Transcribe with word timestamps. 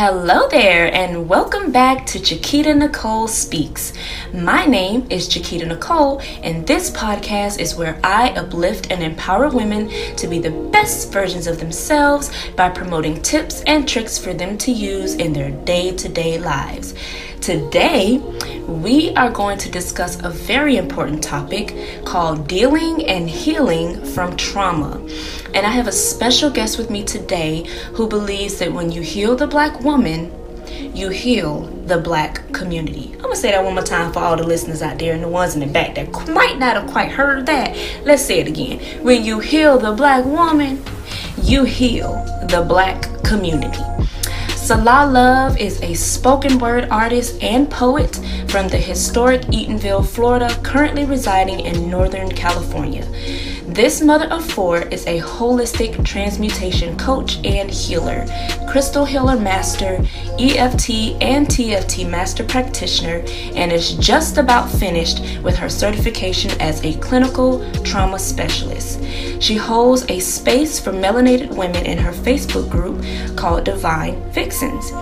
Hello 0.00 0.46
there, 0.48 0.94
and 0.94 1.28
welcome 1.28 1.72
back 1.72 2.06
to 2.06 2.20
Chiquita 2.20 2.72
Nicole 2.72 3.26
Speaks. 3.26 3.92
My 4.32 4.64
name 4.64 5.04
is 5.10 5.26
Chiquita 5.26 5.66
Nicole, 5.66 6.20
and 6.40 6.64
this 6.64 6.88
podcast 6.92 7.58
is 7.58 7.74
where 7.74 7.98
I 8.04 8.30
uplift 8.30 8.92
and 8.92 9.02
empower 9.02 9.48
women 9.48 9.88
to 10.14 10.28
be 10.28 10.38
the 10.38 10.52
best 10.52 11.12
versions 11.12 11.48
of 11.48 11.58
themselves 11.58 12.30
by 12.54 12.68
promoting 12.68 13.20
tips 13.22 13.62
and 13.62 13.88
tricks 13.88 14.18
for 14.18 14.32
them 14.32 14.56
to 14.58 14.70
use 14.70 15.16
in 15.16 15.32
their 15.32 15.50
day 15.64 15.90
to 15.96 16.08
day 16.08 16.38
lives. 16.38 16.94
Today, 17.40 18.18
we 18.68 19.14
are 19.16 19.30
going 19.30 19.58
to 19.58 19.70
discuss 19.70 20.22
a 20.22 20.30
very 20.30 20.76
important 20.76 21.24
topic 21.24 21.74
called 22.04 22.46
dealing 22.46 23.04
and 23.06 23.28
healing 23.28 24.04
from 24.04 24.36
trauma. 24.36 25.04
And 25.54 25.66
I 25.66 25.70
have 25.70 25.86
a 25.86 25.92
special 25.92 26.50
guest 26.50 26.78
with 26.78 26.90
me 26.90 27.04
today 27.04 27.64
who 27.94 28.08
believes 28.08 28.58
that 28.58 28.72
when 28.72 28.92
you 28.92 29.02
heal 29.02 29.34
the 29.34 29.46
black 29.46 29.80
woman, 29.80 30.32
you 30.94 31.08
heal 31.08 31.62
the 31.86 31.98
black 31.98 32.52
community. 32.52 33.12
I'm 33.14 33.22
gonna 33.22 33.36
say 33.36 33.50
that 33.52 33.64
one 33.64 33.74
more 33.74 33.82
time 33.82 34.12
for 34.12 34.20
all 34.20 34.36
the 34.36 34.44
listeners 34.44 34.82
out 34.82 34.98
there 34.98 35.14
and 35.14 35.22
the 35.22 35.28
ones 35.28 35.54
in 35.54 35.60
the 35.60 35.66
back 35.66 35.94
that 35.94 36.10
might 36.28 36.58
not 36.58 36.76
have 36.76 36.90
quite 36.90 37.10
heard 37.10 37.46
that. 37.46 37.76
Let's 38.04 38.24
say 38.24 38.40
it 38.40 38.46
again. 38.46 38.78
When 39.02 39.24
you 39.24 39.38
heal 39.40 39.78
the 39.78 39.92
black 39.92 40.24
woman, 40.24 40.82
you 41.42 41.64
heal 41.64 42.12
the 42.48 42.64
black 42.66 43.06
community. 43.24 43.82
Salah 44.68 45.10
Love 45.10 45.58
is 45.58 45.80
a 45.82 45.94
spoken 45.94 46.58
word 46.58 46.88
artist 46.90 47.42
and 47.42 47.70
poet 47.70 48.16
from 48.48 48.68
the 48.68 48.76
historic 48.76 49.40
Eatonville, 49.42 50.06
Florida, 50.06 50.54
currently 50.62 51.06
residing 51.06 51.60
in 51.60 51.88
Northern 51.88 52.28
California. 52.28 53.06
This 53.68 54.00
mother 54.00 54.24
of 54.32 54.50
four 54.50 54.78
is 54.78 55.06
a 55.06 55.20
holistic 55.20 56.02
transmutation 56.02 56.96
coach 56.96 57.36
and 57.44 57.70
healer, 57.70 58.24
crystal 58.66 59.04
healer 59.04 59.38
master, 59.38 60.02
EFT 60.38 61.20
and 61.20 61.46
TFT 61.46 62.08
master 62.08 62.44
practitioner, 62.44 63.22
and 63.54 63.70
is 63.70 63.92
just 63.96 64.38
about 64.38 64.70
finished 64.70 65.20
with 65.42 65.54
her 65.56 65.68
certification 65.68 66.50
as 66.62 66.82
a 66.82 66.94
clinical 66.94 67.62
trauma 67.82 68.18
specialist. 68.18 69.04
She 69.38 69.56
holds 69.56 70.06
a 70.08 70.18
space 70.18 70.80
for 70.80 70.90
melanated 70.90 71.54
women 71.54 71.84
in 71.84 71.98
her 71.98 72.12
Facebook 72.12 72.70
group 72.70 73.04
called 73.36 73.64
Divine 73.64 74.18
Vixens. 74.32 74.92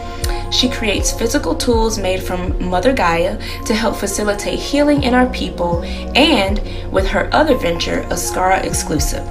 She 0.50 0.68
creates 0.68 1.12
physical 1.12 1.54
tools 1.54 1.98
made 1.98 2.22
from 2.22 2.68
Mother 2.68 2.92
Gaia 2.92 3.38
to 3.64 3.74
help 3.74 3.96
facilitate 3.96 4.58
healing 4.58 5.02
in 5.02 5.14
our 5.14 5.26
people, 5.32 5.82
and 6.14 6.60
with 6.92 7.06
her 7.08 7.28
other 7.32 7.56
venture, 7.56 8.02
Askara 8.10 8.64
Exclusive. 8.64 9.24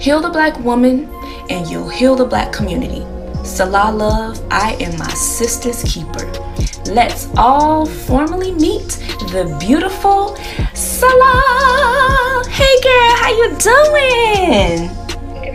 Heal 0.00 0.20
the 0.20 0.30
Black 0.30 0.58
Woman, 0.60 1.08
and 1.50 1.68
you'll 1.68 1.88
heal 1.88 2.16
the 2.16 2.24
Black 2.24 2.52
community. 2.52 3.04
Salah 3.44 3.92
Love, 3.92 4.40
I 4.50 4.74
am 4.80 4.98
my 4.98 5.08
sister's 5.14 5.82
keeper. 5.84 6.30
Let's 6.86 7.28
all 7.36 7.86
formally 7.86 8.52
meet 8.52 8.88
the 9.32 9.56
beautiful 9.60 10.36
Salah. 10.74 12.44
Hey 12.48 12.80
girl, 12.82 13.16
how 13.16 13.30
you 13.30 13.56
doing? 13.58 15.07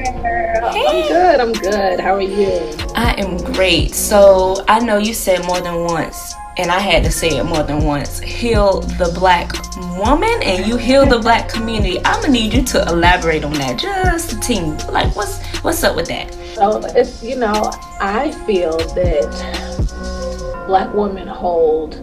Hey. 0.03 0.85
I'm 0.85 1.07
good. 1.07 1.39
I'm 1.39 1.53
good. 1.53 1.99
How 1.99 2.15
are 2.15 2.21
you? 2.21 2.75
I 2.95 3.15
am 3.17 3.37
great. 3.53 3.95
So 3.95 4.63
I 4.67 4.79
know 4.79 4.97
you 4.97 5.13
said 5.13 5.45
more 5.45 5.61
than 5.61 5.85
once, 5.85 6.33
and 6.57 6.69
I 6.69 6.79
had 6.79 7.05
to 7.05 7.11
say 7.11 7.37
it 7.37 7.43
more 7.45 7.63
than 7.63 7.85
once. 7.85 8.19
Heal 8.19 8.81
the 8.81 9.13
black 9.17 9.53
woman, 9.97 10.43
and 10.43 10.67
you 10.67 10.75
heal 10.75 11.05
the 11.05 11.19
black 11.19 11.47
community. 11.47 11.99
I'm 11.99 12.21
gonna 12.21 12.33
need 12.33 12.53
you 12.53 12.63
to 12.63 12.85
elaborate 12.89 13.45
on 13.45 13.53
that 13.53 13.79
just 13.79 14.33
a 14.33 14.39
team. 14.41 14.77
Like, 14.89 15.15
what's 15.15 15.41
what's 15.63 15.83
up 15.83 15.95
with 15.95 16.07
that? 16.07 16.33
So 16.55 16.81
it's 16.95 17.23
you 17.23 17.37
know, 17.37 17.71
I 18.01 18.31
feel 18.45 18.77
that 18.77 20.65
black 20.67 20.93
women 20.93 21.27
hold 21.27 21.93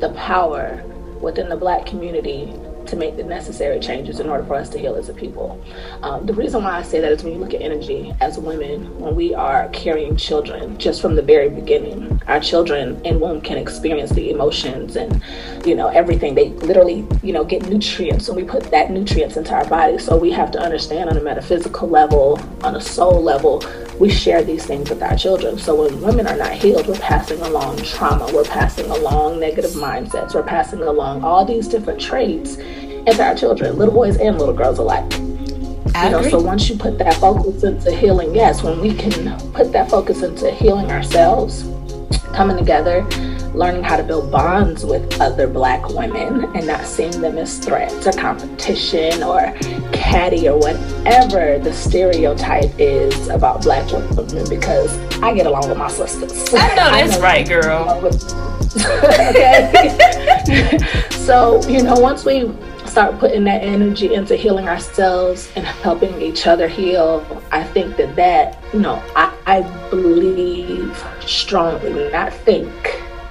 the 0.00 0.14
power 0.16 0.82
within 1.20 1.50
the 1.50 1.56
black 1.56 1.84
community 1.84 2.54
to 2.90 2.96
make 2.96 3.16
the 3.16 3.22
necessary 3.22 3.80
changes 3.80 4.20
in 4.20 4.28
order 4.28 4.44
for 4.44 4.54
us 4.54 4.68
to 4.70 4.78
heal 4.78 4.96
as 4.96 5.08
a 5.08 5.14
people. 5.14 5.62
Um, 6.02 6.26
the 6.26 6.34
reason 6.34 6.62
why 6.62 6.78
I 6.78 6.82
say 6.82 7.00
that 7.00 7.12
is 7.12 7.22
when 7.22 7.32
you 7.32 7.38
look 7.38 7.54
at 7.54 7.62
energy 7.62 8.12
as 8.20 8.38
women, 8.38 8.98
when 8.98 9.14
we 9.14 9.34
are 9.34 9.68
carrying 9.68 10.16
children, 10.16 10.76
just 10.78 11.00
from 11.00 11.14
the 11.14 11.22
very 11.22 11.48
beginning, 11.48 12.20
our 12.26 12.40
children 12.40 13.00
in 13.04 13.20
womb 13.20 13.40
can 13.40 13.58
experience 13.58 14.10
the 14.10 14.30
emotions 14.30 14.96
and, 14.96 15.22
you 15.64 15.74
know, 15.74 15.88
everything. 15.88 16.34
They 16.34 16.50
literally, 16.50 17.06
you 17.22 17.32
know, 17.32 17.44
get 17.44 17.68
nutrients 17.68 18.28
and 18.28 18.36
we 18.36 18.44
put 18.44 18.64
that 18.70 18.90
nutrients 18.90 19.36
into 19.36 19.54
our 19.54 19.66
body. 19.68 19.98
So 19.98 20.16
we 20.16 20.30
have 20.32 20.50
to 20.52 20.60
understand 20.60 21.08
on 21.10 21.16
a 21.16 21.22
metaphysical 21.22 21.88
level, 21.88 22.40
on 22.62 22.76
a 22.76 22.80
soul 22.80 23.22
level, 23.22 23.62
we 24.00 24.08
share 24.08 24.42
these 24.42 24.64
things 24.64 24.88
with 24.88 25.02
our 25.02 25.14
children. 25.14 25.58
So 25.58 25.82
when 25.82 26.00
women 26.00 26.26
are 26.26 26.36
not 26.36 26.52
healed, 26.52 26.88
we're 26.88 26.98
passing 26.98 27.40
along 27.42 27.76
trauma, 27.82 28.30
we're 28.32 28.44
passing 28.44 28.90
along 28.90 29.38
negative 29.38 29.72
mindsets, 29.72 30.34
we're 30.34 30.42
passing 30.42 30.80
along 30.80 31.22
all 31.22 31.44
these 31.44 31.68
different 31.68 32.00
traits 32.00 32.56
into 33.06 33.22
our 33.22 33.34
children, 33.34 33.76
little 33.76 33.94
boys 33.94 34.16
and 34.16 34.38
little 34.38 34.54
girls 34.54 34.78
alike. 34.78 35.12
I 35.94 36.04
you 36.04 36.10
know, 36.10 36.18
agree. 36.18 36.30
so 36.30 36.40
once 36.40 36.68
you 36.68 36.76
put 36.76 36.98
that 36.98 37.14
focus 37.14 37.64
into 37.64 37.94
healing, 37.94 38.34
yes, 38.34 38.62
when 38.62 38.80
we 38.80 38.94
can 38.94 39.38
put 39.52 39.72
that 39.72 39.90
focus 39.90 40.22
into 40.22 40.50
healing 40.50 40.90
ourselves, 40.90 41.68
coming 42.32 42.56
together, 42.56 43.02
learning 43.54 43.82
how 43.82 43.96
to 43.96 44.02
build 44.02 44.30
bonds 44.30 44.84
with 44.84 45.20
other 45.20 45.48
black 45.48 45.88
women 45.88 46.44
and 46.54 46.66
not 46.66 46.84
seeing 46.84 47.20
them 47.20 47.36
as 47.36 47.58
threats 47.58 48.06
or 48.06 48.12
competition 48.12 49.22
or 49.22 49.52
catty 49.92 50.48
or 50.48 50.56
whatever 50.58 51.58
the 51.58 51.72
stereotype 51.72 52.70
is 52.78 53.28
about 53.28 53.62
black 53.62 53.90
women 53.90 54.48
because 54.48 54.96
I 55.20 55.34
get 55.34 55.46
along 55.46 55.68
with 55.68 55.78
my 55.78 55.88
sisters. 55.88 56.54
I 56.54 56.68
know 56.68 56.74
that's 56.76 57.14
I 57.14 57.16
know 57.16 57.22
right, 57.22 57.48
girl. 57.48 58.00
okay. 59.30 60.78
so, 61.10 61.60
you 61.68 61.82
know, 61.82 61.94
once 61.94 62.24
we 62.24 62.44
start 62.90 63.18
putting 63.18 63.44
that 63.44 63.62
energy 63.62 64.14
into 64.14 64.36
healing 64.36 64.68
ourselves 64.68 65.50
and 65.54 65.64
helping 65.64 66.20
each 66.20 66.46
other 66.46 66.68
heal, 66.68 67.24
I 67.52 67.62
think 67.62 67.96
that 67.96 68.16
that, 68.16 68.58
you 68.72 68.80
know, 68.80 69.02
I, 69.14 69.32
I 69.46 69.90
believe 69.90 71.02
strongly, 71.24 72.10
not 72.10 72.32
think, 72.32 72.68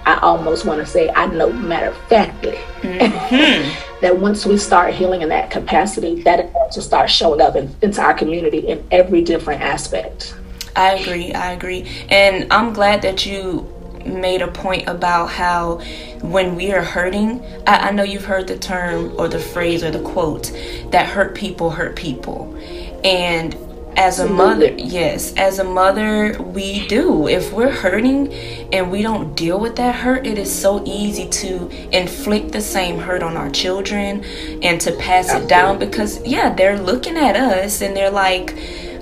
I 0.05 0.17
almost 0.21 0.65
want 0.65 0.79
to 0.79 0.85
say, 0.85 1.09
I 1.09 1.27
know 1.27 1.51
matter 1.51 1.87
of 1.87 1.97
factly, 2.07 2.57
mm-hmm. 2.81 3.99
that 4.01 4.17
once 4.17 4.45
we 4.45 4.57
start 4.57 4.93
healing 4.93 5.21
in 5.21 5.29
that 5.29 5.51
capacity, 5.51 6.23
that 6.23 6.39
it 6.39 6.53
to 6.71 6.81
start 6.81 7.09
showing 7.09 7.41
up 7.41 7.55
in, 7.55 7.75
into 7.81 8.01
our 8.01 8.13
community 8.13 8.59
in 8.59 8.83
every 8.91 9.21
different 9.21 9.61
aspect. 9.61 10.35
I 10.75 10.93
agree. 10.93 11.33
I 11.33 11.51
agree. 11.51 11.87
And 12.09 12.51
I'm 12.51 12.73
glad 12.73 13.01
that 13.01 13.25
you 13.25 13.67
made 14.09 14.41
a 14.41 14.47
point 14.47 14.87
about 14.87 15.27
how 15.27 15.79
when 16.21 16.55
we 16.55 16.71
are 16.71 16.83
hurting, 16.83 17.43
I, 17.65 17.89
I, 17.89 17.91
know 17.91 18.03
you've 18.03 18.25
heard 18.25 18.47
the 18.47 18.57
term 18.57 19.13
or 19.17 19.27
the 19.27 19.39
phrase 19.39 19.83
or 19.83 19.91
the 19.91 20.01
quote 20.01 20.51
that 20.91 21.07
hurt 21.07 21.35
people 21.35 21.71
hurt 21.71 21.95
people. 21.95 22.55
And 23.03 23.55
as 23.99 24.19
a 24.19 24.29
mother, 24.29 24.71
yes, 24.77 25.33
as 25.35 25.59
a 25.59 25.63
mother, 25.63 26.41
we 26.41 26.87
do. 26.87 27.27
If 27.27 27.51
we're 27.51 27.71
hurting 27.71 28.31
and 28.71 28.89
we 28.91 29.01
don't 29.01 29.35
deal 29.35 29.59
with 29.59 29.75
that 29.75 29.95
hurt, 29.95 30.25
it 30.25 30.37
is 30.37 30.53
so 30.53 30.81
easy 30.85 31.27
to 31.27 31.69
inflict 31.91 32.53
the 32.53 32.61
same 32.61 32.99
hurt 32.99 33.23
on 33.23 33.35
our 33.35 33.49
children 33.49 34.23
and 34.63 34.79
to 34.81 34.93
pass 34.93 35.25
Absolutely. 35.25 35.45
it 35.45 35.49
down 35.49 35.79
because, 35.79 36.25
yeah, 36.25 36.53
they're 36.53 36.79
looking 36.79 37.17
at 37.17 37.35
us 37.35 37.81
and 37.81 37.95
they're 37.95 38.09
like, 38.09 38.55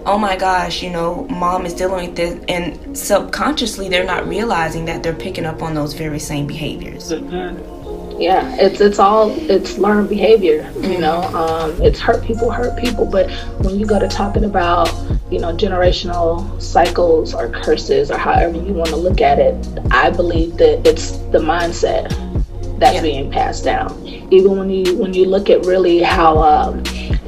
oh 0.07 0.17
my 0.17 0.37
gosh, 0.37 0.81
you 0.81 0.89
know, 0.89 1.25
mom 1.29 1.65
is 1.65 1.73
dealing 1.73 2.07
with 2.07 2.15
this, 2.15 2.43
and 2.47 2.97
subconsciously 2.97 3.89
they're 3.89 4.05
not 4.05 4.27
realizing 4.27 4.85
that 4.85 5.03
they're 5.03 5.13
picking 5.13 5.45
up 5.45 5.61
on 5.61 5.75
those 5.75 5.93
very 5.93 6.19
same 6.19 6.47
behaviors. 6.47 7.11
Mm-hmm. 7.11 8.19
Yeah, 8.19 8.55
it's 8.55 8.81
it's 8.81 8.97
all 8.97 9.29
it's 9.49 9.77
learned 9.77 10.09
behavior. 10.09 10.63
Mm-hmm. 10.63 10.91
You 10.91 10.99
know, 10.99 11.21
um, 11.35 11.79
it's 11.81 11.99
hurt 11.99 12.23
people 12.23 12.49
hurt 12.49 12.79
people, 12.79 13.05
but 13.05 13.29
when 13.63 13.77
you 13.77 13.85
go 13.85 13.99
to 13.99 14.07
talking 14.07 14.45
about 14.45 14.87
you 15.29 15.39
know 15.39 15.53
generational 15.53 16.59
cycles 16.61 17.35
or 17.35 17.49
curses 17.49 18.09
or 18.09 18.17
however 18.17 18.57
you 18.57 18.73
want 18.73 18.89
to 18.89 18.95
look 18.95 19.21
at 19.21 19.39
it, 19.39 19.55
I 19.91 20.09
believe 20.09 20.57
that 20.57 20.87
it's 20.87 21.11
the 21.31 21.39
mindset 21.39 22.09
that's 22.79 22.95
yeah. 22.95 23.01
being 23.01 23.29
passed 23.29 23.65
down. 23.65 24.07
Even 24.31 24.57
when 24.57 24.69
you 24.69 24.97
when 24.97 25.13
you 25.13 25.25
look 25.25 25.49
at 25.49 25.65
really 25.65 25.99
how 25.99 26.39
um, 26.39 26.83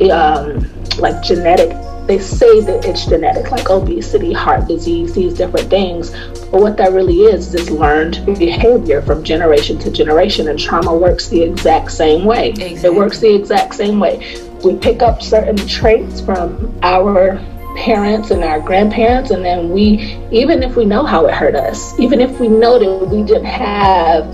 um, 0.09 0.67
like 0.97 1.21
genetic 1.21 1.69
they 2.09 2.17
say 2.17 2.59
that 2.61 2.85
it's 2.85 3.05
genetic, 3.05 3.51
like 3.51 3.69
obesity, 3.69 4.33
heart 4.33 4.67
disease, 4.67 5.13
these 5.13 5.35
different 5.35 5.69
things. 5.69 6.09
But 6.49 6.59
what 6.59 6.75
that 6.77 6.91
really 6.91 7.19
is 7.19 7.53
is 7.53 7.69
learned 7.69 8.25
behavior 8.25 9.03
from 9.03 9.23
generation 9.23 9.77
to 9.77 9.91
generation, 9.91 10.47
and 10.47 10.57
trauma 10.57 10.91
works 10.91 11.27
the 11.27 11.43
exact 11.43 11.91
same 11.91 12.25
way. 12.25 12.49
Exactly. 12.49 12.83
It 12.83 12.95
works 12.95 13.19
the 13.19 13.35
exact 13.35 13.75
same 13.75 13.99
way. 13.99 14.43
We 14.63 14.75
pick 14.75 15.03
up 15.03 15.21
certain 15.21 15.55
traits 15.67 16.19
from 16.19 16.75
our 16.81 17.37
parents 17.75 18.31
and 18.31 18.43
our 18.43 18.59
grandparents 18.59 19.31
and 19.31 19.45
then 19.45 19.69
we 19.69 20.17
even 20.31 20.63
if 20.63 20.75
we 20.75 20.85
know 20.85 21.05
how 21.05 21.25
it 21.25 21.33
hurt 21.33 21.55
us 21.55 21.97
even 21.99 22.19
if 22.19 22.39
we 22.39 22.47
know 22.47 22.79
that 22.79 23.07
we 23.07 23.23
didn't 23.23 23.45
have 23.45 24.25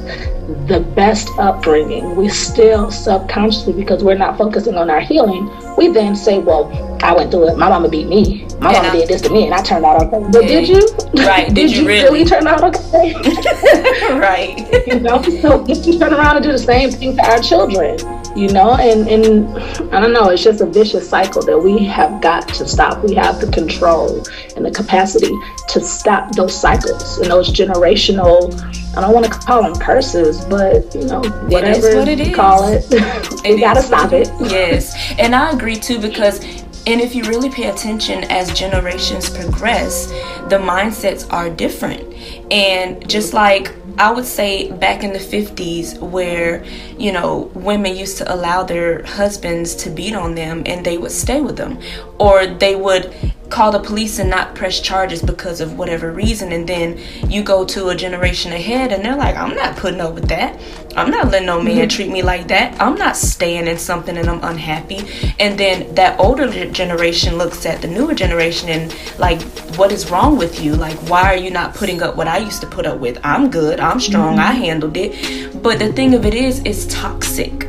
the 0.68 0.80
best 0.96 1.30
upbringing 1.38 2.16
we 2.16 2.30
still 2.30 2.90
subconsciously 2.90 3.74
because 3.74 4.04
we're 4.04 4.18
not 4.18 4.38
focusing 4.38 4.76
on 4.76 4.90
our 4.90 5.02
healing 5.02 5.50
we 5.76 5.88
then 5.90 6.16
say 6.16 6.40
well 6.40 6.72
i 7.04 7.14
went 7.14 7.30
through 7.30 7.50
it. 7.50 7.58
My 7.58 7.70
mama 7.70 7.90
beat 7.90 8.08
me. 8.08 8.46
My 8.60 8.72
mama 8.72 8.92
did 8.92 9.10
this 9.10 9.22
to 9.22 9.30
me 9.30 9.46
and 9.46 9.54
i 9.54 9.62
turned 9.62 9.86
out 9.86 10.02
okay. 10.04 10.26
But 10.32 10.42
did 10.48 10.68
you? 10.68 10.82
Right. 11.26 11.48
Did, 11.54 11.56
did 11.56 11.72
you, 11.72 11.82
you 11.82 11.88
really? 11.88 12.20
really 12.20 12.26
turn 12.26 12.48
out 12.48 12.64
okay? 12.64 13.14
Right. 14.18 14.66
You 14.88 15.00
know 15.00 15.22
so 15.22 15.66
if 15.68 15.86
you 15.86 15.98
turn 15.98 16.14
around 16.14 16.38
and 16.38 16.46
do 16.46 16.52
the 16.52 16.60
same 16.60 16.92
thing 16.92 17.16
to 17.16 17.24
our 17.24 17.40
children 17.40 17.98
you 18.36 18.50
know 18.50 18.76
and 18.76 19.08
and 19.08 19.58
i 19.94 20.00
don't 20.00 20.14
know 20.14 20.30
it's 20.30 20.44
just 20.44 20.62
a 20.62 20.66
vicious 20.66 21.08
cycle 21.10 21.42
that 21.42 21.58
we 21.58 21.84
have 21.86 22.22
got 22.22 22.48
to 22.48 22.68
stop. 22.68 23.04
We 23.04 23.16
have 23.16 23.40
the 23.40 23.52
control 23.52 24.24
and 24.56 24.66
the 24.66 24.72
capacity 24.72 25.32
to 25.70 25.80
stop 25.80 26.36
those 26.36 26.60
cycles 26.60 27.18
and 27.20 27.32
those 27.32 27.50
generational 27.50 28.54
i 28.98 29.02
don't 29.02 29.14
want 29.14 29.26
to 29.26 29.32
call 29.32 29.64
them 29.64 29.76
curses 29.76 30.44
but 30.46 30.94
you 30.94 31.06
know 31.06 31.22
whatever 31.48 31.96
what 31.98 32.08
it 32.08 32.20
you 32.20 32.36
call 32.36 32.68
it 32.68 32.86
we 33.44 33.52
It 33.52 33.60
gotta 33.60 33.82
stop 33.82 34.12
it. 34.14 34.30
Yes 34.52 34.96
and 35.20 35.34
i 35.36 35.52
agree 35.52 35.76
too 35.76 36.00
because 36.00 36.40
and 36.88 37.02
if 37.02 37.16
you 37.16 37.24
really 37.24 37.50
pay 37.50 37.70
attention 37.70 38.26
as 38.26 38.52
generations 38.54 39.30
progress 39.30 40.08
the 40.50 40.58
mindsets 40.58 41.32
are 41.34 41.50
different. 41.50 42.14
And 42.52 43.08
just 43.10 43.34
like 43.34 43.74
I 43.98 44.12
would 44.12 44.26
say 44.26 44.72
back 44.72 45.04
in 45.04 45.14
the 45.14 45.20
50s, 45.20 46.00
where, 46.00 46.66
you 46.98 47.12
know, 47.12 47.52
women 47.54 47.96
used 47.96 48.18
to 48.18 48.34
allow 48.34 48.64
their 48.64 49.04
husbands 49.04 49.74
to 49.76 49.90
beat 49.90 50.16
on 50.16 50.36
them 50.36 50.64
and 50.66 50.86
they 50.86 50.98
would 50.98 51.12
stay 51.12 51.42
with 51.42 51.56
them. 51.56 51.80
Or 52.20 52.46
they 52.46 52.76
would 52.76 53.14
call 53.50 53.72
the 53.72 53.80
police 53.80 54.20
and 54.20 54.30
not 54.30 54.56
press 54.56 54.80
charges 54.80 55.22
because 55.22 55.62
of 55.62 55.78
whatever 55.78 56.12
reason. 56.12 56.52
And 56.52 56.68
then 56.68 57.00
you 57.30 57.44
go 57.44 57.66
to 57.66 57.90
a 57.90 57.96
generation 57.96 58.52
ahead 58.52 58.92
and 58.92 59.04
they're 59.04 59.16
like, 59.16 59.36
I'm 59.36 59.56
not 59.56 59.78
putting 59.78 60.02
up 60.02 60.14
with 60.14 60.28
that. 60.30 60.60
I'm 60.96 61.12
not 61.12 61.28
letting 61.28 61.48
no 61.48 61.62
man 61.62 61.76
mm-hmm. 61.76 61.88
treat 61.88 62.10
me 62.10 62.22
like 62.22 62.48
that. 62.48 62.80
I'm 62.82 62.96
not 62.96 63.18
staying 63.18 63.68
in 63.68 63.78
something 63.78 64.18
and 64.18 64.30
I'm 64.30 64.44
unhappy. 64.44 65.02
And 65.40 65.58
then 65.60 65.94
that 65.96 66.20
older 66.20 66.70
generation 66.72 67.38
looks 67.38 67.66
at 67.66 67.82
the 67.82 67.88
newer 67.88 68.14
generation 68.14 68.70
and, 68.70 68.96
like, 69.20 69.42
what 69.78 69.92
is 69.92 70.10
wrong 70.10 70.38
with 70.38 70.64
you? 70.64 70.76
Like, 70.76 70.98
why 71.10 71.24
are 71.34 71.38
you 71.38 71.52
not 71.52 71.76
putting 71.76 72.02
up 72.02 72.16
what 72.16 72.28
I 72.28 72.38
used 72.38 72.62
to 72.62 72.68
put 72.68 72.86
up 72.86 73.00
with? 73.00 73.20
I'm 73.24 73.50
good. 73.50 73.80
I'm 73.80 74.00
strong. 74.00 74.38
Mm-hmm. 74.38 74.48
I 74.48 74.52
handled 74.54 74.96
it. 74.96 75.62
But 75.62 75.80
the 75.80 75.92
thing 75.92 76.14
of 76.14 76.26
it 76.26 76.34
is, 76.34 76.60
it's 76.60 76.86
toxic. 76.86 77.68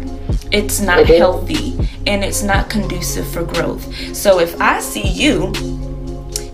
It's 0.52 0.80
not 0.80 1.06
healthy 1.06 1.76
and 2.06 2.24
it's 2.24 2.42
not 2.42 2.70
conducive 2.70 3.26
for 3.28 3.44
growth. 3.44 4.14
So 4.14 4.38
if 4.40 4.60
I 4.60 4.80
see 4.80 5.06
you 5.06 5.52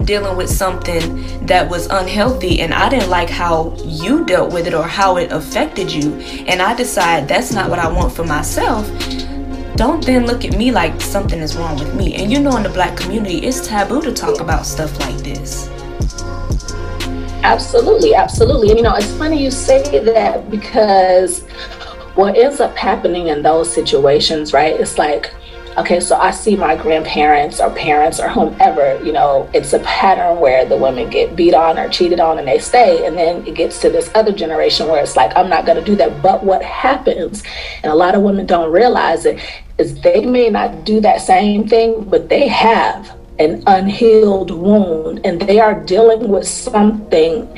dealing 0.04 0.36
with 0.36 0.50
something 0.50 1.46
that 1.46 1.68
was 1.68 1.86
unhealthy 1.86 2.60
and 2.60 2.74
I 2.74 2.88
didn't 2.88 3.10
like 3.10 3.30
how 3.30 3.76
you 3.84 4.24
dealt 4.24 4.52
with 4.52 4.66
it 4.66 4.74
or 4.74 4.82
how 4.82 5.16
it 5.16 5.30
affected 5.30 5.92
you, 5.92 6.14
and 6.46 6.60
I 6.60 6.74
decide 6.74 7.28
that's 7.28 7.52
not 7.52 7.70
what 7.70 7.78
I 7.78 7.90
want 7.90 8.12
for 8.12 8.24
myself, 8.24 8.86
don't 9.76 10.04
then 10.04 10.26
look 10.26 10.44
at 10.44 10.56
me 10.56 10.70
like 10.70 11.00
something 11.00 11.38
is 11.38 11.56
wrong 11.56 11.78
with 11.78 11.94
me. 11.94 12.14
And 12.14 12.32
you 12.32 12.40
know, 12.40 12.56
in 12.56 12.62
the 12.62 12.68
black 12.68 12.96
community, 12.96 13.38
it's 13.38 13.66
taboo 13.66 14.02
to 14.02 14.12
talk 14.12 14.40
about 14.40 14.66
stuff 14.66 14.98
like 15.00 15.16
this. 15.18 15.68
Absolutely, 17.44 18.14
absolutely. 18.14 18.70
And 18.70 18.78
you 18.78 18.84
know, 18.84 18.94
it's 18.94 19.10
funny 19.12 19.42
you 19.42 19.50
say 19.50 19.98
that 20.00 20.50
because 20.50 21.42
what 22.14 22.36
ends 22.36 22.60
up 22.60 22.76
happening 22.76 23.28
in 23.28 23.42
those 23.42 23.72
situations, 23.72 24.52
right? 24.52 24.78
It's 24.78 24.98
like, 24.98 25.32
okay, 25.78 26.00
so 26.00 26.16
I 26.16 26.30
see 26.30 26.56
my 26.56 26.76
grandparents 26.76 27.60
or 27.60 27.70
parents 27.70 28.20
or 28.20 28.28
whomever, 28.28 29.02
you 29.04 29.12
know, 29.12 29.48
it's 29.54 29.72
a 29.72 29.78
pattern 29.80 30.40
where 30.40 30.64
the 30.66 30.76
women 30.76 31.08
get 31.08 31.34
beat 31.34 31.54
on 31.54 31.78
or 31.78 31.88
cheated 31.88 32.20
on 32.20 32.38
and 32.38 32.46
they 32.46 32.58
stay. 32.58 33.06
And 33.06 33.16
then 33.16 33.46
it 33.46 33.54
gets 33.54 33.80
to 33.80 33.90
this 33.90 34.10
other 34.14 34.32
generation 34.32 34.88
where 34.88 35.02
it's 35.02 35.16
like, 35.16 35.34
I'm 35.36 35.48
not 35.48 35.64
going 35.64 35.78
to 35.78 35.84
do 35.84 35.96
that. 35.96 36.22
But 36.22 36.44
what 36.44 36.62
happens, 36.62 37.42
and 37.82 37.90
a 37.90 37.94
lot 37.94 38.14
of 38.14 38.22
women 38.22 38.46
don't 38.46 38.70
realize 38.70 39.24
it, 39.24 39.40
is 39.78 40.00
they 40.00 40.24
may 40.24 40.50
not 40.50 40.84
do 40.84 41.00
that 41.00 41.20
same 41.22 41.66
thing, 41.66 42.04
but 42.04 42.28
they 42.28 42.48
have 42.48 43.18
an 43.38 43.62
unhealed 43.66 44.50
wound 44.50 45.20
and 45.24 45.40
they 45.40 45.58
are 45.58 45.82
dealing 45.84 46.28
with 46.28 46.46
something 46.46 47.48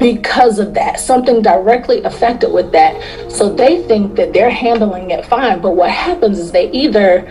because 0.00 0.58
of 0.58 0.72
that, 0.72 0.98
something 0.98 1.42
directly 1.42 2.02
affected 2.04 2.50
with 2.50 2.72
that. 2.72 3.30
So 3.30 3.54
they 3.54 3.82
think 3.82 4.16
that 4.16 4.32
they're 4.32 4.50
handling 4.50 5.10
it 5.10 5.26
fine. 5.26 5.60
But 5.60 5.72
what 5.72 5.90
happens 5.90 6.38
is 6.38 6.52
they 6.52 6.70
either 6.70 7.30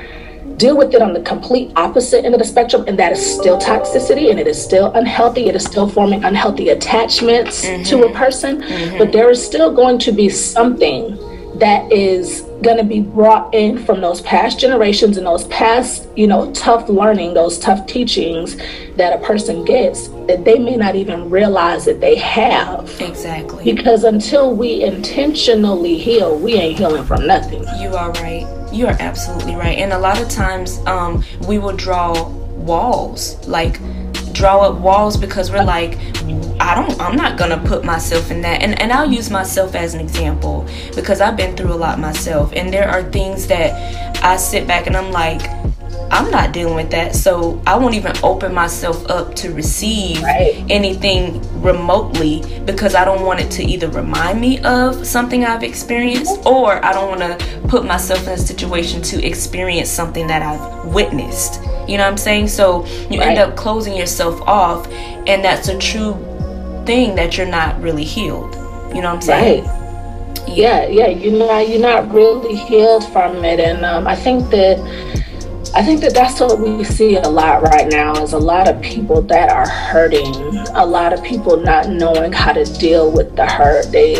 deal 0.59 0.77
with 0.77 0.93
it 0.93 1.01
on 1.01 1.13
the 1.13 1.21
complete 1.21 1.71
opposite 1.75 2.25
end 2.25 2.35
of 2.35 2.39
the 2.39 2.45
spectrum, 2.45 2.83
and 2.87 2.99
that 2.99 3.13
is 3.13 3.35
still 3.35 3.57
toxicity 3.57 4.29
and 4.29 4.39
it 4.39 4.45
is 4.45 4.61
still 4.61 4.91
unhealthy. 4.93 5.47
It 5.47 5.55
is 5.55 5.63
still 5.63 5.89
forming 5.89 6.23
unhealthy 6.23 6.69
attachments 6.69 7.61
to 7.61 7.69
a 7.71 7.81
mm-hmm. 7.81 8.15
person, 8.15 8.61
mm-hmm. 8.61 8.97
but 8.97 9.11
there 9.11 9.29
is 9.31 9.43
still 9.43 9.73
going 9.73 9.97
to 9.99 10.11
be 10.11 10.29
something 10.29 11.17
that 11.59 11.91
is 11.91 12.41
going 12.61 12.77
to 12.77 12.83
be 12.83 13.01
brought 13.01 13.53
in 13.53 13.77
from 13.77 14.01
those 14.01 14.21
past 14.21 14.59
generations 14.59 15.17
and 15.17 15.25
those 15.25 15.45
past, 15.45 16.07
you 16.15 16.27
know, 16.27 16.51
tough 16.53 16.87
learning, 16.89 17.33
those 17.33 17.57
tough 17.59 17.85
teachings 17.85 18.57
that 18.95 19.13
a 19.13 19.25
person 19.25 19.65
gets 19.65 20.09
that 20.27 20.43
they 20.45 20.59
may 20.59 20.75
not 20.75 20.95
even 20.95 21.29
realize 21.29 21.85
that 21.85 22.01
they 22.01 22.15
have. 22.15 22.89
Exactly. 23.01 23.63
Because 23.63 24.03
until 24.03 24.55
we 24.55 24.83
intentionally 24.83 25.97
heal, 25.97 26.37
we 26.37 26.53
ain't 26.53 26.77
healing 26.77 27.03
from 27.03 27.25
nothing. 27.25 27.63
You 27.79 27.95
are 27.95 28.11
right. 28.13 28.58
You 28.71 28.87
are 28.87 28.95
absolutely 28.99 29.55
right. 29.55 29.77
And 29.77 29.93
a 29.93 29.99
lot 29.99 30.21
of 30.21 30.29
times, 30.29 30.79
um, 30.85 31.23
we 31.47 31.57
will 31.57 31.75
draw 31.75 32.29
walls, 32.29 33.45
like 33.47 33.79
draw 34.33 34.61
up 34.61 34.79
walls 34.79 35.17
because 35.17 35.51
we're 35.51 35.63
like, 35.63 35.97
I 36.61 36.75
don't, 36.75 36.99
I'm 37.01 37.15
not 37.15 37.37
gonna 37.37 37.57
put 37.65 37.83
myself 37.83 38.31
in 38.31 38.41
that. 38.41 38.61
And 38.61 38.79
and 38.79 38.91
I'll 38.91 39.11
use 39.11 39.29
myself 39.29 39.75
as 39.75 39.93
an 39.93 39.99
example 39.99 40.67
because 40.95 41.19
I've 41.19 41.35
been 41.35 41.55
through 41.55 41.73
a 41.73 41.75
lot 41.75 41.99
myself, 41.99 42.53
and 42.53 42.71
there 42.71 42.87
are 42.87 43.03
things 43.11 43.47
that 43.47 44.23
I 44.23 44.37
sit 44.37 44.67
back 44.67 44.87
and 44.87 44.95
I'm 44.95 45.11
like. 45.11 45.58
I'm 46.11 46.31
not 46.31 46.53
dealing 46.53 46.75
with 46.75 46.89
that, 46.91 47.15
so 47.15 47.61
I 47.67 47.77
won't 47.77 47.93
even 47.95 48.13
open 48.23 48.53
myself 48.53 49.07
up 49.09 49.35
to 49.35 49.53
receive 49.53 50.21
Right. 50.23 50.63
anything 50.69 51.41
remotely 51.61 52.43
because 52.65 52.95
I 52.95 53.05
don't 53.05 53.25
want 53.25 53.39
it 53.41 53.51
to 53.51 53.63
either 53.63 53.87
remind 53.89 54.41
me 54.41 54.59
of 54.59 55.05
something 55.05 55.45
I've 55.45 55.63
experienced 55.63 56.45
or 56.45 56.83
I 56.83 56.93
don't 56.93 57.09
want 57.09 57.21
to 57.21 57.45
put 57.67 57.85
myself 57.85 58.25
in 58.27 58.33
a 58.33 58.37
situation 58.37 59.01
to 59.03 59.23
experience 59.25 59.89
something 59.89 60.25
that 60.27 60.41
I've 60.41 60.85
witnessed. 60.93 61.61
You 61.87 61.97
know 61.97 62.03
what 62.05 62.11
I'm 62.11 62.17
saying? 62.17 62.47
So 62.47 62.85
you 63.09 63.21
end 63.21 63.37
up 63.37 63.55
closing 63.55 63.95
yourself 63.95 64.41
off, 64.47 64.87
and 65.27 65.43
that's 65.43 65.67
a 65.67 65.77
true 65.77 66.13
thing 66.85 67.15
that 67.15 67.37
you're 67.37 67.47
not 67.47 67.79
really 67.81 68.03
healed. 68.03 68.55
You 68.95 69.01
know 69.01 69.09
what 69.09 69.15
I'm 69.15 69.21
saying? 69.21 69.65
Right. 69.65 69.75
Yeah, 70.47 70.87
yeah. 70.87 71.07
You're 71.07 71.37
not 71.37 71.69
you're 71.69 71.81
not 71.81 72.11
really 72.11 72.55
healed 72.55 73.07
from 73.11 73.45
it, 73.45 73.59
and 73.59 73.85
um, 73.85 74.07
I 74.07 74.15
think 74.15 74.49
that 74.49 74.77
I 75.75 75.83
think 75.83 76.01
that 76.01 76.13
that's 76.13 76.39
what 76.39 76.59
we 76.59 76.83
see 76.83 77.15
a 77.15 77.29
lot 77.29 77.61
right 77.61 77.87
now 77.87 78.23
is 78.23 78.33
a 78.33 78.39
lot 78.39 78.67
of 78.67 78.81
people 78.81 79.21
that 79.23 79.49
are 79.49 79.67
hurting, 79.67 80.35
a 80.73 80.85
lot 80.85 81.13
of 81.13 81.23
people 81.23 81.57
not 81.57 81.89
knowing 81.89 82.31
how 82.31 82.53
to 82.53 82.65
deal 82.79 83.11
with 83.11 83.35
the 83.35 83.45
hurt. 83.45 83.91
They, 83.91 84.13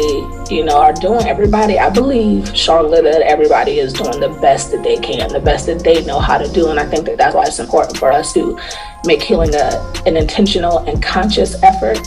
you 0.53 0.63
know, 0.63 0.77
are 0.77 0.93
doing 0.93 1.25
everybody. 1.27 1.79
I 1.79 1.89
believe 1.89 2.55
Charlotte, 2.55 3.03
that 3.03 3.21
everybody 3.21 3.79
is 3.79 3.93
doing 3.93 4.19
the 4.19 4.37
best 4.41 4.71
that 4.71 4.83
they 4.83 4.97
can, 4.97 5.31
the 5.33 5.39
best 5.39 5.65
that 5.65 5.83
they 5.83 6.03
know 6.05 6.19
how 6.19 6.37
to 6.37 6.47
do, 6.53 6.69
and 6.69 6.79
I 6.79 6.85
think 6.85 7.05
that 7.07 7.17
that's 7.17 7.33
why 7.33 7.45
it's 7.45 7.59
important 7.59 7.97
for 7.97 8.11
us 8.11 8.31
to 8.33 8.59
make 9.05 9.21
healing 9.21 9.55
a, 9.55 9.93
an 10.05 10.17
intentional 10.17 10.79
and 10.79 11.01
conscious 11.01 11.61
effort. 11.63 11.99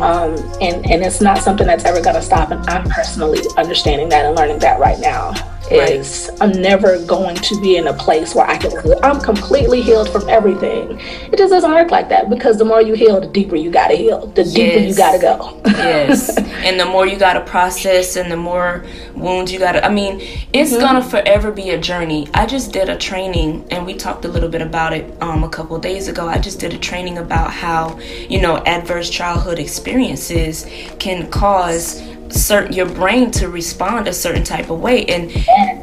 Um, 0.00 0.34
and, 0.60 0.84
and 0.90 1.04
it's 1.04 1.20
not 1.20 1.38
something 1.38 1.66
that's 1.66 1.84
ever 1.84 2.00
going 2.00 2.16
to 2.16 2.22
stop. 2.22 2.50
And 2.50 2.66
I'm 2.68 2.88
personally 2.88 3.40
understanding 3.56 4.08
that 4.08 4.24
and 4.24 4.34
learning 4.34 4.60
that 4.60 4.80
right 4.80 4.98
now. 4.98 5.34
Right. 5.70 6.00
Is 6.00 6.30
I'm 6.40 6.52
never 6.52 7.04
going 7.06 7.36
to 7.36 7.60
be 7.60 7.76
in 7.76 7.86
a 7.86 7.94
place 7.94 8.34
where 8.34 8.46
I 8.46 8.56
can, 8.58 8.72
I'm 9.04 9.20
completely 9.20 9.80
healed 9.82 10.08
from 10.10 10.28
everything. 10.28 10.98
It 11.32 11.38
just 11.38 11.50
doesn't 11.50 11.70
work 11.70 11.90
like 11.90 12.08
that 12.08 12.28
because 12.28 12.58
the 12.58 12.64
more 12.64 12.82
you 12.82 12.94
heal, 12.94 13.20
the 13.20 13.28
deeper 13.28 13.54
you 13.56 13.70
got 13.70 13.88
to 13.88 13.96
heal, 13.96 14.26
the 14.26 14.44
deeper 14.44 14.78
you 14.80 14.94
got 14.94 15.12
to 15.12 15.18
go. 15.18 15.60
yes 15.66 16.36
and 16.66 16.78
the 16.78 16.84
more 16.86 17.06
you 17.06 17.18
got 17.18 17.34
to 17.34 17.40
process 17.42 18.16
and 18.16 18.30
the 18.30 18.36
more 18.36 18.84
wounds 19.14 19.52
you 19.52 19.58
got 19.58 19.72
to 19.72 19.84
i 19.84 19.88
mean 19.88 20.20
it's 20.52 20.70
Mm-hmm. 20.70 20.80
gonna 20.80 21.02
forever 21.02 21.50
be 21.50 21.70
a 21.70 21.78
journey 21.80 22.28
i 22.34 22.46
just 22.46 22.72
did 22.72 22.88
a 22.88 22.96
training 22.96 23.66
and 23.70 23.84
we 23.86 23.94
talked 23.94 24.24
a 24.24 24.28
little 24.28 24.48
bit 24.48 24.62
about 24.62 24.92
it 24.92 25.20
um, 25.22 25.44
a 25.44 25.48
couple 25.48 25.76
of 25.76 25.82
days 25.82 26.08
ago 26.08 26.26
i 26.28 26.38
just 26.38 26.58
did 26.60 26.72
a 26.72 26.78
training 26.78 27.18
about 27.18 27.50
how 27.52 27.98
you 28.28 28.40
know 28.40 28.58
adverse 28.66 29.10
childhood 29.10 29.58
experiences 29.58 30.66
can 30.98 31.30
cause 31.30 32.02
certain 32.32 32.72
your 32.72 32.86
brain 32.88 33.30
to 33.30 33.48
respond 33.48 34.08
a 34.08 34.12
certain 34.12 34.44
type 34.44 34.70
of 34.70 34.80
way 34.80 35.04
and 35.06 35.30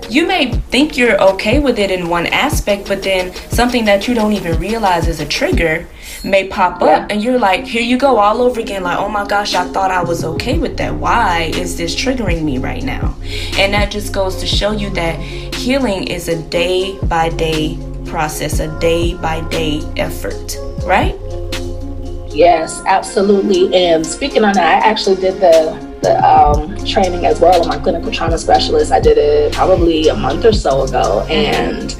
you 0.10 0.26
may 0.28 0.52
think 0.72 0.98
you're 0.98 1.22
okay 1.22 1.60
with 1.60 1.78
it 1.80 1.92
in 1.92 2.08
one 2.10 2.26
aspect 2.28 2.88
but 2.88 3.04
then 3.04 3.34
something 3.52 3.86
that 3.86 4.08
you 4.08 4.14
don't 4.14 4.34
even 4.34 4.60
realize 4.60 5.08
is 5.08 5.20
a 5.20 5.26
trigger 5.26 5.86
may 6.24 6.48
pop 6.48 6.82
Yeah. 6.82 6.88
up 6.88 7.12
and 7.12 7.24
you're 7.24 7.38
like 7.40 7.66
here 7.66 7.82
you 7.82 7.98
go 7.98 8.18
all 8.18 8.42
over 8.42 8.60
again 8.60 8.84
like 8.84 8.98
oh 8.98 9.10
my 9.10 9.26
gosh 9.28 9.54
i 9.56 9.66
thought 9.68 9.92
i 9.92 10.02
was 10.04 10.24
okay 10.24 10.58
with 10.58 10.78
that 10.78 10.94
why 10.96 11.52
is 11.56 11.78
this 11.78 11.96
triggering 11.96 12.44
me 12.44 12.58
right 12.58 12.84
now 12.84 13.16
and 13.58 13.74
that 13.74 13.92
just 13.92 14.14
goes 14.14 14.36
to 14.38 14.46
show 14.48 14.72
you 14.72 14.90
that 14.92 15.20
healing 15.20 16.08
is 16.08 16.28
a 16.28 16.42
day 16.50 16.98
by 17.04 17.30
day 17.30 17.78
process 18.06 18.60
a 18.60 18.80
day 18.80 19.14
by 19.16 19.42
day 19.50 19.82
effort 19.98 20.58
right? 20.86 21.16
Yes, 22.30 22.82
absolutely. 22.86 23.74
And 23.76 24.06
speaking 24.06 24.46
on 24.46 24.54
that, 24.54 24.84
I 24.84 24.88
actually 24.88 25.16
did 25.16 25.42
the 25.42 25.87
the 26.02 26.18
um, 26.24 26.76
training 26.86 27.26
as 27.26 27.40
well. 27.40 27.64
I'm 27.64 27.80
a 27.80 27.84
clinical 27.84 28.12
trauma 28.12 28.38
specialist. 28.38 28.92
I 28.92 29.00
did 29.00 29.18
it 29.18 29.54
probably 29.54 30.08
a 30.08 30.16
month 30.16 30.46
or 30.46 30.54
so 30.54 30.84
ago, 30.84 31.26
and 31.30 31.96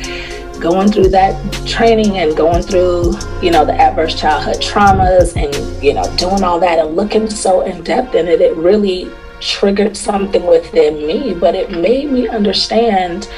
going 0.60 0.92
through 0.92 1.10
that 1.10 1.36
training 1.68 2.18
and 2.18 2.36
going 2.36 2.64
through, 2.64 3.14
you 3.42 3.52
know, 3.52 3.66
the 3.66 3.74
adverse 3.74 4.20
childhood 4.20 4.58
traumas 4.58 5.36
and 5.36 5.84
you 5.84 5.94
know 5.94 6.04
doing 6.18 6.44
all 6.44 6.60
that 6.60 6.80
and 6.80 6.96
looking 6.96 7.30
so 7.30 7.62
in 7.62 7.84
depth 7.84 8.16
in 8.16 8.28
it, 8.28 8.42
it 8.42 8.56
really 8.56 9.12
triggered 9.40 9.96
something 9.96 10.46
within 10.46 11.06
me. 11.06 11.34
But 11.34 11.56
it 11.56 11.72
made 11.72 12.12
me 12.12 12.28
understand 12.28 13.30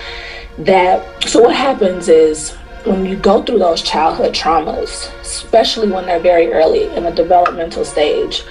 that. 0.60 1.24
So 1.24 1.42
what 1.42 1.56
happens 1.56 2.10
is 2.10 2.56
when 2.86 3.06
you 3.06 3.18
go 3.18 3.44
through 3.44 3.60
those 3.60 3.82
childhood 3.82 4.34
traumas, 4.34 5.12
especially 5.22 5.92
when 5.92 6.06
they're 6.06 6.20
very 6.20 6.51
early 6.51 6.86
in 6.96 7.04
the 7.04 7.12
developmental 7.12 7.84
stage, 7.84 8.44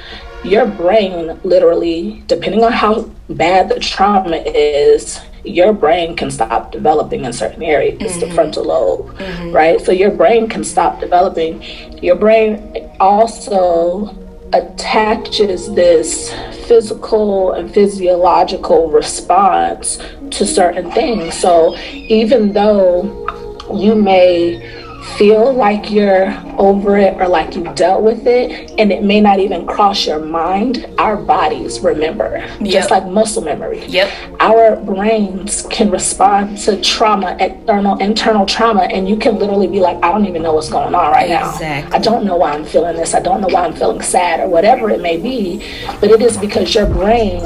your 0.45 0.67
brain 0.67 1.39
literally, 1.43 2.23
depending 2.27 2.65
on 2.65 2.73
how 2.73 3.03
bad 3.29 3.69
the 3.69 3.81
trauma 3.81 4.37
is, 4.37 5.21
your 5.45 5.73
brain 5.73 6.17
can 6.17 6.31
stop 6.31 6.73
developing 6.73 7.25
in 7.25 7.33
certain 7.33 7.63
areas, 7.63 7.99
mm-hmm. 8.01 8.21
the 8.21 8.31
frontal 8.35 8.65
lobe, 8.65 9.15
mm-hmm. 9.17 9.53
right? 9.53 9.81
So 9.81 9.93
your 9.93 10.11
brain 10.11 10.49
can 10.49 10.65
stop 10.65 11.01
developing. 11.01 11.63
Your 12.03 12.17
brain 12.17 12.91
also 13.01 14.17
attaches 14.53 15.73
this 15.75 16.33
physical 16.67 17.53
and 17.53 17.73
physiological 17.73 18.91
response 18.91 19.99
to 20.31 20.47
certain 20.47 20.91
things. 20.93 21.35
So 21.35 21.77
even 21.93 22.53
though 22.53 23.27
you 23.75 23.95
may 23.95 24.87
feel 25.17 25.53
like 25.53 25.91
you're 25.91 26.33
over 26.59 26.97
it 26.97 27.15
or 27.21 27.29
like 27.29 27.55
you 27.55 27.65
dealt 27.75 28.03
with 28.03 28.27
it 28.27 28.71
and 28.79 28.93
it 28.93 29.03
may 29.03 29.21
not 29.21 29.39
even 29.39 29.67
cross 29.67 30.07
your 30.07 30.19
mind 30.19 30.87
our 30.99 31.17
bodies 31.17 31.81
remember. 31.81 32.39
Yep. 32.61 32.73
just 32.73 32.91
like 32.91 33.07
muscle 33.07 33.43
memory. 33.43 33.85
Yep. 33.87 34.13
Our 34.41 34.77
brains 34.77 35.67
can 35.71 35.91
respond 35.91 36.59
to 36.59 36.81
trauma 36.81 37.37
external 37.41 37.99
internal 37.99 38.47
trauma 38.47 38.83
and 38.83 39.09
you 39.09 39.17
can 39.17 39.39
literally 39.39 39.67
be 39.67 39.81
like 39.81 39.97
i 40.03 40.11
don't 40.11 40.27
even 40.27 40.43
know 40.43 40.53
what's 40.53 40.71
going 40.71 40.95
on 40.95 41.13
right 41.13 41.31
exactly. 41.31 41.91
now 41.91 41.97
i 41.97 41.99
don't 41.99 42.25
know 42.25 42.37
why 42.37 42.53
i'm 42.53 42.65
feeling 42.65 42.97
this. 42.97 43.15
I 43.15 43.21
don't 43.21 43.41
know 43.41 43.49
why 43.49 43.65
i'm 43.65 43.75
feeling 43.75 44.03
sad 44.03 44.41
or 44.41 44.49
whatever 44.49 44.91
it 44.91 45.01
may 45.01 45.17
be. 45.17 45.65
But 46.01 46.11
it 46.11 46.23
is 46.23 46.37
because 46.37 46.75
your 46.75 46.87
brain 46.87 47.41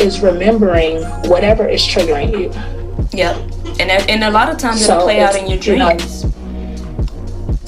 is 0.00 0.20
remembering 0.20 1.02
whatever 1.28 1.66
is 1.68 1.82
triggering 1.82 2.30
you. 2.32 2.50
Yep. 3.16 3.36
And, 3.78 3.90
and 3.90 4.24
a 4.24 4.30
lot 4.30 4.48
of 4.48 4.58
times 4.58 4.84
so 4.84 4.92
it'll 4.92 5.04
play 5.04 5.20
out 5.20 5.36
in 5.36 5.48
your 5.48 5.58
dreams 5.58 6.22
you 6.22 6.28
know, 6.28 6.35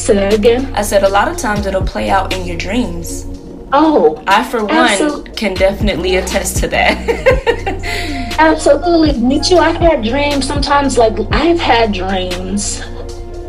Say 0.08 0.14
that 0.14 0.32
again. 0.32 0.74
I 0.74 0.80
said 0.80 1.04
a 1.04 1.08
lot 1.10 1.28
of 1.28 1.36
times 1.36 1.66
it'll 1.66 1.84
play 1.84 2.08
out 2.08 2.32
in 2.32 2.46
your 2.46 2.56
dreams. 2.56 3.26
Oh, 3.74 4.24
I 4.26 4.42
for 4.42 4.64
one 4.64 4.74
absolutely. 4.74 5.32
can 5.32 5.52
definitely 5.52 6.16
attest 6.16 6.56
to 6.60 6.68
that. 6.68 8.34
absolutely, 8.38 9.20
me 9.20 9.38
too. 9.38 9.58
I've 9.58 9.76
had 9.76 10.02
dreams. 10.02 10.46
Sometimes, 10.46 10.96
like 10.96 11.12
I've 11.30 11.60
had 11.60 11.92
dreams 11.92 12.82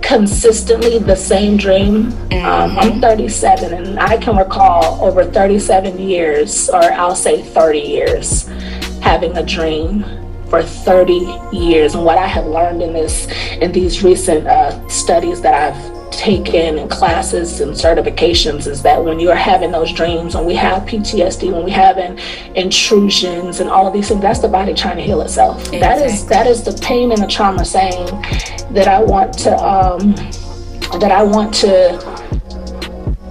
consistently 0.01 0.99
the 0.99 1.15
same 1.15 1.55
dream. 1.55 2.11
Mm-hmm. 2.11 2.45
Um, 2.45 2.77
I'm 2.77 2.99
37 2.99 3.73
and 3.73 3.97
I 3.97 4.17
can 4.17 4.35
recall 4.35 5.01
over 5.01 5.23
37 5.23 5.97
years, 5.97 6.69
or 6.69 6.83
I'll 6.83 7.15
say 7.15 7.41
30 7.41 7.79
years, 7.79 8.49
having 8.99 9.37
a 9.37 9.45
dream 9.45 10.03
for 10.49 10.61
30 10.61 11.25
years. 11.53 11.95
And 11.95 12.03
what 12.03 12.17
I 12.17 12.27
have 12.27 12.47
learned 12.47 12.81
in 12.81 12.91
this, 12.91 13.27
in 13.61 13.71
these 13.71 14.03
recent 14.03 14.45
uh, 14.45 14.85
studies 14.89 15.39
that 15.39 15.53
I've 15.53 15.98
taken 16.19 16.77
in 16.77 16.89
classes 16.89 17.61
and 17.61 17.71
certifications 17.71 18.67
is 18.67 18.81
that 18.81 19.01
when 19.01 19.21
you're 19.21 19.33
having 19.33 19.71
those 19.71 19.93
dreams, 19.93 20.35
when 20.35 20.45
we 20.45 20.53
have 20.53 20.83
PTSD, 20.83 21.53
when 21.53 21.63
we 21.63 21.71
have 21.71 21.97
intrusions 22.55 23.61
and 23.61 23.69
all 23.69 23.87
of 23.87 23.93
these 23.93 24.09
things, 24.09 24.21
that's 24.21 24.39
the 24.39 24.49
body 24.49 24.73
trying 24.73 24.97
to 24.97 25.01
heal 25.01 25.21
itself. 25.21 25.61
Exactly. 25.73 25.79
That 25.79 26.01
is 26.05 26.25
that 26.25 26.45
is 26.45 26.61
the 26.61 26.73
pain 26.85 27.13
and 27.13 27.21
the 27.21 27.27
trauma 27.27 27.63
saying 27.63 28.05
that 28.73 28.89
I 28.89 29.01
want 29.01 29.33
to 29.39 29.55
um, 29.55 30.13
that 30.99 31.11
I 31.11 31.23
want 31.23 31.53
to 31.55 31.97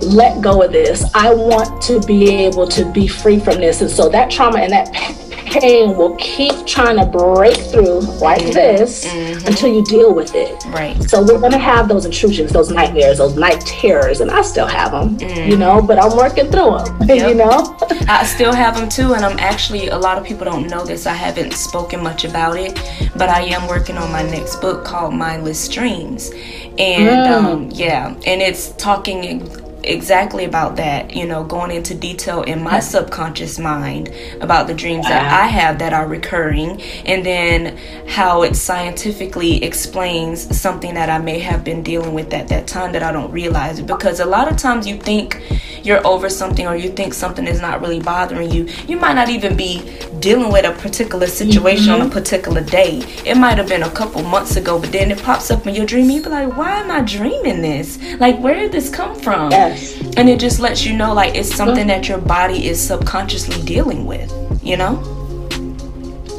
let 0.01 0.41
go 0.41 0.63
of 0.63 0.73
this. 0.73 1.05
I 1.15 1.35
want 1.35 1.83
to 1.83 2.01
be 2.07 2.31
able 2.47 2.67
to 2.69 2.91
be 2.91 3.07
free 3.07 3.39
from 3.39 3.57
this. 3.57 3.83
And 3.83 3.91
so 3.91 4.09
that 4.09 4.31
trauma 4.31 4.61
and 4.61 4.73
that 4.73 5.28
pain 5.51 5.97
will 5.97 6.17
keep 6.17 6.67
trying 6.67 6.97
to 6.97 7.07
break 7.07 7.57
through 7.57 8.01
like 8.21 8.41
mm-hmm. 8.41 8.53
this 8.53 9.07
mm-hmm. 9.07 9.47
until 9.47 9.73
you 9.73 9.85
deal 9.85 10.15
with 10.15 10.35
it. 10.35 10.65
Right. 10.67 11.01
So 11.09 11.23
we're 11.23 11.41
going 11.41 11.53
to 11.53 11.59
have 11.59 11.89
those 11.89 12.05
intrusions, 12.05 12.53
those 12.53 12.71
nightmares, 12.71 13.19
those 13.19 13.37
night 13.37 13.61
terrors, 13.61 14.21
and 14.21 14.31
I 14.31 14.43
still 14.43 14.67
have 14.67 14.93
them, 14.93 15.19
mm-hmm. 15.19 15.51
you 15.51 15.57
know, 15.57 15.81
but 15.83 15.99
I'm 15.99 16.17
working 16.17 16.51
through 16.51 16.79
them, 16.79 17.03
yep. 17.09 17.29
you 17.29 17.35
know? 17.35 17.77
I 18.09 18.25
still 18.25 18.53
have 18.53 18.77
them 18.77 18.89
too, 18.89 19.15
and 19.15 19.25
I'm 19.25 19.39
actually, 19.39 19.89
a 19.89 19.99
lot 19.99 20.19
of 20.19 20.25
people 20.25 20.45
don't 20.45 20.69
know 20.69 20.85
this. 20.85 21.07
I 21.07 21.15
haven't 21.15 21.53
spoken 21.53 22.03
much 22.03 22.25
about 22.25 22.57
it, 22.57 22.75
but 23.17 23.29
I 23.29 23.43
am 23.43 23.69
working 23.69 23.97
on 23.97 24.11
my 24.13 24.23
next 24.23 24.57
book 24.61 24.85
called 24.85 25.15
Mindless 25.15 25.69
Dreams. 25.69 26.31
And 26.79 27.09
mm. 27.09 27.31
um, 27.31 27.71
yeah, 27.73 28.15
and 28.27 28.41
it's 28.41 28.73
talking 28.73 29.49
exactly 29.85 30.45
about 30.45 30.77
that, 30.77 31.15
you 31.15 31.27
know, 31.27 31.45
going 31.45 31.71
into 31.71 31.95
detail 31.95 32.43
in 32.43 32.63
my 32.63 32.81
subconscious 32.81 33.59
mind 33.59 34.13
about 34.41 34.67
the 34.67 34.75
dreams 34.75 35.07
that 35.09 35.33
I 35.33 35.47
have 35.47 35.79
that 35.79 35.93
are 35.93 36.07
recurring, 36.07 36.83
and 37.07 37.25
then 37.25 37.77
how 38.09 38.43
it 38.43 38.57
scientifically 38.57 39.63
explains 39.63 40.59
something 40.59 40.95
that 40.95 41.09
I 41.09 41.19
may 41.19 41.39
have 41.39 41.65
been 41.65 41.83
dealing 41.83 42.15
with 42.15 42.33
at 42.33 42.49
that 42.49 42.67
time 42.67 42.93
that 42.93 43.03
I 43.03 43.13
don't 43.13 43.31
realize. 43.31 43.81
Because 43.81 44.21
a 44.21 44.27
lot 44.27 44.51
of 44.51 44.57
times 44.57 44.87
you 44.87 44.97
think 44.97 45.43
you're 45.83 46.05
over 46.07 46.29
something 46.29 46.67
or 46.67 46.77
you 46.77 46.91
think 46.91 47.15
something 47.15 47.47
is 47.47 47.61
not 47.61 47.81
really 47.81 48.01
bothering 48.01 48.51
you, 48.51 48.69
you 48.87 48.97
might 48.97 49.15
not 49.15 49.29
even 49.29 49.57
be 49.57 49.99
dealing 50.21 50.53
with 50.53 50.65
a 50.65 50.73
particular 50.83 51.27
situation 51.27 51.87
mm-hmm. 51.87 51.95
on 51.95 52.01
a 52.01 52.05
mm-hmm. 52.05 52.13
particular 52.13 52.63
day. 52.63 52.99
It 53.25 53.37
might 53.37 53.59
have 53.59 53.69
been 53.69 53.85
a 53.85 53.91
couple 53.91 54.23
months 54.23 54.57
ago, 54.57 54.79
but 54.79 54.93
then 54.93 55.11
it 55.11 55.23
pops 55.23 55.51
up 55.51 55.67
in 55.67 55.75
your 55.75 55.87
dream. 55.87 56.11
You 56.11 56.23
be 56.23 56.29
like, 56.29 56.57
why 56.57 56.79
am 56.81 56.91
I 56.91 57.03
dreaming 57.03 57.63
this? 57.63 57.99
Like, 58.19 58.39
where 58.41 58.55
did 58.55 58.73
this 58.73 58.91
come 58.91 59.15
from? 59.15 59.51
Yes. 59.69 60.17
And 60.17 60.29
it 60.29 60.41
just 60.41 60.61
lets 60.61 60.85
you 60.85 60.97
know, 60.97 61.13
like, 61.13 61.35
it's 61.35 61.55
something 61.55 61.87
mm-hmm. 61.87 61.89
that 61.89 62.09
your 62.09 62.19
body 62.19 62.67
is 62.67 62.81
subconsciously 62.81 63.63
dealing 63.65 64.07
with, 64.07 64.33
you 64.63 64.77
know? 64.77 65.01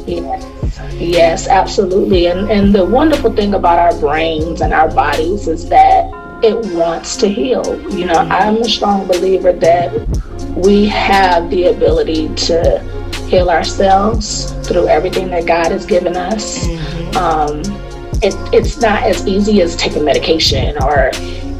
Yes. 0.06 0.46
Yes, 0.94 1.48
absolutely. 1.48 2.26
And 2.26 2.50
and 2.50 2.74
the 2.74 2.84
wonderful 2.84 3.32
thing 3.32 3.54
about 3.54 3.78
our 3.78 3.98
brains 4.00 4.60
and 4.60 4.72
our 4.74 4.90
bodies 4.90 5.48
is 5.48 5.68
that 5.68 6.10
it 6.42 6.56
wants 6.74 7.16
to 7.18 7.28
heal. 7.28 7.64
You 7.90 8.06
know, 8.06 8.14
I'm 8.14 8.56
a 8.58 8.64
strong 8.64 9.06
believer 9.06 9.52
that 9.52 9.92
we 10.56 10.86
have 10.86 11.50
the 11.50 11.66
ability 11.66 12.34
to 12.34 12.80
heal 13.28 13.50
ourselves 13.50 14.52
through 14.66 14.88
everything 14.88 15.28
that 15.30 15.46
God 15.46 15.72
has 15.72 15.86
given 15.86 16.16
us. 16.16 16.66
Mm-hmm. 16.66 17.16
Um, 17.16 17.60
it, 18.22 18.34
it's 18.52 18.80
not 18.80 19.02
as 19.04 19.26
easy 19.26 19.62
as 19.62 19.76
taking 19.76 20.04
medication 20.04 20.76
or 20.82 21.10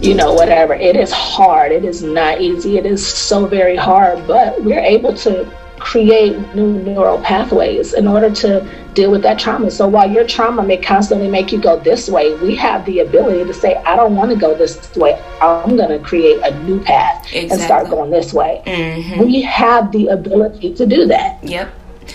you 0.01 0.15
know 0.15 0.33
whatever 0.33 0.75
it 0.75 0.97
is 0.97 1.13
hard 1.13 1.73
it 1.73 1.85
is 1.85 2.03
not 2.03 2.41
easy 2.41 2.79
it 2.79 2.87
is 2.87 3.07
so 3.07 3.47
very 3.47 3.77
hard 3.77 4.27
but 4.27 4.63
we're 4.65 4.81
able 4.81 5.15
to 5.15 5.45
create 5.81 6.37
new 6.55 6.75
neural 6.83 7.19
pathways 7.23 7.95
in 7.95 8.07
order 8.07 8.31
to 8.31 8.61
deal 8.95 9.11
with 9.11 9.23
that 9.23 9.39
trauma. 9.39 9.71
So 9.71 9.89
while 9.89 10.09
your 10.09 10.27
trauma 10.27 10.63
may 10.63 10.77
constantly 10.77 11.29
make 11.29 11.51
you 11.51 11.61
go 11.61 11.81
this 11.81 12.09
way, 12.09 12.35
we 12.37 12.55
have 12.57 12.85
the 12.87 13.01
ability 13.01 13.45
to 13.45 13.55
say, 13.55 13.77
I 13.77 13.97
don't 13.97 14.15
want 14.15 14.31
to 14.31 14.37
go 14.37 14.55
this 14.55 14.95
way. 14.95 15.21
I'm 15.41 15.77
going 15.77 15.89
to 15.89 15.99
create 15.99 16.41
a 16.45 16.63
new 16.65 16.81
path 16.81 17.25
exactly. 17.25 17.51
and 17.51 17.61
start 17.61 17.89
going 17.89 18.11
this 18.11 18.33
way. 18.33 18.63
Mm-hmm. 18.67 19.21
We 19.25 19.43
have 19.43 19.91
the 19.91 20.09
ability 20.09 20.75
to 20.75 20.87
do 20.87 21.07
that. 21.07 21.43
Yep. 21.43 21.73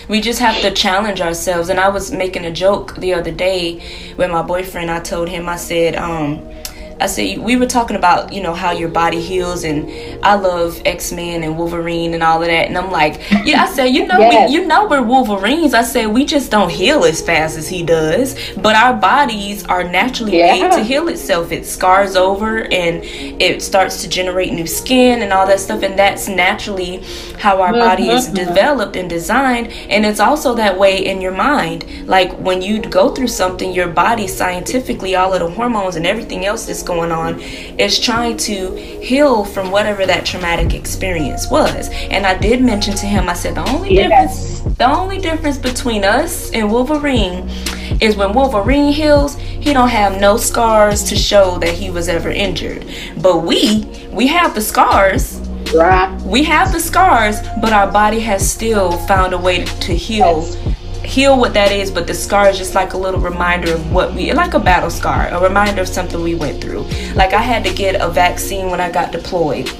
We 0.08 0.20
just 0.20 0.38
have 0.40 0.60
to 0.62 0.70
challenge 0.70 1.20
ourselves. 1.20 1.68
And 1.68 1.80
I 1.80 1.88
was 1.88 2.12
making 2.12 2.44
a 2.44 2.52
joke 2.52 2.96
the 2.96 3.14
other 3.14 3.32
day 3.32 3.82
with 4.16 4.30
my 4.30 4.42
boyfriend. 4.42 4.90
I 4.90 5.00
told 5.00 5.28
him, 5.28 5.48
I 5.48 5.56
said, 5.56 5.96
um, 5.96 6.46
I 6.98 7.06
said 7.06 7.38
we 7.38 7.56
were 7.56 7.66
talking 7.66 7.96
about 7.96 8.32
you 8.32 8.42
know 8.42 8.54
how 8.54 8.72
your 8.72 8.88
body 8.88 9.20
heals, 9.20 9.64
and 9.64 9.90
I 10.24 10.34
love 10.36 10.80
X 10.86 11.12
Men 11.12 11.42
and 11.42 11.58
Wolverine 11.58 12.14
and 12.14 12.22
all 12.22 12.40
of 12.40 12.48
that, 12.48 12.68
and 12.68 12.78
I'm 12.78 12.90
like, 12.90 13.20
yeah, 13.44 13.64
I 13.64 13.68
said 13.68 13.86
you 13.86 14.06
know 14.06 14.18
yes. 14.18 14.50
we 14.50 14.54
you 14.56 14.66
know 14.66 14.88
we're 14.88 15.02
Wolverines. 15.02 15.74
I 15.74 15.82
said 15.82 16.06
we 16.06 16.24
just 16.24 16.50
don't 16.50 16.70
heal 16.70 17.04
as 17.04 17.20
fast 17.20 17.58
as 17.58 17.68
he 17.68 17.82
does, 17.82 18.34
but 18.56 18.74
our 18.74 18.94
bodies 18.94 19.64
are 19.66 19.84
naturally 19.84 20.38
yeah. 20.38 20.52
made 20.52 20.72
to 20.72 20.82
heal 20.82 21.08
itself. 21.08 21.52
It 21.52 21.66
scars 21.66 22.16
over 22.16 22.62
and 22.62 23.02
it 23.04 23.62
starts 23.62 24.02
to 24.02 24.08
generate 24.08 24.52
new 24.52 24.66
skin 24.66 25.22
and 25.22 25.32
all 25.32 25.46
that 25.46 25.60
stuff, 25.60 25.82
and 25.82 25.98
that's 25.98 26.28
naturally 26.28 27.02
how 27.38 27.60
our 27.60 27.72
body 27.72 28.08
is 28.08 28.26
mm-hmm. 28.26 28.36
developed 28.36 28.96
and 28.96 29.10
designed, 29.10 29.68
and 29.90 30.06
it's 30.06 30.20
also 30.20 30.54
that 30.54 30.78
way 30.78 31.04
in 31.04 31.20
your 31.20 31.32
mind. 31.32 31.84
Like 32.06 32.32
when 32.38 32.62
you 32.62 32.80
go 32.80 33.14
through 33.14 33.28
something, 33.28 33.72
your 33.72 33.88
body 33.88 34.26
scientifically, 34.26 35.14
all 35.14 35.34
of 35.34 35.40
the 35.40 35.50
hormones 35.50 35.96
and 35.96 36.06
everything 36.06 36.46
else 36.46 36.68
is 36.70 36.85
going 36.86 37.12
on 37.12 37.40
is 37.78 37.98
trying 37.98 38.36
to 38.38 38.74
heal 38.74 39.44
from 39.44 39.70
whatever 39.70 40.06
that 40.06 40.24
traumatic 40.24 40.74
experience 40.74 41.50
was. 41.50 41.90
And 42.10 42.24
I 42.26 42.38
did 42.38 42.62
mention 42.62 42.94
to 42.94 43.06
him, 43.06 43.28
I 43.28 43.34
said 43.34 43.56
the 43.56 43.68
only 43.68 43.94
yes. 43.94 44.08
difference 44.08 44.56
the 44.76 44.90
only 44.90 45.18
difference 45.18 45.56
between 45.56 46.04
us 46.04 46.50
and 46.50 46.70
Wolverine 46.70 47.48
is 48.02 48.14
when 48.14 48.34
Wolverine 48.34 48.92
heals, 48.92 49.36
he 49.36 49.72
don't 49.72 49.88
have 49.88 50.20
no 50.20 50.36
scars 50.36 51.02
to 51.04 51.16
show 51.16 51.58
that 51.60 51.70
he 51.70 51.88
was 51.88 52.08
ever 52.08 52.30
injured. 52.30 52.84
But 53.22 53.38
we, 53.38 53.84
we 54.10 54.26
have 54.26 54.54
the 54.54 54.60
scars. 54.60 55.40
Right. 55.74 56.14
We 56.22 56.44
have 56.44 56.72
the 56.72 56.80
scars, 56.80 57.40
but 57.62 57.72
our 57.72 57.90
body 57.90 58.20
has 58.20 58.48
still 58.48 58.92
found 59.06 59.32
a 59.32 59.38
way 59.38 59.64
to 59.64 59.94
heal. 59.94 60.42
Yes 60.42 60.76
heal 61.06 61.38
what 61.38 61.54
that 61.54 61.72
is, 61.72 61.90
but 61.90 62.06
the 62.06 62.14
scar 62.14 62.48
is 62.48 62.58
just 62.58 62.74
like 62.74 62.92
a 62.92 62.98
little 62.98 63.20
reminder 63.20 63.72
of 63.72 63.92
what 63.92 64.12
we 64.12 64.32
like 64.32 64.54
a 64.54 64.58
battle 64.58 64.90
scar, 64.90 65.28
a 65.28 65.40
reminder 65.40 65.82
of 65.82 65.88
something 65.88 66.20
we 66.22 66.34
went 66.34 66.60
through. 66.60 66.82
Like 67.14 67.32
I 67.32 67.40
had 67.40 67.64
to 67.64 67.72
get 67.72 68.00
a 68.00 68.08
vaccine 68.10 68.70
when 68.70 68.80
I 68.80 68.90
got 68.90 69.12
deployed. 69.12 69.70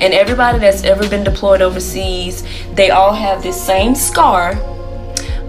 And 0.00 0.12
everybody 0.12 0.58
that's 0.58 0.84
ever 0.84 1.08
been 1.08 1.24
deployed 1.24 1.62
overseas, 1.62 2.44
they 2.74 2.90
all 2.90 3.14
have 3.14 3.42
this 3.42 3.60
same 3.60 3.94
scar 3.94 4.54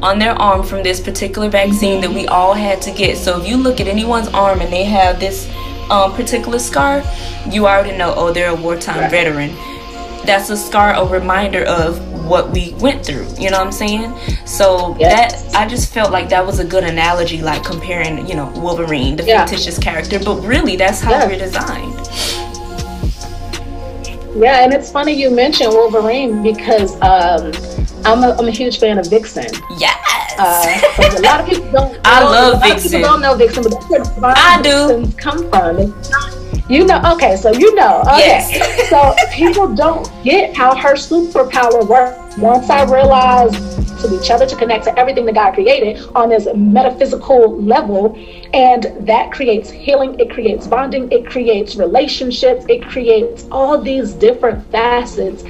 on 0.01 0.19
their 0.19 0.33
arm 0.33 0.63
from 0.63 0.83
this 0.83 0.99
particular 0.99 1.49
vaccine 1.49 2.01
that 2.01 2.11
we 2.11 2.27
all 2.27 2.53
had 2.53 2.81
to 2.83 2.91
get. 2.91 3.17
So 3.17 3.41
if 3.41 3.47
you 3.47 3.57
look 3.57 3.79
at 3.79 3.87
anyone's 3.87 4.27
arm 4.27 4.61
and 4.61 4.71
they 4.71 4.83
have 4.83 5.19
this 5.19 5.49
um, 5.89 6.13
particular 6.13 6.59
scar, 6.59 7.03
you 7.49 7.67
already 7.67 7.97
know, 7.97 8.13
oh, 8.15 8.31
they're 8.31 8.51
a 8.51 8.55
wartime 8.55 8.99
right. 8.99 9.11
veteran. 9.11 9.51
That's 10.25 10.49
a 10.49 10.57
scar, 10.57 10.93
a 10.93 11.05
reminder 11.05 11.63
of 11.65 11.99
what 12.25 12.51
we 12.51 12.73
went 12.79 13.05
through. 13.05 13.27
You 13.37 13.51
know 13.51 13.59
what 13.59 13.67
I'm 13.67 13.71
saying? 13.71 14.13
So 14.45 14.95
that 14.99 15.35
I 15.53 15.67
just 15.67 15.93
felt 15.93 16.11
like 16.11 16.29
that 16.29 16.45
was 16.45 16.59
a 16.59 16.65
good 16.65 16.83
analogy, 16.83 17.41
like 17.41 17.63
comparing, 17.63 18.25
you 18.27 18.35
know, 18.35 18.51
Wolverine, 18.55 19.15
the 19.15 19.25
yeah. 19.25 19.45
fictitious 19.45 19.77
character, 19.77 20.19
but 20.19 20.41
really 20.41 20.75
that's 20.75 21.01
how 21.01 21.11
yeah. 21.11 21.27
we're 21.27 21.39
designed. 21.39 21.93
Yeah, 24.35 24.63
and 24.63 24.73
it's 24.73 24.91
funny 24.91 25.13
you 25.13 25.29
mentioned 25.29 25.73
Wolverine 25.73 26.41
because 26.41 26.93
um, 27.01 27.51
I'm, 28.03 28.23
a, 28.23 28.35
I'm 28.39 28.47
a 28.47 28.51
huge 28.51 28.79
fan 28.79 28.97
of 28.97 29.07
Vixen. 29.07 29.45
Yes. 29.77 30.33
Uh, 30.39 30.81
a 30.97 31.21
lot 31.21 31.41
of 31.41 31.45
people 31.45 31.71
don't. 31.71 31.99
I 32.05 32.21
know, 32.21 32.25
love 32.25 32.63
Vixen. 32.63 32.91
people 32.91 33.09
don't 33.09 33.21
know 33.21 33.35
Vixen, 33.35 33.63
but 33.63 33.85
that's 33.89 34.09
where 34.17 34.33
I 34.35 34.61
do. 34.61 35.11
come 35.17 35.49
from. 35.49 35.93
You 36.69 36.85
know, 36.85 37.01
okay, 37.15 37.35
so 37.35 37.51
you 37.51 37.75
know. 37.75 38.01
Okay. 38.01 38.19
Yes. 38.19 38.89
so 38.89 39.13
people 39.33 39.73
don't 39.75 40.09
get 40.23 40.55
how 40.55 40.75
her 40.75 40.93
superpower 40.93 41.87
works. 41.87 42.37
Once 42.37 42.69
I 42.69 42.83
realized 42.83 43.99
to 43.99 44.19
each 44.19 44.31
other 44.31 44.45
to 44.45 44.55
connect 44.55 44.85
to 44.85 44.97
everything 44.97 45.25
that 45.25 45.35
God 45.35 45.53
created 45.53 46.01
on 46.15 46.29
this 46.29 46.47
metaphysical 46.55 47.61
level, 47.61 48.15
and 48.53 48.85
that 49.01 49.31
creates 49.31 49.69
healing, 49.69 50.19
it 50.19 50.29
creates 50.29 50.65
bonding, 50.65 51.11
it 51.11 51.25
creates 51.25 51.75
relationships, 51.75 52.65
it 52.69 52.83
creates 52.83 53.45
all 53.51 53.79
these 53.79 54.13
different 54.13 54.65
facets 54.71 55.43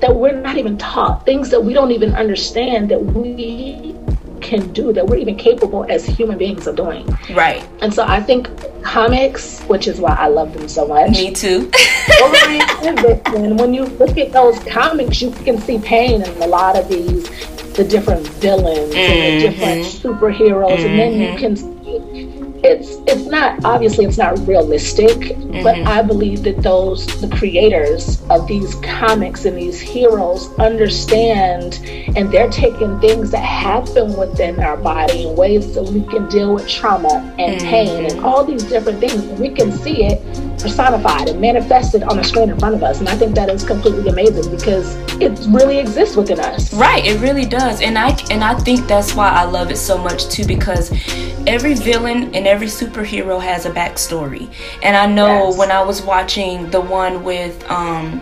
that 0.00 0.14
we're 0.14 0.40
not 0.40 0.56
even 0.56 0.78
taught, 0.78 1.24
things 1.24 1.50
that 1.50 1.62
we 1.62 1.72
don't 1.72 1.90
even 1.90 2.14
understand 2.14 2.88
that 2.90 3.02
we 3.02 3.94
can 4.40 4.72
do 4.72 4.92
that 4.92 5.06
we're 5.06 5.16
even 5.16 5.36
capable 5.36 5.84
as 5.88 6.04
human 6.04 6.38
beings 6.38 6.66
of 6.66 6.76
doing. 6.76 7.06
Right. 7.30 7.66
And 7.80 7.92
so 7.92 8.04
I 8.04 8.20
think 8.20 8.48
comics, 8.82 9.62
which 9.64 9.86
is 9.86 10.00
why 10.00 10.14
I 10.14 10.28
love 10.28 10.54
them 10.54 10.68
so 10.68 10.86
much. 10.86 11.10
Me 11.10 11.32
too. 11.32 11.70
and 12.22 13.58
when 13.58 13.74
you 13.74 13.84
look 13.84 14.16
at 14.16 14.32
those 14.32 14.58
comics, 14.64 15.20
you 15.20 15.30
can 15.30 15.58
see 15.58 15.78
pain 15.78 16.22
in 16.22 16.42
a 16.42 16.46
lot 16.46 16.76
of 16.76 16.88
these, 16.88 17.28
the 17.74 17.84
different 17.84 18.26
villains 18.26 18.94
mm-hmm. 18.94 18.96
and 18.96 19.42
the 19.42 19.48
different 19.48 19.84
mm-hmm. 19.84 20.08
superheroes, 20.08 20.78
mm-hmm. 20.78 20.86
and 20.86 20.98
then 20.98 21.12
you 21.12 21.28
mm-hmm. 21.28 21.38
can 21.38 21.56
see 21.56 22.37
it's 22.64 22.96
it's 23.06 23.26
not 23.26 23.64
obviously 23.64 24.04
it's 24.04 24.18
not 24.18 24.36
realistic 24.46 25.16
mm-hmm. 25.16 25.62
but 25.62 25.76
i 25.86 26.02
believe 26.02 26.42
that 26.42 26.60
those 26.62 27.06
the 27.20 27.36
creators 27.36 28.20
of 28.30 28.46
these 28.48 28.74
comics 28.76 29.44
and 29.44 29.56
these 29.56 29.80
heroes 29.80 30.52
understand 30.58 31.80
and 32.16 32.32
they're 32.32 32.50
taking 32.50 32.98
things 33.00 33.30
that 33.30 33.44
happen 33.44 34.16
within 34.16 34.58
our 34.60 34.76
body 34.76 35.28
in 35.28 35.36
ways 35.36 35.74
that 35.74 35.84
we 35.84 36.02
can 36.06 36.28
deal 36.28 36.54
with 36.54 36.68
trauma 36.68 37.34
and 37.38 37.60
mm-hmm. 37.60 37.68
pain 37.68 38.10
and 38.10 38.20
all 38.24 38.44
these 38.44 38.64
different 38.64 38.98
things 38.98 39.24
we 39.38 39.48
can 39.50 39.70
see 39.70 40.04
it 40.04 40.20
personified 40.58 41.28
and 41.28 41.40
manifested 41.40 42.02
on 42.02 42.16
the 42.16 42.24
screen 42.24 42.50
in 42.50 42.58
front 42.58 42.74
of 42.74 42.82
us 42.82 42.98
and 42.98 43.08
i 43.08 43.16
think 43.16 43.34
that 43.34 43.48
is 43.48 43.62
completely 43.62 44.08
amazing 44.08 44.50
because 44.50 44.96
it 45.20 45.30
really 45.48 45.78
exists 45.78 46.16
within 46.16 46.40
us 46.40 46.74
right 46.74 47.04
it 47.06 47.20
really 47.20 47.44
does 47.44 47.80
and 47.80 47.96
i 47.96 48.08
and 48.30 48.42
i 48.42 48.54
think 48.54 48.86
that's 48.88 49.14
why 49.14 49.28
i 49.28 49.44
love 49.44 49.70
it 49.70 49.76
so 49.76 49.96
much 49.96 50.28
too 50.28 50.44
because 50.44 50.90
every 51.46 51.74
villain 51.74 52.34
and 52.34 52.47
every 52.48 52.66
superhero 52.66 53.40
has 53.40 53.66
a 53.66 53.70
backstory. 53.70 54.50
And 54.82 54.96
I 54.96 55.06
know 55.06 55.48
yes. 55.48 55.58
when 55.58 55.70
I 55.70 55.82
was 55.82 56.02
watching 56.02 56.70
the 56.70 56.80
one 56.80 57.22
with 57.22 57.62
um 57.70 58.20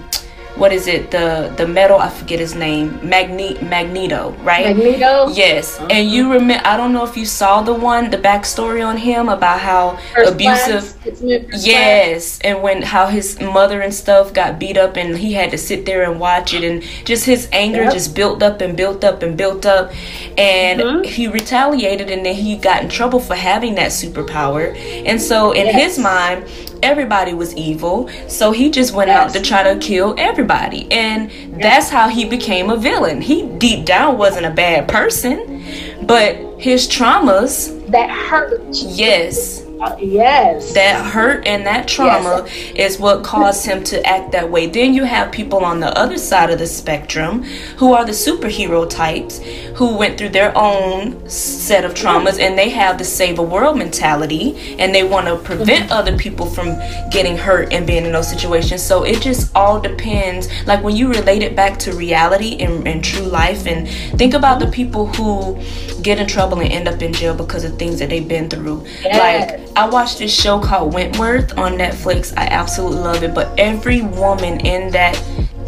what 0.57 0.73
is 0.73 0.87
it? 0.87 1.11
The 1.11 1.53
the 1.57 1.66
metal 1.66 1.99
i 1.99 2.09
forget 2.09 2.38
his 2.38 2.55
name. 2.55 2.99
Magne- 3.03 3.61
magneto 3.62 4.31
right? 4.42 4.77
Magneto? 4.77 5.29
Yes. 5.29 5.79
Uh-huh. 5.79 5.88
and 5.90 6.11
you 6.11 6.33
remember 6.33 6.66
i 6.66 6.77
don't 6.77 6.92
know 6.92 7.05
if 7.05 7.16
you 7.16 7.27
saw 7.27 7.62
the 7.62 7.73
one 7.73 8.11
the 8.11 8.19
backstory 8.19 8.85
on 8.87 8.97
him 8.97 9.29
about 9.29 9.61
how 9.61 9.99
First 10.14 10.33
abusive 10.33 10.97
yes. 11.21 12.38
And 12.40 12.62
when 12.62 12.83
how 12.83 13.07
his 13.07 13.40
mother 13.40 13.81
and 13.81 13.95
stuff 13.95 14.33
got 14.33 14.59
beat 14.59 14.77
up 14.77 14.97
and 14.97 15.16
he 15.16 15.33
had 15.33 15.51
to 15.51 15.59
sit 15.59 15.87
there 15.87 16.03
and 16.11 16.21
watch 16.21 16.55
it. 16.55 16.64
And 16.64 16.83
just 17.05 17.25
his 17.25 17.49
anger 17.53 17.85
yep. 17.85 17.92
just 17.92 18.14
built 18.14 18.42
up 18.42 18.61
and 18.61 18.77
built 18.77 19.05
up 19.05 19.23
and 19.23 19.37
built 19.37 19.66
up. 19.66 19.92
And 20.38 20.81
mm-hmm. 20.81 21.05
he 21.05 21.29
retaliated 21.29 22.11
and 22.11 22.25
then 22.25 22.35
he 22.35 22.57
got 22.57 22.83
in 22.83 22.88
trouble 22.88 23.21
for 23.21 23.35
having 23.35 23.75
that 23.77 23.90
superpower. 23.90 24.77
And 25.07 25.21
so 25.21 25.53
in 25.53 25.66
yes. 25.66 25.97
his 25.97 25.99
mind 25.99 26.49
everybody 26.83 27.35
was 27.35 27.55
evil. 27.57 28.09
So 28.29 28.53
he 28.53 28.71
just 28.71 28.93
went 28.93 29.09
yes. 29.09 29.19
out 29.19 29.33
to 29.35 29.43
try 29.43 29.62
to 29.62 29.79
kill 29.79 30.15
everybody. 30.19 30.91
And 30.91 31.31
yes. 31.31 31.51
that's 31.61 31.91
how 31.91 32.09
he 32.09 32.25
became 32.25 32.71
a 32.71 32.77
villain. 32.77 33.21
He 33.21 33.47
deep 33.47 33.85
down 33.85 34.19
wasn't 34.19 34.47
a 34.47 34.51
bad 34.51 34.89
person, 34.89 35.65
but 36.03 36.61
his 36.61 36.89
traumas 36.89 37.87
that 37.91 38.11
hurt. 38.11 38.62
Yes 38.73 39.66
uh, 39.81 39.97
yes. 40.01 40.73
That 40.73 41.05
hurt 41.05 41.47
and 41.47 41.67
that 41.67 41.87
trauma 41.87 42.45
yes. 42.47 42.95
is 42.95 42.99
what 42.99 43.23
caused 43.23 43.67
him 43.67 43.85
to 43.85 44.05
act 44.07 44.33
that 44.33 44.51
way. 44.51 44.67
Then 44.67 44.95
you 44.95 45.05
have 45.05 45.31
people 45.33 45.65
on 45.65 45.81
the 45.81 45.97
other 45.99 46.17
side 46.17 46.51
of 46.51 46.59
the 46.59 46.67
spectrum 46.67 47.43
who 47.77 47.93
are 47.93 48.05
the 48.05 48.12
superhero 48.12 48.89
types 48.89 49.39
who 49.77 49.97
went 49.97 50.17
through 50.17 50.31
their 50.31 50.57
own 50.57 51.29
set 51.29 51.85
of 51.85 51.93
traumas 51.93 52.41
and 52.41 52.57
they 52.59 52.71
have 52.71 52.97
the 52.97 53.05
save 53.05 53.39
a 53.39 53.43
world 53.43 53.77
mentality 53.77 54.77
and 54.79 54.95
they 54.95 55.03
want 55.03 55.27
to 55.27 55.37
prevent 55.37 55.85
mm-hmm. 55.85 55.93
other 55.93 56.17
people 56.17 56.47
from 56.47 56.69
getting 57.11 57.37
hurt 57.37 57.73
and 57.73 57.87
being 57.87 58.07
in 58.07 58.12
those 58.12 58.29
situations. 58.29 58.83
So 58.83 59.05
it 59.05 59.21
just 59.21 59.55
all 59.55 59.81
depends. 59.81 60.49
Like 60.67 60.83
when 60.83 60.97
you 60.97 61.09
relate 61.09 61.43
it 61.43 61.55
back 61.55 61.79
to 61.81 61.93
reality 61.93 62.57
and, 62.61 62.87
and 62.89 63.05
true 63.05 63.27
life 63.27 63.67
and 63.67 63.87
think 64.19 64.33
about 64.33 64.59
the 64.59 64.69
people 64.69 65.07
who 65.07 65.61
get 66.03 66.19
in 66.19 66.27
trouble 66.27 66.61
and 66.61 66.73
end 66.73 66.89
up 66.89 67.03
in 67.03 67.12
jail 67.12 67.35
because 67.35 67.65
of 67.65 67.79
things 67.79 67.99
that 67.99 68.09
they've 68.09 68.29
been 68.29 68.49
through. 68.49 68.85
Yes. 69.03 69.51
Like 69.51 69.76
I 69.77 69.87
watched 69.87 70.19
this 70.19 70.35
show 70.35 70.59
called 70.59 70.95
Wentworth 70.95 71.59
on 71.59 71.73
Netflix. 71.73 72.33
I 72.35 72.47
absolutely 72.47 73.01
love 73.01 73.23
it. 73.23 73.35
But 73.35 73.53
every 73.59 74.01
woman 74.01 74.59
in 74.61 74.91
that 74.93 75.23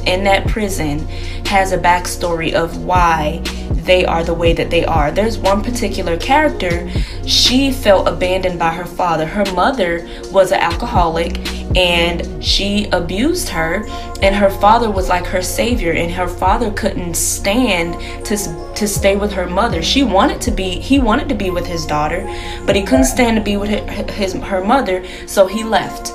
in 0.06 0.24
that 0.24 0.48
prison 0.48 1.06
has 1.44 1.72
a 1.72 1.78
backstory 1.78 2.54
of 2.54 2.82
why 2.84 3.42
they 3.70 4.06
are 4.06 4.24
the 4.24 4.32
way 4.32 4.54
that 4.54 4.70
they 4.70 4.86
are. 4.86 5.10
There's 5.10 5.36
one 5.36 5.62
particular 5.62 6.16
character, 6.16 6.90
she 7.26 7.70
felt 7.70 8.08
abandoned 8.08 8.58
by 8.58 8.70
her 8.70 8.86
father. 8.86 9.26
Her 9.26 9.44
mother 9.52 10.08
was 10.32 10.52
an 10.52 10.60
alcoholic 10.60 11.57
and 11.76 12.42
she 12.42 12.86
abused 12.92 13.48
her 13.48 13.86
and 14.22 14.34
her 14.34 14.50
father 14.50 14.90
was 14.90 15.08
like 15.08 15.26
her 15.26 15.42
savior 15.42 15.92
and 15.92 16.10
her 16.10 16.28
father 16.28 16.70
couldn't 16.72 17.14
stand 17.14 17.94
to 18.24 18.36
to 18.74 18.86
stay 18.86 19.16
with 19.16 19.32
her 19.32 19.46
mother. 19.46 19.82
She 19.82 20.02
wanted 20.02 20.40
to 20.42 20.50
be 20.50 20.80
he 20.80 20.98
wanted 20.98 21.28
to 21.28 21.34
be 21.34 21.50
with 21.50 21.66
his 21.66 21.84
daughter, 21.86 22.22
but 22.66 22.76
he 22.76 22.82
couldn't 22.82 23.04
stand 23.04 23.36
to 23.36 23.42
be 23.42 23.56
with 23.56 23.70
his, 23.70 24.10
his 24.10 24.32
her 24.34 24.64
mother, 24.64 25.04
so 25.26 25.46
he 25.46 25.64
left. 25.64 26.12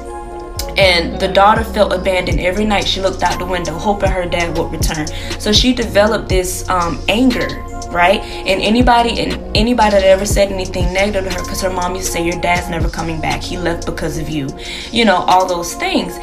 And 0.78 1.20
the 1.20 1.28
daughter 1.28 1.64
felt 1.64 1.94
abandoned 1.94 2.40
every 2.40 2.66
night. 2.66 2.88
She 2.88 3.00
looked 3.00 3.22
out 3.22 3.38
the 3.38 3.46
window 3.46 3.78
hoping 3.78 4.10
her 4.10 4.26
dad 4.26 4.58
would 4.58 4.72
return. 4.72 5.06
So 5.40 5.52
she 5.52 5.74
developed 5.74 6.30
this 6.30 6.68
um, 6.68 7.00
anger 7.08 7.48
right? 7.94 8.22
And 8.22 8.62
anybody 8.62 9.20
and 9.20 9.56
anybody 9.56 9.92
that 9.92 10.04
ever 10.04 10.26
said 10.26 10.52
anything 10.52 10.92
negative 10.94 11.26
to 11.26 11.30
her 11.32 11.44
because 11.44 11.62
her 11.62 11.70
mom 11.70 11.96
used 11.96 12.08
to 12.08 12.14
say 12.14 12.26
your 12.26 12.40
dad's 12.42 12.70
never 12.70 12.90
coming 12.90 13.22
back. 13.22 13.42
He 13.42 13.58
left 13.58 13.86
because 13.86 14.18
of 14.18 14.30
you. 14.30 14.50
You 14.92 15.06
know 15.06 15.18
all 15.18 15.48
those 15.48 15.76
things. 15.76 16.14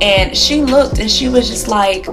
And 0.00 0.36
she 0.36 0.62
looked 0.62 0.98
and 0.98 1.10
she 1.10 1.28
was 1.28 1.48
just 1.48 1.68
like 1.68 2.06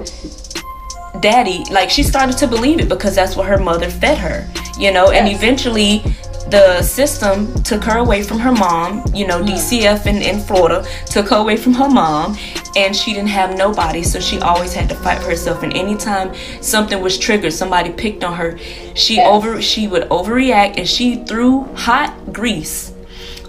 daddy 1.20 1.64
like 1.72 1.90
she 1.90 2.04
started 2.04 2.38
to 2.38 2.46
believe 2.46 2.78
it 2.78 2.88
because 2.88 3.16
that's 3.16 3.34
what 3.34 3.44
her 3.44 3.58
mother 3.58 3.90
fed 3.90 4.16
her 4.16 4.48
you 4.78 4.92
know? 4.92 5.10
Yes. 5.10 5.20
and 5.20 5.36
eventually 5.36 6.02
the 6.50 6.82
system 6.82 7.52
took 7.62 7.84
her 7.84 7.98
away 7.98 8.22
from 8.22 8.38
her 8.38 8.52
mom. 8.52 9.04
You 9.14 9.26
know, 9.26 9.42
mm. 9.42 9.48
DCF 9.48 10.06
in, 10.06 10.16
in 10.16 10.40
Florida 10.40 10.86
took 11.06 11.28
her 11.28 11.36
away 11.36 11.56
from 11.56 11.74
her 11.74 11.88
mom, 11.88 12.36
and 12.76 12.94
she 12.94 13.12
didn't 13.12 13.28
have 13.28 13.56
nobody, 13.56 14.02
so 14.02 14.20
she 14.20 14.38
always 14.40 14.72
had 14.72 14.88
to 14.88 14.94
fight 14.94 15.22
for 15.22 15.30
herself. 15.30 15.62
And 15.62 15.76
anytime 15.76 16.34
something 16.60 17.00
was 17.00 17.18
triggered, 17.18 17.52
somebody 17.52 17.90
picked 17.90 18.24
on 18.24 18.34
her, 18.34 18.58
she 18.94 19.20
over 19.20 19.60
she 19.60 19.88
would 19.88 20.04
overreact, 20.04 20.78
and 20.78 20.88
she 20.88 21.24
threw 21.24 21.64
hot 21.74 22.32
grease 22.32 22.92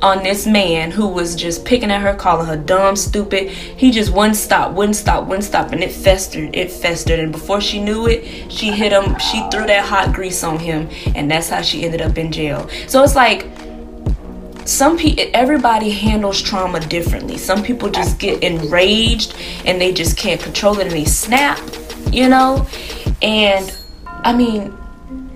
on 0.02 0.24
this 0.24 0.48
man 0.48 0.92
who 0.92 1.08
was 1.08 1.36
just 1.36 1.66
picking 1.66 1.92
at 1.92 2.02
her, 2.02 2.14
calling 2.16 2.48
her 2.48 2.58
dumb, 2.58 2.96
stupid. 2.96 3.50
He 3.50 3.92
just 3.92 4.12
wouldn't 4.14 4.38
stop, 4.38 4.74
wouldn't 4.74 4.96
stop, 4.96 5.28
wouldn't 5.28 5.44
stop, 5.44 5.72
and 5.72 5.84
it 5.84 5.92
festered, 5.92 6.56
it 6.56 6.72
festered. 6.72 7.20
And 7.20 7.32
before 7.32 7.60
she 7.62 7.82
knew 7.82 8.08
it, 8.08 8.52
she 8.52 8.72
hit 8.72 8.92
him, 8.92 9.18
she 9.20 9.48
threw 9.50 9.66
that 9.68 9.86
hot 9.86 10.14
grease 10.14 10.44
on 10.44 10.60
him, 10.60 10.90
and 11.16 11.30
that's 11.30 11.50
how 11.50 11.62
she 11.62 11.86
ended 11.86 12.02
up 12.02 12.18
in 12.18 12.32
jail. 12.32 12.70
So 12.88 13.04
it's 13.04 13.16
like, 13.16 13.48
some 14.66 14.98
people 14.98 15.26
everybody 15.34 15.90
handles 15.90 16.40
trauma 16.40 16.80
differently 16.80 17.38
some 17.38 17.64
people 17.64 17.90
just 17.90 18.20
get 18.20 18.44
enraged 18.44 19.36
and 19.66 19.82
they 19.82 19.92
just 19.92 20.16
can't 20.16 20.40
control 20.40 20.78
it 20.78 20.84
and 20.84 20.92
they 20.92 21.06
snap 21.06 21.60
you 22.12 22.30
know 22.30 22.68
and 23.24 23.76
i 24.06 24.32
mean 24.32 24.72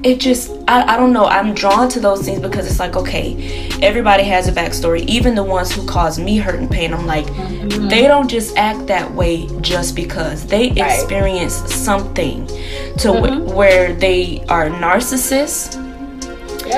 it 0.03 0.19
just 0.19 0.51
I, 0.67 0.93
I 0.93 0.97
don't 0.97 1.13
know 1.13 1.25
i'm 1.25 1.53
drawn 1.53 1.89
to 1.89 1.99
those 1.99 2.23
things 2.23 2.41
because 2.41 2.67
it's 2.67 2.79
like 2.79 2.95
okay 2.95 3.69
everybody 3.81 4.23
has 4.23 4.47
a 4.47 4.51
backstory 4.51 5.01
even 5.07 5.35
the 5.35 5.43
ones 5.43 5.71
who 5.71 5.85
cause 5.87 6.19
me 6.19 6.37
hurt 6.37 6.59
and 6.59 6.69
pain 6.69 6.93
i'm 6.93 7.05
like 7.05 7.25
mm-hmm. 7.25 7.87
they 7.87 8.03
don't 8.03 8.27
just 8.27 8.57
act 8.57 8.87
that 8.87 9.11
way 9.13 9.47
just 9.61 9.95
because 9.95 10.45
they 10.45 10.69
right. 10.69 10.77
experience 10.77 11.53
something 11.73 12.45
to 12.47 13.09
mm-hmm. 13.09 13.47
wh- 13.47 13.55
where 13.55 13.93
they 13.93 14.43
are 14.49 14.69
narcissists 14.69 15.79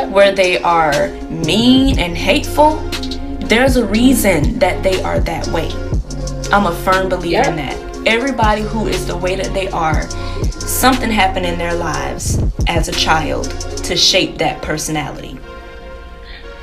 where 0.10 0.34
they 0.34 0.58
are 0.60 1.10
mean 1.30 2.00
and 2.00 2.18
hateful, 2.18 2.78
there's 3.48 3.76
a 3.78 3.86
reason 3.86 4.60
that 4.60 4.84
they 4.84 5.02
are 5.04 5.20
that 5.20 5.48
way. 5.48 5.70
I'm 6.52 6.66
a 6.66 6.76
firm 6.84 7.10
believer 7.10 7.50
in 7.50 7.56
that. 7.58 8.08
Everybody 8.08 8.62
who 8.62 8.88
is 8.88 9.08
the 9.08 9.18
way 9.18 9.36
that 9.36 9.54
they 9.54 9.68
are, 9.70 10.04
something 10.66 11.10
happened 11.10 11.46
in 11.46 11.58
their 11.58 11.74
lives 11.74 12.40
as 12.68 12.88
a 12.88 12.92
child 12.92 13.50
to 13.84 13.96
shape 13.96 14.38
that 14.38 14.62
personality. 14.62 15.40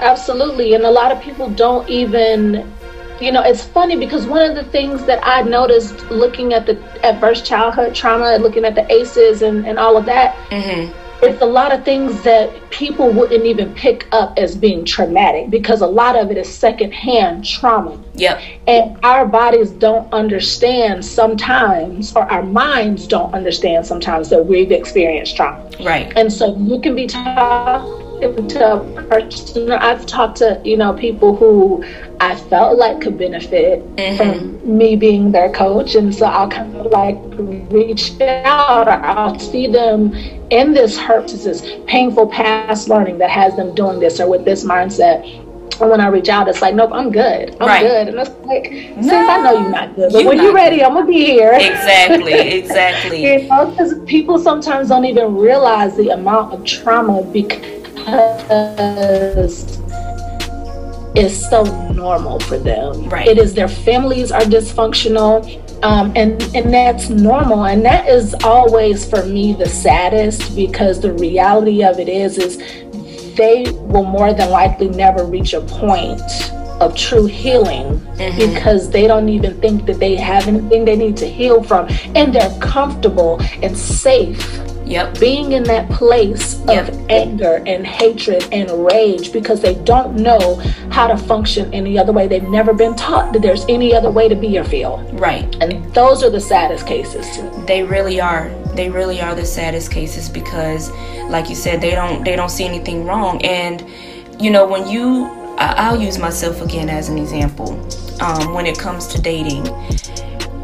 Absolutely. 0.00 0.74
And 0.74 0.84
a 0.84 0.90
lot 0.90 1.12
of 1.12 1.20
people 1.22 1.48
don't 1.50 1.88
even 1.88 2.72
you 3.20 3.30
know 3.30 3.42
it's 3.42 3.62
funny 3.62 3.96
because 3.96 4.26
one 4.26 4.50
of 4.50 4.56
the 4.56 4.64
things 4.72 5.04
that 5.04 5.24
i 5.24 5.42
noticed 5.42 5.94
looking 6.10 6.54
at 6.54 6.66
the 6.66 6.76
adverse 7.06 7.40
childhood 7.40 7.94
trauma 7.94 8.36
looking 8.38 8.64
at 8.64 8.74
the 8.74 8.90
aces 8.92 9.42
and, 9.42 9.64
and 9.64 9.78
all 9.78 9.96
of 9.96 10.04
that 10.04 10.34
mm-hmm 10.48 11.01
it's 11.22 11.40
a 11.40 11.46
lot 11.46 11.72
of 11.72 11.84
things 11.84 12.20
that 12.22 12.50
people 12.70 13.12
wouldn't 13.12 13.44
even 13.44 13.72
pick 13.74 14.08
up 14.10 14.36
as 14.36 14.56
being 14.56 14.84
traumatic 14.84 15.50
because 15.50 15.80
a 15.80 15.86
lot 15.86 16.16
of 16.16 16.32
it 16.32 16.36
is 16.36 16.52
secondhand 16.52 17.44
trauma. 17.44 18.02
Yep. 18.14 18.40
And 18.66 18.98
our 19.04 19.24
bodies 19.24 19.70
don't 19.70 20.12
understand 20.12 21.04
sometimes, 21.04 22.14
or 22.16 22.30
our 22.30 22.42
minds 22.42 23.06
don't 23.06 23.32
understand 23.34 23.86
sometimes 23.86 24.30
that 24.30 24.44
we've 24.44 24.72
experienced 24.72 25.36
trauma. 25.36 25.70
Right. 25.80 26.12
And 26.16 26.32
so 26.32 26.56
you 26.56 26.80
can 26.80 26.96
be 26.96 27.06
taught 27.06 28.01
to 28.22 28.74
a 28.74 29.02
person. 29.04 29.70
I've 29.72 30.06
talked 30.06 30.38
to 30.38 30.60
you 30.64 30.76
know 30.76 30.92
people 30.92 31.36
who 31.36 31.84
I 32.20 32.36
felt 32.36 32.78
like 32.78 33.00
could 33.00 33.18
benefit 33.18 33.84
mm-hmm. 33.96 34.16
from 34.16 34.78
me 34.78 34.96
being 34.96 35.32
their 35.32 35.52
coach, 35.52 35.94
and 35.94 36.14
so 36.14 36.26
I'll 36.26 36.48
kind 36.48 36.74
of 36.76 36.86
like 36.86 37.18
reach 37.70 38.20
out, 38.20 38.86
or 38.86 38.92
I'll 38.92 39.38
see 39.38 39.66
them 39.66 40.14
in 40.50 40.72
this 40.72 40.96
hurt, 40.98 41.28
this 41.28 41.62
painful 41.86 42.28
past 42.28 42.88
learning 42.88 43.18
that 43.18 43.30
has 43.30 43.56
them 43.56 43.74
doing 43.74 43.98
this 44.00 44.20
or 44.20 44.28
with 44.28 44.44
this 44.44 44.64
mindset. 44.64 45.24
And 45.80 45.90
when 45.90 46.00
I 46.00 46.06
reach 46.08 46.28
out, 46.28 46.46
it's 46.46 46.62
like, 46.62 46.76
nope, 46.76 46.90
I'm 46.92 47.10
good. 47.10 47.56
I'm 47.60 47.66
right. 47.66 47.82
good. 47.82 48.08
And 48.08 48.18
it's 48.18 48.30
like, 48.46 48.66
since 48.66 49.06
no, 49.06 49.28
I 49.28 49.42
know 49.42 49.60
you're 49.60 49.70
not 49.70 49.96
good, 49.96 50.12
but 50.12 50.24
when 50.24 50.40
you're 50.40 50.54
ready, 50.54 50.76
good. 50.76 50.84
I'm 50.84 50.94
gonna 50.94 51.06
be 51.06 51.24
here. 51.24 51.52
Exactly, 51.54 52.32
exactly. 52.58 53.22
you 53.22 53.48
know, 53.48 53.70
because 53.70 53.98
people 54.04 54.38
sometimes 54.38 54.90
don't 54.90 55.06
even 55.06 55.34
realize 55.34 55.96
the 55.96 56.10
amount 56.10 56.52
of 56.52 56.64
trauma 56.64 57.22
because 57.22 57.81
because 57.94 59.78
it's 61.14 61.48
so 61.48 61.62
normal 61.92 62.40
for 62.40 62.58
them. 62.58 63.08
Right. 63.08 63.28
It 63.28 63.38
is 63.38 63.54
their 63.54 63.68
families 63.68 64.32
are 64.32 64.42
dysfunctional. 64.42 65.60
Um, 65.84 66.12
and 66.14 66.40
and 66.54 66.72
that's 66.72 67.08
normal 67.08 67.64
and 67.64 67.84
that 67.84 68.08
is 68.08 68.36
always 68.44 69.04
for 69.04 69.24
me 69.26 69.52
the 69.52 69.68
saddest 69.68 70.54
because 70.54 71.00
the 71.00 71.12
reality 71.12 71.82
of 71.82 71.98
it 71.98 72.08
is 72.08 72.38
is 72.38 72.56
they 73.36 73.68
will 73.72 74.04
more 74.04 74.32
than 74.32 74.50
likely 74.50 74.90
never 74.90 75.24
reach 75.24 75.54
a 75.54 75.60
point 75.60 76.22
of 76.80 76.96
true 76.96 77.26
healing 77.26 77.98
mm-hmm. 77.98 78.54
because 78.54 78.90
they 78.90 79.08
don't 79.08 79.28
even 79.28 79.60
think 79.60 79.86
that 79.86 79.98
they 79.98 80.14
have 80.14 80.46
anything 80.46 80.84
they 80.84 80.96
need 80.96 81.16
to 81.16 81.26
heal 81.26 81.62
from 81.62 81.88
and 82.14 82.32
they're 82.34 82.58
comfortable 82.60 83.40
and 83.62 83.76
safe 83.76 84.60
Yep. 84.92 85.18
Being 85.20 85.52
in 85.52 85.62
that 85.64 85.90
place 85.90 86.60
yep. 86.66 86.88
of 86.88 87.10
anger 87.10 87.62
and 87.66 87.86
hatred 87.86 88.46
and 88.52 88.84
rage 88.84 89.32
because 89.32 89.62
they 89.62 89.74
don't 89.84 90.16
know 90.16 90.56
how 90.90 91.06
to 91.06 91.16
function 91.16 91.72
any 91.72 91.98
other 91.98 92.12
way. 92.12 92.28
They've 92.28 92.42
never 92.42 92.74
been 92.74 92.94
taught 92.94 93.32
that 93.32 93.40
there's 93.40 93.64
any 93.70 93.94
other 93.94 94.10
way 94.10 94.28
to 94.28 94.34
be 94.34 94.58
or 94.58 94.64
feel. 94.64 94.98
Right. 95.14 95.56
And 95.62 95.82
those 95.94 96.22
are 96.22 96.28
the 96.28 96.40
saddest 96.40 96.86
cases. 96.86 97.26
They 97.66 97.82
really 97.82 98.20
are. 98.20 98.50
They 98.74 98.90
really 98.90 99.22
are 99.22 99.34
the 99.34 99.46
saddest 99.46 99.90
cases 99.90 100.28
because 100.28 100.90
like 101.30 101.48
you 101.48 101.54
said, 101.54 101.80
they 101.80 101.92
don't 101.92 102.22
they 102.22 102.36
don't 102.36 102.50
see 102.50 102.66
anything 102.66 103.06
wrong. 103.06 103.42
And 103.46 103.82
you 104.38 104.50
know, 104.50 104.66
when 104.66 104.86
you 104.88 105.30
I'll 105.56 106.00
use 106.00 106.18
myself 106.18 106.60
again 106.60 106.90
as 106.90 107.08
an 107.08 107.16
example. 107.16 107.72
Um, 108.20 108.52
when 108.52 108.66
it 108.66 108.78
comes 108.78 109.06
to 109.08 109.20
dating. 109.20 109.66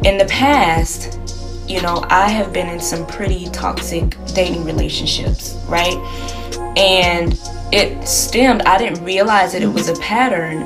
In 0.05 0.17
the 0.17 0.27
past, 0.29 1.19
you 1.69 1.81
know, 1.81 2.03
I 2.09 2.27
have 2.29 2.51
been 2.51 2.67
in 2.67 2.79
some 2.79 3.05
pretty 3.05 3.45
toxic 3.51 4.17
dating 4.33 4.65
relationships, 4.65 5.55
right? 5.67 5.95
And 6.75 7.39
it 7.71 8.07
stemmed, 8.07 8.63
I 8.63 8.79
didn't 8.79 9.05
realize 9.05 9.53
that 9.53 9.61
it 9.61 9.67
was 9.67 9.87
a 9.87 9.95
pattern 9.99 10.63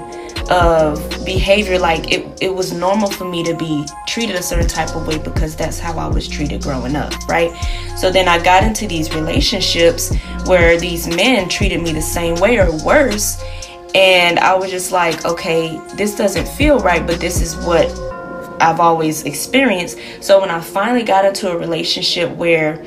of 0.49 1.25
behavior. 1.25 1.77
Like 1.77 2.11
it, 2.11 2.25
it 2.41 2.53
was 2.53 2.71
normal 2.71 3.11
for 3.11 3.25
me 3.25 3.43
to 3.43 3.53
be 3.53 3.85
treated 4.07 4.37
a 4.37 4.41
certain 4.41 4.67
type 4.67 4.95
of 4.95 5.05
way 5.05 5.17
because 5.17 5.57
that's 5.57 5.77
how 5.77 5.97
I 5.97 6.07
was 6.07 6.25
treated 6.25 6.63
growing 6.63 6.95
up, 6.95 7.13
right? 7.27 7.51
So 7.97 8.09
then 8.09 8.29
I 8.29 8.41
got 8.41 8.63
into 8.63 8.87
these 8.87 9.13
relationships 9.13 10.15
where 10.45 10.79
these 10.79 11.07
men 11.07 11.49
treated 11.49 11.81
me 11.81 11.91
the 11.91 12.01
same 12.01 12.35
way 12.35 12.59
or 12.59 12.71
worse. 12.83 13.43
And 13.93 14.39
I 14.39 14.55
was 14.55 14.71
just 14.71 14.91
like, 14.91 15.25
okay, 15.25 15.79
this 15.95 16.15
doesn't 16.15 16.47
feel 16.47 16.79
right, 16.79 17.05
but 17.05 17.19
this 17.19 17.41
is 17.41 17.55
what 17.65 17.87
I've 18.59 18.79
always 18.79 19.23
experienced. 19.23 19.97
So 20.21 20.39
when 20.39 20.49
I 20.49 20.59
finally 20.61 21.03
got 21.03 21.25
into 21.25 21.51
a 21.51 21.57
relationship 21.57 22.29
where 22.35 22.83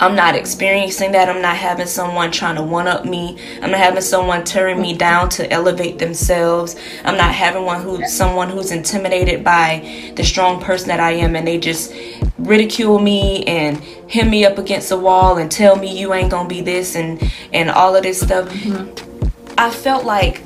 I'm 0.00 0.16
not 0.16 0.34
experiencing 0.34 1.12
that. 1.12 1.28
I'm 1.28 1.40
not 1.40 1.56
having 1.56 1.86
someone 1.86 2.32
trying 2.32 2.56
to 2.56 2.62
one 2.62 2.88
up 2.88 3.04
me. 3.04 3.38
I'm 3.62 3.70
not 3.70 3.80
having 3.80 4.02
someone 4.02 4.44
tearing 4.44 4.80
me 4.80 4.94
down 4.96 5.28
to 5.30 5.50
elevate 5.52 5.98
themselves. 5.98 6.76
I'm 7.04 7.16
not 7.16 7.32
having 7.32 7.64
one 7.64 7.80
who 7.80 8.06
someone 8.08 8.50
who's 8.50 8.70
intimidated 8.72 9.44
by 9.44 10.12
the 10.16 10.24
strong 10.24 10.60
person 10.60 10.88
that 10.88 11.00
I 11.00 11.12
am 11.12 11.36
and 11.36 11.46
they 11.46 11.58
just 11.58 11.94
ridicule 12.38 12.98
me 12.98 13.44
and 13.44 13.80
hit 14.08 14.26
me 14.26 14.44
up 14.44 14.58
against 14.58 14.88
the 14.88 14.98
wall 14.98 15.38
and 15.38 15.50
tell 15.50 15.76
me 15.76 15.98
you 15.98 16.12
ain't 16.12 16.30
gonna 16.30 16.48
be 16.48 16.60
this 16.60 16.96
and 16.96 17.22
and 17.52 17.70
all 17.70 17.94
of 17.94 18.02
this 18.02 18.20
stuff. 18.20 18.48
Mm-hmm. 18.48 19.54
I 19.56 19.70
felt 19.70 20.04
like 20.04 20.42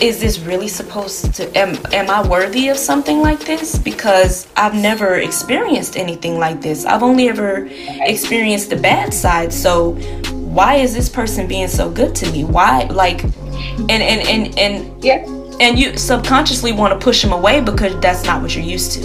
is 0.00 0.20
this 0.20 0.38
really 0.40 0.68
supposed 0.68 1.34
to 1.34 1.56
am, 1.56 1.78
am 1.92 2.10
i 2.10 2.26
worthy 2.28 2.68
of 2.68 2.76
something 2.76 3.20
like 3.20 3.40
this? 3.40 3.78
Because 3.78 4.46
i've 4.56 4.74
never 4.74 5.16
experienced 5.16 5.96
anything 5.96 6.38
like 6.38 6.60
this. 6.60 6.84
I've 6.84 7.02
only 7.02 7.28
ever 7.28 7.68
experienced 8.02 8.70
the 8.70 8.76
bad 8.76 9.14
side. 9.14 9.52
So 9.52 9.92
why 10.32 10.76
is 10.76 10.94
this 10.94 11.08
person 11.08 11.46
being 11.46 11.68
so 11.68 11.90
good 11.90 12.14
to 12.16 12.30
me? 12.30 12.44
Why 12.44 12.84
like 12.84 13.24
and 13.24 13.90
and 13.90 14.28
and 14.28 14.58
and 14.58 15.04
yeah. 15.04 15.24
and 15.60 15.78
you 15.78 15.96
subconsciously 15.96 16.72
want 16.72 16.98
to 16.98 17.02
push 17.02 17.22
them 17.22 17.32
away 17.32 17.60
because 17.60 17.98
that's 18.00 18.24
not 18.24 18.42
what 18.42 18.54
you're 18.54 18.64
used 18.64 18.92
to. 18.92 19.00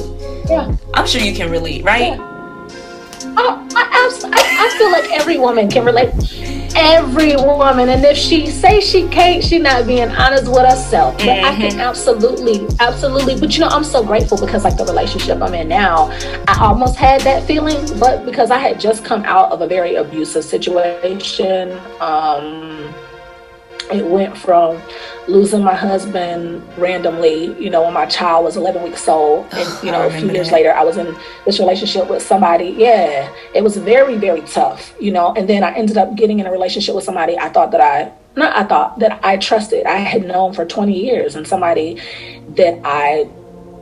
Yeah. 0.49 0.75
I'm 0.93 1.07
sure 1.07 1.21
you 1.21 1.33
can 1.33 1.49
relate 1.49 1.83
right? 1.85 2.17
Yeah. 2.17 2.27
Oh, 3.37 3.67
I, 3.75 4.19
I, 4.33 4.67
I 4.67 4.77
feel 4.77 4.91
like 4.91 5.09
every 5.11 5.37
woman 5.37 5.69
can 5.69 5.85
relate 5.85 6.11
every 6.75 7.35
woman. 7.35 7.89
And 7.89 8.03
if 8.03 8.17
she 8.17 8.47
say 8.47 8.79
she 8.79 9.07
can't, 9.09 9.43
she 9.43 9.59
not 9.59 9.87
being 9.87 10.09
honest 10.09 10.47
with 10.47 10.65
herself. 10.65 11.17
But 11.17 11.25
mm-hmm. 11.25 11.45
I 11.45 11.55
can 11.55 11.79
absolutely, 11.79 12.67
absolutely. 12.79 13.39
But 13.39 13.53
you 13.53 13.61
know, 13.61 13.67
I'm 13.67 13.83
so 13.83 14.03
grateful 14.03 14.39
because 14.39 14.63
like 14.63 14.77
the 14.77 14.85
relationship 14.85 15.41
I'm 15.41 15.53
in 15.53 15.67
now, 15.67 16.09
I 16.47 16.57
almost 16.59 16.95
had 16.95 17.21
that 17.21 17.45
feeling, 17.45 17.79
but 17.99 18.25
because 18.25 18.51
I 18.51 18.57
had 18.57 18.79
just 18.79 19.03
come 19.05 19.23
out 19.25 19.51
of 19.51 19.61
a 19.61 19.67
very 19.67 19.95
abusive 19.95 20.43
situation. 20.43 21.79
Um, 21.99 22.93
it 23.91 24.05
went 24.05 24.37
from 24.37 24.81
losing 25.27 25.63
my 25.63 25.75
husband 25.75 26.61
randomly, 26.77 27.57
you 27.61 27.69
know, 27.69 27.83
when 27.83 27.93
my 27.93 28.05
child 28.05 28.45
was 28.45 28.57
11 28.57 28.83
weeks 28.83 29.07
old. 29.07 29.45
And, 29.45 29.53
oh, 29.53 29.81
you 29.83 29.91
know, 29.91 30.07
a 30.07 30.11
few 30.11 30.29
years 30.31 30.49
that. 30.49 30.55
later, 30.55 30.73
I 30.73 30.83
was 30.83 30.97
in 30.97 31.15
this 31.45 31.59
relationship 31.59 32.09
with 32.09 32.21
somebody. 32.21 32.69
Yeah, 32.77 33.31
it 33.53 33.63
was 33.63 33.77
very, 33.77 34.17
very 34.17 34.41
tough, 34.41 34.93
you 34.99 35.11
know. 35.11 35.33
And 35.33 35.47
then 35.47 35.63
I 35.63 35.73
ended 35.73 35.97
up 35.97 36.15
getting 36.15 36.39
in 36.39 36.45
a 36.45 36.51
relationship 36.51 36.95
with 36.95 37.03
somebody 37.03 37.37
I 37.37 37.49
thought 37.49 37.71
that 37.71 37.81
I, 37.81 38.11
not 38.35 38.55
I 38.55 38.63
thought, 38.63 38.99
that 38.99 39.19
I 39.23 39.37
trusted. 39.37 39.85
I 39.85 39.97
had 39.97 40.25
known 40.25 40.53
for 40.53 40.65
20 40.65 40.93
years 40.93 41.35
and 41.35 41.47
somebody 41.47 42.01
that 42.55 42.79
I 42.83 43.29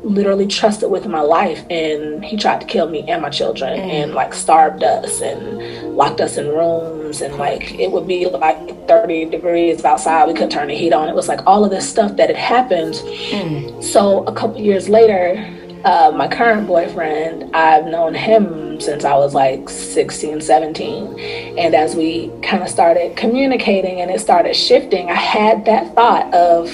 literally 0.03 0.47
trusted 0.47 0.89
with 0.89 1.05
my 1.07 1.21
life 1.21 1.65
and 1.69 2.23
he 2.23 2.38
tried 2.38 2.62
to 2.62 2.67
kill 2.67 2.89
me 2.89 3.03
and 3.09 3.21
my 3.21 3.29
children 3.29 3.77
mm. 3.77 3.83
and 3.83 4.13
like 4.13 4.33
starved 4.33 4.83
us 4.83 5.21
and 5.21 5.95
locked 5.95 6.21
us 6.21 6.38
in 6.38 6.47
rooms 6.47 7.21
and 7.21 7.35
like 7.35 7.73
it 7.73 7.91
would 7.91 8.07
be 8.07 8.25
like 8.25 8.88
30 8.88 9.25
degrees 9.25 9.83
outside 9.83 10.27
we 10.27 10.33
couldn't 10.33 10.51
turn 10.51 10.69
the 10.69 10.75
heat 10.75 10.93
on 10.93 11.09
it 11.09 11.15
was 11.15 11.27
like 11.27 11.45
all 11.45 11.65
of 11.65 11.71
this 11.71 11.88
stuff 11.88 12.15
that 12.15 12.29
had 12.29 12.38
happened 12.38 12.93
mm. 12.93 13.83
so 13.83 14.23
a 14.25 14.33
couple 14.33 14.59
years 14.59 14.88
later 14.88 15.55
uh, 15.83 16.12
my 16.15 16.27
current 16.27 16.65
boyfriend 16.65 17.53
i've 17.55 17.85
known 17.85 18.13
him 18.13 18.79
since 18.79 19.03
i 19.03 19.13
was 19.13 19.33
like 19.33 19.67
16 19.67 20.39
17 20.39 21.19
and 21.57 21.75
as 21.75 21.95
we 21.95 22.31
kind 22.41 22.63
of 22.63 22.69
started 22.69 23.17
communicating 23.17 23.99
and 23.99 24.09
it 24.12 24.21
started 24.21 24.55
shifting 24.55 25.09
i 25.09 25.15
had 25.15 25.65
that 25.65 25.93
thought 25.93 26.33
of 26.33 26.69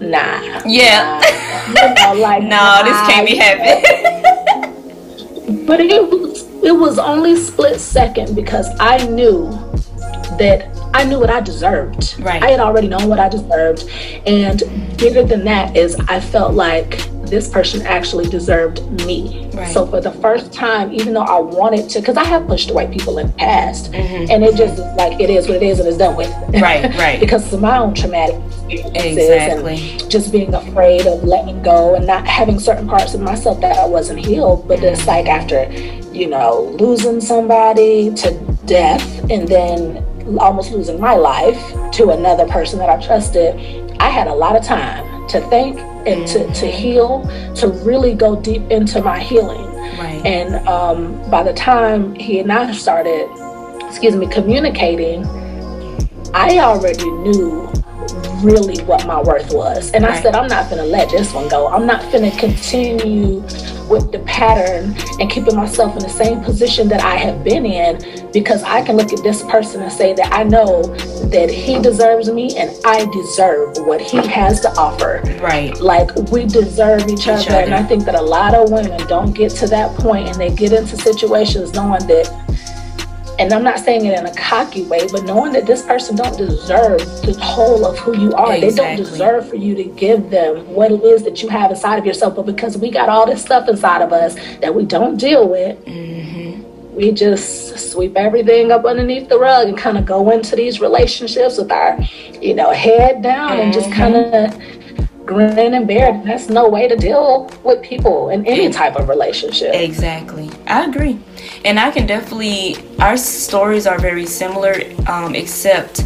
nah. 0.00 0.62
Yeah. 0.66 1.20
Nah. 1.20 1.80
You 1.80 1.94
know, 1.94 2.20
like, 2.20 2.42
no, 2.42 2.48
nah, 2.48 2.82
this 2.82 2.96
can't 3.08 3.26
be 3.26 3.36
happening. 3.36 3.82
but 5.66 5.80
it 5.80 6.10
was 6.10 6.42
it 6.62 6.72
was 6.72 6.98
only 6.98 7.36
split 7.36 7.80
second 7.80 8.34
because 8.34 8.68
I 8.78 9.06
knew 9.06 9.50
that 10.38 10.68
I 10.92 11.04
knew 11.04 11.18
what 11.18 11.30
I 11.30 11.40
deserved. 11.40 12.18
Right. 12.18 12.42
I 12.42 12.50
had 12.50 12.60
already 12.60 12.88
known 12.88 13.08
what 13.08 13.18
I 13.20 13.28
deserved. 13.28 13.88
And 14.26 14.60
bigger 14.98 15.22
than 15.22 15.44
that 15.44 15.76
is 15.76 15.96
I 16.08 16.20
felt 16.20 16.54
like 16.54 17.00
this 17.30 17.48
person 17.48 17.82
actually 17.86 18.28
deserved 18.28 18.82
me. 19.06 19.48
Right. 19.54 19.72
So 19.72 19.86
for 19.86 20.00
the 20.00 20.10
first 20.10 20.52
time, 20.52 20.92
even 20.92 21.14
though 21.14 21.22
I 21.22 21.38
wanted 21.38 21.88
to, 21.90 22.00
because 22.00 22.16
I 22.16 22.24
have 22.24 22.46
pushed 22.46 22.70
away 22.70 22.92
people 22.92 23.18
in 23.18 23.28
the 23.28 23.32
past, 23.34 23.92
mm-hmm. 23.92 24.30
and 24.30 24.44
it 24.44 24.56
just 24.56 24.78
like 24.96 25.20
it 25.20 25.30
is 25.30 25.46
what 25.46 25.56
it 25.56 25.62
is 25.62 25.78
and 25.78 25.88
it's 25.88 25.96
done 25.96 26.16
with. 26.16 26.30
Right, 26.60 26.92
right. 26.98 27.20
because 27.20 27.52
of 27.52 27.60
my 27.60 27.78
own 27.78 27.94
traumatic 27.94 28.34
experiences 28.68 29.30
exactly. 29.30 30.00
and 30.00 30.10
just 30.10 30.32
being 30.32 30.52
afraid 30.52 31.06
of 31.06 31.24
letting 31.24 31.62
go 31.62 31.94
and 31.94 32.06
not 32.06 32.26
having 32.26 32.58
certain 32.58 32.88
parts 32.88 33.14
of 33.14 33.20
myself 33.20 33.60
that 33.60 33.78
I 33.78 33.86
wasn't 33.86 34.18
healed. 34.18 34.66
But 34.66 34.82
it's 34.82 35.06
like 35.06 35.26
after, 35.26 35.70
you 36.12 36.26
know, 36.26 36.76
losing 36.78 37.20
somebody 37.20 38.12
to 38.14 38.32
death 38.66 39.30
and 39.30 39.46
then 39.48 40.04
almost 40.38 40.72
losing 40.72 41.00
my 41.00 41.14
life 41.14 41.58
to 41.92 42.10
another 42.10 42.46
person 42.48 42.78
that 42.78 42.88
I 42.88 43.04
trusted, 43.04 43.54
I 44.00 44.08
had 44.08 44.26
a 44.26 44.34
lot 44.34 44.56
of 44.56 44.64
time 44.64 45.28
to 45.28 45.40
think 45.48 45.78
and 46.06 46.26
to, 46.28 46.52
to 46.54 46.66
heal, 46.66 47.22
to 47.56 47.68
really 47.68 48.14
go 48.14 48.40
deep 48.40 48.62
into 48.70 49.02
my 49.02 49.18
healing. 49.18 49.66
Right. 49.98 50.22
And 50.24 50.66
um, 50.66 51.30
by 51.30 51.42
the 51.42 51.52
time 51.52 52.14
he 52.14 52.38
and 52.40 52.52
I 52.52 52.72
started, 52.72 53.28
excuse 53.86 54.16
me, 54.16 54.26
communicating, 54.26 55.24
I 56.32 56.58
already 56.58 57.10
knew 57.10 57.70
really 58.42 58.82
what 58.84 59.06
my 59.06 59.20
worth 59.20 59.52
was. 59.52 59.90
And 59.92 60.04
right. 60.04 60.18
I 60.18 60.22
said, 60.22 60.34
I'm 60.34 60.48
not 60.48 60.70
gonna 60.70 60.84
let 60.84 61.10
this 61.10 61.32
one 61.32 61.48
go. 61.48 61.68
I'm 61.68 61.86
not 61.86 62.00
gonna 62.12 62.36
continue 62.38 63.42
with 63.88 64.12
the 64.12 64.20
pattern 64.20 64.94
and 65.18 65.30
keeping 65.30 65.56
myself 65.56 65.94
in 65.96 66.02
the 66.02 66.08
same 66.08 66.40
position 66.42 66.88
that 66.88 67.02
I 67.02 67.16
have 67.16 67.42
been 67.42 67.66
in 67.66 68.30
because 68.32 68.62
I 68.62 68.82
can 68.82 68.96
look 68.96 69.12
at 69.12 69.22
this 69.24 69.42
person 69.44 69.82
and 69.82 69.92
say 69.92 70.12
that 70.14 70.32
I 70.32 70.44
know 70.44 70.82
that 71.30 71.50
he 71.50 71.80
deserves 71.80 72.30
me 72.30 72.56
and 72.56 72.70
I 72.84 73.06
deserve 73.06 73.78
what 73.78 74.00
he 74.00 74.18
has 74.28 74.60
to 74.60 74.70
offer. 74.78 75.22
Right. 75.42 75.78
Like 75.80 76.14
we 76.30 76.46
deserve 76.46 77.08
each, 77.08 77.20
each 77.20 77.28
other. 77.28 77.50
other. 77.50 77.64
And 77.64 77.74
I 77.74 77.82
think 77.82 78.04
that 78.04 78.14
a 78.14 78.22
lot 78.22 78.54
of 78.54 78.70
women 78.70 79.04
don't 79.08 79.32
get 79.32 79.50
to 79.56 79.66
that 79.68 79.96
point 79.98 80.28
and 80.28 80.36
they 80.36 80.50
get 80.50 80.72
into 80.72 80.96
situations 80.96 81.74
knowing 81.74 82.06
that 82.06 82.49
and 83.40 83.54
I'm 83.54 83.64
not 83.64 83.78
saying 83.78 84.04
it 84.04 84.18
in 84.18 84.26
a 84.26 84.34
cocky 84.34 84.84
way, 84.84 85.08
but 85.10 85.24
knowing 85.24 85.54
that 85.54 85.66
this 85.66 85.82
person 85.82 86.14
don't 86.14 86.36
deserve 86.36 86.98
the 87.22 87.34
whole 87.40 87.86
of 87.86 87.98
who 87.98 88.14
you 88.14 88.34
are. 88.34 88.54
Exactly. 88.54 88.70
They 88.70 88.76
don't 88.76 88.96
deserve 88.96 89.48
for 89.48 89.56
you 89.56 89.74
to 89.76 89.84
give 89.84 90.28
them 90.28 90.68
what 90.74 90.92
it 90.92 91.02
is 91.02 91.22
that 91.22 91.42
you 91.42 91.48
have 91.48 91.70
inside 91.70 91.98
of 91.98 92.04
yourself. 92.04 92.36
But 92.36 92.44
because 92.44 92.76
we 92.76 92.90
got 92.90 93.08
all 93.08 93.24
this 93.24 93.40
stuff 93.40 93.66
inside 93.66 94.02
of 94.02 94.12
us 94.12 94.34
that 94.58 94.74
we 94.74 94.84
don't 94.84 95.16
deal 95.16 95.48
with, 95.48 95.82
mm-hmm. 95.86 96.94
we 96.94 97.12
just 97.12 97.90
sweep 97.90 98.14
everything 98.14 98.72
up 98.72 98.84
underneath 98.84 99.30
the 99.30 99.38
rug 99.38 99.68
and 99.68 99.78
kind 99.78 99.96
of 99.96 100.04
go 100.04 100.30
into 100.30 100.54
these 100.54 100.78
relationships 100.78 101.56
with 101.56 101.72
our, 101.72 101.98
you 102.42 102.52
know, 102.52 102.72
head 102.72 103.22
down 103.22 103.52
mm-hmm. 103.52 103.60
and 103.60 103.72
just 103.72 103.90
kind 103.90 104.16
of 104.16 104.79
grin 105.30 105.74
and 105.74 105.86
bear 105.86 106.14
it. 106.14 106.24
That's 106.24 106.48
no 106.48 106.68
way 106.68 106.88
to 106.88 106.96
deal 106.96 107.50
with 107.62 107.82
people 107.82 108.30
in 108.30 108.44
any 108.46 108.70
type 108.70 108.96
of 108.96 109.08
relationship. 109.08 109.74
Exactly. 109.74 110.50
I 110.66 110.84
agree 110.84 111.18
and 111.64 111.78
I 111.78 111.90
can 111.90 112.06
definitely 112.06 112.76
our 112.98 113.16
stories 113.16 113.86
are 113.86 113.98
very 113.98 114.26
similar, 114.26 114.74
um, 115.08 115.34
except 115.34 115.96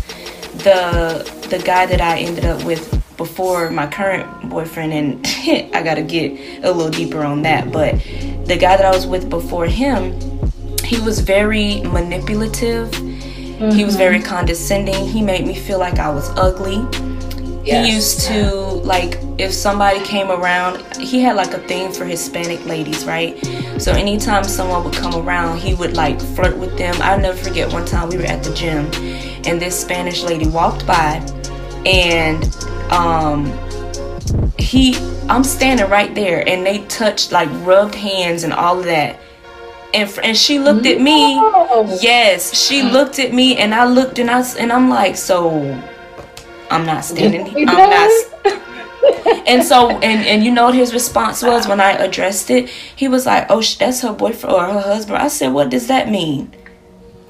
the 0.59 1.25
the 1.51 1.63
guy 1.65 1.87
that 1.87 2.01
I 2.01 2.19
ended 2.19 2.45
up 2.45 2.65
with 2.65 2.91
before 3.17 3.71
my 3.71 3.87
current 3.87 4.51
boyfriend, 4.51 4.93
and 4.93 5.27
I 5.75 5.83
gotta 5.83 6.03
get 6.03 6.65
a 6.65 6.73
little 6.73 6.91
deeper 6.91 7.23
on 7.25 7.43
that. 7.43 7.73
But 7.73 7.95
the 8.47 8.57
guy 8.59 8.77
that 8.77 8.85
I 8.85 8.91
was 8.91 9.07
with 9.07 9.31
before 9.31 9.67
him, 9.67 10.19
he 10.85 11.01
was 11.01 11.21
very 11.21 11.81
manipulative. 11.83 12.91
Mm-hmm. 12.91 13.71
He 13.71 13.85
was 13.85 13.97
very 13.97 14.19
mm-hmm. 14.19 14.27
condescending. 14.27 15.07
He 15.07 15.23
made 15.23 15.47
me 15.47 15.55
feel 15.55 15.79
like 15.79 15.99
I 15.99 16.11
was 16.13 16.29
ugly. 16.31 16.85
Yes. 17.65 17.87
He 17.87 17.95
used 17.95 18.21
to 18.29 18.55
like 18.85 19.19
if 19.39 19.53
somebody 19.53 20.01
came 20.05 20.31
around, 20.31 20.97
he 20.97 21.21
had 21.21 21.37
like 21.37 21.55
a 21.55 21.59
thing 21.67 21.93
for 21.93 22.05
Hispanic 22.05 22.65
ladies, 22.67 23.05
right? 23.07 23.39
So 23.79 23.93
anytime 23.93 24.45
someone 24.45 24.85
would 24.85 24.95
come 24.95 25.15
around, 25.15 25.59
he 25.59 25.75
would 25.75 25.97
like 25.97 26.21
flirt 26.21 26.57
with 26.57 26.77
them. 26.77 26.95
I'll 27.01 27.19
never 27.19 27.39
forget 27.39 27.73
one 27.73 27.85
time 27.87 28.11
we 28.11 28.19
were 28.19 28.25
at 28.25 28.45
the 28.45 28.53
gym 28.55 28.91
and 29.47 29.61
this 29.61 29.79
Spanish 29.81 30.23
lady 30.23 30.47
walked 30.47 30.87
by 30.87 31.25
and 31.87 32.45
um 32.91 33.47
he 34.59 34.95
I'm 35.29 35.45
standing 35.45 35.89
right 35.89 36.15
there 36.15 36.47
and 36.47 36.67
they 36.67 36.85
touched 36.87 37.33
like 37.33 37.49
rubbed 37.67 37.95
hands 37.95 38.45
and 38.45 38.53
all 38.53 38.79
of 38.79 38.85
that. 38.85 39.19
And, 39.95 40.19
and 40.23 40.37
she 40.37 40.59
looked 40.59 40.87
at 40.87 41.01
me. 41.01 41.37
Yes, 42.03 42.55
she 42.67 42.83
looked 42.83 43.19
at 43.21 43.33
me 43.33 43.57
and 43.57 43.75
I 43.75 43.87
looked 43.87 44.19
and 44.19 44.29
I 44.31 44.43
and 44.59 44.73
I'm 44.73 44.91
like, 44.91 45.17
so 45.17 45.51
I'm 46.75 46.87
not 46.87 47.05
standing. 47.05 47.69
I'm 47.69 47.91
not. 47.91 49.47
and 49.47 49.63
so, 49.63 49.91
and 49.91 50.27
and 50.27 50.45
you 50.45 50.51
know 50.51 50.65
what 50.65 50.75
his 50.75 50.93
response 50.93 51.43
was 51.43 51.69
when 51.69 51.81
I 51.81 51.93
addressed 51.93 52.51
it? 52.51 52.69
He 52.69 53.09
was 53.09 53.27
like, 53.27 53.47
"Oh, 53.49 53.63
that's 53.79 54.01
her 54.03 54.13
boyfriend 54.13 54.55
or 54.55 54.65
her 54.67 54.81
husband." 54.81 55.19
I 55.19 55.29
said, 55.29 55.53
"What 55.53 55.71
does 55.71 55.87
that 55.89 56.11
mean?" 56.11 56.55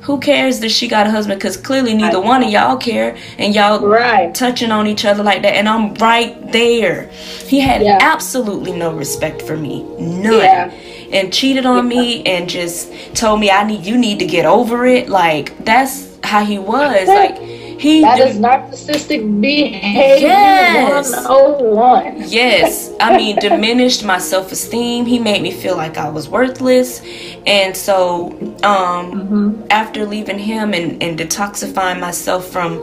Who 0.03 0.21
cares 0.21 0.61
that 0.61 0.71
she 0.71 0.87
got 0.87 1.07
a 1.07 1.11
husband? 1.11 1.41
Because 1.41 1.57
clearly 1.57 1.95
neither 1.95 2.21
one 2.21 2.43
of 2.43 2.51
y'all 2.51 2.77
care, 2.77 3.17
and 3.39 3.55
y'all 3.55 3.87
right. 3.87 4.35
touching 4.35 4.71
on 4.71 4.87
each 4.87 5.07
other 5.07 5.23
like 5.23 5.41
that. 5.43 5.55
And 5.55 5.67
I'm 5.67 5.95
right 5.95 6.53
there. 6.53 7.09
He 7.47 7.61
had 7.61 7.83
yeah. 7.83 7.99
absolutely 8.03 8.73
no 8.73 8.95
respect 8.95 9.41
for 9.41 9.57
me, 9.57 9.83
none, 9.99 10.41
yeah. 10.41 10.71
and 11.11 11.33
cheated 11.33 11.65
on 11.65 11.91
yeah. 11.91 11.97
me, 11.97 12.23
and 12.25 12.49
just 12.49 12.93
told 13.15 13.41
me 13.41 13.51
I 13.51 13.65
need 13.65 13.85
you 13.87 13.97
need 13.97 14.19
to 14.19 14.27
get 14.27 14.45
over 14.45 14.85
it. 14.85 15.09
Like 15.09 15.65
that's 15.65 16.19
how 16.23 16.45
he 16.45 16.59
was. 16.59 17.09
Like 17.09 17.54
he 17.79 18.01
that 18.03 18.19
is 18.21 18.37
narcissistic 18.37 19.41
behavior 19.41 20.29
yes. 20.29 21.13
101. 21.27 22.25
yes. 22.29 22.93
I 23.01 23.17
mean, 23.17 23.37
diminished 23.37 24.05
my 24.05 24.19
self 24.19 24.53
esteem. 24.53 25.07
He 25.07 25.19
made 25.19 25.43
me 25.43 25.51
feel 25.51 25.77
like 25.77 25.97
I 25.97 26.09
was 26.09 26.29
worthless. 26.29 27.01
And 27.47 27.77
so, 27.77 28.31
um, 28.63 29.13
mm-hmm. 29.13 29.63
after 29.71 30.07
leaving 30.07 30.39
him 30.39 30.75
and, 30.75 31.03
and 31.03 31.19
detoxifying 31.19 32.01
myself 32.01 32.49
from 32.49 32.79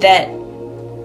that, 0.00 0.28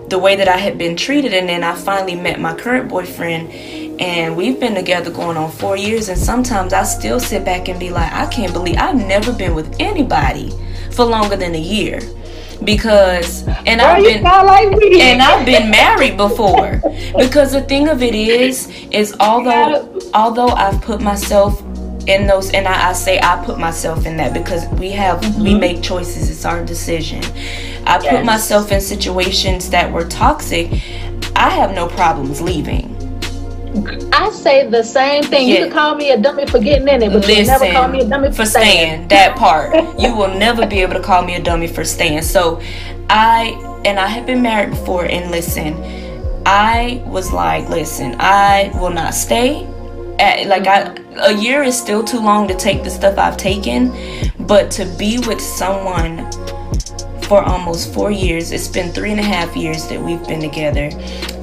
the 0.10 0.19
way 0.19 0.36
that 0.36 0.48
I 0.48 0.58
had 0.58 0.78
been 0.78 0.96
treated, 0.96 1.34
and 1.34 1.50
then 1.50 1.63
I 1.63 1.76
finally 1.76 2.15
met 2.15 2.39
my 2.39 2.54
current 2.54 2.89
boyfriend 2.89 3.52
and 4.00 4.36
we've 4.36 4.60
been 4.60 4.74
together 4.74 5.12
going 5.12 5.38
on 5.38 5.52
four 5.52 5.78
years 5.78 6.10
and 6.10 6.17
sometimes 6.17 6.74
i 6.74 6.82
still 6.82 7.19
sit 7.19 7.46
back 7.46 7.69
and 7.69 7.80
be 7.80 7.91
like 7.91 8.12
i 8.12 8.26
can't 8.26 8.52
believe 8.52 8.76
i've 8.78 8.96
never 8.96 9.32
been 9.32 9.54
with 9.54 9.76
anybody 9.80 10.52
for 10.91 11.06
longer 11.06 11.36
than 11.36 11.54
a 11.54 11.60
year 11.60 12.00
because 12.65 13.47
and 13.65 13.82
I've 13.82 14.04
been 14.04 14.23
like 14.23 14.67
and 14.84 15.21
I've 15.21 15.45
been 15.45 15.69
married 15.69 16.17
before 16.17 16.82
because 17.17 17.54
the 17.54 17.62
thing 17.62 17.89
of 17.89 18.02
it 18.02 18.15
is 18.15 18.67
is 18.91 19.15
although 19.19 19.99
although 20.13 20.49
I've 20.49 20.82
put 20.82 21.02
myself 21.02 21.62
in 22.08 22.28
those 22.28 22.52
and 22.52 22.67
I, 22.67 22.89
I 22.89 22.93
say 22.93 23.19
I 23.21 23.41
put 23.45 23.58
myself 23.58 24.06
in 24.06 24.17
that 24.17 24.34
because 24.34 24.67
we 24.80 24.91
have 24.91 25.21
mm-hmm. 25.21 25.43
we 25.43 25.56
make 25.56 25.82
choices 25.82 26.30
it's 26.30 26.45
our 26.45 26.63
decision 26.63 27.23
I 27.86 27.99
yes. 28.02 28.08
put 28.08 28.26
myself 28.26 28.71
in 28.71 28.82
situations 28.82 29.69
that 29.69 29.91
were 29.91 30.06
toxic 30.06 30.71
I 31.36 31.49
have 31.49 31.73
no 31.73 31.88
problems 31.88 32.41
leaving 32.41 32.93
I 34.24 34.30
say 34.32 34.68
the 34.70 34.84
same 34.84 35.24
thing. 35.24 35.50
Yeah. 35.50 35.56
You 35.56 35.64
can 35.66 35.74
call 35.74 35.96
me 35.96 36.12
a 36.12 36.18
dummy 36.18 36.46
for 36.46 36.58
getting 36.60 36.88
in 36.88 37.02
it, 37.04 37.12
but 37.12 37.28
Listen, 37.28 37.38
you 37.40 37.46
never 37.46 37.72
call 37.74 37.90
me 37.90 38.00
a 38.00 38.08
dummy 38.08 38.30
for, 38.30 38.36
for 38.36 38.46
staying. 38.46 38.88
staying. 38.88 39.08
That 39.10 39.36
part. 39.36 39.74
you 40.00 40.16
will 40.16 40.34
never 40.34 40.66
be 40.66 40.80
able 40.80 40.94
to 40.94 41.02
call 41.02 41.26
me 41.26 41.36
a 41.36 41.44
dummy 41.44 41.68
for 41.68 41.84
staying. 41.84 42.22
So 42.22 42.62
I 43.10 43.82
and 43.84 44.00
I 44.00 44.08
have 44.08 44.26
been 44.26 44.42
married 44.42 44.70
before 44.70 45.04
and 45.06 45.30
listen, 45.30 45.76
I 46.46 47.04
was 47.06 47.34
like, 47.34 47.68
listen, 47.68 48.16
I 48.20 48.72
will 48.76 48.92
not 48.92 49.14
stay. 49.14 49.66
At, 50.20 50.48
like 50.48 50.68
I 50.68 50.96
a 51.18 51.34
year 51.34 51.62
is 51.62 51.78
still 51.78 52.02
too 52.02 52.20
long 52.20 52.48
to 52.48 52.56
take 52.56 52.84
the 52.86 52.90
stuff 52.90 53.18
I've 53.18 53.36
taken, 53.36 53.92
but 54.48 54.72
to 54.72 54.86
be 54.98 55.20
with 55.28 55.42
someone 55.42 56.32
for 57.24 57.44
almost 57.44 57.94
four 57.94 58.10
years. 58.10 58.52
It's 58.52 58.70
been 58.70 58.94
three 58.94 59.12
and 59.12 59.20
a 59.20 59.24
half 59.24 59.54
years 59.54 59.88
that 59.90 60.00
we've 60.00 60.26
been 60.28 60.40
together, 60.40 60.90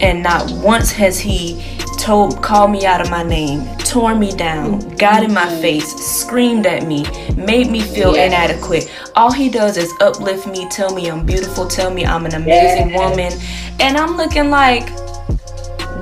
and 0.01 0.23
not 0.23 0.51
once 0.51 0.91
has 0.93 1.19
he 1.21 1.63
told 2.01 2.43
called 2.43 2.71
me 2.71 2.87
out 2.87 3.01
of 3.01 3.11
my 3.11 3.23
name, 3.23 3.67
tore 3.79 4.15
me 4.15 4.33
down, 4.33 4.79
got 4.97 5.23
in 5.23 5.33
my 5.35 5.45
Mm-hmm. 5.47 5.61
face, 5.61 5.89
screamed 6.21 6.67
at 6.67 6.87
me, 6.87 7.05
made 7.37 7.71
me 7.71 7.81
feel 7.81 8.15
Yes. 8.15 8.29
inadequate. 8.33 8.91
All 9.17 9.31
he 9.33 9.49
does 9.51 9.77
is 9.77 9.93
uplift 10.01 10.47
me, 10.47 10.67
tell 10.71 10.95
me 10.95 11.09
I'm 11.11 11.27
beautiful, 11.27 11.67
tell 11.67 11.93
me 11.93 12.07
I'm 12.07 12.25
an 12.25 12.35
amazing 12.35 12.91
Yes. 12.91 12.99
woman. 12.99 13.33
And 13.81 13.97
I'm 13.99 14.17
looking 14.17 14.51
like 14.51 14.89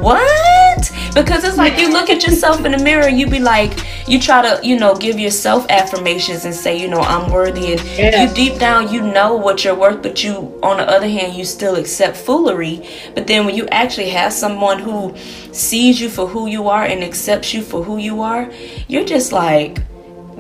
what? 0.01 0.91
Because 1.15 1.45
it's 1.45 1.57
like 1.57 1.79
you 1.79 1.91
look 1.93 2.11
at 2.11 2.23
yourself 2.25 2.65
in 2.65 2.73
the 2.73 2.79
mirror, 2.79 3.09
you 3.09 3.27
be 3.29 3.41
like, 3.41 3.73
you 4.09 4.21
try 4.21 4.43
to, 4.43 4.65
you 4.67 4.79
know, 4.79 4.95
give 4.95 5.19
yourself 5.19 5.67
affirmations 5.69 6.45
and 6.45 6.55
say, 6.55 6.77
you 6.81 6.89
know, 6.89 7.01
I'm 7.01 7.31
worthy. 7.31 7.73
And 7.73 7.81
Yeah. 7.99 8.23
you 8.23 8.35
deep 8.35 8.59
down, 8.59 8.93
you 8.93 9.01
know 9.01 9.35
what 9.37 9.65
you're 9.65 9.75
worth, 9.75 10.03
but 10.03 10.23
you, 10.23 10.59
on 10.63 10.77
the 10.79 10.89
other 10.89 11.09
hand, 11.09 11.35
you 11.35 11.45
still 11.45 11.77
accept 11.77 12.17
foolery. 12.17 12.83
But 13.15 13.27
then 13.27 13.47
when 13.47 13.55
you 13.57 13.67
actually 13.69 14.11
have 14.11 14.33
someone 14.33 14.79
who 14.79 15.15
sees 15.53 16.01
you 16.01 16.09
for 16.09 16.27
who 16.27 16.47
you 16.47 16.69
are 16.69 16.85
and 16.85 17.03
accepts 17.03 17.53
you 17.53 17.63
for 17.63 17.83
who 17.83 17.97
you 17.99 18.23
are, 18.23 18.51
you're 18.87 19.05
just 19.05 19.33
like, 19.33 19.79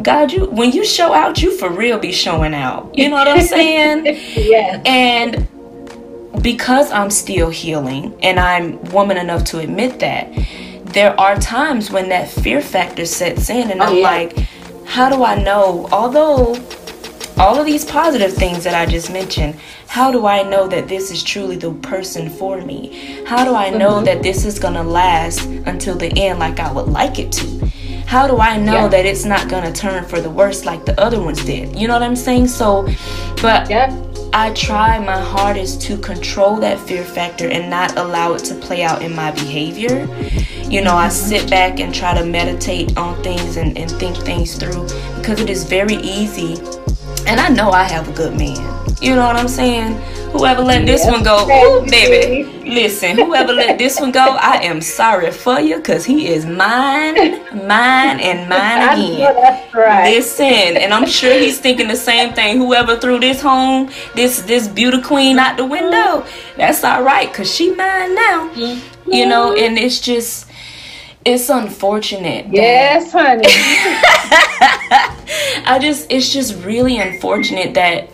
God, 0.02 0.30
you 0.30 0.44
when 0.44 0.70
you 0.70 0.84
show 0.84 1.12
out, 1.12 1.42
you 1.42 1.50
for 1.58 1.68
real 1.68 1.98
be 1.98 2.12
showing 2.12 2.54
out. 2.54 2.96
You 2.96 3.08
know 3.08 3.16
what 3.16 3.26
I'm 3.26 3.40
saying? 3.40 4.04
Yes. 4.36 4.80
And 4.86 5.48
because 6.40 6.90
I'm 6.92 7.10
still 7.10 7.50
healing 7.50 8.16
and 8.22 8.38
I'm 8.38 8.82
woman 8.92 9.16
enough 9.16 9.44
to 9.44 9.58
admit 9.58 9.98
that, 10.00 10.28
there 10.92 11.18
are 11.20 11.36
times 11.38 11.90
when 11.90 12.08
that 12.10 12.28
fear 12.28 12.60
factor 12.60 13.04
sets 13.04 13.50
in 13.50 13.70
and 13.70 13.80
Oh, 13.82 13.86
I'm 13.86 13.96
yeah. 13.96 14.02
like, 14.02 14.38
how 14.86 15.08
do 15.10 15.22
I 15.24 15.34
know? 15.42 15.88
Although 15.92 16.56
all 17.36 17.58
of 17.58 17.66
these 17.66 17.84
positive 17.84 18.32
things 18.32 18.64
that 18.64 18.74
I 18.74 18.86
just 18.86 19.12
mentioned, 19.12 19.56
how 19.86 20.10
do 20.10 20.26
I 20.26 20.42
know 20.42 20.66
that 20.68 20.88
this 20.88 21.10
is 21.10 21.22
truly 21.22 21.56
the 21.56 21.72
person 21.72 22.28
for 22.30 22.60
me? 22.60 23.22
How 23.26 23.44
do 23.44 23.54
I 23.54 23.70
know 23.70 24.00
Mhm. 24.00 24.04
that 24.06 24.22
this 24.22 24.44
is 24.44 24.58
gonna 24.58 24.82
last 24.82 25.44
until 25.66 25.94
the 25.96 26.10
end 26.18 26.38
like 26.38 26.58
I 26.60 26.70
would 26.72 26.88
like 26.88 27.18
it 27.18 27.32
to? 27.32 27.68
How 28.06 28.26
do 28.26 28.38
I 28.38 28.56
know 28.56 28.72
Yeah. 28.82 28.88
that 28.88 29.04
it's 29.06 29.24
not 29.26 29.48
gonna 29.48 29.70
turn 29.72 30.04
for 30.04 30.20
the 30.20 30.30
worse 30.30 30.64
like 30.64 30.84
the 30.86 30.98
other 31.00 31.20
ones 31.20 31.44
did? 31.44 31.76
You 31.76 31.86
know 31.88 31.94
what 31.94 32.02
I'm 32.02 32.16
saying? 32.16 32.48
So, 32.48 32.88
but 33.42 33.68
Yep. 33.68 33.92
I 34.32 34.52
try 34.52 34.98
my 34.98 35.18
hardest 35.18 35.80
to 35.82 35.96
control 35.96 36.56
that 36.56 36.78
fear 36.80 37.04
factor 37.04 37.48
and 37.48 37.70
not 37.70 37.96
allow 37.96 38.34
it 38.34 38.44
to 38.44 38.54
play 38.54 38.82
out 38.82 39.02
in 39.02 39.14
my 39.14 39.30
behavior. 39.30 40.06
You 40.68 40.82
know, 40.82 40.94
I 40.94 41.08
sit 41.08 41.48
back 41.48 41.80
and 41.80 41.94
try 41.94 42.14
to 42.14 42.24
meditate 42.24 42.96
on 42.98 43.22
things 43.22 43.56
and, 43.56 43.76
and 43.78 43.90
think 43.90 44.16
things 44.18 44.56
through 44.56 44.84
because 45.16 45.40
it 45.40 45.48
is 45.48 45.64
very 45.64 45.96
easy. 45.96 46.60
And 47.26 47.40
I 47.40 47.48
know 47.48 47.70
I 47.70 47.84
have 47.84 48.08
a 48.08 48.12
good 48.12 48.36
man. 48.36 48.77
You 49.00 49.14
know 49.14 49.26
what 49.26 49.36
I'm 49.36 49.48
saying? 49.48 49.94
Whoever 50.32 50.62
let 50.62 50.84
this 50.84 51.06
one 51.06 51.22
go, 51.22 51.44
ooh, 51.44 51.86
baby. 51.88 52.58
Listen, 52.68 53.16
whoever 53.16 53.52
let 53.52 53.78
this 53.78 53.98
one 53.98 54.12
go, 54.12 54.36
I 54.38 54.56
am 54.62 54.80
sorry 54.80 55.30
for 55.30 55.58
you 55.58 55.76
because 55.76 56.04
he 56.04 56.28
is 56.28 56.44
mine, 56.44 57.14
mine, 57.66 58.20
and 58.20 58.48
mine 58.50 58.98
again. 58.98 59.34
that's 59.34 59.74
right. 59.74 60.14
Listen, 60.14 60.76
and 60.76 60.92
I'm 60.92 61.06
sure 61.06 61.32
he's 61.32 61.58
thinking 61.60 61.88
the 61.88 61.96
same 61.96 62.34
thing. 62.34 62.58
Whoever 62.58 62.98
threw 62.98 63.18
this 63.20 63.40
home, 63.40 63.90
this 64.14 64.42
this 64.42 64.68
beauty 64.68 65.00
queen 65.00 65.38
out 65.38 65.56
the 65.56 65.64
window, 65.64 66.26
that's 66.56 66.84
all 66.84 67.02
right, 67.02 67.32
cause 67.32 67.52
she 67.54 67.70
mine 67.70 68.14
now. 68.14 68.50
Mm-hmm. 68.54 69.12
You 69.12 69.26
know, 69.26 69.54
and 69.56 69.78
it's 69.78 70.00
just 70.00 70.50
it's 71.24 71.48
unfortunate. 71.48 72.46
Yes, 72.50 73.12
honey. 73.12 73.44
I 75.66 75.78
just 75.80 76.10
it's 76.10 76.32
just 76.32 76.62
really 76.64 76.98
unfortunate 76.98 77.74
that 77.74 78.10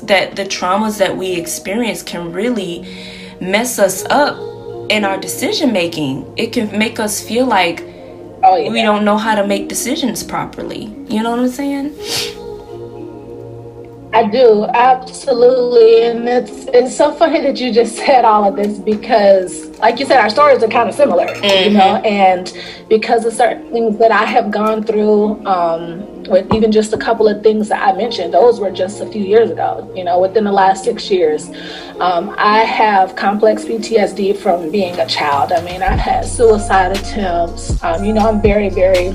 that 0.00 0.36
the 0.36 0.44
traumas 0.44 0.98
that 0.98 1.16
we 1.16 1.32
experience 1.32 2.02
can 2.02 2.32
really 2.32 2.86
mess 3.40 3.78
us 3.78 4.04
up 4.06 4.36
in 4.90 5.04
our 5.04 5.18
decision 5.18 5.72
making. 5.72 6.32
It 6.36 6.52
can 6.52 6.76
make 6.76 6.98
us 6.98 7.20
feel 7.20 7.46
like 7.46 7.84
Oh 8.42 8.56
yeah. 8.56 8.70
we 8.70 8.82
don't 8.82 9.04
know 9.04 9.16
how 9.16 9.34
to 9.34 9.46
make 9.46 9.68
decisions 9.68 10.22
properly. 10.22 10.84
You 11.08 11.22
know 11.22 11.30
what 11.32 11.40
I'm 11.40 11.48
saying? 11.48 11.94
I 14.12 14.26
do 14.26 14.64
absolutely, 14.64 16.04
and 16.04 16.26
it's 16.26 16.66
it's 16.72 16.96
so 16.96 17.12
funny 17.12 17.40
that 17.42 17.60
you 17.60 17.72
just 17.72 17.96
said 18.04 18.24
all 18.24 18.44
of 18.44 18.56
this 18.56 18.78
because, 18.78 19.68
like 19.78 20.00
you 20.00 20.06
said, 20.06 20.18
our 20.18 20.30
stories 20.30 20.62
are 20.62 20.68
kind 20.68 20.88
of 20.88 20.94
similar, 20.94 21.26
you 21.44 21.70
know, 21.70 21.96
and 22.04 22.52
because 22.88 23.26
of 23.26 23.34
certain 23.34 23.70
things 23.70 23.98
that 23.98 24.10
I 24.10 24.24
have 24.24 24.50
gone 24.50 24.82
through, 24.82 25.44
um, 25.46 26.22
with 26.24 26.52
even 26.54 26.72
just 26.72 26.92
a 26.94 26.98
couple 26.98 27.28
of 27.28 27.42
things 27.42 27.68
that 27.68 27.86
I 27.86 27.96
mentioned, 27.96 28.32
those 28.32 28.60
were 28.60 28.70
just 28.70 29.00
a 29.02 29.06
few 29.06 29.22
years 29.22 29.50
ago, 29.50 29.90
you 29.94 30.04
know, 30.04 30.18
within 30.20 30.44
the 30.44 30.52
last 30.52 30.84
six 30.84 31.10
years. 31.10 31.50
Um, 32.00 32.34
I 32.38 32.60
have 32.60 33.14
complex 33.14 33.64
PTSD 33.64 34.38
from 34.38 34.70
being 34.70 34.98
a 34.98 35.06
child. 35.06 35.52
I 35.52 35.62
mean, 35.62 35.82
I've 35.82 35.98
had 35.98 36.24
suicide 36.24 36.96
attempts. 36.96 37.82
Um, 37.82 38.04
you 38.04 38.14
know, 38.14 38.28
I'm 38.28 38.40
very, 38.40 38.70
very 38.70 39.14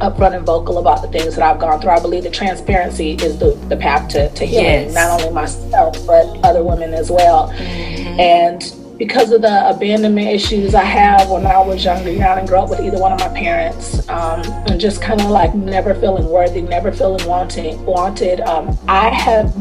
upfront 0.00 0.34
and 0.36 0.44
vocal 0.46 0.78
about 0.78 1.02
the 1.02 1.08
things 1.08 1.36
that 1.36 1.44
I've 1.44 1.60
gone 1.60 1.80
through. 1.80 1.90
I 1.90 2.00
believe 2.00 2.22
that 2.24 2.32
transparency 2.32 3.12
is 3.12 3.38
the, 3.38 3.54
the 3.68 3.76
path 3.76 4.08
to, 4.10 4.28
to 4.30 4.44
healing, 4.44 4.64
Yes. 4.64 4.94
not 4.94 5.20
only 5.20 5.32
myself, 5.32 5.96
but 6.06 6.24
other 6.44 6.62
women 6.64 6.94
as 6.94 7.10
well. 7.10 7.50
And 7.50 8.62
because 8.98 9.32
of 9.32 9.42
the 9.42 9.68
abandonment 9.68 10.28
issues 10.28 10.74
I 10.74 10.84
have 10.84 11.28
when 11.28 11.46
I 11.46 11.58
was 11.60 11.84
younger, 11.84 12.10
you 12.12 12.18
know, 12.20 12.28
I 12.30 12.34
didn't 12.36 12.48
grow 12.48 12.62
up 12.62 12.70
with 12.70 12.80
either 12.80 12.98
one 12.98 13.12
of 13.12 13.18
my 13.18 13.28
parents, 13.28 14.08
um, 14.08 14.42
and 14.68 14.80
just 14.80 15.02
kind 15.02 15.20
of 15.20 15.28
like 15.30 15.54
never 15.54 15.94
feeling 15.94 16.26
worthy, 16.28 16.60
never 16.60 16.92
feeling 16.92 17.26
wanting, 17.26 17.84
wanted. 17.84 18.40
Um, 18.42 18.78
I 18.88 19.08
have, 19.08 19.52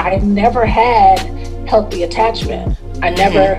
I 0.00 0.16
never 0.16 0.66
had 0.66 1.18
healthy 1.68 2.02
attachment. 2.02 2.76
I 3.02 3.10
never 3.10 3.54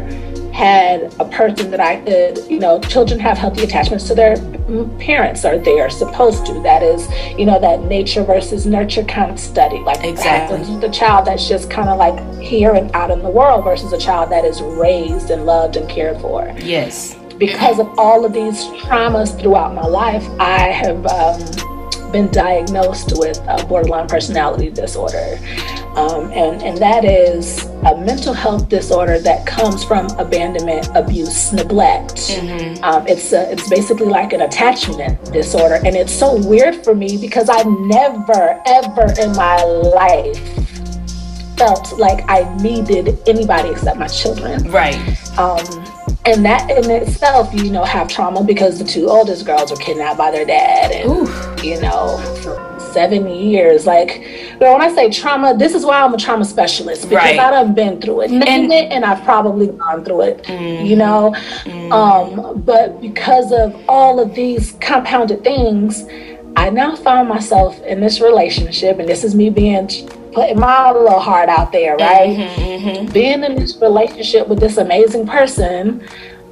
had 0.54 1.14
a 1.20 1.26
person 1.26 1.72
that 1.72 1.80
I 1.80 1.98
could, 2.02 2.40
you 2.50 2.60
know, 2.60 2.80
children 2.82 3.20
have 3.20 3.38
healthy 3.38 3.64
attachments 3.64 4.08
to 4.08 4.16
their 4.16 4.36
parents, 5.00 5.46
or 5.46 5.58
they 5.58 5.80
are 5.80 5.90
supposed 5.90 6.46
to. 6.48 6.54
That 6.62 6.84
is, 6.84 7.08
you 7.38 7.46
know, 7.46 7.60
that 7.60 7.82
nature 7.84 8.24
versus 8.24 8.66
nurture 8.66 9.04
kind 9.04 9.32
of 9.32 9.40
study. 9.40 9.80
Like 9.80 10.04
Exactly. 10.04 10.58
the 10.80 10.90
child 10.90 11.28
that's 11.28 11.48
just 11.48 11.70
kind 11.70 11.90
of 11.90 11.98
like 11.98 12.20
here 12.42 12.74
and 12.74 12.92
out 12.94 13.12
in 13.12 13.22
the 13.24 13.30
world 13.30 13.64
versus 13.64 13.94
a 13.94 13.98
child 13.98 14.32
that 14.32 14.46
is 14.46 14.62
raised 14.62 15.30
and 15.30 15.46
loved 15.46 15.76
and 15.78 15.90
cared 15.90 16.20
for 16.22 16.54
Yes. 16.60 17.16
because 17.38 17.80
of 17.80 17.88
all 17.98 18.26
of 18.26 18.34
these 18.34 18.64
traumas 18.84 19.40
throughout 19.40 19.74
my 19.74 19.86
life, 19.86 20.26
I 20.40 20.60
have 20.72 21.06
um, 21.08 21.71
been 22.12 22.30
diagnosed 22.32 23.14
with 23.18 23.40
a 23.48 23.66
borderline 23.66 24.08
personality 24.08 24.70
disorder. 24.70 25.40
Um, 25.96 26.32
and, 26.32 26.62
and 26.62 26.78
that 26.78 27.04
is 27.04 27.66
a 27.84 27.98
mental 27.98 28.34
health 28.34 28.70
disorder 28.70 29.20
that 29.20 29.46
comes 29.46 29.84
from 29.84 30.08
abandonment, 30.18 30.88
abuse, 30.96 31.52
neglect. 31.52 32.32
Um, 32.84 33.06
it's, 33.08 33.34
a, 33.34 33.52
it's 33.52 33.70
basically 33.70 34.08
like 34.08 34.32
an 34.32 34.42
attachment 34.42 35.22
disorder. 35.34 35.76
And 35.86 35.96
it's 35.96 36.14
so 36.14 36.36
weird 36.48 36.84
for 36.84 36.96
me 36.96 37.18
because 37.18 37.50
I 37.50 37.64
never, 37.64 38.62
ever 38.66 39.14
in 39.20 39.36
my 39.36 39.62
life 39.64 40.40
felt 41.58 42.00
like 42.00 42.24
I 42.30 42.56
needed 42.62 43.18
anybody 43.28 43.70
except 43.70 44.00
my 44.00 44.08
children 44.08 44.64
Right. 44.72 44.96
um, 45.38 45.66
and 46.26 46.46
that 46.46 46.70
in 46.70 46.90
itself, 46.92 47.54
you 47.54 47.72
know, 47.72 47.84
have 47.84 48.08
trauma 48.08 48.44
because 48.44 48.78
the 48.80 48.86
two 48.86 49.10
oldest 49.10 49.46
girls 49.46 49.72
were 49.72 49.78
kidnapped 49.78 50.18
by 50.18 50.32
their 50.32 50.46
dad, 50.46 50.92
and 50.92 51.10
Ooh. 51.10 51.64
you 51.64 51.80
know, 51.82 52.18
for 52.44 52.80
seven 52.94 53.28
years. 53.28 53.86
Like, 53.88 54.56
when 54.60 54.82
I 54.82 54.94
say 54.94 55.10
trauma, 55.10 55.56
this 55.58 55.74
is 55.74 55.86
why 55.86 56.02
I'm 56.02 56.14
a 56.14 56.18
trauma 56.18 56.46
specialist 56.46 57.04
because 57.10 57.24
Right. 57.24 57.40
I've 57.40 57.74
been 57.74 58.02
through 58.02 58.22
it, 58.22 58.32
And- 58.32 58.72
it, 58.72 58.92
and 58.92 59.06
I've 59.06 59.24
probably 59.24 59.68
gone 59.68 60.04
through 60.04 60.22
it. 60.22 60.44
Mm-hmm. 60.44 60.86
You 60.86 60.96
know, 60.98 61.36
um, 61.92 62.62
but 62.66 63.02
because 63.02 63.52
of 63.52 63.76
all 63.88 64.20
of 64.20 64.36
these 64.36 64.74
compounded 64.82 65.44
things, 65.44 66.06
I 66.56 66.70
now 66.70 66.96
found 66.98 67.30
myself 67.30 67.82
in 67.84 68.02
this 68.02 68.20
relationship, 68.20 69.00
and 69.00 69.08
this 69.08 69.24
is 69.24 69.34
me 69.34 69.50
being 69.50 69.90
putting 70.34 70.60
my 70.60 70.92
little 70.92 71.20
heart 71.20 71.50
out 71.50 71.72
there, 71.72 71.96
right? 71.98 72.38
Mm-hmm, 72.38 73.12
being 73.12 73.44
in 73.44 73.56
this 73.56 73.76
relationship 73.78 74.48
with 74.48 74.60
this 74.60 74.78
amazing 74.78 75.28
person, 75.28 76.04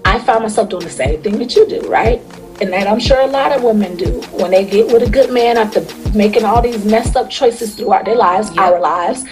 I 0.06 0.20
found 0.20 0.44
myself 0.44 0.70
doing 0.70 0.84
the 0.84 0.90
same 0.90 1.22
thing 1.22 1.38
that 1.40 1.56
you 1.56 1.68
do, 1.68 1.82
right? 1.90 2.22
And 2.62 2.74
that 2.74 2.88
I'm 2.88 3.00
sure 3.00 3.22
a 3.22 3.28
lot 3.28 3.52
of 3.54 3.64
women 3.64 3.96
do 3.96 4.22
when 4.32 4.52
they 4.52 4.66
get 4.66 4.88
with 4.92 5.02
a 5.08 5.10
good 5.10 5.32
man 5.32 5.58
after 5.58 5.82
making 6.14 6.44
all 6.44 6.62
these 6.62 6.84
messed 6.86 7.16
up 7.16 7.30
choices 7.30 7.76
throughout 7.76 8.06
their 8.06 8.16
lives, 8.18 8.50
our 8.58 8.80
lives. 8.80 9.24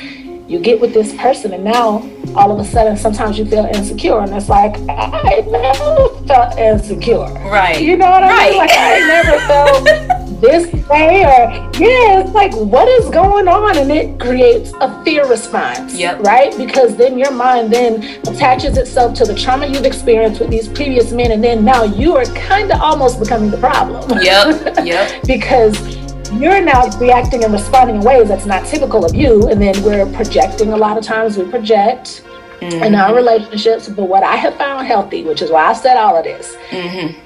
You 0.48 0.60
get 0.60 0.80
with 0.80 0.94
this 0.94 1.14
person, 1.18 1.52
and 1.54 1.66
now 1.66 2.10
all 2.34 2.54
of 2.54 2.60
a 2.60 2.64
sudden, 2.70 2.96
sometimes 2.96 3.38
you 3.38 3.44
feel 3.46 3.66
insecure, 3.66 4.20
and 4.22 4.34
it's 4.34 4.48
like 4.48 4.78
I 4.88 5.44
never 5.46 6.08
felt 6.26 6.58
insecure. 6.58 7.18
Right. 7.50 7.82
You 7.82 7.98
know 7.98 8.10
what 8.10 8.24
I 8.24 8.30
Right. 8.30 8.50
mean? 8.52 8.58
Like 8.60 8.72
I 8.74 9.00
never 9.00 9.40
felt 9.42 10.17
this 10.42 10.72
way, 10.88 11.24
or 11.26 11.50
yeah, 11.80 12.22
it's 12.22 12.32
like 12.32 12.54
what 12.56 12.88
is 12.88 13.10
going 13.10 13.48
on, 13.48 13.78
and 13.78 13.92
it 13.92 14.20
creates 14.20 14.72
a 14.82 15.04
fear 15.04 15.28
response. 15.28 15.96
Yep. 15.96 16.22
Right, 16.22 16.56
because 16.58 16.96
then 16.96 17.18
your 17.18 17.32
mind 17.32 17.72
then 17.74 18.04
attaches 18.28 18.78
itself 18.78 19.16
to 19.16 19.26
the 19.26 19.36
trauma 19.36 19.68
you've 19.68 19.86
experienced 19.86 20.40
with 20.40 20.50
these 20.50 20.68
previous 20.68 21.12
men, 21.12 21.32
and 21.32 21.44
then 21.44 21.66
now 21.66 21.84
you 21.84 22.16
are 22.16 22.26
kind 22.26 22.72
of 22.72 22.80
almost 22.82 23.20
becoming 23.20 23.50
the 23.52 23.58
problem. 23.58 24.04
Yep. 24.22 24.86
Yep. 24.86 25.24
because 25.26 25.96
you're 26.34 26.62
now 26.62 26.86
reacting 27.00 27.44
and 27.44 27.54
responding 27.54 27.96
in 27.98 28.02
ways 28.02 28.28
that's 28.28 28.46
not 28.46 28.66
typical 28.66 29.06
of 29.06 29.16
you, 29.16 29.48
and 29.50 29.62
then 29.62 29.82
we're 29.84 30.06
projecting. 30.14 30.74
A 30.74 30.78
lot 30.78 30.98
of 30.98 31.04
times 31.04 31.38
we 31.38 31.46
project 31.50 32.24
in 32.62 32.96
our 32.96 33.16
relationships. 33.16 33.88
But 33.88 34.06
what 34.06 34.24
I 34.24 34.36
have 34.36 34.56
found 34.58 34.86
healthy, 34.88 35.24
which 35.24 35.42
is 35.42 35.50
why 35.52 35.68
I 35.68 35.74
said 35.74 35.96
all 35.98 36.18
of 36.18 36.24
this, 36.26 36.56
Mm-hmm. 36.70 37.18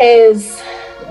is 0.00 0.60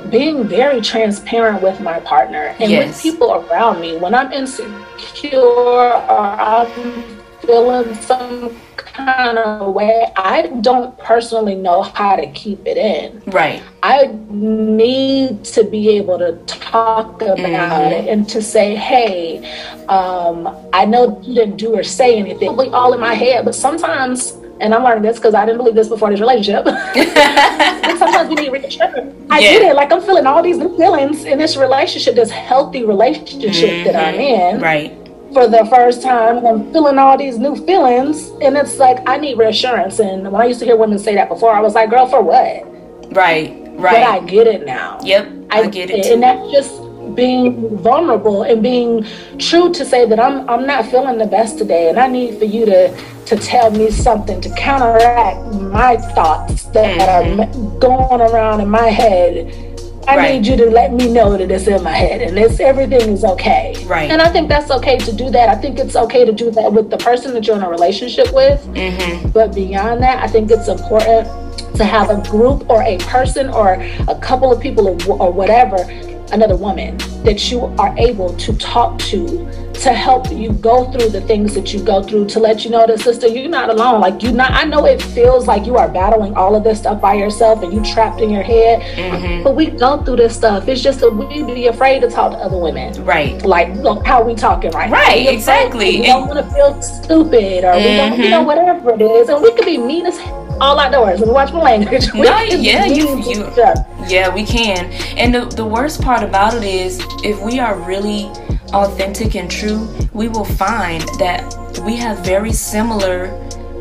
being 0.10 0.48
very 0.48 0.82
transparent 0.82 1.62
with 1.62 1.80
my 1.82 2.00
partner 2.02 2.56
and 2.60 2.72
yes. 2.72 2.88
with 2.88 3.02
people 3.02 3.34
around 3.34 3.82
me 3.82 3.98
when 3.98 4.14
I'm 4.14 4.32
insecure 4.32 5.38
or 5.38 5.92
I'm 6.20 7.04
feeling 7.42 7.96
some 7.96 8.56
kind 8.78 9.38
of 9.38 9.74
way, 9.74 10.12
I 10.16 10.48
don't 10.62 10.98
personally 11.00 11.56
know 11.56 11.82
how 11.82 12.16
to 12.16 12.28
keep 12.32 12.66
it 12.66 12.78
in. 12.78 13.22
Right. 13.32 13.62
I 13.82 14.16
need 14.30 15.44
to 15.46 15.64
be 15.64 15.90
able 15.98 16.20
to 16.20 16.38
talk 16.46 17.22
about 17.22 17.38
mm-hmm. 17.38 17.94
it 17.94 18.08
and 18.10 18.28
to 18.30 18.42
say, 18.42 18.76
hey, 18.76 19.40
um, 19.88 20.56
I 20.74 20.86
know 20.86 21.20
you 21.22 21.34
didn't 21.34 21.58
do 21.58 21.76
or 21.76 21.84
say 21.84 22.18
anything. 22.18 22.50
Probably 22.50 22.70
all 22.70 22.94
in 22.94 23.00
my 23.00 23.14
head, 23.14 23.46
but 23.46 23.56
sometimes 23.56 24.39
and 24.62 24.74
I'm 24.74 24.84
learning 24.84 25.04
this 25.04 25.18
because 25.18 25.34
I 25.34 25.46
didn't 25.46 25.58
believe 25.58 25.76
this 25.76 25.88
before 25.88 26.10
this 26.10 26.20
relationship. 26.20 26.66
sometimes 27.98 28.30
we 28.30 28.36
need 28.36 28.52
reassurance. 28.52 29.16
I 29.30 29.40
yeah. 29.40 29.70
it. 29.70 29.76
Like 29.76 29.92
I'm 29.92 30.02
feeling 30.02 30.26
all 30.26 30.42
these 30.42 30.58
new 30.58 30.76
feelings 30.78 31.26
in 31.26 31.38
this 31.38 31.58
relationship, 31.58 32.16
this 32.16 32.32
healthy 32.32 32.84
relationship 32.84 33.70
mm-hmm. 33.70 33.84
that 33.86 33.96
I'm 33.96 34.16
mm-hmm. 34.16 34.56
in. 34.58 34.62
Right 34.62 35.10
for 35.34 35.48
the 35.48 35.66
first 35.70 36.02
time 36.02 36.46
I'm 36.46 36.72
feeling 36.72 36.98
all 36.98 37.18
these 37.18 37.38
new 37.38 37.56
feelings 37.56 38.30
and 38.42 38.58
it's 38.58 38.78
like 38.78 39.08
I 39.08 39.18
need 39.18 39.38
reassurance 39.38 40.00
and 40.00 40.24
when 40.32 40.42
I 40.42 40.46
used 40.46 40.60
to 40.62 40.66
hear 40.66 40.76
women 40.76 40.98
say 40.98 41.14
that 41.16 41.30
before 41.30 41.54
I 41.54 41.60
was 41.60 41.76
like 41.76 41.90
girl 41.92 42.08
for 42.08 42.22
what 42.22 42.66
right 43.14 43.56
right 43.74 43.80
but 43.80 44.04
I 44.04 44.20
get 44.26 44.48
it 44.48 44.66
now 44.66 45.00
yep 45.04 45.30
I, 45.52 45.62
I 45.62 45.68
get 45.68 45.92
it 45.92 46.08
and 46.08 46.24
that's 46.24 46.52
just 46.52 46.74
being 47.20 47.78
vulnerable 47.80 48.44
and 48.44 48.64
being 48.64 49.06
true 49.38 49.74
to 49.74 49.84
say 49.84 50.08
that 50.08 50.20
I'm 50.20 50.50
I'm 50.50 50.66
not 50.66 50.86
feeling 50.86 51.18
the 51.18 51.28
best 51.28 51.58
today 51.58 51.90
and 51.90 52.00
I 52.00 52.08
need 52.08 52.38
for 52.40 52.46
you 52.46 52.66
to 52.66 52.82
to 53.26 53.36
tell 53.36 53.70
me 53.72 53.92
something 53.92 54.40
to 54.40 54.50
counteract 54.56 55.40
my 55.80 55.98
thoughts 56.16 56.64
that 56.78 56.98
mm-hmm. 56.98 57.42
are 57.42 57.80
going 57.80 58.22
around 58.22 58.62
in 58.62 58.70
my 58.70 58.88
head 58.88 59.36
I 60.08 60.16
right. 60.16 60.32
need 60.32 60.48
you 60.48 60.56
to 60.58 60.72
let 60.72 60.92
me 60.92 61.12
know 61.12 61.38
that 61.38 61.52
it's 61.52 61.68
in 61.68 61.84
my 61.84 61.92
head 61.92 62.22
and 62.22 62.40
it's 62.40 62.60
everything 62.60 63.12
is 63.12 63.24
okay. 63.24 63.76
Right. 63.86 64.10
And 64.10 64.22
I 64.24 64.30
think 64.30 64.50
that's 64.50 64.72
okay 64.72 64.98
to 64.98 65.12
do 65.16 65.30
that. 65.30 65.50
I 65.50 65.56
think 65.56 65.78
it's 65.78 65.96
okay 65.96 66.26
to 66.26 66.32
do 66.32 66.50
that 66.52 66.74
with 66.74 66.90
the 66.90 66.98
person 66.98 67.34
that 67.36 67.46
you're 67.46 67.58
in 67.58 67.62
a 67.62 67.70
relationship 67.70 68.34
with. 68.34 68.60
Mm-hmm. 68.68 69.30
But 69.30 69.54
beyond 69.54 70.02
that, 70.02 70.24
I 70.24 70.28
think 70.28 70.50
it's 70.50 70.68
important 70.68 71.28
to 71.76 71.84
have 71.86 72.10
a 72.10 72.22
group 72.30 72.68
or 72.70 72.82
a 72.82 72.98
person 73.00 73.50
or 73.50 73.74
a 74.08 74.20
couple 74.20 74.52
of 74.52 74.60
people 74.60 74.88
or, 74.88 75.22
or 75.22 75.32
whatever, 75.32 75.78
another 76.32 76.56
woman 76.56 76.98
that 77.24 77.52
you 77.52 77.66
are 77.78 77.96
able 77.98 78.36
to 78.38 78.54
talk 78.58 78.98
to 79.00 79.69
to 79.80 79.94
help 79.94 80.30
you 80.32 80.52
go 80.52 80.92
through 80.92 81.10
the 81.10 81.22
things 81.22 81.56
that 81.56 81.74
you 81.74 81.82
go 81.84 82.04
through 82.04 82.28
to 82.28 82.40
let 82.40 82.66
you 82.66 82.70
know 82.70 82.86
that 82.86 83.00
sister 83.00 83.28
you're 83.28 83.50
not 83.50 83.70
alone 83.70 84.02
like 84.02 84.22
you 84.22 84.32
not 84.32 84.52
i 84.52 84.64
know 84.64 84.86
it 84.86 85.02
feels 85.02 85.48
like 85.48 85.66
you 85.66 85.78
are 85.78 85.88
battling 85.88 86.34
all 86.36 86.56
of 86.56 86.64
this 86.64 86.80
stuff 86.80 87.00
by 87.00 87.14
yourself 87.14 87.64
and 87.64 87.74
you 87.74 87.84
trapped 87.94 88.20
in 88.20 88.30
your 88.30 88.44
head 88.44 88.82
mm-hmm. 88.98 89.44
but 89.44 89.56
we 89.56 89.68
go 89.68 90.04
through 90.04 90.18
this 90.18 90.36
stuff 90.36 90.68
it's 90.68 90.82
just 90.82 91.00
that 91.00 91.10
we 91.10 91.44
be 91.44 91.68
afraid 91.68 92.02
to 92.02 92.10
talk 92.10 92.32
to 92.32 92.38
other 92.38 92.58
women 92.58 92.94
right 93.06 93.46
like 93.46 93.74
look 93.76 94.06
how 94.06 94.22
we 94.22 94.36
talking 94.36 94.72
right 94.72 94.92
right 94.92 95.28
exactly 95.28 96.02
we 96.02 96.08
don't 96.08 96.28
want 96.28 96.46
to 96.46 96.54
feel 96.54 96.82
stupid 96.82 97.64
or 97.64 97.74
mm-hmm. 97.74 97.90
we 97.90 97.96
don't 97.96 98.20
you 98.20 98.30
know 98.30 98.40
mm-hmm. 98.40 98.48
whatever 98.48 98.92
it 98.92 99.02
is 99.02 99.30
and 99.30 99.42
we 99.42 99.54
could 99.56 99.66
be 99.66 99.78
mean 99.78 100.06
as 100.06 100.20
all 100.62 100.78
outdoors 100.78 101.22
and 101.22 101.32
watch 101.32 101.54
my 101.54 101.62
language. 101.62 102.06
no, 102.14 102.22
yeah, 102.42 102.86
you, 102.86 103.18
you, 103.24 103.50
yeah, 104.08 104.34
we 104.34 104.46
can. 104.46 104.92
And 105.18 105.34
the, 105.34 105.46
the 105.46 105.66
worst 105.66 106.02
part 106.02 106.22
about 106.22 106.54
it 106.54 106.64
is 106.64 107.00
if 107.24 107.42
we 107.42 107.60
are 107.60 107.80
really 107.80 108.30
authentic 108.74 109.36
and 109.36 109.50
true, 109.50 109.88
we 110.14 110.28
will 110.28 110.46
find 110.46 111.04
that 111.20 111.44
we 111.86 111.96
have 111.96 112.24
very 112.26 112.52
similar 112.52 113.30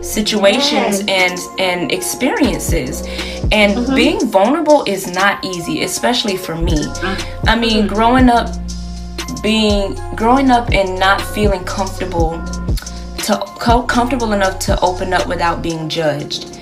situations 0.03 1.01
and 1.09 1.39
and 1.59 1.93
experiences. 1.93 3.03
And 3.51 3.77
mm-hmm. 3.77 3.95
being 3.95 4.27
vulnerable 4.27 4.85
is 4.87 5.07
not 5.07 5.45
easy 5.45 5.83
especially 5.83 6.37
for 6.37 6.55
me. 6.55 6.87
I 7.47 7.59
mean 7.59 7.87
mm-hmm. 7.87 7.95
growing 7.95 8.29
up 8.29 8.55
being 9.43 9.95
growing 10.17 10.51
up 10.51 10.71
and 10.71 10.99
not 10.99 11.21
feeling 11.21 11.65
comfortable 11.65 12.43
to 13.25 13.85
comfortable 13.89 14.33
enough 14.33 14.59
to 14.61 14.81
open 14.81 15.13
up 15.13 15.27
without 15.27 15.63
being 15.63 15.89
judged. 15.89 16.61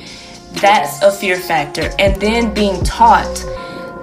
That's 0.54 1.02
a 1.02 1.12
fear 1.12 1.36
factor. 1.36 1.90
And 1.98 2.20
then 2.20 2.54
being 2.54 2.82
taught 2.82 3.44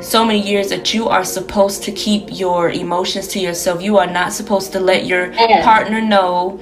so 0.04 0.26
many 0.26 0.40
years 0.40 0.70
that 0.70 0.94
you 0.94 1.08
are 1.08 1.24
supposed 1.24 1.84
to 1.84 1.92
keep 1.92 2.26
your 2.30 2.70
emotions 2.70 3.28
to 3.30 3.40
yourself. 3.40 3.82
You 3.82 3.98
are 3.98 4.08
not 4.08 4.34
supposed 4.34 4.72
to 4.74 4.80
let 4.80 5.06
your 5.06 5.32
partner 5.64 6.02
know 6.02 6.60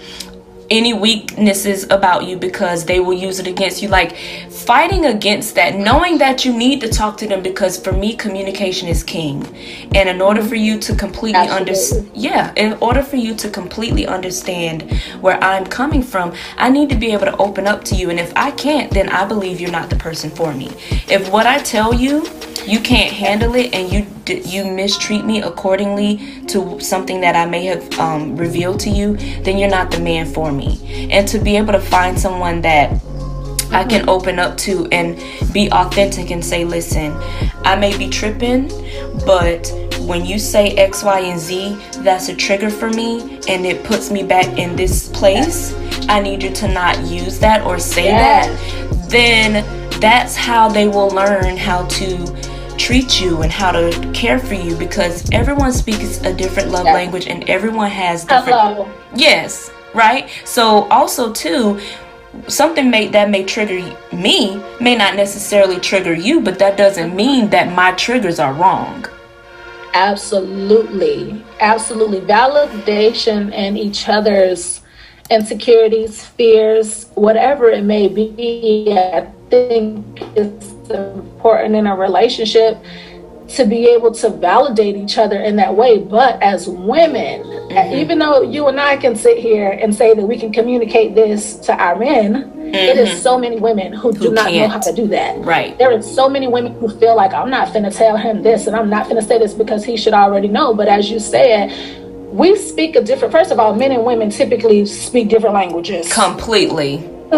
any 0.70 0.94
weaknesses 0.94 1.84
about 1.90 2.26
you 2.26 2.38
because 2.38 2.86
they 2.86 3.00
will 3.02 3.14
use 3.14 3.40
it 3.40 3.48
against 3.48 3.82
you. 3.82 3.90
Like 3.90 4.16
fighting 4.66 5.06
against 5.06 5.56
that, 5.56 5.76
knowing 5.76 6.18
that 6.20 6.46
you 6.46 6.56
need 6.56 6.82
to 6.82 6.90
talk 6.90 7.18
to 7.18 7.28
them 7.28 7.42
because 7.42 7.80
for 7.80 7.92
me, 7.92 8.16
communication 8.16 8.88
is 8.88 9.04
king. 9.04 9.46
And 9.96 10.10
in 10.10 10.22
order 10.22 10.44
for 10.44 10.56
you 10.56 10.80
to 10.80 10.96
completely 10.96 11.48
understand, 11.48 12.12
yeah, 12.14 12.54
in 12.56 12.74
order 12.82 13.04
for 13.04 13.18
you 13.18 13.36
to 13.36 13.50
completely 13.50 14.08
understand 14.08 14.92
where 15.22 15.42
I'm 15.44 15.66
coming 15.66 16.04
from, 16.04 16.34
I 16.58 16.70
need 16.70 16.90
to 16.90 16.96
be 16.96 17.12
able 17.12 17.26
to 17.26 17.38
open 17.38 17.68
up 17.68 17.84
to 17.86 17.96
you. 17.96 18.10
And 18.10 18.20
if 18.20 18.32
I 18.36 18.52
can't, 18.52 18.92
then 18.92 19.10
I 19.10 19.26
believe 19.26 19.60
you're 19.60 19.72
not 19.72 19.90
the 19.90 19.96
person 19.96 20.30
for 20.30 20.54
me. 20.54 20.68
If 21.10 21.32
what 21.32 21.46
I 21.46 21.60
tell 21.60 21.94
you 21.94 22.26
you 22.66 22.80
can't 22.80 23.12
handle 23.12 23.56
it 23.56 23.74
and 23.74 23.92
you 23.92 24.06
you 24.46 24.64
mistreat 24.64 25.26
me 25.26 25.42
accordingly 25.42 26.46
to 26.48 26.80
something 26.80 27.22
that 27.22 27.36
I 27.36 27.46
may 27.46 27.66
have 27.66 28.00
um, 28.00 28.38
revealed 28.38 28.80
to 28.82 28.90
you, 28.90 29.18
then 29.42 29.58
you're 29.58 29.70
not 29.70 29.92
the 29.92 30.00
man 30.00 30.26
for 30.26 30.52
me. 30.52 31.10
And 31.12 31.28
to 31.30 31.40
be 31.40 31.58
able 31.58 31.74
to 31.74 31.82
find 31.82 32.18
someone 32.18 32.62
that 32.62 33.02
I 33.72 33.84
can 33.84 34.08
open 34.10 34.40
up 34.40 34.58
to 34.60 34.88
and 34.92 35.18
be 35.54 35.72
authentic 35.72 36.32
and 36.32 36.44
say, 36.44 36.66
listen, 36.66 37.14
I 37.64 37.76
may 37.76 37.98
be 37.98 38.10
tripping, 38.10 38.68
but 39.26 39.72
when 40.02 40.26
you 40.26 40.40
say 40.40 40.72
X, 40.72 41.04
Y, 41.04 41.20
and 41.20 41.40
Z, 41.40 41.78
that's 42.00 42.30
a 42.30 42.36
trigger 42.36 42.70
for 42.70 42.90
me 42.90 43.40
and 43.48 43.66
it 43.66 43.84
puts 43.84 44.12
me 44.12 44.24
back 44.24 44.58
in 44.58 44.76
this 44.76 45.10
place. 45.10 45.74
I 46.10 46.20
need 46.20 46.44
you 46.44 46.52
to 46.52 46.68
not 46.68 47.00
use 47.06 47.40
that 47.40 47.66
or 47.66 47.80
say 47.80 48.06
yes. 48.06 48.48
that. 48.48 49.10
Then 49.10 50.00
that's 50.00 50.36
how 50.36 50.68
they 50.68 50.88
will 50.88 51.10
learn 51.10 51.58
how 51.58 51.86
to 51.86 52.52
treat 52.78 53.22
you 53.22 53.44
and 53.44 53.52
how 53.52 53.72
to 53.72 54.12
care 54.12 54.40
for 54.40 54.56
you 54.56 54.76
because 54.76 55.30
everyone 55.32 55.72
speaks 55.72 56.20
a 56.22 56.34
different 56.34 56.72
love 56.72 56.86
yes. 56.86 56.94
language 56.96 57.28
and 57.28 57.48
everyone 57.48 57.92
has 57.92 58.24
different 58.24 58.58
Hello. 58.58 58.92
yes 59.16 59.70
right 59.94 60.30
so 60.46 60.86
also 60.90 61.32
too 61.32 61.80
something 62.48 62.90
may 62.90 63.08
that 63.10 63.30
may 63.30 63.44
trigger 63.44 63.80
me 64.14 64.62
may 64.80 64.96
not 64.96 65.16
necessarily 65.16 65.80
trigger 65.80 66.14
you 66.14 66.42
but 66.42 66.60
that 66.60 66.78
doesn't 66.78 67.16
mean 67.16 67.50
that 67.50 67.74
my 67.74 67.92
triggers 67.94 68.40
are 68.40 68.54
wrong. 68.54 69.06
Absolutely. 69.94 71.44
Absolutely. 71.60 72.22
Validation 72.22 73.52
and 73.54 73.78
each 73.78 74.08
other's 74.08 74.82
insecurities 75.32 76.26
fears 76.26 77.08
whatever 77.16 77.70
it 77.70 77.86
may 77.86 78.10
be 78.10 78.94
i 78.98 79.26
think 79.50 80.22
it's 80.36 80.74
important 80.90 81.74
in 81.74 81.88
a 81.88 81.96
relationship 81.96 82.78
to 83.56 83.66
be 83.66 83.88
able 83.88 84.12
to 84.12 84.30
validate 84.30 84.96
each 84.96 85.18
other 85.18 85.40
in 85.40 85.56
that 85.58 85.76
way. 85.76 86.00
But 86.00 86.42
as 86.42 86.68
women, 86.68 87.44
mm-hmm. 87.44 87.96
even 87.96 88.20
though 88.20 88.42
you 88.42 88.68
and 88.68 88.80
I 88.80 88.98
can 88.98 89.16
sit 89.16 89.38
here 89.38 89.72
and 89.72 89.94
say 89.94 90.14
that 90.14 90.26
we 90.26 90.38
can 90.38 90.54
communicate 90.54 91.16
this 91.16 91.56
to 91.58 91.74
our 91.74 91.98
men, 91.98 92.34
mm-hmm. 92.34 92.76
it 92.76 92.98
is 92.98 93.10
mm-hmm. 93.10 93.20
so 93.20 93.38
many 93.38 93.60
women 93.60 93.94
who, 93.94 94.12
who 94.12 94.28
do 94.28 94.32
not 94.32 94.50
can't. 94.50 94.56
know 94.56 94.68
how 94.68 94.80
to 94.80 94.94
do 94.94 95.08
that. 95.08 95.38
Right. 95.44 95.78
There 95.78 95.92
are 95.92 96.02
so 96.02 96.30
many 96.30 96.48
women 96.48 96.74
who 96.76 96.88
feel 97.00 97.16
like 97.16 97.34
I'm 97.34 97.50
not 97.50 97.70
finna 97.70 97.96
tell 97.96 98.18
him 98.18 98.42
this 98.42 98.68
and 98.68 98.76
I'm 98.76 98.90
not 98.90 99.08
finna 99.08 99.26
say 99.26 99.38
this 99.38 99.54
because 99.54 99.84
he 99.84 99.98
should 99.98 100.14
already 100.14 100.48
know. 100.48 100.74
But 100.74 100.88
as 100.88 101.12
you 101.12 101.20
said, 101.20 101.72
we 102.32 102.56
speak 102.58 102.96
a 102.96 103.02
different 103.02 103.34
first 103.34 103.52
of 103.52 103.60
all, 103.60 103.76
men 103.76 103.92
and 103.92 104.06
women 104.06 104.30
typically 104.30 104.86
speak 104.86 105.28
different 105.28 105.56
languages. 105.56 106.12
Completely. 106.14 107.10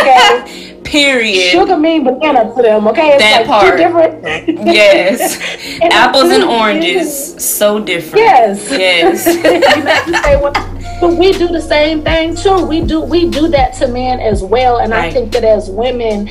okay. 0.00 0.64
Period. 0.88 1.50
Sugar 1.50 1.76
mean 1.76 2.04
banana 2.04 2.54
to 2.54 2.62
them, 2.62 2.88
okay? 2.88 3.10
It's 3.10 3.22
that 3.22 3.46
like 3.46 3.46
part. 3.46 3.76
different. 3.76 4.24
yes. 4.66 5.38
and 5.82 5.92
Apples 5.92 6.30
and 6.30 6.44
oranges, 6.44 7.44
so 7.44 7.78
different. 7.78 8.24
Yes. 8.24 8.70
Yes. 8.70 10.40
but 11.00 11.14
we 11.14 11.32
do 11.32 11.48
the 11.48 11.60
same 11.60 12.02
thing 12.02 12.34
too. 12.34 12.64
We 12.64 12.80
do 12.80 13.02
we 13.02 13.28
do 13.28 13.48
that 13.48 13.74
to 13.74 13.88
men 13.88 14.18
as 14.20 14.42
well, 14.42 14.78
and 14.78 14.92
right. 14.92 15.04
I 15.04 15.10
think 15.10 15.32
that 15.32 15.44
as 15.44 15.68
women, 15.68 16.28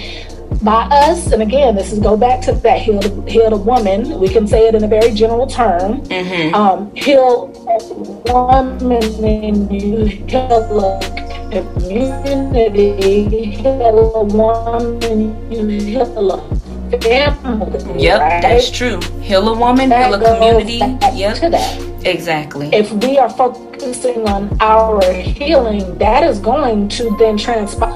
by 0.61 0.83
us, 0.91 1.31
and 1.31 1.41
again, 1.41 1.75
this 1.75 1.91
is 1.91 1.99
go 1.99 2.17
back 2.17 2.41
to 2.41 2.53
that 2.53 2.81
heal 2.81 3.01
healed 3.27 3.65
woman. 3.65 4.19
We 4.19 4.29
can 4.29 4.47
say 4.47 4.67
it 4.67 4.75
in 4.75 4.83
a 4.83 4.87
very 4.87 5.11
general 5.11 5.47
term. 5.47 6.01
Mm-hmm. 6.03 6.55
Um, 6.55 6.95
heal 6.95 7.47
woman 8.25 9.23
and 9.23 9.81
you 9.81 10.05
heal 10.05 10.99
community, 11.51 13.55
heal 13.55 14.15
a 14.15 14.23
woman, 14.23 15.51
you 15.51 15.67
heal 15.67 16.29
a 16.29 16.57
family. 16.91 18.03
Yep, 18.03 18.19
right? 18.19 18.41
that's 18.41 18.71
true. 18.71 18.99
Heal 19.21 19.47
a 19.49 19.57
woman, 19.57 19.89
that 19.89 20.09
heal 20.09 20.15
a 20.15 20.35
community. 20.35 20.77
Yep. 21.17 21.37
To 21.37 21.49
that. 21.49 22.05
Exactly. 22.05 22.69
If 22.73 22.91
we 22.91 23.17
are 23.17 23.29
focusing 23.29 24.27
on 24.27 24.55
our 24.61 25.03
healing, 25.11 25.97
that 25.97 26.23
is 26.23 26.39
going 26.39 26.89
to 26.89 27.15
then 27.17 27.37
transpire. 27.37 27.91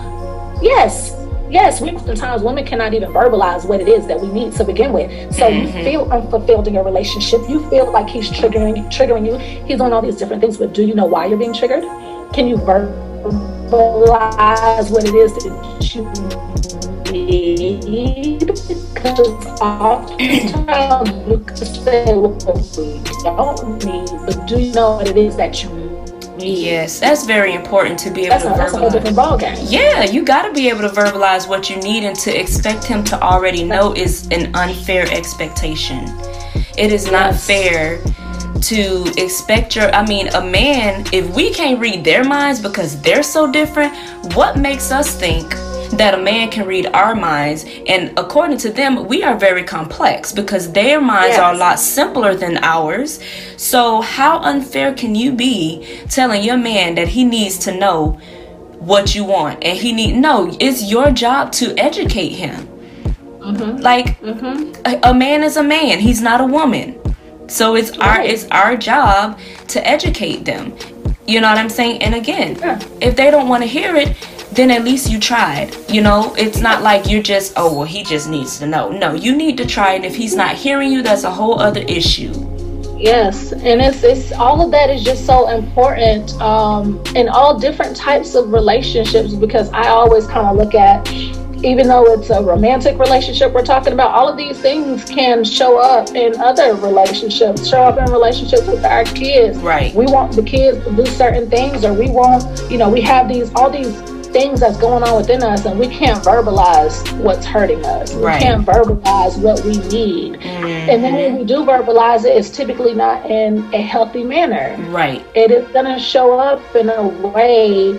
Yes, 0.62 1.16
yes, 1.52 1.82
we 1.82 1.92
oftentimes 1.92 2.42
women 2.42 2.66
cannot 2.66 2.94
even 2.94 3.12
verbalize 3.12 3.68
what 3.68 3.82
it 3.82 3.88
is 3.88 4.08
that 4.08 4.20
we 4.20 4.30
need 4.30 4.54
to 4.54 4.64
begin 4.64 4.94
with. 4.94 5.12
So 5.36 5.50
mm-hmm. 5.50 5.78
you 5.78 5.84
feel 5.84 6.12
unfulfilled 6.12 6.68
in 6.68 6.74
your 6.74 6.84
relationship. 6.84 7.42
You 7.50 7.70
feel 7.70 7.92
like 7.92 8.08
he's 8.10 8.30
triggering 8.30 8.90
triggering 8.92 9.26
you. 9.26 9.38
He's 9.66 9.78
doing 9.78 9.94
all 9.94 10.02
these 10.02 10.16
different 10.18 10.42
things, 10.42 10.58
but 10.58 10.74
do 10.74 10.84
you 10.84 10.96
know 10.96 11.06
why 11.06 11.26
you're 11.28 11.38
being 11.38 11.54
triggered? 11.54 11.84
Can 12.34 12.48
you 12.48 12.56
verbalize 12.58 13.72
what 14.92 15.04
it 15.06 15.14
is 15.14 15.34
that 15.34 15.94
you 15.94 16.06
need? 17.12 18.40
Because 18.94 19.20
oftentimes 19.62 21.12
we 21.28 21.38
can 21.44 21.56
say 21.58 22.14
what 22.14 22.46
we 22.78 23.02
don't 23.24 23.84
need, 23.84 24.10
but 24.26 24.48
do 24.48 24.60
you 24.60 24.72
know 24.74 24.92
what 24.98 25.08
it 25.08 25.18
is 25.18 25.36
that 25.36 25.64
you 25.64 25.81
Yes, 26.42 27.00
that's 27.00 27.26
very 27.26 27.54
important 27.54 28.00
to 28.00 28.10
be 28.10 28.26
able 28.26 28.40
that's 28.40 28.44
to 28.44 28.50
a, 28.50 28.52
verbalize. 28.52 28.58
That's 28.58 28.74
a 28.74 28.78
whole 28.78 28.90
different 28.90 29.18
ballgame. 29.18 29.72
Yeah, 29.72 30.04
you 30.04 30.24
got 30.24 30.48
to 30.48 30.54
be 30.54 30.70
able 30.70 30.82
to 30.82 30.90
verbalize 30.90 31.48
what 31.48 31.70
you 31.70 31.78
need, 31.78 32.04
and 32.04 32.16
to 32.20 32.38
expect 32.38 32.84
him 32.84 33.04
to 33.06 33.22
already 33.22 33.64
know 33.64 33.94
is 33.94 34.28
an 34.32 34.54
unfair 34.56 35.06
expectation. 35.12 36.06
It 36.78 36.92
is 36.92 37.12
not 37.12 37.36
fair 37.36 38.02
to 38.62 39.12
expect 39.18 39.76
your 39.76 39.94
i 39.96 40.06
mean 40.06 40.28
a 40.36 40.42
man 40.42 41.04
if 41.12 41.28
we 41.36 41.52
can't 41.52 41.80
read 41.80 42.04
their 42.04 42.24
minds 42.24 42.62
because 42.62 43.02
they're 43.02 43.24
so 43.24 43.52
different 43.52 43.92
what 44.36 44.58
makes 44.58 44.92
us 44.92 45.16
think 45.16 45.52
that 45.92 46.14
a 46.14 46.22
man 46.22 46.50
can 46.50 46.66
read 46.66 46.88
our 46.88 47.16
minds 47.16 47.66
and 47.88 48.18
according 48.18 48.58
to 48.58 48.72
them 48.72 49.06
we 49.08 49.24
are 49.24 49.38
very 49.38 49.64
complex 49.64 50.32
because 50.32 50.72
their 50.72 51.02
minds 51.02 51.36
yes. 51.36 51.40
are 51.40 51.54
a 51.54 51.58
lot 51.58 51.80
simpler 51.80 52.36
than 52.36 52.58
ours 52.64 53.20
so 53.58 54.02
how 54.02 54.40
unfair 54.40 54.94
can 54.94 55.16
you 55.16 55.32
be 55.32 56.02
telling 56.10 56.44
your 56.44 56.58
man 56.58 56.96
that 56.96 57.08
he 57.08 57.24
needs 57.24 57.58
to 57.58 57.78
know 57.78 58.20
what 58.80 59.14
you 59.14 59.24
want 59.24 59.64
and 59.64 59.78
he 59.78 59.92
need 59.92 60.16
no 60.16 60.56
it's 60.60 60.90
your 60.90 61.12
job 61.12 61.52
to 61.52 61.78
educate 61.78 62.30
him 62.30 62.68
mm-hmm. 63.40 63.78
like 63.78 64.20
mm-hmm. 64.22 64.72
A, 64.86 65.12
a 65.12 65.14
man 65.14 65.44
is 65.44 65.58
a 65.58 65.64
man 65.64 66.00
he's 66.00 66.22
not 66.22 66.42
a 66.42 66.46
woman 66.46 67.00
so 67.48 67.76
it's 67.76 67.98
right. 67.98 68.20
our 68.20 68.22
it's 68.22 68.48
our 68.50 68.78
job 68.78 69.38
to 69.68 69.86
educate 69.88 70.46
them 70.46 70.74
you 71.28 71.40
know 71.42 71.50
what 71.50 71.58
i'm 71.58 71.70
saying 71.70 72.02
and 72.02 72.16
again 72.16 72.58
yeah. 72.60 72.82
if 73.02 73.16
they 73.16 73.30
don't 73.30 73.48
want 73.48 73.62
to 73.62 73.68
hear 73.68 73.96
it 73.96 74.16
then 74.52 74.72
at 74.72 74.84
least 74.84 75.10
you 75.10 75.20
tried. 75.20 75.76
You 75.90 76.02
know, 76.02 76.36
it's 76.38 76.60
not 76.60 76.82
like 76.82 77.10
you're 77.10 77.24
just, 77.24 77.54
oh, 77.56 77.74
well, 77.74 77.88
he 77.88 78.04
just 78.04 78.30
needs 78.30 78.60
to 78.60 78.68
know. 78.68 78.90
No, 78.90 79.14
you 79.14 79.36
need 79.36 79.58
to 79.58 79.66
try. 79.66 79.94
And 79.94 80.06
if 80.06 80.16
he's 80.16 80.36
not 80.36 80.56
hearing 80.56 80.92
you, 80.92 81.02
that's 81.02 81.24
a 81.24 81.32
whole 81.32 81.60
other 81.60 81.82
issue. 81.82 82.34
Yes, 82.98 83.52
and 83.52 83.82
it's 83.82 84.04
it's 84.04 84.32
all 84.32 84.64
of 84.64 84.70
that 84.72 84.92
is 84.92 85.04
just 85.04 85.26
so 85.26 85.50
important 85.50 86.40
um, 86.40 87.02
in 87.16 87.30
all 87.30 87.58
different 87.58 87.96
types 87.96 88.36
of 88.36 88.54
relationships 88.54 89.34
because 89.34 89.72
I 89.72 89.88
always 89.88 90.28
kind 90.28 90.46
of 90.46 90.56
look 90.56 90.76
at 90.76 91.12
even 91.64 91.88
though 91.88 92.06
it's 92.14 92.30
a 92.30 92.42
romantic 92.42 92.98
relationship 92.98 93.54
we're 93.54 93.64
talking 93.64 93.94
about, 93.94 94.12
all 94.12 94.28
of 94.28 94.36
these 94.38 94.60
things 94.60 95.06
can 95.06 95.44
show 95.44 95.80
up 95.80 96.10
in 96.16 96.40
other 96.40 96.76
relationships, 96.76 97.68
show 97.68 97.84
up 97.84 97.98
in 97.98 98.12
relationships 98.12 98.66
with 98.68 98.84
our 98.84 99.04
kids. 99.04 99.58
Right. 99.60 99.94
We 99.94 100.06
want 100.06 100.36
the 100.36 100.44
kids 100.44 100.84
to 100.86 100.96
do 100.96 101.06
certain 101.06 101.50
things, 101.50 101.84
or 101.84 101.94
we 101.94 102.10
want, 102.10 102.70
you 102.72 102.78
know, 102.78 102.90
we 102.90 103.02
have 103.02 103.28
these 103.28 103.52
all 103.56 103.70
these 103.70 104.00
things 104.32 104.60
that's 104.60 104.78
going 104.78 105.04
on 105.04 105.18
within 105.18 105.44
us 105.44 105.66
and 105.66 105.80
we 105.80 105.88
can't 105.88 106.24
verbalize 106.24 107.12
what's 107.22 107.46
hurting 107.46 107.84
us. 107.86 108.14
We 108.14 108.24
can't 108.24 108.66
verbalize 108.66 109.38
what 109.42 109.64
we 109.64 109.78
need. 109.90 110.40
Mm-hmm. 110.40 110.90
And 110.90 111.04
then 111.04 111.14
when 111.14 111.38
we 111.38 111.44
do 111.44 111.66
verbalize 111.66 112.26
it, 112.26 112.36
it's 112.36 112.50
typically 112.50 112.94
not 112.94 113.30
in 113.30 113.74
a 113.74 113.82
healthy 113.82 114.24
manner. 114.24 114.76
Right. 114.90 115.26
It 115.36 115.52
is 115.52 115.68
going 115.72 115.86
to 115.86 116.00
show 116.00 116.40
up 116.40 116.76
in 116.76 116.90
a 116.90 117.08
way 117.08 117.94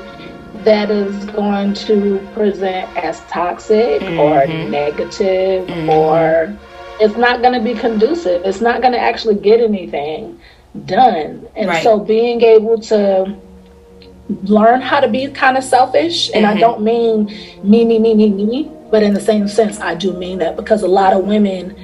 that 0.64 0.91
is 0.91 1.24
going 1.26 1.74
to 1.74 2.26
present 2.35 2.97
as 2.97 3.20
toxic 3.22 4.01
mm-hmm. 4.01 4.18
or 4.18 4.47
negative 4.47 5.66
mm-hmm. 5.66 5.89
or 5.89 6.57
it's 7.01 7.16
not 7.16 7.43
going 7.43 7.55
to 7.55 7.61
be 7.61 7.78
conducive. 7.78 8.45
It's 8.45 8.61
not 8.61 8.80
going 8.80 8.93
to 8.93 9.01
actually 9.01 9.37
get 9.37 9.61
anything 9.61 10.41
done. 10.87 11.49
And 11.57 11.68
right. 11.68 11.83
so 11.83 11.99
being 11.99 12.43
able 12.43 12.80
to 12.83 13.37
learn 14.45 14.81
how 14.81 15.01
to 15.01 15.09
be 15.09 15.29
kind 15.29 15.57
of 15.57 15.64
selfish. 15.64 16.31
And 16.35 16.45
mm-hmm. 16.45 16.57
I 16.57 16.61
don't 16.61 16.83
mean 16.83 17.27
me, 17.62 17.85
me, 17.85 17.99
me, 17.99 18.14
me, 18.14 18.31
me, 18.31 18.70
but 18.91 19.03
in 19.03 19.14
the 19.14 19.20
same 19.20 19.49
sense, 19.49 19.81
I 19.81 19.95
do 19.95 20.12
mean 20.12 20.39
that 20.39 20.57
because 20.57 20.83
a 20.83 20.89
lot 20.89 21.12
of 21.12 21.25
women 21.25 21.77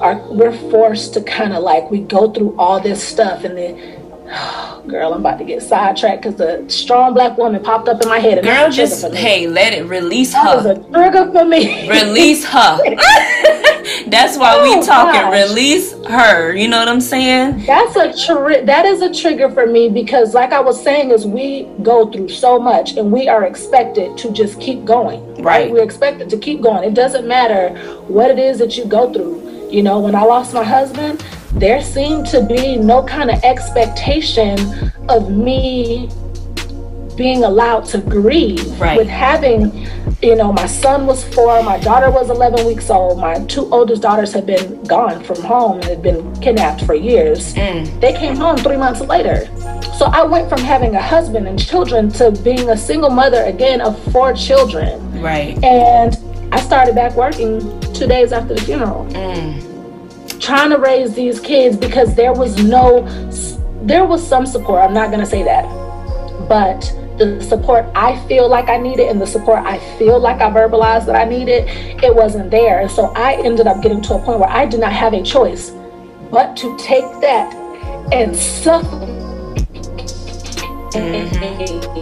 are, 0.00 0.16
we're 0.30 0.56
forced 0.70 1.14
to 1.14 1.22
kind 1.22 1.52
of 1.52 1.62
like, 1.62 1.90
we 1.90 2.00
go 2.00 2.30
through 2.32 2.56
all 2.58 2.80
this 2.80 3.02
stuff 3.02 3.44
and 3.44 3.56
then, 3.56 4.14
oh, 4.28 4.84
girl, 4.88 5.14
I'm 5.14 5.20
about 5.20 5.38
to 5.38 5.44
get 5.44 5.62
sidetracked 5.62 6.22
because 6.22 6.36
the 6.36 6.68
strong 6.68 7.14
black 7.14 7.38
woman 7.38 7.62
popped 7.62 7.88
up 7.88 8.02
in 8.02 8.08
my 8.08 8.18
head. 8.18 8.42
girl, 8.42 8.70
just, 8.70 9.04
hey, 9.14 9.46
let 9.46 9.72
it 9.72 9.86
release 9.86 10.32
that 10.32 10.44
her. 10.44 10.62
That 10.62 10.78
was 10.78 10.88
a 10.88 10.92
trigger 10.92 11.32
for 11.32 11.44
me. 11.44 11.88
Release 11.88 12.44
her. 12.44 12.78
That's 14.08 14.36
why 14.36 14.56
oh, 14.56 14.62
we 14.62 14.84
talking. 14.84 15.20
Gosh. 15.20 15.48
Release 15.48 15.92
her. 16.06 16.54
You 16.54 16.68
know 16.68 16.78
what 16.78 16.88
I'm 16.88 17.00
saying? 17.00 17.64
That's 17.66 17.96
a 17.96 18.12
tr- 18.26 18.64
that 18.64 18.84
is 18.86 19.02
a 19.02 19.12
trigger 19.12 19.50
for 19.50 19.66
me 19.66 19.88
because, 19.88 20.34
like 20.34 20.52
I 20.52 20.60
was 20.60 20.82
saying, 20.82 21.10
is 21.10 21.26
we 21.26 21.64
go 21.82 22.10
through 22.10 22.28
so 22.28 22.58
much 22.58 22.96
and 22.96 23.12
we 23.12 23.28
are 23.28 23.44
expected 23.44 24.16
to 24.18 24.32
just 24.32 24.60
keep 24.60 24.84
going. 24.84 25.22
Right. 25.34 25.44
right? 25.44 25.70
We're 25.70 25.84
expected 25.84 26.30
to 26.30 26.38
keep 26.38 26.60
going. 26.62 26.84
It 26.84 26.94
doesn't 26.94 27.26
matter 27.26 27.76
what 28.06 28.30
it 28.30 28.38
is 28.38 28.58
that 28.58 28.76
you 28.76 28.84
go 28.84 29.12
through. 29.12 29.70
You 29.70 29.82
know, 29.82 30.00
when 30.00 30.14
I 30.14 30.22
lost 30.22 30.52
my 30.52 30.64
husband, 30.64 31.24
there 31.52 31.82
seemed 31.82 32.26
to 32.26 32.44
be 32.44 32.76
no 32.76 33.02
kind 33.04 33.30
of 33.30 33.42
expectation 33.42 34.58
of 35.08 35.30
me 35.30 36.10
being 37.16 37.44
allowed 37.44 37.84
to 37.86 37.98
grieve 37.98 38.80
right. 38.80 38.96
with 38.96 39.08
having 39.08 39.86
you 40.22 40.36
know 40.36 40.52
my 40.52 40.66
son 40.66 41.04
was 41.04 41.24
four 41.34 41.62
my 41.64 41.78
daughter 41.80 42.08
was 42.10 42.30
11 42.30 42.64
weeks 42.64 42.90
old 42.90 43.18
my 43.18 43.44
two 43.46 43.68
oldest 43.72 44.02
daughters 44.02 44.32
had 44.32 44.46
been 44.46 44.82
gone 44.84 45.22
from 45.24 45.42
home 45.42 45.80
and 45.80 45.84
had 45.84 46.02
been 46.02 46.34
kidnapped 46.40 46.84
for 46.84 46.94
years. 46.94 47.54
Mm. 47.54 48.00
they 48.00 48.12
came 48.12 48.36
home 48.36 48.56
three 48.56 48.76
months 48.76 49.00
later. 49.00 49.46
So 49.98 50.06
i 50.06 50.22
went 50.22 50.48
from 50.48 50.60
having 50.60 50.94
a 50.94 51.02
husband 51.02 51.48
and 51.48 51.58
children 51.58 52.08
to 52.12 52.30
being 52.30 52.70
a 52.70 52.76
single 52.76 53.10
mother 53.10 53.42
again 53.44 53.80
of 53.80 54.00
four 54.12 54.32
children. 54.32 55.20
Right. 55.20 55.62
And 55.64 56.16
i 56.54 56.60
started 56.60 56.94
back 56.94 57.16
working 57.16 57.80
two 57.92 58.06
days 58.06 58.32
after 58.32 58.54
the 58.54 58.60
funeral. 58.60 59.06
Mm. 59.06 60.40
trying 60.40 60.70
to 60.70 60.78
raise 60.78 61.14
these 61.14 61.40
kids 61.40 61.76
because 61.76 62.14
there 62.14 62.32
was 62.32 62.62
no 62.62 63.06
there 63.82 64.04
was 64.04 64.24
some 64.26 64.46
support 64.46 64.80
i'm 64.80 64.94
not 64.94 65.08
going 65.08 65.20
to 65.20 65.26
say 65.26 65.42
that 65.42 65.64
but 66.48 66.80
the 67.18 67.40
support 67.42 67.86
I 67.94 68.18
feel 68.26 68.48
like 68.48 68.68
I 68.68 68.78
needed 68.78 69.08
and 69.08 69.20
the 69.20 69.26
support 69.26 69.64
I 69.64 69.78
feel 69.98 70.18
like 70.18 70.40
I 70.40 70.50
verbalized 70.50 71.06
that 71.06 71.16
I 71.16 71.24
needed, 71.24 71.68
it 72.02 72.14
wasn't 72.14 72.50
there. 72.50 72.80
And 72.80 72.90
so 72.90 73.12
I 73.14 73.34
ended 73.34 73.66
up 73.66 73.82
getting 73.82 74.00
to 74.02 74.14
a 74.14 74.18
point 74.18 74.40
where 74.40 74.48
I 74.48 74.66
did 74.66 74.80
not 74.80 74.92
have 74.92 75.12
a 75.12 75.22
choice 75.22 75.72
but 76.30 76.56
to 76.56 76.76
take 76.78 77.04
that 77.20 77.54
and 78.12 78.34
suffer. 78.34 78.86
Mm-hmm. 80.94 81.92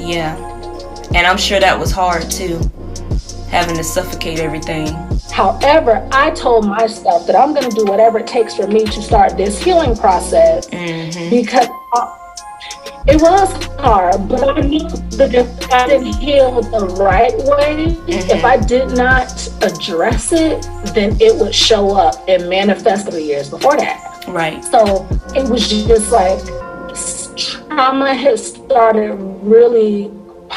Yeah. 0.00 0.36
And 1.14 1.26
I'm 1.26 1.36
sure 1.36 1.60
that 1.60 1.78
was 1.78 1.92
hard 1.92 2.30
too, 2.30 2.58
having 3.50 3.76
to 3.76 3.84
suffocate 3.84 4.38
everything. 4.38 4.86
However, 5.36 6.08
I 6.12 6.30
told 6.30 6.66
myself 6.66 7.26
that 7.26 7.36
I'm 7.36 7.52
going 7.52 7.68
to 7.68 7.76
do 7.76 7.84
whatever 7.84 8.20
it 8.20 8.26
takes 8.26 8.56
for 8.56 8.66
me 8.66 8.86
to 8.86 9.02
start 9.02 9.36
this 9.36 9.62
healing 9.62 9.94
process 9.94 10.66
mm-hmm. 10.70 11.28
because 11.28 11.66
it 13.06 13.20
was 13.20 13.66
hard, 13.74 14.30
but 14.30 14.48
I 14.48 14.62
knew 14.62 14.88
that 14.88 15.34
if 15.34 15.70
I 15.70 15.88
didn't 15.88 16.14
heal 16.14 16.62
the 16.62 16.86
right 16.98 17.36
way, 17.36 17.94
mm-hmm. 17.94 18.30
if 18.30 18.44
I 18.46 18.56
did 18.56 18.96
not 18.96 19.30
address 19.60 20.32
it, 20.32 20.62
then 20.94 21.20
it 21.20 21.38
would 21.38 21.54
show 21.54 21.94
up 21.94 22.14
and 22.26 22.48
manifest 22.48 23.10
three 23.10 23.24
years 23.24 23.50
before 23.50 23.76
that. 23.76 24.24
Right. 24.28 24.64
So 24.64 25.06
it 25.34 25.46
was 25.50 25.68
just 25.68 26.12
like 26.12 26.42
trauma 27.36 28.14
has 28.14 28.54
started 28.54 29.16
really 29.42 30.10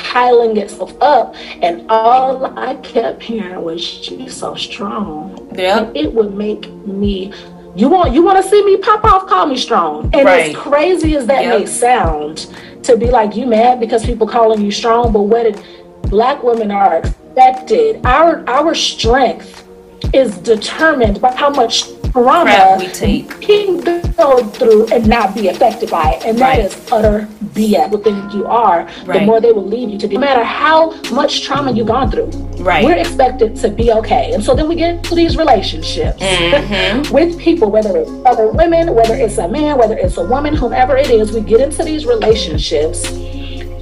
piling 0.09 0.57
itself 0.57 0.93
up, 1.01 1.35
and 1.61 1.85
all 1.89 2.57
I 2.57 2.75
kept 2.77 3.21
hearing 3.21 3.61
was, 3.61 3.81
"She's 3.81 4.35
so 4.35 4.55
strong." 4.55 5.47
Yeah. 5.55 5.91
It 5.93 6.13
would 6.13 6.33
make 6.35 6.67
me 6.85 7.31
you 7.75 7.87
want 7.87 8.13
you 8.13 8.23
want 8.23 8.43
to 8.43 8.49
see 8.49 8.63
me 8.65 8.77
pop 8.77 9.03
off? 9.05 9.27
Call 9.27 9.45
me 9.45 9.57
strong. 9.57 10.09
And 10.13 10.25
right. 10.25 10.49
as 10.49 10.55
crazy 10.55 11.15
as 11.15 11.27
that 11.27 11.43
yep. 11.43 11.59
may 11.59 11.65
sound, 11.65 12.53
to 12.83 12.97
be 12.97 13.07
like 13.07 13.35
you 13.35 13.45
mad 13.45 13.79
because 13.79 14.05
people 14.05 14.27
calling 14.27 14.61
you 14.61 14.71
strong, 14.71 15.13
but 15.13 15.23
what 15.23 15.45
it, 15.45 15.63
black 16.03 16.43
women 16.43 16.71
are 16.71 16.97
expected. 16.97 18.05
Our 18.05 18.43
our 18.49 18.73
strength 18.73 19.67
is 20.13 20.37
determined 20.39 21.21
by 21.21 21.33
how 21.35 21.51
much 21.51 21.83
trauma 22.11 22.77
we 22.79 22.87
take. 22.87 23.41
can 23.41 23.81
go 23.81 24.43
through 24.49 24.87
and 24.87 25.07
not 25.07 25.33
be 25.35 25.47
affected 25.47 25.89
by 25.89 26.11
it. 26.11 26.25
And 26.25 26.39
right. 26.39 26.57
that 26.57 26.65
is 26.65 26.91
utter 26.91 27.27
BS. 27.53 27.91
The 27.91 27.97
thing 27.99 28.31
you 28.31 28.45
are, 28.45 28.83
right. 29.05 29.19
the 29.19 29.25
more 29.25 29.41
they 29.41 29.51
will 29.51 29.65
leave 29.65 29.89
you 29.89 29.97
to 29.99 30.07
do. 30.07 30.15
No 30.15 30.21
matter 30.21 30.43
how 30.43 30.91
much 31.11 31.43
trauma 31.43 31.71
you've 31.71 31.87
gone 31.87 32.11
through, 32.11 32.29
right. 32.63 32.83
we're 32.83 32.97
expected 32.97 33.55
to 33.57 33.69
be 33.69 33.91
okay. 33.91 34.33
And 34.33 34.43
so 34.43 34.55
then 34.55 34.67
we 34.67 34.75
get 34.75 34.95
into 34.95 35.15
these 35.15 35.37
relationships 35.37 36.21
mm-hmm. 36.21 37.13
with 37.13 37.39
people, 37.39 37.71
whether 37.71 37.97
it's 37.97 38.11
other 38.25 38.51
women, 38.51 38.93
whether 38.93 39.15
it's 39.15 39.37
a 39.37 39.47
man, 39.47 39.77
whether 39.77 39.97
it's 39.97 40.17
a 40.17 40.25
woman, 40.25 40.55
whomever 40.55 40.97
it 40.97 41.09
is, 41.09 41.31
we 41.31 41.41
get 41.41 41.61
into 41.61 41.83
these 41.83 42.05
relationships 42.05 43.05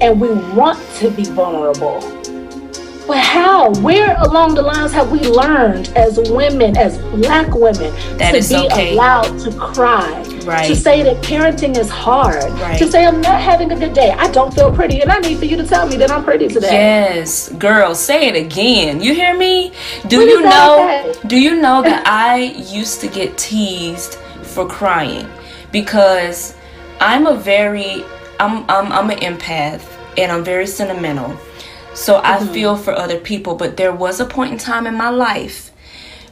and 0.00 0.20
we 0.20 0.28
want 0.54 0.78
to 0.96 1.10
be 1.10 1.24
vulnerable. 1.24 2.17
But 3.08 3.18
how? 3.20 3.70
Where 3.80 4.14
along 4.20 4.54
the 4.54 4.60
lines 4.60 4.92
have 4.92 5.10
we 5.10 5.20
learned 5.20 5.88
as 5.96 6.20
women, 6.30 6.76
as 6.76 6.98
black 6.98 7.54
women, 7.54 7.90
That 8.18 8.34
to 8.34 8.46
be 8.46 8.66
okay. 8.66 8.92
allowed 8.92 9.38
to 9.40 9.50
cry? 9.52 10.22
Right. 10.44 10.68
To 10.68 10.76
say 10.76 11.02
that 11.02 11.22
parenting 11.24 11.78
is 11.78 11.88
hard. 11.88 12.44
Right. 12.60 12.78
To 12.78 12.86
say 12.86 13.06
I'm 13.06 13.22
not 13.22 13.40
having 13.40 13.72
a 13.72 13.78
good 13.78 13.94
day. 13.94 14.10
I 14.10 14.30
don't 14.30 14.52
feel 14.54 14.70
pretty, 14.70 15.00
and 15.00 15.10
I 15.10 15.20
need 15.20 15.38
for 15.38 15.46
you 15.46 15.56
to 15.56 15.66
tell 15.66 15.88
me 15.88 15.96
that 15.96 16.10
I'm 16.10 16.22
pretty 16.22 16.48
today. 16.48 16.70
Yes, 16.70 17.50
girl, 17.54 17.94
say 17.94 18.28
it 18.28 18.36
again. 18.36 19.00
You 19.00 19.14
hear 19.14 19.34
me? 19.36 19.72
Do 20.08 20.18
What 20.18 20.28
you 20.28 20.42
know? 20.42 21.14
Do 21.26 21.40
you 21.40 21.60
know 21.60 21.80
that 21.80 22.06
I 22.30 22.36
used 22.80 23.00
to 23.00 23.08
get 23.08 23.38
teased 23.38 24.16
for 24.42 24.66
crying 24.68 25.26
because 25.72 26.54
I'm 27.00 27.26
a 27.26 27.34
very 27.34 28.04
I'm 28.38 28.64
I'm 28.68 28.92
I'm 28.92 29.10
an 29.10 29.18
empath 29.20 29.82
and 30.18 30.30
I'm 30.30 30.44
very 30.44 30.66
sentimental. 30.66 31.36
So 31.98 32.20
I 32.22 32.38
feel 32.46 32.76
for 32.76 32.92
other 32.92 33.18
people, 33.18 33.56
but 33.56 33.76
there 33.76 33.92
was 33.92 34.20
a 34.20 34.24
point 34.24 34.52
in 34.52 34.58
time 34.58 34.86
in 34.86 34.94
my 34.94 35.10
life 35.10 35.72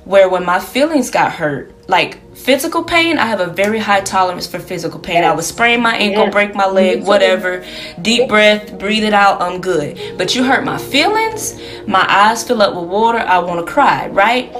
where 0.05 0.29
when 0.29 0.45
my 0.45 0.61
feelings 0.61 1.11
got 1.11 1.33
hurt, 1.33 1.75
like 1.89 2.21
physical 2.37 2.85
pain, 2.85 3.19
I 3.19 3.27
have 3.27 3.41
a 3.41 3.49
very 3.49 3.81
high 3.81 4.01
tolerance 4.01 4.47
for 4.47 4.61
physical 4.61 5.01
pain. 5.01 5.25
I 5.25 5.35
would 5.35 5.45
sprain 5.45 5.81
my 5.83 5.97
ankle, 5.97 6.25
Yes. 6.27 6.33
break 6.33 6.55
my 6.55 6.69
leg, 6.69 7.03
whatever. 7.03 7.64
Deep 8.01 8.29
breath, 8.29 8.79
breathe 8.79 9.03
it 9.03 9.12
out, 9.12 9.43
I'm 9.43 9.61
good. 9.61 9.99
But 10.17 10.37
you 10.37 10.45
hurt 10.45 10.64
my 10.64 10.79
feelings, 10.79 11.61
my 11.89 12.07
eyes 12.09 12.45
fill 12.45 12.62
up 12.62 12.77
with 12.77 12.89
water, 12.89 13.19
I 13.19 13.41
want 13.41 13.67
to 13.67 13.71
cry, 13.71 14.07
right? 14.07 14.55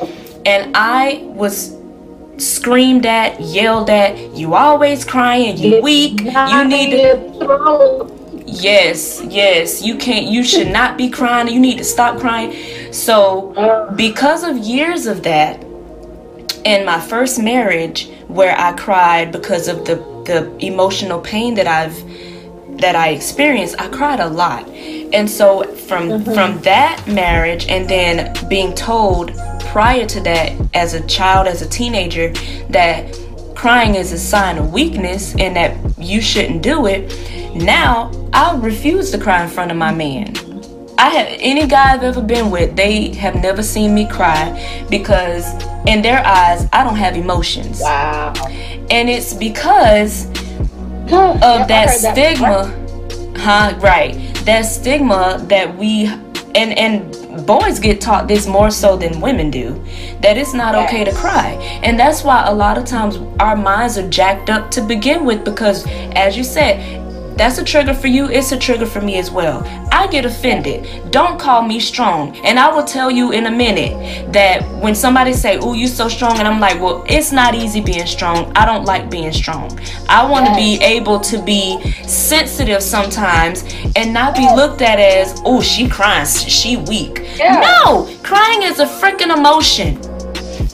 And 0.44 0.76
I 0.76 1.22
was 1.22 1.76
screamed 2.38 3.07
at, 3.07 3.40
yelled 3.40 3.90
at, 3.90 4.18
you 4.34 4.54
always 4.54 5.04
crying, 5.04 5.57
you 5.57 5.80
weak, 5.80 6.20
you 6.20 6.64
need 6.64 6.90
to 6.90 7.38
to. 7.38 8.25
Yes, 8.47 9.22
yes. 9.24 9.82
You 9.82 9.97
can't 9.97 10.26
you 10.26 10.44
should 10.44 10.68
not 10.68 10.97
be 10.97 11.11
crying. 11.11 11.49
You 11.49 11.61
need 11.61 11.78
to 11.78 11.84
stop 11.84 12.18
crying. 12.18 12.92
So, 12.92 13.92
because 13.97 14.44
of 14.44 14.57
years 14.59 15.07
of 15.07 15.22
that 15.24 15.62
in 16.64 16.84
my 16.84 17.01
first 17.01 17.42
marriage 17.42 18.09
where 18.28 18.57
I 18.59 18.72
cried 18.72 19.32
because 19.32 19.68
of 19.68 19.84
the 19.84 19.97
the 20.26 20.57
emotional 20.64 21.20
pain 21.20 21.55
that 21.55 21.66
I've 21.66 21.97
that 22.78 22.94
I 22.94 23.11
experienced, 23.11 23.80
I 23.80 23.88
cried 23.88 24.20
a 24.20 24.28
lot. 24.28 24.68
And 24.68 25.30
so 25.30 25.64
from 25.74 26.09
mm-hmm. 26.09 26.32
from 26.32 26.61
that 26.62 27.03
marriage 27.07 27.66
and 27.68 27.88
then 27.88 28.34
being 28.49 28.74
told 28.74 29.32
prior 29.61 30.07
to 30.07 30.20
that 30.20 30.53
as 30.74 30.94
a 30.94 31.07
child 31.07 31.47
as 31.47 31.62
a 31.62 31.68
teenager 31.68 32.32
that 32.70 33.14
crying 33.57 33.94
is 33.94 34.12
a 34.12 34.18
sign 34.18 34.59
of 34.59 34.72
weakness 34.72 35.34
and 35.38 35.57
that 35.57 35.76
you 35.98 36.20
shouldn't 36.20 36.62
do 36.62 36.86
it. 36.86 37.11
Now 37.54 38.12
I 38.32 38.57
refuse 38.57 39.11
to 39.12 39.18
cry 39.18 39.42
in 39.42 39.48
front 39.48 39.70
of 39.70 39.76
my 39.76 39.92
man. 39.92 40.34
I 40.98 41.11
have 41.11 41.26
any 41.40 41.66
guy 41.66 41.94
I've 41.94 42.02
ever 42.02 42.22
been 42.22 42.50
with, 42.50 42.76
they 42.76 43.12
have 43.14 43.34
never 43.34 43.62
seen 43.62 43.94
me 43.94 44.07
cry 44.09 44.86
because 44.88 45.44
in 45.86 46.02
their 46.02 46.24
eyes 46.24 46.68
I 46.72 46.84
don't 46.84 46.96
have 46.96 47.16
emotions. 47.16 47.80
Wow. 47.80 48.32
And 48.90 49.09
it's 49.09 49.34
because 49.34 50.26
Of 51.07 51.42
of 51.42 51.68
that 51.68 51.90
stigma 51.90 52.72
huh 53.36 53.78
right 53.80 54.14
that 54.44 54.62
stigma 54.62 55.44
that 55.48 55.76
we 55.76 56.07
and 56.54 56.72
and 56.76 57.14
boys 57.37 57.78
get 57.78 58.01
taught 58.01 58.28
this 58.28 58.47
more 58.47 58.70
so 58.70 58.97
than 58.97 59.20
women 59.20 59.51
do 59.51 59.72
that 60.20 60.37
it's 60.37 60.55
not 60.55 60.74
okay 60.74 61.05
to 61.05 61.12
cry. 61.12 61.53
And 61.82 61.99
that's 61.99 62.24
why 62.24 62.45
a 62.47 62.55
lot 62.55 62.78
of 62.78 62.84
times 62.84 63.16
our 63.41 63.57
minds 63.57 63.99
are 63.99 64.09
jacked 64.09 64.51
up 64.51 64.70
to 64.72 64.80
begin 64.80 65.24
with 65.24 65.45
because 65.45 65.87
as 66.14 66.37
you 66.37 66.45
said 66.45 67.05
that's 67.37 67.59
a 67.59 67.64
trigger 67.64 67.93
for 67.95 68.07
you 68.07 68.28
it's 68.30 68.53
a 68.53 68.59
trigger 68.59 68.87
for 68.87 69.01
me 69.01 69.18
as 69.18 69.30
well. 69.30 69.62
I 69.93 70.07
get 70.09 70.24
offended. 70.24 71.11
Don't 71.11 71.39
call 71.39 71.62
me 71.62 71.80
strong. 71.80 72.37
And 72.39 72.59
i 72.59 72.68
will 72.72 72.84
tell 72.84 73.11
you 73.11 73.32
in 73.32 73.47
a 73.47 73.51
minute 73.51 74.32
that 74.32 74.62
when 74.82 74.95
somebody 74.95 75.32
say 75.32 75.59
oh 75.59 75.72
you 75.74 75.87
so 75.87 76.09
strong 76.09 76.39
and 76.39 76.47
i'm 76.49 76.61
like 76.61 76.80
well 76.80 77.05
it's 77.09 77.32
not 77.32 77.55
easy 77.55 77.80
being 77.80 78.07
strong. 78.07 78.53
I 78.57 78.64
don't 78.64 78.84
like 78.84 79.11
being 79.11 79.32
strong. 79.32 79.78
I 80.09 80.28
want 80.30 80.47
to 80.47 80.55
be 80.55 80.78
able 80.82 81.20
to 81.20 81.43
be 81.43 81.93
sensitive 82.07 82.82
sometimes 82.82 83.64
and 83.97 84.12
not 84.12 84.34
be 84.34 84.47
looked 84.55 84.82
at 84.82 84.99
as 84.99 85.41
oh 85.45 85.61
she 85.61 85.89
crying. 85.89 86.26
She 86.26 86.76
weak. 86.76 87.20
Yeah. 87.37 87.61
no! 87.84 88.09
Crying 88.22 88.62
is 88.62 88.78
a 88.80 88.87
freaking 88.87 89.37
emotion. 89.37 89.99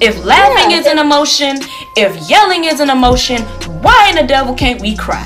If 0.00 0.24
laughing 0.24 0.70
Yeah. 0.70 0.78
is 0.80 0.86
an 0.86 0.98
emotion 0.98 1.58
if 1.96 2.28
yelling 2.30 2.64
is 2.64 2.80
an 2.80 2.88
emotion 2.90 3.42
why 3.82 4.08
in 4.08 4.16
the 4.16 4.22
devil 4.26 4.54
can't 4.54 4.80
we 4.80 4.96
cry 4.96 5.24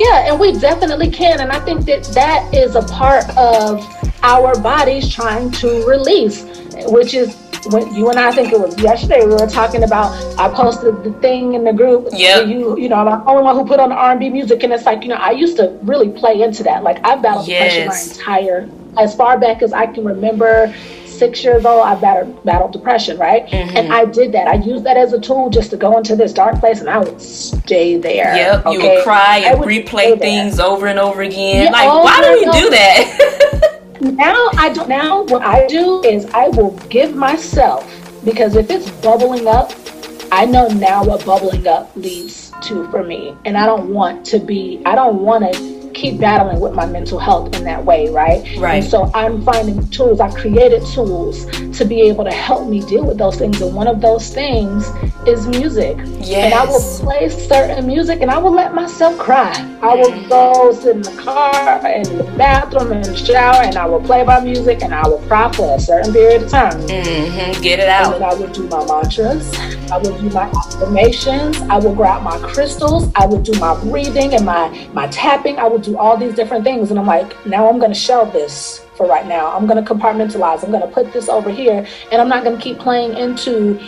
Yeah, 0.00 0.30
and 0.30 0.40
we 0.40 0.58
definitely 0.58 1.10
can. 1.10 1.40
And 1.40 1.52
I 1.52 1.60
think 1.60 1.84
that 1.86 2.04
that 2.14 2.52
is 2.52 2.74
a 2.74 2.82
part 2.82 3.24
of 3.36 3.86
our 4.22 4.58
bodies 4.60 5.12
trying 5.12 5.50
to 5.52 5.86
release, 5.86 6.44
which 6.88 7.14
is 7.14 7.36
when 7.66 7.94
you 7.94 8.10
and 8.10 8.18
I, 8.18 8.28
I 8.28 8.32
think 8.32 8.52
it 8.52 8.60
was 8.60 8.78
yesterday, 8.78 9.24
we 9.24 9.32
were 9.32 9.46
talking 9.46 9.84
about. 9.84 10.12
I 10.38 10.48
posted 10.48 11.02
the 11.04 11.12
thing 11.20 11.54
in 11.54 11.64
the 11.64 11.72
group. 11.72 12.08
Yeah. 12.12 12.40
You, 12.40 12.78
you 12.78 12.88
know, 12.88 12.96
I'm 12.96 13.06
the 13.06 13.30
only 13.30 13.42
one 13.42 13.56
who 13.56 13.64
put 13.64 13.80
on 13.80 13.90
the 13.90 13.94
R&B 13.94 14.30
music, 14.30 14.62
and 14.62 14.72
it's 14.72 14.84
like, 14.84 15.02
you 15.02 15.08
know, 15.08 15.16
I 15.16 15.30
used 15.30 15.56
to 15.58 15.78
really 15.82 16.10
play 16.10 16.42
into 16.42 16.62
that. 16.64 16.82
Like 16.82 17.04
I've 17.04 17.22
battled 17.22 17.46
depression 17.46 17.88
my 17.88 17.98
entire, 17.98 18.68
as 18.98 19.14
far 19.14 19.38
back 19.38 19.62
as 19.62 19.72
I 19.72 19.86
can 19.86 20.04
remember. 20.04 20.74
Six 21.24 21.42
years 21.42 21.64
old, 21.64 21.86
I 21.86 21.98
battled, 21.98 22.44
battled 22.44 22.72
depression, 22.72 23.16
right? 23.16 23.46
Mm-hmm. 23.46 23.76
And 23.78 23.92
I 23.94 24.04
did 24.04 24.30
that. 24.32 24.46
I 24.46 24.56
used 24.56 24.84
that 24.84 24.98
as 24.98 25.14
a 25.14 25.20
tool 25.20 25.48
just 25.48 25.70
to 25.70 25.78
go 25.78 25.96
into 25.96 26.14
this 26.14 26.34
dark 26.34 26.60
place, 26.60 26.80
and 26.80 26.90
I 26.90 26.98
would 26.98 27.18
stay 27.18 27.96
there. 27.96 28.36
Yep, 28.36 28.64
you 28.66 28.82
would 28.82 29.04
cry 29.04 29.38
and 29.38 29.58
would 29.58 29.68
replay 29.68 29.86
stay 29.86 30.10
there. 30.10 30.18
things 30.18 30.60
over 30.60 30.86
and 30.86 30.98
over 30.98 31.22
again. 31.22 31.64
Yeah, 31.64 31.70
like, 31.70 31.88
why 31.88 32.20
do 32.20 32.28
you 32.40 32.52
do 32.52 32.70
that? 32.70 33.70
Now 34.00 34.50
I 34.58 34.70
do. 34.70 34.86
Now 34.86 35.22
what 35.22 35.40
I 35.42 35.66
do 35.66 36.02
is 36.02 36.26
I 36.34 36.48
will 36.48 36.72
give 36.90 37.16
myself 37.16 37.88
because 38.22 38.54
if 38.54 38.68
it's 38.68 38.90
bubbling 39.00 39.46
up, 39.46 39.72
I 40.30 40.44
know 40.44 40.68
now 40.68 41.04
what 41.04 41.24
bubbling 41.24 41.66
up 41.66 41.94
leads 41.96 42.52
to 42.62 42.90
for 42.90 43.02
me, 43.02 43.34
and 43.46 43.56
I 43.56 43.64
don't 43.64 43.94
want 43.94 44.26
to 44.26 44.38
be. 44.38 44.82
I 44.84 44.94
don't 44.94 45.20
want 45.20 45.54
to 45.54 45.83
keep 45.94 46.18
battling 46.18 46.60
with 46.60 46.74
my 46.74 46.86
mental 46.86 47.18
health 47.18 47.54
in 47.56 47.64
that 47.64 47.84
way, 47.84 48.10
right? 48.10 48.42
Right. 48.58 48.82
And 48.82 48.84
so 48.84 49.10
I'm 49.14 49.42
finding 49.42 49.88
tools. 49.90 50.20
I've 50.20 50.34
created 50.34 50.84
tools 50.86 51.46
to 51.78 51.84
be 51.84 52.02
able 52.02 52.24
to 52.24 52.32
help 52.32 52.68
me 52.68 52.80
deal 52.80 53.04
with 53.04 53.18
those 53.18 53.36
things, 53.36 53.60
and 53.60 53.74
one 53.74 53.86
of 53.86 54.00
those 54.00 54.32
things 54.32 54.86
is 55.26 55.46
music. 55.46 55.96
Yes. 56.18 56.44
And 56.44 56.54
I 56.54 56.64
will 56.64 56.80
play 57.04 57.28
certain 57.28 57.86
music 57.86 58.20
and 58.20 58.30
I 58.30 58.38
will 58.38 58.52
let 58.52 58.74
myself 58.74 59.18
cry. 59.18 59.52
I 59.82 59.94
will 59.94 60.28
go 60.28 60.72
sit 60.72 60.96
in 60.96 61.02
the 61.02 61.22
car, 61.22 61.84
and 61.86 62.06
in 62.06 62.18
the 62.18 62.24
bathroom, 62.36 62.92
in 62.92 63.02
the 63.02 63.16
shower, 63.16 63.62
and 63.62 63.76
I 63.76 63.86
will 63.86 64.00
play 64.00 64.24
my 64.24 64.40
music 64.40 64.82
and 64.82 64.94
I 64.94 65.06
will 65.06 65.18
cry 65.26 65.50
for 65.52 65.74
a 65.74 65.80
certain 65.80 66.12
period 66.12 66.42
of 66.42 66.50
time. 66.50 66.72
Mm 66.86 67.54
hmm 67.54 67.62
Get 67.62 67.78
it 67.78 67.88
out. 67.88 68.14
And 68.14 68.22
then. 68.22 68.30
I 68.30 68.34
will 68.34 68.48
do 68.48 68.66
my 68.68 68.84
mantras. 68.84 69.54
I 69.90 69.98
will 69.98 70.18
do 70.18 70.30
my 70.30 70.50
affirmations. 70.50 71.60
I 71.62 71.78
will 71.78 71.94
grab 71.94 72.22
my 72.22 72.38
crystals. 72.38 73.10
I 73.14 73.26
will 73.26 73.40
do 73.40 73.58
my 73.58 73.78
breathing 73.84 74.34
and 74.34 74.44
my 74.44 74.88
my 74.92 75.06
tapping. 75.08 75.58
I 75.58 75.66
will 75.68 75.78
do 75.84 75.96
all 75.96 76.16
these 76.16 76.34
different 76.34 76.64
things. 76.64 76.90
And 76.90 76.98
I'm 76.98 77.06
like, 77.06 77.46
now 77.46 77.68
I'm 77.68 77.78
gonna 77.78 77.94
shelve 77.94 78.32
this 78.32 78.84
for 78.96 79.06
right 79.06 79.26
now. 79.26 79.54
I'm 79.54 79.66
gonna 79.66 79.82
compartmentalize. 79.82 80.64
I'm 80.64 80.70
gonna 80.70 80.86
put 80.86 81.12
this 81.12 81.28
over 81.28 81.50
here, 81.50 81.86
and 82.10 82.20
I'm 82.20 82.28
not 82.28 82.44
gonna 82.44 82.60
keep 82.60 82.78
playing 82.78 83.16
into 83.16 83.80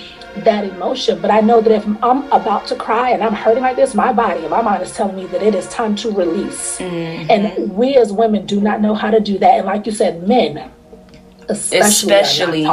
that 0.44 0.64
emotion. 0.64 1.20
But 1.20 1.30
I 1.30 1.40
know 1.40 1.60
that 1.60 1.72
if 1.72 1.86
I'm 2.02 2.30
about 2.30 2.66
to 2.68 2.76
cry 2.76 3.10
and 3.10 3.22
I'm 3.22 3.32
hurting 3.32 3.62
like 3.62 3.76
this, 3.76 3.94
my 3.94 4.12
body 4.12 4.40
and 4.40 4.50
my 4.50 4.60
mind 4.60 4.82
is 4.82 4.92
telling 4.92 5.16
me 5.16 5.26
that 5.26 5.42
it 5.42 5.54
is 5.54 5.68
time 5.68 5.96
to 5.96 6.10
release. 6.10 6.78
Mm-hmm. 6.78 7.30
And 7.30 7.72
we 7.72 7.96
as 7.96 8.12
women 8.12 8.44
do 8.46 8.60
not 8.60 8.80
know 8.80 8.94
how 8.94 9.10
to 9.10 9.20
do 9.20 9.38
that. 9.38 9.58
And 9.58 9.66
like 9.66 9.86
you 9.86 9.92
said, 9.92 10.26
men 10.28 10.70
especially, 11.48 12.64
Especially, 12.64 12.66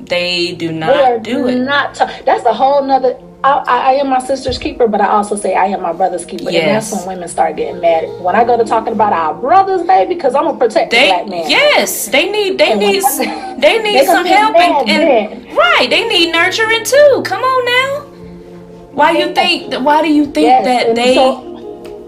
they 0.00 0.54
do 0.54 0.72
not 0.72 0.96
are 0.96 1.18
do 1.18 1.46
it. 1.46 1.56
Not 1.56 1.94
ta- 1.94 2.20
that's 2.24 2.44
a 2.44 2.52
whole 2.52 2.82
nother. 2.82 3.18
I, 3.44 3.50
I, 3.52 3.78
I 3.78 3.92
am 3.94 4.08
my 4.08 4.18
sister's 4.18 4.58
keeper, 4.58 4.88
but 4.88 5.00
I 5.00 5.08
also 5.08 5.36
say 5.36 5.54
I 5.54 5.66
am 5.66 5.80
my 5.82 5.92
brother's 5.92 6.24
keeper. 6.24 6.50
Yes. 6.50 6.62
And 6.64 6.70
that's 6.74 7.06
when 7.06 7.16
women 7.16 7.28
start 7.28 7.54
getting 7.56 7.80
mad. 7.80 8.20
When 8.20 8.34
I 8.34 8.42
go 8.44 8.56
to 8.56 8.64
talking 8.64 8.92
about 8.92 9.12
our 9.12 9.32
brothers, 9.34 9.86
baby, 9.86 10.14
because 10.14 10.34
I'm 10.34 10.44
gonna 10.44 10.58
protect 10.58 10.90
the 10.90 10.96
They 10.96 11.06
black 11.08 11.28
man. 11.28 11.48
yes, 11.48 12.08
they 12.08 12.28
need 12.30 12.58
they 12.58 12.72
And 12.72 12.80
need 12.80 12.96
s- 12.98 13.18
they 13.60 13.78
need 13.82 14.04
some 14.06 14.26
help 14.26 14.56
and, 14.56 14.88
and 14.90 15.56
right, 15.56 15.86
they 15.88 16.08
need 16.08 16.32
nurturing 16.32 16.84
too. 16.84 17.22
Come 17.24 17.42
on 17.42 17.64
now. 17.64 18.04
Why 18.92 19.12
you 19.12 19.32
think 19.32 19.72
why 19.84 20.02
do 20.02 20.12
you 20.12 20.24
think 20.24 20.46
Yes, 20.48 20.64
that 20.64 20.96
they 20.96 21.14
so- 21.14 21.44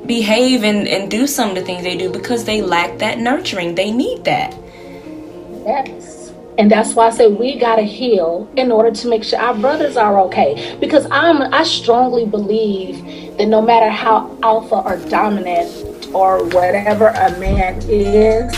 behave 0.07 0.65
and, 0.65 0.89
and 0.89 1.09
do 1.09 1.29
some 1.29 1.51
of 1.51 1.55
the 1.55 1.63
things 1.63 1.85
they 1.85 1.97
do 1.97 2.11
because 2.11 2.45
they 2.45 2.61
lack 2.61 2.99
that 2.99 3.19
nurturing. 3.21 3.77
They 3.77 3.93
need 3.93 4.25
that. 4.25 4.53
Yes. 5.65 6.20
And 6.61 6.71
that's 6.71 6.93
why 6.93 7.07
I 7.07 7.11
say 7.11 7.27
we 7.27 7.59
gotta 7.59 7.85
heal 7.85 8.47
in 8.55 8.71
order 8.71 8.91
to 8.91 9.09
make 9.09 9.25
sure 9.25 9.39
our 9.39 9.55
brothers 9.55 9.97
are 9.97 10.21
okay. 10.27 10.77
Because 10.79 11.07
I'm 11.11 11.41
I 11.55 11.63
strongly 11.63 12.27
believe 12.27 13.39
that 13.39 13.47
no 13.47 13.63
matter 13.63 13.89
how 13.89 14.37
alpha 14.43 14.75
or 14.75 14.99
dominant 15.09 16.11
or 16.13 16.45
whatever 16.49 17.07
a 17.07 17.31
man 17.39 17.81
is, 17.89 18.55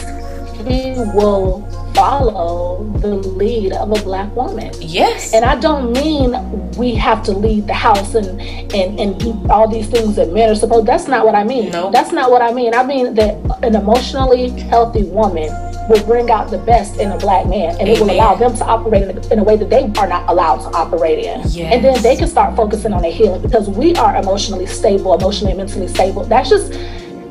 he 0.66 0.94
will 1.14 1.62
follow 1.94 2.82
the 2.98 3.14
lead 3.14 3.72
of 3.74 3.92
a 3.92 4.02
black 4.02 4.34
woman. 4.34 4.72
Yes. 4.80 5.32
And 5.32 5.44
I 5.44 5.54
don't 5.54 5.92
mean 5.92 6.32
we 6.72 6.96
have 6.96 7.22
to 7.26 7.30
leave 7.30 7.68
the 7.68 7.74
house 7.74 8.16
and 8.16 8.40
and 8.74 8.98
and 8.98 9.20
do 9.20 9.40
all 9.48 9.68
these 9.68 9.86
things 9.88 10.16
that 10.16 10.32
men 10.32 10.50
are 10.50 10.56
supposed. 10.56 10.86
That's 10.86 11.06
not 11.06 11.24
what 11.24 11.36
I 11.36 11.44
mean. 11.44 11.70
No. 11.70 11.92
That's 11.92 12.10
not 12.10 12.32
what 12.32 12.42
I 12.42 12.52
mean. 12.52 12.74
I 12.74 12.82
mean 12.82 13.14
that 13.14 13.36
an 13.62 13.76
emotionally 13.76 14.48
healthy 14.48 15.04
woman 15.04 15.71
will 15.88 16.02
bring 16.04 16.30
out 16.30 16.50
the 16.50 16.58
best 16.58 16.98
in 16.98 17.10
a 17.10 17.18
black 17.18 17.46
man 17.46 17.76
and 17.80 17.88
it 17.88 17.98
will 18.00 18.10
allow 18.10 18.34
them 18.34 18.54
to 18.56 18.64
operate 18.64 19.02
in 19.02 19.18
a, 19.18 19.32
in 19.32 19.38
a 19.38 19.44
way 19.44 19.56
that 19.56 19.68
they 19.68 19.84
are 19.98 20.06
not 20.06 20.28
allowed 20.28 20.58
to 20.58 20.76
operate 20.76 21.18
in. 21.18 21.40
Yes. 21.48 21.74
And 21.74 21.84
then 21.84 22.02
they 22.02 22.16
can 22.16 22.28
start 22.28 22.56
focusing 22.56 22.92
on 22.92 23.02
their 23.02 23.12
healing 23.12 23.42
because 23.42 23.68
we 23.68 23.94
are 23.96 24.16
emotionally 24.16 24.66
stable, 24.66 25.14
emotionally 25.14 25.52
and 25.52 25.58
mentally 25.58 25.88
stable. 25.88 26.24
That's 26.24 26.48
just 26.48 26.72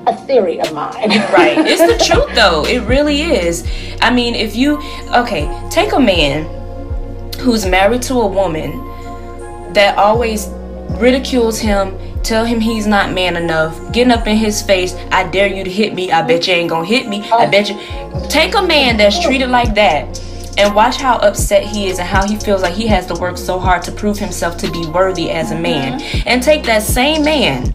a 0.08 0.16
theory 0.26 0.60
of 0.60 0.74
mine. 0.74 1.10
right 1.32 1.58
it's 1.60 1.82
the 1.82 2.04
truth 2.14 2.34
though 2.34 2.66
it 2.66 2.80
really 2.88 3.22
is 3.22 3.68
i 4.02 4.12
mean 4.12 4.34
if 4.34 4.56
you 4.56 4.78
okay 5.14 5.47
take 5.70 5.93
a 5.93 5.99
man 5.99 6.43
who's 7.39 7.68
married 7.68 8.02
to 8.02 8.16
a 8.16 8.28
woman 8.28 8.72
that 9.74 9.95
always 9.99 10.47
ridicules 10.99 11.60
him 11.60 11.95
tell 12.24 12.45
him 12.45 12.59
he's 12.59 12.88
not 12.88 13.11
man 13.11 13.36
enough. 13.36 13.91
Getting 13.91 14.11
up 14.11 14.28
in 14.28 14.38
his 14.38 14.61
face 14.61 14.95
i 15.11 15.30
dare 15.30 15.47
you 15.47 15.63
to 15.63 15.69
hit 15.69 15.93
me. 15.93 16.11
I 16.11 16.22
bet 16.22 16.47
you 16.47 16.53
ain't 16.53 16.69
gonna 16.69 16.86
hit 16.86 17.07
me. 17.07 17.22
I 17.32 17.45
oh. 17.45 17.51
bet 17.51 17.69
you. 17.69 17.80
Take 18.30 18.55
a 18.55 18.61
man 18.61 18.97
that's 18.97 19.19
treated 19.24 19.49
like 19.49 19.74
that 19.76 20.19
and 20.58 20.76
watch 20.76 20.97
how 20.97 21.18
upset 21.18 21.64
he 21.64 21.88
is 21.88 21.99
and 21.99 22.08
how 22.08 22.28
he 22.28 22.38
feels 22.38 22.62
like 22.62 22.74
he 22.74 22.88
has 22.88 23.06
to 23.08 23.16
work 23.16 23.38
so 23.38 23.60
hard 23.60 23.84
to 23.84 23.91
prove 23.91 24.18
himself 24.18 24.58
to 24.58 24.72
be 24.72 24.86
worthy 24.88 25.30
as 25.32 25.52
a 25.52 25.60
man. 25.60 25.99
Mm-hmm. 25.99 26.28
And 26.28 26.43
take 26.43 26.64
that 26.64 26.84
same 26.84 27.24
man 27.24 27.74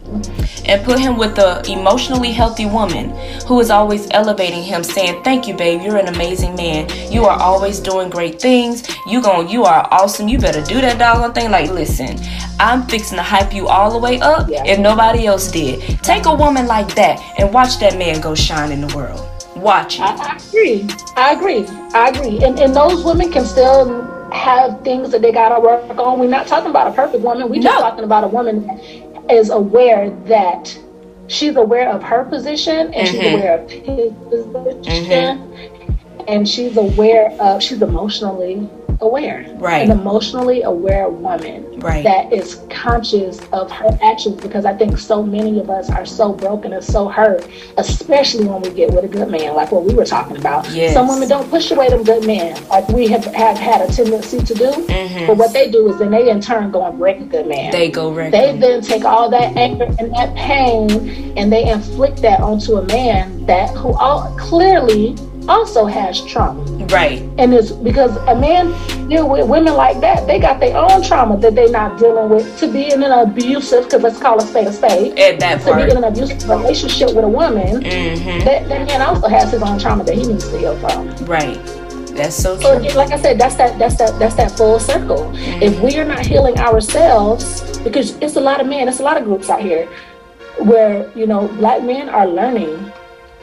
and 0.67 0.85
put 0.85 0.99
him 0.99 1.17
with 1.17 1.39
a 1.39 1.63
emotionally 1.71 2.33
healthy 2.33 2.67
woman 2.67 3.11
who 3.47 3.61
is 3.61 3.71
always 3.71 4.09
elevating 4.11 4.63
him 4.63 4.83
saying 4.83 5.23
thank 5.23 5.47
you 5.47 5.57
babe. 5.57 5.83
You're 5.83 5.97
an 5.97 6.09
amazing 6.09 6.55
man. 6.57 6.89
You 7.11 7.25
are 7.25 7.39
always 7.41 7.81
doing 7.81 8.11
great 8.11 8.41
things. 8.41 8.89
You 9.07 9.23
gon' 9.23 9.49
you 9.49 9.65
are 9.65 9.87
awesome. 9.91 10.29
You 10.29 10.39
better 10.39 10.63
do 10.63 10.81
that 10.81 10.99
doggone 10.99 11.33
thing. 11.33 11.51
Like 11.51 11.71
listen 11.71 12.19
i'm 12.59 12.87
fixing 12.87 13.17
to 13.17 13.23
hype 13.23 13.53
you 13.53 13.69
all 13.69 13.91
the 13.91 13.99
way 13.99 14.19
up 14.21 14.49
Yeah. 14.49 14.65
if 14.65 14.79
nobody 14.79 15.27
else 15.27 15.51
did. 15.51 15.81
Take 16.03 16.27
a 16.27 16.35
woman 16.35 16.67
like 16.67 16.95
that 16.95 17.21
and 17.39 17.53
watch 17.53 17.79
that 17.81 17.99
man 17.99 18.21
go 18.21 18.35
shine 18.35 18.73
in 18.73 18.81
the 18.81 18.97
world 18.97 19.29
watch 19.57 19.97
it 19.97 20.03
I, 20.03 20.37
agree. 20.37 20.87
I 21.17 21.33
agree. 21.33 21.67
I 21.95 22.09
agree. 22.09 22.45
And 22.45 22.59
and 22.59 22.75
those 22.75 23.05
women 23.05 23.33
can 23.33 23.45
still 23.45 24.03
have 24.33 24.83
things 24.83 25.11
that 25.13 25.23
they 25.23 25.33
gotta 25.33 25.61
work 25.61 25.83
on. 25.99 26.19
We're 26.19 26.29
not 26.29 26.47
talking 26.47 26.71
about 26.71 26.89
a 26.89 26.93
perfect 26.93 27.23
woman. 27.23 27.49
We're 27.49 27.63
just 27.63 27.75
No. 27.75 27.81
talking 27.81 28.05
about 28.05 28.25
a 28.25 28.29
woman 28.29 28.67
that 28.67 29.31
is 29.31 29.51
aware 29.51 30.11
that 30.27 30.77
she's 31.29 31.57
aware 31.57 31.89
of 31.91 32.03
her 32.03 32.25
position 32.25 32.93
and 32.95 33.09
she's 33.09 33.21
Mhm. 33.21 33.39
aware 33.39 33.59
of 33.61 33.71
his 33.71 34.13
position. 34.85 35.53
And 36.29 36.49
she's 36.49 36.77
aware 36.77 37.31
of 37.41 37.63
she's 37.63 37.83
emotionally 37.83 38.69
aware. 39.03 39.45
Right. 39.59 39.85
An 39.89 39.91
emotionally 39.91 40.63
aware 40.63 41.11
woman 41.11 41.65
Right. 41.81 42.03
that 42.05 42.33
is 42.33 42.63
conscious 42.71 43.39
of 43.53 43.71
her 43.71 43.91
actions 44.03 44.41
because 44.41 44.65
I 44.65 44.73
think 44.73 44.97
so 44.99 45.23
many 45.23 45.61
of 45.61 45.69
us 45.69 45.91
are 45.91 46.07
so 46.07 46.33
broken 46.33 46.73
and 46.73 46.83
so 46.83 47.07
hurt, 47.07 47.47
especially 47.77 48.47
when 48.47 48.63
we 48.63 48.71
get 48.71 48.93
with 48.95 49.05
a 49.05 49.09
good 49.09 49.29
man, 49.31 49.55
like 49.55 49.71
what 49.71 49.85
we 49.85 49.93
were 49.93 50.07
talking 50.07 50.39
about. 50.39 50.67
Yes. 50.71 50.95
Some 50.95 51.09
women 51.09 51.29
don't 51.29 51.49
push 51.51 51.71
away 51.71 51.91
them 51.91 52.05
good 52.05 52.27
men, 52.27 52.57
like 52.71 52.89
we 52.89 53.07
have, 53.09 53.27
have 53.27 53.59
had 53.59 53.83
a 53.89 53.93
tendency 53.93 54.39
to 54.39 54.55
do. 54.55 54.71
Mhm. 54.71 55.27
But 55.27 55.37
what 55.37 55.53
they 55.53 55.71
do 55.71 55.91
is 55.93 55.99
then 55.99 56.11
they 56.11 56.31
in 56.31 56.41
turn 56.41 56.71
go 56.71 56.83
and 56.83 56.99
break 56.99 57.21
a 57.21 57.25
good 57.25 57.47
man. 57.47 57.71
they 57.73 57.91
go 57.91 58.11
wreck 58.11 58.33
They 58.33 58.49
him. 58.49 58.61
then 58.61 58.81
take 58.81 59.05
all 59.05 59.29
that 59.29 59.55
anger 59.59 59.85
and 59.99 60.11
that 60.15 60.35
pain 60.35 61.35
and 61.37 61.53
they 61.53 61.69
inflict 61.69 62.23
that 62.23 62.41
onto 62.41 62.77
a 62.79 62.83
man 62.85 63.45
that 63.45 63.69
who 63.77 63.93
all, 63.93 64.35
clearly 64.39 65.15
also 65.49 65.87
has 65.87 66.25
trauma. 66.25 66.63
right 66.87 67.23
And 67.39 67.55
it's 67.55 67.73
because 67.73 68.17
a 68.29 68.35
man 68.35 68.67
deal 69.09 69.29
with 69.29 69.49
women 69.49 69.75
like 69.75 70.01
that, 70.01 70.27
they 70.27 70.39
got 70.39 70.61
their 70.61 70.77
own 70.77 71.03
trauma 71.03 71.37
that 71.39 71.55
they're 71.55 71.71
not 71.71 71.99
dealing 71.99 72.29
with. 72.29 72.59
To 72.59 72.73
be 72.73 72.93
in 72.93 73.03
an 73.03 73.13
abusive, 73.13 73.85
because 73.85 74.03
let's 74.03 74.19
call 74.19 74.39
a 74.39 74.47
spade 74.47 74.67
a 74.67 74.73
spade, 74.73 75.19
at 75.19 75.39
that 75.41 75.63
to 75.63 75.77
be 75.77 75.91
in 75.91 75.97
an 75.97 76.05
abusive 76.05 76.49
relationship 76.49 77.15
with 77.15 77.25
a 77.25 77.29
woman, 77.29 77.83
hmm 77.83 78.39
that, 78.45 78.69
that 78.69 78.87
man 78.87 79.03
also 79.03 79.29
has 79.29 79.53
his 79.53 79.63
own 79.63 79.79
trauma 79.79 80.05
that 80.05 80.15
he 80.15 80.27
needs 80.27 80.49
to 80.49 80.59
heal 80.59 80.77
from. 80.79 81.09
right 81.27 81.59
that's 82.17 82.35
so 82.35 82.59
So 82.59 82.73
true 82.73 82.79
again, 82.87 82.97
like 82.97 83.13
I 83.13 83.21
said, 83.21 83.39
that's 83.39 83.57
that 83.57 83.79
that's 83.79 83.97
that 83.97 84.19
that's 84.19 84.35
that 84.37 84.51
full 84.57 84.81
circle. 84.81 85.31
If 85.35 85.79
we 85.81 85.99
are 85.99 86.05
not 86.05 86.25
healing 86.25 86.59
ourselves, 86.59 87.79
because 87.81 88.17
it's 88.23 88.37
a 88.37 88.41
lot 88.41 88.61
of 88.61 88.67
men, 88.67 88.89
it's 88.89 89.01
a 89.01 89.03
lot 89.03 89.19
of 89.19 89.25
groups 89.25 89.51
out 89.51 89.61
here 89.61 89.87
where 90.59 91.11
you 91.15 91.27
know 91.27 91.49
black 91.59 91.83
men 91.83 92.09
are 92.09 92.27
learning 92.27 92.91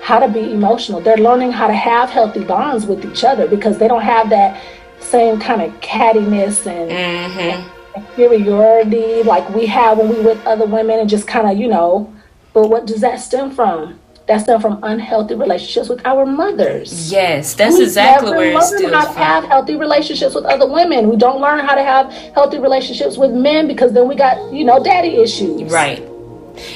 how 0.04 0.20
to 0.20 0.28
be 0.28 0.52
emotional. 0.52 1.00
They're 1.00 1.18
learning 1.18 1.52
how 1.54 1.68
to 1.68 1.74
have 1.74 2.10
healthy 2.10 2.44
bonds 2.44 2.86
with 2.86 3.06
each 3.06 3.24
other 3.24 3.48
because 3.48 3.78
they 3.78 3.88
don't 3.88 4.02
have 4.02 4.30
that 4.30 4.62
same 5.00 5.40
kind 5.40 5.62
of 5.62 5.72
cattiness 5.82 6.66
and 6.68 6.92
hmm 6.92 7.70
inferiority 7.96 9.22
like 9.22 9.48
we 9.54 9.68
have 9.68 10.00
when 10.00 10.10
we 10.10 10.20
with 10.22 10.44
other 10.48 10.66
women 10.66 11.00
and 11.00 11.08
just 11.10 11.28
kind 11.28 11.48
of 11.50 11.58
you 11.58 11.68
know. 11.68 12.12
But 12.54 12.68
what 12.70 12.86
does 12.88 13.02
that 13.02 13.20
stem 13.20 13.52
from? 13.52 14.00
That 14.28 14.40
stem 14.42 14.62
from 14.62 14.80
unhealthy 14.84 15.36
relationships 15.36 15.90
with 15.90 16.04
our 16.06 16.26
mothers. 16.26 17.12
yes 17.12 17.54
that's 17.54 17.78
We 17.78 17.84
exactly 17.84 18.32
never 18.32 18.38
where 18.38 18.58
it 18.58 18.64
stems 18.64 18.94
how 18.94 19.06
to 19.06 19.20
have 19.20 19.44
healthy 19.46 19.76
relationships 19.76 20.34
with 20.34 20.46
other 20.46 20.68
women. 20.72 21.10
We 21.10 21.18
don't 21.18 21.40
learn 21.42 21.60
how 21.60 21.76
to 21.76 21.84
have 21.84 22.12
healthy 22.34 22.58
relationships 22.60 23.18
with 23.18 23.32
men 23.32 23.68
because 23.68 23.94
then 23.94 24.08
we 24.08 24.16
got 24.16 24.52
you 24.52 24.64
know 24.66 24.84
daddy 24.84 25.18
issues. 25.18 25.72
Right. 25.72 26.02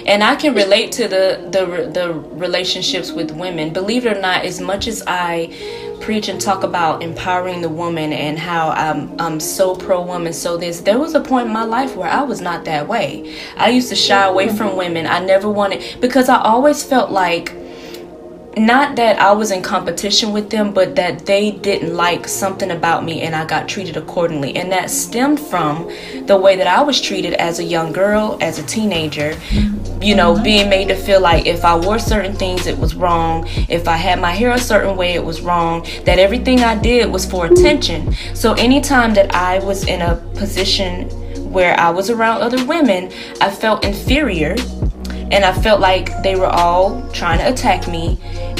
And 0.05 0.23
I 0.23 0.36
can 0.36 0.53
relate 0.53 0.91
to 0.93 1.07
the 1.07 1.47
the 1.51 1.89
the 1.91 2.13
relationships 2.13 3.11
with 3.11 3.32
women. 3.32 3.73
Believe 3.73 4.05
it 4.05 4.17
or 4.17 4.21
not, 4.21 4.45
as 4.45 4.59
much 4.59 4.88
as 4.88 5.03
I 5.07 5.53
preach 6.01 6.30
and 6.30 6.39
talk 6.39 6.63
about 6.63 7.01
empowering 7.01 7.61
the 7.61 7.69
woman 7.69 8.13
and 8.13 8.38
how 8.38 8.69
I'm 8.69 9.19
I'm 9.19 9.39
so 9.39 9.75
pro 9.75 10.01
woman, 10.01 10.34
so 10.34 10.57
this 10.57 10.82
there 10.82 10.99
was 10.99 11.13
a 11.15 11.21
point 11.21 11.47
in 11.47 11.53
my 11.53 11.63
life 11.63 11.95
where 11.95 12.09
I 12.09 12.23
was 12.23 12.41
not 12.41 12.65
that 12.65 12.88
way. 12.88 13.36
I 13.57 13.69
used 13.69 13.89
to 13.89 13.95
shy 13.95 14.25
away 14.25 14.49
from 14.49 14.75
women. 14.75 15.05
I 15.05 15.19
never 15.19 15.49
wanted 15.49 16.01
because 16.01 16.30
I 16.30 16.41
always 16.41 16.84
felt 16.84 17.11
like 17.11 17.53
not 18.66 18.95
that 18.95 19.20
I 19.20 19.32
was 19.34 19.51
in 19.51 19.62
competition 19.62 20.32
with 20.32 20.49
them, 20.49 20.74
but 20.74 20.95
that 20.95 21.26
they 21.26 21.51
didn't 21.51 21.95
like 21.95 22.28
something 22.28 22.72
about 22.72 23.03
me 23.03 23.22
and 23.22 23.36
I 23.36 23.45
got 23.45 23.68
treated 23.68 23.97
accordingly. 23.97 24.55
And 24.55 24.72
that 24.72 24.89
stemmed 24.89 25.39
from 25.39 25.91
the 26.26 26.38
way 26.38 26.55
that 26.55 26.68
I 26.68 26.82
was 26.82 27.01
treated 27.01 27.34
as 27.34 27.60
a 27.60 27.64
young 27.64 27.91
girl, 27.91 28.38
as 28.41 28.60
a 28.60 28.64
teenager. 28.64 29.36
You 30.01 30.16
know, 30.16 30.34
mm-hmm. 30.34 30.43
being 30.43 30.70
made 30.70 30.88
to 30.89 30.95
feel 30.95 31.20
like 31.20 31.45
if 31.45 31.66
I 31.66 31.76
wore 31.78 31.99
certain 31.99 32.36
things, 32.36 32.68
it 32.68 32.78
was 32.78 32.95
wrong. 32.95 33.47
If 33.68 33.88
I 33.88 33.97
had 33.97 34.20
my 34.22 34.32
hair 34.32 34.51
a 34.51 34.60
certain 34.60 34.95
way, 34.95 35.14
it 35.14 35.24
was 35.24 35.41
wrong. 35.41 35.86
That 36.05 36.20
everything 36.20 36.62
I 36.62 36.80
did 36.80 37.12
was 37.12 37.26
for 37.26 37.47
attention. 37.47 38.14
So 38.34 38.53
anytime 38.53 39.14
that 39.16 39.34
I 39.36 39.60
was 39.60 39.86
in 39.88 40.01
a 40.01 40.16
position 40.36 41.10
where 41.51 41.80
I 41.80 41.89
was 41.89 42.10
around 42.10 42.41
other 42.41 42.64
women, 42.66 43.12
I 43.41 43.49
felt 43.49 43.84
inferior 43.84 44.55
and 45.32 45.43
I 45.43 45.53
felt 45.61 45.80
like 45.80 46.23
they 46.23 46.36
were 46.36 46.47
all 46.47 47.07
trying 47.11 47.39
to 47.39 47.51
attack 47.51 47.88
me. 47.88 48.17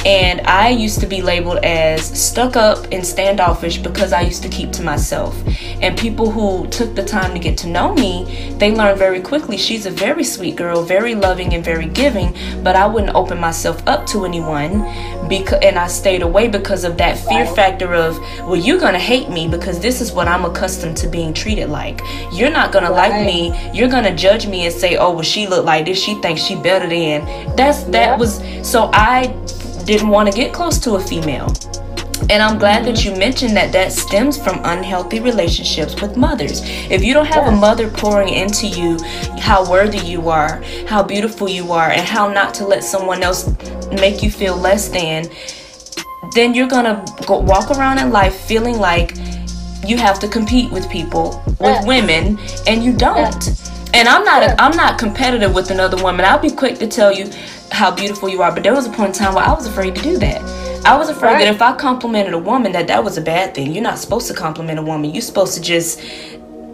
And 0.08 0.40
I 0.48 0.70
used 0.70 1.02
to 1.02 1.06
be 1.06 1.22
labeled 1.22 1.58
as 1.66 2.02
stuck 2.02 2.56
up 2.56 2.88
and 2.94 3.06
standoffish 3.06 3.78
because 3.78 4.14
I 4.14 4.22
used 4.22 4.42
to 4.44 4.48
keep 4.48 4.72
to 4.72 4.82
myself. 4.82 5.36
And 5.82 5.98
people 5.98 6.32
who 6.32 6.66
took 6.68 6.96
the 6.96 7.04
time 7.04 7.34
to 7.34 7.40
get 7.40 7.58
to 7.58 7.68
know 7.68 7.94
me, 7.94 8.56
they 8.58 8.72
learned 8.74 8.98
very 9.00 9.20
quickly 9.20 9.58
she's 9.58 9.86
a 9.86 9.92
very 9.92 10.24
sweet 10.24 10.56
girl, 10.56 10.82
very 10.82 11.14
loving 11.14 11.54
and 11.54 11.64
very 11.64 11.88
giving, 11.88 12.34
but 12.64 12.78
I 12.78 12.88
wouldn't 12.88 13.16
open 13.16 13.38
myself 13.38 13.86
up 13.86 14.06
to 14.08 14.24
anyone 14.24 14.80
because 15.28 15.60
and 15.62 15.78
I 15.78 15.88
stayed 15.88 16.22
away 16.22 16.48
because 16.48 16.86
of 16.86 16.98
that 17.00 17.18
fear 17.18 17.46
factor 17.46 17.94
of, 17.94 18.18
well, 18.48 18.56
you're 18.56 18.80
gonna 18.80 18.98
hate 19.00 19.30
me 19.30 19.50
because 19.50 19.78
this 19.78 20.00
is 20.00 20.14
what 20.14 20.30
I'm 20.30 20.46
accustomed 20.46 20.96
to 20.98 21.08
being 21.10 21.34
treated 21.34 21.70
like. 21.70 22.00
You're 22.32 22.50
not 22.50 22.72
gonna 22.72 22.92
like 22.92 23.26
me 23.26 23.54
you're 23.74 23.90
gonna 23.90 24.16
judge 24.16 24.48
me 24.48 24.66
and 24.66 24.74
say, 24.74 24.96
"Oh, 24.96 25.12
well, 25.12 25.22
she 25.22 25.48
look 25.48 25.66
like 25.66 25.86
this. 25.86 26.02
She 26.02 26.16
thinks 26.22 26.42
she 26.42 26.56
better 26.56 26.88
than." 26.88 27.26
That's 27.58 27.84
that 27.84 28.12
Yeah. 28.12 28.18
was 28.18 28.42
so 28.64 28.90
I 28.94 29.34
didn't 29.88 30.10
want 30.10 30.30
to 30.30 30.36
get 30.36 30.54
close 30.54 30.78
to 30.80 30.96
a 30.96 31.00
female. 31.00 31.52
And 32.30 32.44
I'm 32.44 32.60
glad 32.60 32.84
that 32.86 33.06
you 33.06 33.16
mentioned 33.16 33.56
that 33.56 33.72
that 33.72 33.94
stems 33.94 34.38
from 34.38 34.60
unhealthy 34.66 35.22
relationships 35.22 36.02
with 36.02 36.18
mothers. 36.18 36.62
If 36.92 37.04
you 37.04 37.14
don't 37.14 37.28
have 37.28 37.48
a 37.48 37.56
mother 37.56 37.90
pouring 37.90 38.30
into 38.30 38.68
you 38.68 38.98
how 39.40 39.70
worthy 39.70 40.00
you 40.00 40.28
are, 40.30 40.62
how 40.88 41.04
beautiful 41.04 41.48
you 41.48 41.72
are, 41.72 41.90
and 41.92 42.02
how 42.02 42.28
not 42.28 42.54
to 42.56 42.68
let 42.68 42.84
someone 42.84 43.24
else 43.24 43.50
make 43.92 44.22
you 44.22 44.30
feel 44.30 44.58
less 44.58 44.90
than, 44.90 45.30
then 46.36 46.54
you're 46.54 46.68
gonna 46.68 47.06
go 47.26 47.40
walk 47.40 47.72
around 47.72 48.00
in 48.00 48.12
life 48.12 48.36
feeling 48.42 48.78
like 48.78 49.16
you 49.86 49.98
have 49.98 50.20
to 50.20 50.28
compete 50.28 50.70
with 50.70 50.90
people, 50.90 51.42
with 51.60 51.88
women, 51.88 52.38
and 52.68 52.84
you 52.84 52.92
don't. 52.92 53.67
And 53.98 54.08
I'm 54.08 54.24
not 54.24 54.44
a, 54.44 54.62
I'm 54.62 54.78
not 54.78 55.00
competitive 55.00 55.56
with 55.56 55.72
another 55.72 56.02
woman. 56.04 56.24
I'll 56.24 56.38
be 56.40 56.52
quick 56.52 56.78
to 56.80 56.88
tell 56.88 57.12
you 57.12 57.32
how 57.72 57.90
beautiful 57.90 58.30
you 58.30 58.44
are, 58.44 58.52
but 58.54 58.62
there 58.62 58.74
was 58.76 58.86
a 58.86 58.92
point 58.92 59.18
in 59.18 59.24
time 59.26 59.34
where 59.34 59.44
I 59.44 59.54
was 59.54 59.66
afraid 59.66 59.96
to 59.96 60.02
do 60.04 60.18
that. 60.20 60.40
I 60.86 60.96
was 60.96 61.10
afraid 61.10 61.34
Right. 61.34 61.40
that 61.46 61.54
if 61.56 61.62
I 61.64 61.74
complimented 61.76 62.34
a 62.36 62.38
woman 62.38 62.72
that 62.74 62.88
that 62.88 63.04
was 63.04 63.18
a 63.18 63.22
bad 63.22 63.56
thing. 63.56 63.74
You're 63.74 63.84
not 63.84 63.98
supposed 63.98 64.28
to 64.28 64.34
compliment 64.36 64.78
a 64.78 64.84
woman. 64.84 65.12
You're 65.14 65.22
supposed 65.24 65.56
to 65.56 65.62
just 65.62 66.00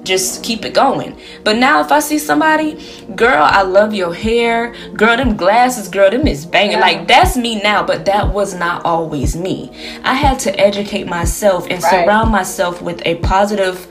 just 0.04 0.44
keep 0.44 0.66
it 0.66 0.74
going. 0.74 1.16
But 1.46 1.56
now 1.56 1.80
if 1.80 1.90
I 1.90 2.00
see 2.00 2.20
somebody, 2.20 2.78
girl, 3.16 3.42
I 3.42 3.62
love 3.62 3.94
your 3.94 4.14
hair. 4.14 4.76
Girl, 4.96 5.16
them 5.16 5.38
glasses, 5.38 5.88
girl, 5.88 6.12
them 6.12 6.28
is 6.28 6.46
banging. 6.46 6.74
Yeah. 6.74 6.82
Like 6.82 7.08
that's 7.08 7.38
me 7.38 7.62
now, 7.62 7.84
but 7.86 8.04
that 8.04 8.34
was 8.34 8.54
not 8.54 8.84
always 8.84 9.38
me. 9.38 9.72
I 10.04 10.14
had 10.14 10.40
to 10.40 10.60
educate 10.60 11.08
myself 11.08 11.64
and 11.70 11.82
Right. 11.82 12.04
surround 12.04 12.32
myself 12.34 12.82
with 12.82 13.02
a 13.06 13.16
positive 13.16 13.88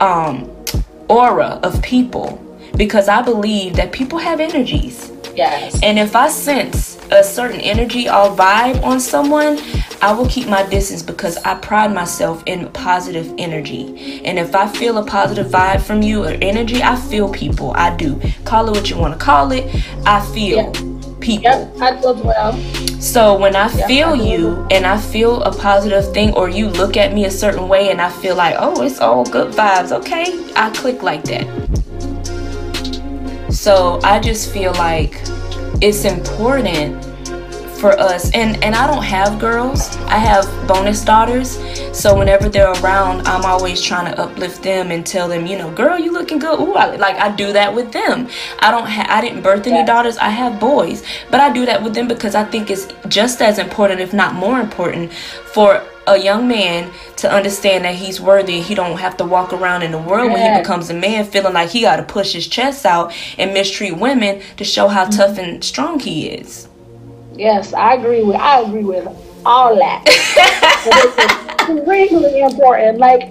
um, 0.00 0.50
aura 1.08 1.60
of 1.62 1.80
people 1.82 2.40
because 2.76 3.08
I 3.08 3.22
believe 3.22 3.76
that 3.76 3.92
people 3.92 4.18
have 4.18 4.40
energies. 4.40 5.10
Yes. 5.34 5.80
And 5.82 5.98
if 5.98 6.14
I 6.14 6.28
sense 6.28 6.96
a 7.10 7.22
certain 7.22 7.60
energy 7.60 8.08
or 8.08 8.30
vibe 8.34 8.82
on 8.82 9.00
someone, 9.00 9.58
I 10.00 10.12
will 10.12 10.28
keep 10.28 10.48
my 10.48 10.68
distance 10.68 11.02
because 11.02 11.36
I 11.38 11.54
pride 11.54 11.92
myself 11.92 12.42
in 12.46 12.70
positive 12.72 13.32
energy. 13.38 14.22
And 14.24 14.38
if 14.38 14.54
I 14.54 14.68
feel 14.68 14.98
a 14.98 15.04
positive 15.04 15.46
vibe 15.46 15.82
from 15.82 16.02
you 16.02 16.24
or 16.24 16.36
energy, 16.40 16.82
I 16.82 16.96
feel 16.96 17.28
people. 17.32 17.72
I 17.74 17.96
do. 17.96 18.20
Call 18.44 18.68
it 18.68 18.72
what 18.72 18.90
you 18.90 18.96
want 18.96 19.18
to 19.18 19.24
call 19.24 19.50
it. 19.52 19.64
I 20.06 20.24
feel 20.32 20.72
people. 21.20 21.44
Yep, 21.44 21.76
I 21.80 22.00
feel 22.00 22.22
well. 22.22 22.58
So 23.00 23.36
when 23.38 23.56
I 23.56 23.68
feel 23.68 24.08
I 24.08 24.14
you 24.14 24.66
and 24.70 24.86
I 24.86 25.00
feel 25.00 25.42
a 25.42 25.52
positive 25.52 26.12
thing, 26.12 26.32
or 26.34 26.48
you 26.48 26.68
look 26.68 26.96
at 26.96 27.12
me 27.12 27.24
a 27.24 27.30
certain 27.30 27.68
way 27.68 27.90
and 27.90 28.00
I 28.00 28.10
feel 28.10 28.36
like, 28.36 28.56
oh, 28.58 28.82
it's 28.82 29.00
all 29.00 29.24
good 29.24 29.52
vibes, 29.52 29.90
okay, 29.90 30.26
I 30.54 30.70
click 30.70 31.02
like 31.02 31.24
that. 31.24 31.46
So 33.64 33.98
I 34.04 34.20
just 34.20 34.52
feel 34.52 34.74
like 34.74 35.22
it's 35.80 36.04
important 36.04 37.02
for 37.80 37.98
us 37.98 38.30
and 38.34 38.62
and 38.62 38.74
I 38.74 38.86
don't 38.86 39.02
have 39.02 39.38
girls. 39.40 39.96
I 40.04 40.18
have 40.18 40.44
bonus 40.68 41.02
daughters. 41.02 41.58
So 41.98 42.14
whenever 42.14 42.50
they're 42.50 42.72
around 42.82 43.26
I'm 43.26 43.46
always 43.46 43.80
trying 43.80 44.12
to 44.12 44.20
uplift 44.20 44.62
them 44.62 44.90
and 44.90 45.06
tell 45.06 45.28
them 45.28 45.46
you 45.46 45.56
know 45.56 45.70
girl 45.70 45.98
you 45.98 46.12
looking 46.12 46.38
good. 46.38 46.60
Ooh, 46.60 46.74
I, 46.74 46.96
like 46.96 47.16
I 47.16 47.34
do 47.34 47.54
that 47.54 47.74
with 47.74 47.90
them. 47.90 48.28
I 48.58 48.70
don't 48.70 48.86
ha- 48.86 49.06
I 49.08 49.22
didn't 49.22 49.40
birth 49.40 49.66
any 49.66 49.86
daughters. 49.86 50.18
I 50.18 50.28
have 50.28 50.60
boys 50.60 51.02
but 51.30 51.40
I 51.40 51.50
do 51.50 51.64
that 51.64 51.82
with 51.82 51.94
them 51.94 52.06
because 52.06 52.34
I 52.34 52.44
think 52.44 52.70
it's 52.70 52.86
just 53.08 53.40
as 53.40 53.58
important 53.58 53.98
if 53.98 54.12
not 54.12 54.34
more 54.34 54.60
important 54.60 55.10
for 55.54 55.82
a 56.06 56.18
young 56.18 56.46
man 56.46 56.90
to 57.16 57.30
understand 57.30 57.84
that 57.84 57.94
he's 57.94 58.20
worthy 58.20 58.60
he 58.60 58.74
don't 58.74 58.98
have 58.98 59.16
to 59.16 59.24
walk 59.24 59.52
around 59.52 59.82
in 59.82 59.90
the 59.90 59.98
world 59.98 60.30
when 60.32 60.54
he 60.54 60.60
becomes 60.60 60.90
a 60.90 60.94
man 60.94 61.24
feeling 61.24 61.54
like 61.54 61.70
he 61.70 61.80
got 61.80 61.96
to 61.96 62.02
push 62.02 62.32
his 62.32 62.46
chest 62.46 62.84
out 62.84 63.12
and 63.38 63.54
mistreat 63.54 63.96
women 63.96 64.42
to 64.56 64.64
show 64.64 64.88
how 64.88 65.04
mm-hmm. 65.04 65.16
tough 65.16 65.38
and 65.38 65.64
strong 65.64 65.98
he 65.98 66.28
is 66.28 66.68
Yes, 67.36 67.72
I 67.72 67.94
agree 67.94 68.22
with 68.22 68.36
I 68.36 68.60
agree 68.60 68.84
with 68.84 69.08
all 69.44 69.76
that. 69.76 70.04
it's 70.06 71.88
really 71.88 72.40
important. 72.40 72.98
Like 72.98 73.22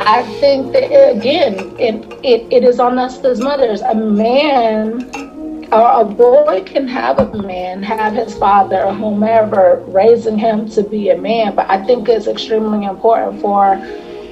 I 0.00 0.22
think 0.40 0.72
that 0.72 0.84
again, 1.16 1.76
it, 1.78 1.96
it 2.22 2.52
it 2.52 2.64
is 2.64 2.78
on 2.78 2.98
us 2.98 3.18
as 3.24 3.40
mothers. 3.40 3.80
A 3.80 3.94
man 3.94 5.10
or 5.70 6.00
a 6.00 6.04
boy 6.04 6.62
can 6.64 6.88
have 6.88 7.18
a 7.18 7.42
man, 7.42 7.82
have 7.82 8.14
his 8.14 8.34
father 8.36 8.84
or 8.84 8.94
whomever 8.94 9.82
raising 9.88 10.38
him 10.38 10.68
to 10.70 10.82
be 10.82 11.10
a 11.10 11.16
man, 11.16 11.54
but 11.54 11.68
I 11.68 11.84
think 11.84 12.08
it's 12.08 12.26
extremely 12.26 12.86
important 12.86 13.40
for 13.40 13.74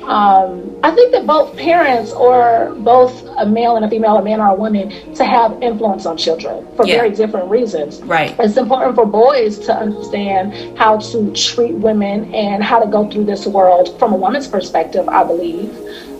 um, 0.07 0.78
I 0.84 0.93
think 0.93 1.11
that 1.12 1.26
both 1.26 1.57
parents 1.57 2.12
or 2.12 2.74
both 2.78 3.26
a 3.39 3.47
male 3.47 3.74
and 3.74 3.84
a 3.84 3.91
female, 3.91 4.16
a 4.16 4.22
man 4.22 4.41
or 4.41 4.51
a 4.51 4.55
woman, 4.55 4.91
to 5.14 5.24
have 5.24 5.61
influence 5.61 6.07
on 6.07 6.16
children 6.16 6.64
for 6.76 6.87
yeah. 6.87 6.97
very 6.97 7.11
different 7.11 7.51
reasons. 7.51 8.01
Right. 8.03 8.34
It's 8.39 8.57
important 8.57 8.95
for 8.95 9.05
boys 9.05 9.59
to 9.61 9.74
understand 9.74 10.78
how 10.78 10.99
to 10.99 11.32
treat 11.32 11.74
women 11.74 12.32
and 12.32 12.62
how 12.62 12.78
to 12.78 12.89
go 12.89 13.11
through 13.11 13.24
this 13.24 13.47
world 13.47 13.99
from 13.99 14.12
a 14.12 14.16
woman's 14.16 14.47
perspective, 14.47 15.09
I 15.09 15.24
believe. 15.24 15.76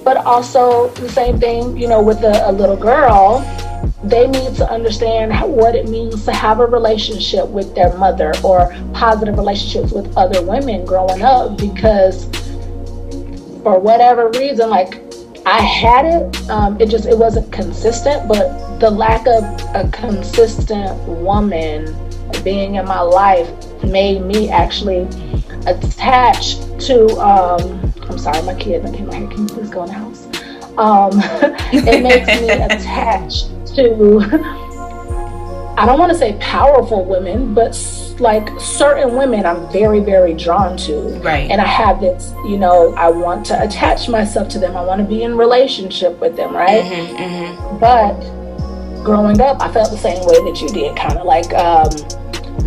But 0.07 0.19
also 0.19 0.89
the 0.91 1.09
same 1.09 1.41
thing, 1.41 1.77
you 1.77 1.89
know, 1.89 2.01
with 2.01 2.23
a, 2.23 2.49
a 2.49 2.53
little 2.53 2.77
girl, 2.77 3.41
they 4.05 4.29
need 4.29 4.55
to 4.55 4.71
understand 4.71 5.33
what 5.51 5.75
it 5.75 5.89
means 5.89 6.25
to 6.27 6.33
have 6.33 6.61
a 6.61 6.67
relationship 6.67 7.49
with 7.49 7.75
their 7.75 7.93
mother 7.99 8.33
or 8.45 8.73
positive 8.95 9.37
relationships 9.37 9.91
with 9.91 10.17
other 10.17 10.45
women 10.45 10.85
growing 10.85 11.23
up 11.23 11.59
because 11.59 12.27
for 13.65 13.81
whatever 13.81 14.31
reason, 14.39 14.71
like 14.71 15.03
I 15.45 15.61
had 15.61 16.05
it, 16.05 16.51
um, 16.51 16.81
it 16.81 16.89
just 16.89 17.07
it 17.07 17.19
wasn't 17.19 17.51
consistent. 17.51 18.29
But 18.29 18.79
the 18.79 18.91
lack 18.91 19.27
of 19.27 19.43
a 19.75 19.91
consistent 19.93 20.97
woman 21.09 21.93
being 22.45 22.77
in 22.77 22.85
my 22.85 23.01
life 23.01 23.51
made 23.83 24.23
me 24.23 24.51
actually 24.51 25.09
attach 25.67 26.61
to. 26.87 27.09
Um, 27.19 27.93
I'm 28.09 28.19
sorry, 28.19 28.43
my 28.43 28.55
kid. 28.55 28.85
My 28.85 28.91
kid, 28.91 29.07
my 29.07 29.15
hair. 29.15 29.29
Can 29.29 29.49
you 29.49 29.55
please 29.55 29.71
go 29.71 29.83
in 29.83 29.89
the 29.89 29.95
house? 29.95 30.27
Um, 30.79 31.13
it 31.73 32.03
makes 32.03 32.27
me 32.41 32.51
attached 32.51 33.51
to. 33.75 34.21
I 35.79 35.85
don't 35.85 35.99
want 35.99 36.11
to 36.11 36.19
say 36.19 36.37
powerful 36.41 37.05
women, 37.05 37.53
but 37.53 37.75
like 38.19 38.49
certain 38.59 39.15
women 39.17 39.45
I'm 39.45 39.71
very, 39.71 40.01
very 40.01 40.33
drawn 40.33 40.77
to. 40.79 41.21
Right. 41.21 41.51
And 41.51 41.61
I 41.61 41.67
have 41.67 42.01
this, 42.01 42.33
you 42.47 42.57
know, 42.57 42.95
I 42.95 43.11
want 43.11 43.45
to 43.47 43.63
attach 43.63 44.09
myself 44.09 44.49
to 44.51 44.59
them. 44.59 44.77
I 44.77 44.83
want 44.83 45.01
to 45.01 45.07
be 45.07 45.23
in 45.23 45.37
relationship 45.37 46.19
with 46.19 46.37
them, 46.37 46.55
right? 46.55 46.83
Mm-hmm, 46.83 47.17
mm-hmm. 47.17 47.79
But 47.79 49.05
growing 49.05 49.41
up, 49.41 49.61
I 49.61 49.71
felt 49.73 49.91
the 49.91 49.99
same 49.99 50.25
way 50.27 50.51
that 50.51 50.61
you 50.61 50.69
did, 50.69 50.97
kind 50.97 51.19
of 51.19 51.27
like 51.27 51.53
um, 51.55 51.91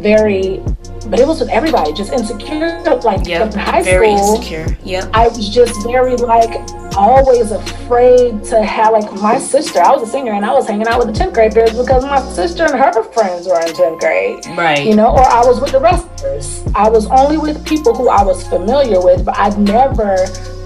very 0.02 0.64
but 1.10 1.20
it 1.20 1.28
was 1.28 1.40
with 1.40 1.50
everybody, 1.50 1.94
just 1.94 2.12
insecure. 2.12 2.82
Like 3.04 3.26
yep, 3.28 3.54
in 3.54 3.60
high 3.60 3.82
very 3.82 4.16
school, 4.18 4.36
insecure. 4.36 4.78
Yep. 4.84 5.10
I 5.14 5.28
was 5.28 5.50
just 5.50 5.84
very 5.84 6.16
like 6.16 6.70
always 6.96 7.52
afraid 7.52 8.44
to 8.46 8.64
have 8.64 8.94
like 8.94 9.12
my 9.22 9.40
sister. 9.40 9.80
I 9.80 9.92
was 9.92 10.08
a 10.08 10.12
singer 10.12 10.34
and 10.34 10.46
I 10.46 10.54
was 10.54 10.68
hanging 10.68 10.88
out 10.88 11.00
with 11.00 11.08
the 11.08 11.14
tenth 11.14 11.34
graders 11.34 11.78
because 11.78 12.04
my 12.04 12.22
sister 12.22 12.66
and 12.66 12.74
her 12.74 13.04
friends 13.04 13.48
were 13.48 13.60
in 13.60 13.74
tenth 13.74 14.00
grade. 14.00 14.46
Right. 14.58 14.86
You 14.86 14.96
know, 14.96 15.12
or 15.12 15.24
I 15.24 15.46
was 15.46 15.62
with 15.62 15.72
the 15.72 15.80
wrestlers. 15.80 16.64
I 16.76 16.90
was 16.90 17.08
only 17.08 17.38
with 17.38 17.66
people 17.66 17.96
who 17.96 18.10
I 18.10 18.24
was 18.24 18.48
familiar 18.48 19.02
with, 19.02 19.26
but 19.26 19.38
I've 19.38 19.58
never 19.58 20.18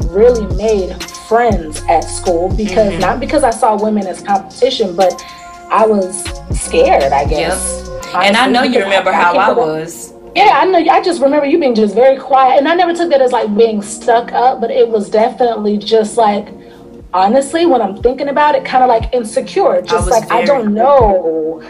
really 0.07 0.45
made 0.55 1.01
friends 1.27 1.81
at 1.89 2.01
school 2.01 2.49
because 2.55 2.91
mm-hmm. 2.91 2.99
not 2.99 3.19
because 3.19 3.43
I 3.43 3.51
saw 3.51 3.81
women 3.81 4.07
as 4.07 4.21
competition, 4.21 4.95
but 4.95 5.23
I 5.71 5.85
was 5.85 6.23
scared. 6.57 7.13
I 7.13 7.25
guess. 7.25 7.79
Yep. 7.79 7.93
Honestly, 8.13 8.27
and 8.27 8.37
I 8.37 8.47
know 8.47 8.63
you 8.63 8.79
remember 8.79 9.09
I, 9.09 9.21
how 9.21 9.35
I, 9.35 9.49
I 9.49 9.51
was 9.53 10.12
yeah, 10.35 10.51
I 10.53 10.65
know. 10.65 10.79
I 10.79 11.01
just 11.01 11.21
remember 11.21 11.45
you 11.45 11.59
being 11.59 11.75
just 11.75 11.93
very 11.93 12.17
quiet, 12.17 12.57
and 12.57 12.67
I 12.67 12.75
never 12.75 12.93
took 12.93 13.09
that 13.11 13.21
as 13.21 13.31
like 13.31 13.55
being 13.55 13.81
stuck 13.81 14.31
up, 14.31 14.61
but 14.61 14.71
it 14.71 14.87
was 14.87 15.09
definitely 15.09 15.77
just 15.77 16.17
like, 16.17 16.47
honestly, 17.13 17.65
when 17.65 17.81
I'm 17.81 18.01
thinking 18.01 18.29
about 18.29 18.55
it, 18.55 18.65
kind 18.65 18.83
of 18.83 18.87
like 18.87 19.13
insecure. 19.13 19.81
Just 19.81 20.07
I 20.07 20.19
like 20.19 20.31
I 20.31 20.45
don't 20.45 20.73
know. 20.73 21.61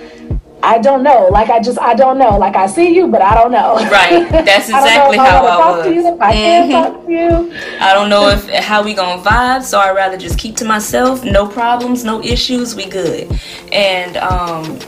I 0.63 0.77
don't 0.77 1.03
know. 1.03 1.27
Like 1.29 1.49
I 1.49 1.59
just 1.59 1.77
I 1.77 1.93
don't 1.93 2.17
know. 2.17 2.37
Like 2.37 2.55
I 2.55 2.67
see 2.67 2.95
you, 2.95 3.07
but 3.07 3.21
I 3.21 3.35
don't 3.35 3.51
know. 3.51 3.75
Right. 3.91 4.29
That's 4.31 4.69
exactly 4.69 5.17
I 5.17 5.29
how 5.29 5.45
I, 5.45 5.49
I 5.49 5.77
was. 5.77 5.87
You, 5.87 6.07
I 6.21 6.33
mm-hmm. 6.33 6.71
can't 6.71 6.71
talk 6.71 7.05
to 7.05 7.11
you. 7.11 7.53
I 7.81 7.93
don't 7.93 8.09
know 8.09 8.29
if 8.29 8.47
how 8.47 8.81
we 8.81 8.93
gonna 8.93 9.21
vibe, 9.21 9.63
so 9.63 9.77
I'd 9.79 9.91
rather 9.91 10.17
just 10.17 10.39
keep 10.39 10.55
to 10.57 10.65
myself. 10.65 11.25
No 11.25 11.45
problems, 11.47 12.05
no 12.05 12.23
issues. 12.23 12.75
We 12.75 12.85
good. 12.85 13.37
And 13.73 14.15
um 14.15 14.79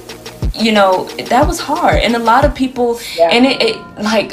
you 0.55 0.71
know 0.71 1.05
that 1.29 1.47
was 1.47 1.59
hard. 1.59 2.01
And 2.01 2.15
a 2.15 2.19
lot 2.19 2.45
of 2.45 2.55
people 2.55 2.99
yeah. 3.15 3.29
and 3.31 3.45
it, 3.45 3.61
it, 3.61 3.75
like 4.01 4.31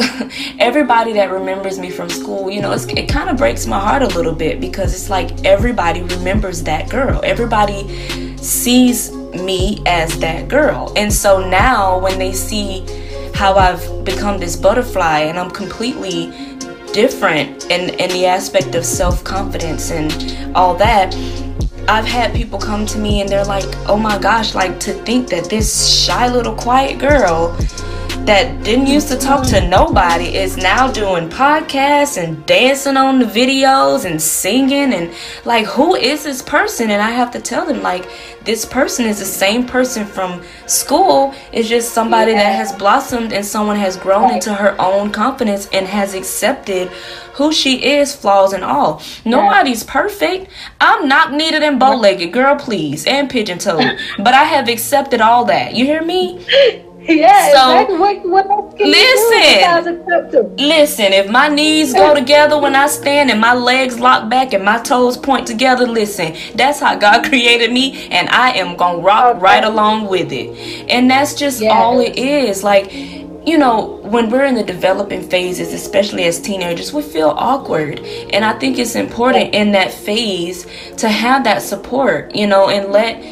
everybody 0.58 1.12
that 1.14 1.30
remembers 1.30 1.78
me 1.78 1.90
from 1.90 2.08
school 2.08 2.50
you 2.50 2.60
know 2.60 2.72
it 2.72 3.08
kind 3.08 3.28
of 3.30 3.36
breaks 3.36 3.66
my 3.66 3.78
heart 3.78 4.02
a 4.02 4.08
little 4.08 4.34
bit 4.34 4.60
because 4.60 4.94
it's 4.94 5.10
like 5.10 5.44
everybody 5.44 6.02
remembers 6.02 6.62
that 6.64 6.88
girl. 6.88 7.20
Everybody 7.24 8.36
sees 8.36 9.12
me 9.12 9.82
as 9.86 10.18
that 10.20 10.48
girl. 10.48 10.92
And 10.96 11.12
so 11.12 11.48
now 11.48 11.98
when 11.98 12.18
they 12.18 12.32
see 12.32 12.84
how 13.34 13.54
i've 13.56 14.04
become 14.04 14.38
this 14.38 14.56
butterfly 14.56 15.20
and 15.20 15.38
i'm 15.38 15.50
completely 15.50 16.30
different 16.92 17.64
in 17.70 17.90
in 17.98 18.10
the 18.10 18.26
aspect 18.26 18.74
of 18.74 18.84
self-confidence 18.84 19.90
and 19.90 20.56
all 20.56 20.74
that 20.74 21.14
I've 21.88 22.04
had 22.04 22.34
people 22.34 22.58
come 22.58 22.86
to 22.86 22.98
me 22.98 23.20
and 23.20 23.28
they're 23.28 23.44
like, 23.44 23.64
oh 23.88 23.96
my 23.96 24.18
gosh, 24.18 24.54
like 24.54 24.78
to 24.80 24.92
think 24.92 25.28
that 25.30 25.50
this 25.50 26.04
shy 26.04 26.28
little 26.28 26.54
quiet 26.54 26.98
girl 26.98 27.56
that 28.26 28.62
didn't 28.62 28.86
used 28.86 29.08
to 29.08 29.16
talk 29.16 29.44
to 29.48 29.66
nobody 29.68 30.36
is 30.36 30.56
now 30.56 30.90
doing 30.90 31.28
podcasts 31.28 32.22
and 32.22 32.44
dancing 32.46 32.96
on 32.96 33.18
the 33.18 33.24
videos 33.24 34.04
and 34.04 34.22
singing 34.22 34.92
and 34.92 35.12
like 35.44 35.66
who 35.66 35.96
is 35.96 36.22
this 36.22 36.40
person? 36.40 36.90
And 36.90 37.02
i 37.02 37.10
have 37.10 37.30
to 37.32 37.40
tell 37.40 37.66
them 37.66 37.82
like 37.82 38.08
this 38.44 38.64
person 38.64 39.06
is 39.06 39.18
the 39.18 39.24
same 39.24 39.66
person 39.66 40.04
from 40.04 40.42
school. 40.66 41.34
It's 41.52 41.68
just 41.68 41.92
somebody 41.92 42.32
that 42.32 42.54
has 42.54 42.72
blossomed 42.72 43.32
and 43.32 43.44
someone 43.44 43.76
has 43.76 43.96
grown 43.96 44.32
into 44.32 44.54
her 44.54 44.80
own 44.80 45.10
confidence 45.10 45.68
and 45.72 45.86
has 45.86 46.14
accepted 46.14 46.88
who 47.34 47.52
she 47.52 47.84
is 47.84 48.14
flaws 48.14 48.52
and 48.52 48.62
all. 48.62 49.02
Nobody's 49.24 49.84
perfect. 49.84 50.50
I'm 50.80 51.08
not 51.08 51.32
needed 51.32 51.62
and 51.62 51.80
bow-legged 51.80 52.32
girl 52.32 52.56
please 52.56 53.06
and 53.06 53.28
pigeon-toed. 53.28 53.98
But 54.18 54.34
i 54.34 54.44
have 54.44 54.68
accepted 54.68 55.20
all 55.20 55.44
that. 55.46 55.74
You 55.74 55.84
hear 55.84 56.02
me 56.02 56.44
Yeah, 57.04 57.52
so, 57.52 57.80
exactly. 57.80 57.98
What, 57.98 58.46
what 58.48 58.78
listen, 58.78 60.56
listen. 60.56 61.12
If 61.12 61.30
my 61.30 61.48
knees 61.48 61.92
go 61.92 62.14
together 62.14 62.58
when 62.58 62.76
I 62.76 62.86
stand 62.86 63.30
and 63.30 63.40
my 63.40 63.54
legs 63.54 63.98
lock 63.98 64.28
back 64.28 64.52
and 64.52 64.64
my 64.64 64.78
toes 64.78 65.16
point 65.16 65.46
together, 65.46 65.86
listen. 65.86 66.34
That's 66.54 66.80
how 66.80 66.94
God 66.96 67.24
created 67.28 67.72
me, 67.72 68.08
and 68.10 68.28
I 68.28 68.52
am 68.52 68.76
gonna 68.76 68.98
rock 68.98 69.36
okay. 69.36 69.42
right 69.42 69.64
along 69.64 70.08
with 70.08 70.32
it. 70.32 70.88
And 70.88 71.10
that's 71.10 71.34
just 71.34 71.62
all 71.62 72.00
it 72.00 72.16
is. 72.16 72.62
Like 72.62 72.92
you 73.46 73.58
know, 73.58 74.00
when 74.02 74.30
we're 74.30 74.44
in 74.44 74.54
the 74.54 74.62
developing 74.62 75.28
phases, 75.28 75.72
especially 75.72 76.24
as 76.24 76.40
teenagers, 76.40 76.92
we 76.92 77.02
feel 77.02 77.30
awkward. 77.30 78.00
And 78.32 78.44
I 78.44 78.58
think 78.58 78.78
it's 78.78 78.94
important 78.94 79.54
in 79.54 79.72
that 79.72 79.92
phase 79.92 80.66
to 80.98 81.08
have 81.08 81.44
that 81.44 81.62
support, 81.62 82.34
you 82.34 82.46
know, 82.46 82.68
and 82.68 82.92
let 82.92 83.22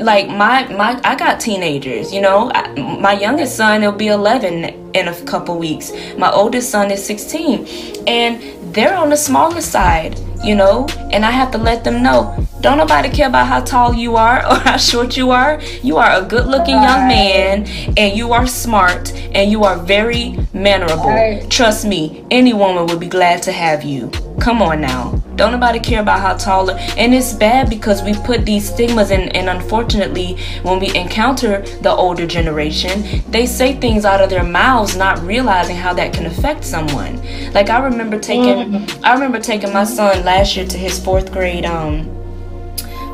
like 0.00 0.28
my 0.28 0.66
my 0.68 1.00
I 1.04 1.14
got 1.14 1.40
teenagers, 1.40 2.12
you 2.12 2.20
know. 2.20 2.50
I, 2.54 2.72
my 3.00 3.12
youngest 3.12 3.56
son 3.56 3.82
will 3.82 3.92
be 3.92 4.08
11 4.08 4.92
in 4.94 5.08
a 5.08 5.20
couple 5.22 5.58
weeks. 5.58 5.92
My 6.16 6.30
oldest 6.32 6.70
son 6.70 6.90
is 6.90 7.04
16. 7.04 8.04
And 8.06 8.74
they're 8.74 8.96
on 8.96 9.10
the 9.10 9.16
smaller 9.16 9.60
side 9.60 10.18
you 10.42 10.54
know, 10.54 10.86
and 11.12 11.24
I 11.24 11.30
have 11.30 11.50
to 11.52 11.58
let 11.58 11.84
them 11.84 12.02
know 12.02 12.46
don't 12.60 12.76
nobody 12.76 13.08
care 13.08 13.28
about 13.28 13.46
how 13.46 13.60
tall 13.60 13.94
you 13.94 14.16
are 14.16 14.46
or 14.50 14.56
how 14.56 14.76
short 14.76 15.16
you 15.16 15.30
are. 15.30 15.60
You 15.82 15.96
are 15.96 16.22
a 16.22 16.24
good 16.24 16.46
looking 16.46 16.74
young 16.74 17.08
man 17.08 17.66
and 17.96 18.16
you 18.16 18.32
are 18.32 18.46
smart 18.46 19.12
and 19.34 19.50
you 19.50 19.64
are 19.64 19.78
very 19.78 20.36
mannerable. 20.52 21.08
Right. 21.08 21.50
Trust 21.50 21.86
me, 21.86 22.24
any 22.30 22.52
woman 22.52 22.86
would 22.86 23.00
be 23.00 23.08
glad 23.08 23.42
to 23.44 23.52
have 23.52 23.82
you. 23.82 24.10
Come 24.40 24.62
on 24.62 24.80
now. 24.80 25.16
Don't 25.36 25.52
nobody 25.52 25.80
care 25.80 26.02
about 26.02 26.20
how 26.20 26.36
tall 26.36 26.70
and 26.70 27.14
it's 27.14 27.32
bad 27.32 27.70
because 27.70 28.02
we 28.02 28.12
put 28.12 28.44
these 28.44 28.70
stigmas 28.70 29.10
in 29.10 29.30
and 29.30 29.48
unfortunately 29.48 30.36
when 30.62 30.78
we 30.78 30.94
encounter 30.94 31.62
the 31.80 31.90
older 31.90 32.26
generation, 32.26 33.22
they 33.30 33.46
say 33.46 33.74
things 33.74 34.04
out 34.04 34.20
of 34.20 34.28
their 34.28 34.44
mouths 34.44 34.96
not 34.96 35.18
realizing 35.22 35.76
how 35.76 35.94
that 35.94 36.12
can 36.12 36.26
affect 36.26 36.64
someone. 36.64 37.16
Like 37.54 37.70
I 37.70 37.78
remember 37.78 38.18
taking 38.18 38.70
mm-hmm. 38.70 39.04
I 39.04 39.14
remember 39.14 39.40
taking 39.40 39.72
my 39.72 39.84
son 39.84 40.24
last 40.26 40.56
year 40.56 40.66
to 40.66 40.76
his 40.76 41.00
4th 41.00 41.32
grade 41.32 41.64
um 41.64 42.19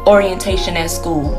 orientation 0.06 0.76
at 0.76 0.90
school. 0.90 1.34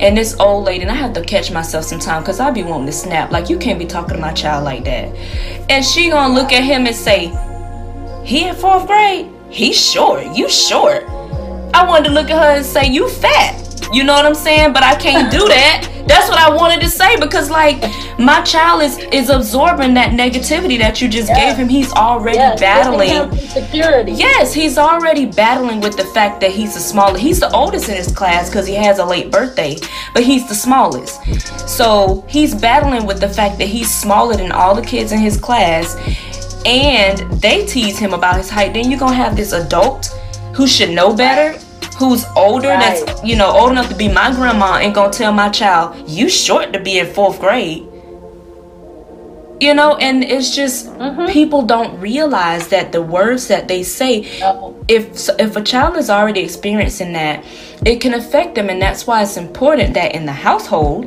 And 0.00 0.16
this 0.16 0.38
old 0.38 0.64
lady, 0.64 0.82
and 0.82 0.90
I 0.90 0.94
have 0.94 1.12
to 1.14 1.22
catch 1.22 1.50
myself 1.50 1.84
sometime 1.84 2.22
because 2.22 2.40
I 2.40 2.50
be 2.50 2.62
wanting 2.62 2.86
to 2.86 2.92
snap. 2.92 3.30
Like, 3.30 3.48
you 3.48 3.58
can't 3.58 3.78
be 3.78 3.86
talking 3.86 4.14
to 4.14 4.20
my 4.20 4.32
child 4.32 4.64
like 4.64 4.84
that. 4.84 5.14
And 5.70 5.84
she 5.84 6.10
gonna 6.10 6.34
look 6.34 6.52
at 6.52 6.62
him 6.62 6.86
and 6.86 6.94
say, 6.94 7.32
he 8.24 8.48
in 8.48 8.54
fourth 8.54 8.86
grade? 8.86 9.30
He 9.50 9.72
short. 9.72 10.34
You 10.34 10.48
short. 10.48 11.04
I 11.74 11.84
wanted 11.86 12.08
to 12.08 12.14
look 12.14 12.30
at 12.30 12.38
her 12.38 12.56
and 12.56 12.64
say, 12.64 12.88
You 12.88 13.08
fat. 13.08 13.73
You 13.94 14.04
know 14.04 14.12
what 14.12 14.26
I'm 14.26 14.34
saying? 14.34 14.72
But 14.72 14.82
I 14.82 14.94
can't 14.96 15.30
do 15.30 15.46
that. 15.48 15.88
That's 16.06 16.28
what 16.28 16.38
I 16.38 16.54
wanted 16.54 16.80
to 16.82 16.88
say 16.88 17.16
because 17.18 17.48
like 17.48 17.80
my 18.18 18.42
child 18.42 18.82
is 18.82 18.98
is 18.98 19.30
absorbing 19.30 19.94
that 19.94 20.10
negativity 20.10 20.78
that 20.78 21.00
you 21.00 21.08
just 21.08 21.28
yeah. 21.28 21.48
gave 21.48 21.56
him. 21.56 21.68
He's 21.68 21.92
already 21.92 22.38
yeah, 22.38 22.56
battling 22.56 23.34
security. 23.48 24.12
Yes, 24.12 24.52
he's 24.52 24.76
already 24.76 25.26
battling 25.26 25.80
with 25.80 25.96
the 25.96 26.04
fact 26.04 26.40
that 26.40 26.50
he's 26.50 26.74
the 26.74 26.80
smallest. 26.80 27.22
He's 27.22 27.40
the 27.40 27.50
oldest 27.52 27.88
in 27.88 27.96
his 27.96 28.12
class 28.12 28.50
because 28.50 28.66
he 28.66 28.74
has 28.74 28.98
a 28.98 29.04
late 29.04 29.30
birthday, 29.30 29.78
but 30.12 30.24
he's 30.24 30.46
the 30.48 30.54
smallest. 30.54 31.20
So 31.68 32.24
he's 32.28 32.54
battling 32.54 33.06
with 33.06 33.20
the 33.20 33.28
fact 33.28 33.58
that 33.58 33.68
he's 33.68 33.92
smaller 33.92 34.36
than 34.36 34.52
all 34.52 34.74
the 34.74 34.82
kids 34.82 35.12
in 35.12 35.20
his 35.20 35.38
class 35.38 35.96
and 36.66 37.18
they 37.40 37.66
tease 37.66 37.98
him 37.98 38.14
about 38.14 38.36
his 38.36 38.48
height, 38.48 38.72
then 38.72 38.90
you're 38.90 39.00
gonna 39.00 39.14
have 39.14 39.36
this 39.36 39.52
adult 39.52 40.06
who 40.54 40.66
should 40.66 40.90
know 40.90 41.14
better, 41.14 41.58
who's 41.94 42.24
older, 42.36 42.68
right. 42.68 43.04
that's 43.06 43.24
you 43.24 43.36
know 43.36 43.50
old 43.50 43.72
enough 43.72 43.88
to 43.88 43.94
be 43.94 44.08
my 44.08 44.30
grandma, 44.32 44.78
and 44.78 44.94
gonna 44.94 45.12
tell 45.12 45.32
my 45.32 45.48
child, 45.48 46.08
"You 46.08 46.28
short 46.28 46.72
to 46.72 46.80
be 46.80 46.98
in 46.98 47.06
fourth 47.12 47.40
grade." 47.40 47.86
You 49.60 49.72
know, 49.72 49.96
and 49.96 50.24
it's 50.24 50.54
just 50.54 50.88
mm-hmm. 50.88 51.26
people 51.30 51.62
don't 51.62 51.98
realize 52.00 52.68
that 52.68 52.92
the 52.92 53.00
words 53.00 53.46
that 53.48 53.68
they 53.68 53.82
say, 53.82 54.42
oh. 54.42 54.76
if 54.88 55.28
if 55.38 55.56
a 55.56 55.62
child 55.62 55.96
is 55.96 56.10
already 56.10 56.40
experiencing 56.40 57.12
that, 57.12 57.44
it 57.86 58.00
can 58.00 58.14
affect 58.14 58.56
them, 58.56 58.68
and 58.68 58.82
that's 58.82 59.06
why 59.06 59.22
it's 59.22 59.36
important 59.36 59.94
that 59.94 60.14
in 60.14 60.26
the 60.26 60.32
household, 60.32 61.06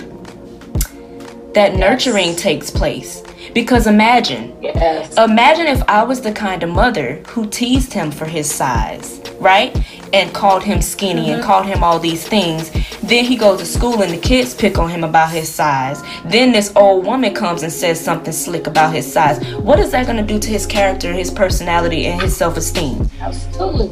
that 1.54 1.74
yes. 1.74 1.80
nurturing 1.80 2.36
takes 2.36 2.72
place 2.72 3.27
because 3.54 3.88
imagine, 3.88 4.56
yes. 4.62 5.16
imagine 5.18 5.68
if 5.68 5.82
I 5.88 6.04
was 6.04 6.22
the 6.22 6.32
kind 6.32 6.64
of 6.64 6.70
mother 6.70 7.24
who 7.28 7.48
teased 7.48 7.94
him 7.94 8.12
for 8.12 8.26
his 8.26 8.52
size, 8.52 9.22
right? 9.40 9.76
And 10.14 10.34
called 10.34 10.64
him 10.64 10.82
skinny 10.82 11.24
mm-hmm. 11.24 11.34
and 11.34 11.44
called 11.44 11.66
him 11.66 11.84
all 11.84 12.00
these 12.00 12.28
things. 12.28 12.72
Then 13.02 13.26
he 13.26 13.36
goes 13.36 13.60
to 13.60 13.66
school 13.66 14.02
and 14.02 14.14
the 14.14 14.18
kids 14.18 14.54
pick 14.54 14.78
on 14.78 14.90
him 14.90 15.04
about 15.04 15.32
his 15.32 15.50
size. 15.50 16.02
Then 16.26 16.52
this 16.52 16.72
old 16.76 17.06
woman 17.06 17.34
comes 17.34 17.64
and 17.64 17.72
says 17.72 18.00
something 18.00 18.34
slick 18.34 18.68
about 18.68 18.94
his 18.94 19.12
size. 19.12 19.44
What 19.56 19.80
is 19.80 19.92
that 19.92 20.06
going 20.06 20.18
to 20.18 20.34
do 20.34 20.40
to 20.40 20.50
his 20.50 20.66
character, 20.66 21.14
his 21.14 21.32
personality, 21.32 22.06
and 22.06 22.22
his 22.22 22.36
self 22.36 22.58
esteem? 22.58 23.10
Absolutely. 23.20 23.90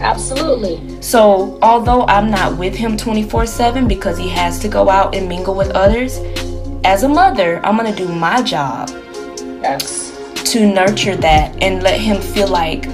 Absolutely. 0.00 1.02
So, 1.02 1.58
although 1.60 2.04
I'm 2.06 2.30
not 2.30 2.56
with 2.56 2.74
him 2.74 2.96
24 2.96 3.46
7 3.46 3.88
because 3.88 4.16
he 4.16 4.28
has 4.28 4.58
to 4.60 4.68
go 4.68 4.88
out 4.88 5.14
and 5.14 5.28
mingle 5.28 5.54
with 5.54 5.70
others, 5.70 6.18
as 6.88 7.02
a 7.02 7.08
mother, 7.08 7.60
I'm 7.66 7.76
going 7.76 7.92
to 7.94 8.06
do 8.06 8.10
my 8.10 8.40
job 8.40 8.88
Yes. 9.60 10.14
To 10.52 10.72
nurture 10.72 11.16
that 11.16 11.62
and 11.62 11.82
let 11.82 12.00
him 12.00 12.22
feel 12.22 12.48
like 12.48 12.86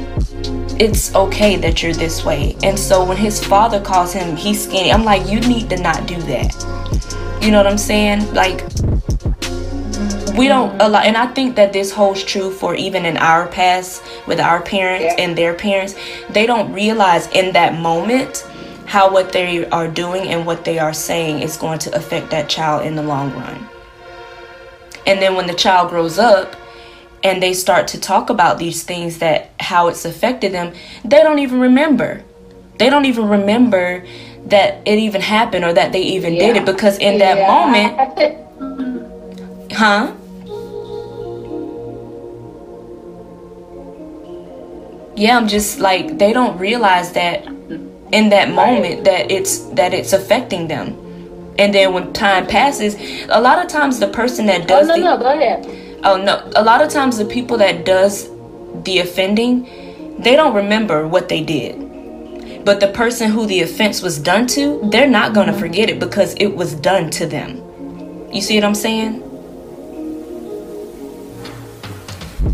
it's 0.80 1.14
okay 1.14 1.55
that 1.57 1.80
you're 1.80 1.92
this 1.92 2.24
way. 2.24 2.57
And 2.64 2.76
so 2.76 3.05
when 3.05 3.16
his 3.16 3.45
father 3.45 3.80
calls 3.80 4.12
him 4.12 4.34
he's 4.34 4.64
skinny, 4.64 4.90
I'm 4.90 5.05
like, 5.05 5.28
you 5.30 5.38
need 5.40 5.70
to 5.70 5.76
not 5.76 6.09
do 6.09 6.20
that. 6.22 7.40
You 7.40 7.53
know 7.53 7.59
what 7.59 7.68
I'm 7.68 7.78
saying? 7.78 8.34
Like 8.34 8.62
we 10.36 10.49
don't 10.49 10.74
allow 10.82 11.03
and 11.03 11.16
I 11.16 11.26
think 11.28 11.55
that 11.55 11.72
this 11.72 11.92
holds 11.92 12.24
true 12.24 12.51
for 12.51 12.74
even 12.74 13.07
in 13.07 13.16
our 13.18 13.47
past 13.47 14.03
with 14.26 14.40
our 14.40 14.61
parents 14.61 15.05
yeah. 15.05 15.24
and 15.24 15.38
their 15.38 15.55
parents. 15.55 15.95
They 16.30 16.47
don't 16.47 16.72
realize 16.72 17.28
in 17.28 17.53
that 17.53 17.78
moment 17.78 18.45
how 18.86 19.12
what 19.12 19.32
they 19.32 19.64
are 19.68 19.86
doing 19.86 20.28
and 20.28 20.45
what 20.45 20.64
they 20.64 20.80
are 20.80 20.92
saying 20.92 21.42
is 21.42 21.57
going 21.57 21.78
to 21.80 21.95
affect 21.95 22.30
that 22.30 22.49
child 22.49 22.84
in 22.84 22.97
the 22.97 23.03
long 23.03 23.32
run. 23.34 23.68
And 25.07 25.20
then 25.20 25.34
when 25.34 25.46
the 25.46 25.55
child 25.55 25.90
grows 25.90 26.18
up 26.18 26.57
and 27.22 27.42
they 27.42 27.55
start 27.55 27.88
to 27.88 28.00
talk 28.00 28.30
about 28.30 28.59
these 28.59 28.82
things 28.82 29.18
that 29.18 29.50
how 29.61 29.88
it's 29.88 30.05
affected 30.05 30.52
them, 30.52 30.74
they 31.05 31.22
don't 31.22 31.38
even 31.38 31.61
remember. 31.61 32.22
They 32.78 32.90
don't 32.90 33.05
even 33.05 33.28
remember 33.28 34.05
that 34.46 34.82
it 34.86 34.98
even 34.98 35.20
happened 35.20 35.64
or 35.64 35.72
that 35.72 35.92
they 35.92 36.02
even 36.02 36.34
yeah. 36.34 36.46
did 36.46 36.57
it 36.57 36.66
because 36.66 36.98
in 36.98 37.18
that 37.18 37.38
yeah. 37.38 37.48
moment, 37.48 37.96
mm-hmm. 38.59 39.74
huh? 39.74 40.14
Yeah, 45.16 45.36
I'm 45.36 45.46
just 45.46 45.78
like 45.78 46.18
they 46.18 46.32
don't 46.32 46.59
realize 46.59 47.12
that 47.12 47.46
in 47.46 48.30
that 48.30 48.50
moment 48.50 49.05
that 49.05 49.30
it's 49.30 49.59
that 49.70 49.94
it's 49.94 50.12
affecting 50.12 50.66
them 50.68 51.03
and 51.59 51.74
then 51.74 51.92
when 51.92 52.12
time 52.12 52.46
passes 52.46 52.96
a 53.28 53.40
lot 53.40 53.59
of 53.59 53.68
times 53.68 54.00
the 54.00 54.09
person 54.09 54.46
that 54.46 54.66
does 54.66 54.88
oh, 54.88 54.96
no, 54.96 54.96
the, 54.96 55.02
no, 55.02 55.18
go 55.18 55.32
ahead. 55.32 56.00
oh 56.05 56.16
no 56.16 56.50
a 56.57 56.64
lot 56.64 56.82
of 56.82 56.88
times 56.88 57.18
the 57.18 57.24
people 57.24 57.59
that 57.59 57.84
does 57.84 58.30
the 58.84 58.98
offending 58.98 59.64
they 60.18 60.36
don't 60.36 60.55
remember 60.55 61.07
what 61.07 61.28
they 61.28 61.42
did 61.42 62.64
but 62.64 62.80
the 62.80 62.88
person 62.88 63.30
who 63.30 63.46
the 63.46 63.61
offense 63.61 64.02
was 64.02 64.18
done 64.18 64.46
to 64.46 64.80
they're 64.90 65.09
not 65.09 65.34
going 65.34 65.46
to 65.46 65.52
mm-hmm. 65.52 65.62
forget 65.62 65.90
it 65.90 66.00
because 66.00 66.34
it 66.34 66.55
was 66.55 66.74
done 66.74 67.11
to 67.11 67.26
them 67.26 67.61
you 68.32 68.40
see 68.40 68.57
what 68.57 68.64
i'm 68.64 68.74
saying 68.74 69.22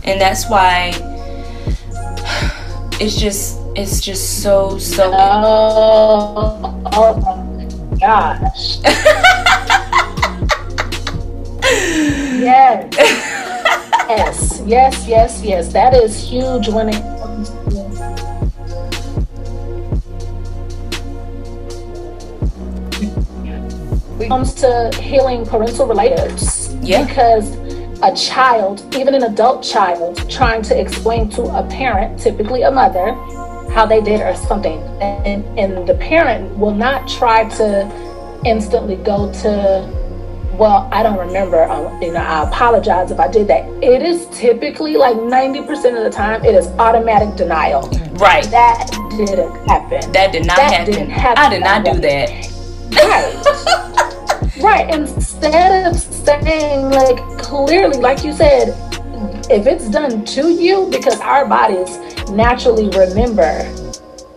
and 0.05 0.21
that's 0.21 0.49
why 0.49 0.91
it's 3.01 3.17
just 3.17 3.59
it's 3.77 4.01
just 4.01 4.43
so 4.43 4.79
so 4.79 5.11
oh, 5.15 6.83
oh 6.93 7.40
gosh. 8.01 8.79
yes. 12.41 12.89
yes, 14.09 14.63
yes, 14.67 15.07
yes, 15.07 15.43
yes. 15.43 15.73
That 15.73 15.95
is 15.95 16.19
huge 16.19 16.69
when 16.69 16.89
it 16.89 17.03
comes 17.21 17.51
to 17.51 17.71
comes 24.29 24.55
to 24.55 24.91
healing 25.01 25.45
parental 25.45 25.87
relationships. 25.87 26.75
Yeah. 26.83 27.05
Because 27.05 27.55
a 28.03 28.15
child, 28.15 28.95
even 28.95 29.15
an 29.15 29.25
adult 29.25 29.63
child, 29.63 30.31
trying 30.31 30.63
to 30.63 30.79
explain 30.79 31.29
to 31.31 31.43
a 31.43 31.63
parent, 31.69 32.19
typically 32.19 32.63
a 32.63 32.71
mother, 32.71 33.15
how 33.71 33.87
they 33.87 34.01
did 34.01 34.21
or 34.21 34.35
something. 34.35 34.79
And, 35.01 35.45
and 35.59 35.89
the 35.89 35.95
parent 35.95 36.57
will 36.59 36.75
not 36.75 37.09
try 37.09 37.49
to 37.57 38.41
instantly 38.45 38.97
go 38.97 39.33
to, 39.43 39.89
well, 40.55 40.89
I 40.93 41.03
don't 41.03 41.19
remember, 41.19 41.65
um, 41.65 42.03
you 42.03 42.13
know, 42.13 42.21
I 42.21 42.49
apologize 42.49 43.11
if 43.11 43.21
I 43.21 43.29
did 43.29 43.49
that. 43.49 43.67
It 43.83 44.03
is 44.03 44.27
typically 44.27 44.97
like 44.97 45.17
90% 45.17 45.97
of 45.97 46.05
the 46.05 46.11
time, 46.11 46.45
it 46.45 46.55
is 46.55 46.67
automatic 46.79 47.37
denial. 47.37 47.83
Right. 48.15 48.45
That 48.51 48.91
didn't 49.17 49.55
happen. 49.69 50.13
That 50.13 50.33
did 50.33 50.47
not 50.47 50.57
that 50.57 50.73
happen. 50.73 50.93
Didn't 50.93 51.11
happen. 51.11 51.43
I 51.43 51.49
did 51.49 51.63
not 51.63 51.85
do 51.85 52.01
that. 52.01 52.51
Right. 54.57 54.57
right. 54.63 54.95
Instead 54.95 55.87
of 55.87 55.97
saying, 55.97 56.91
like, 56.91 57.19
clearly, 57.39 57.99
like 57.99 58.25
you 58.25 58.33
said, 58.33 58.90
if 59.51 59.67
it's 59.67 59.89
done 59.89 60.25
to 60.25 60.51
you, 60.51 60.89
because 60.91 61.21
our 61.21 61.47
bodies 61.47 61.99
naturally 62.31 62.89
remember 62.91 63.63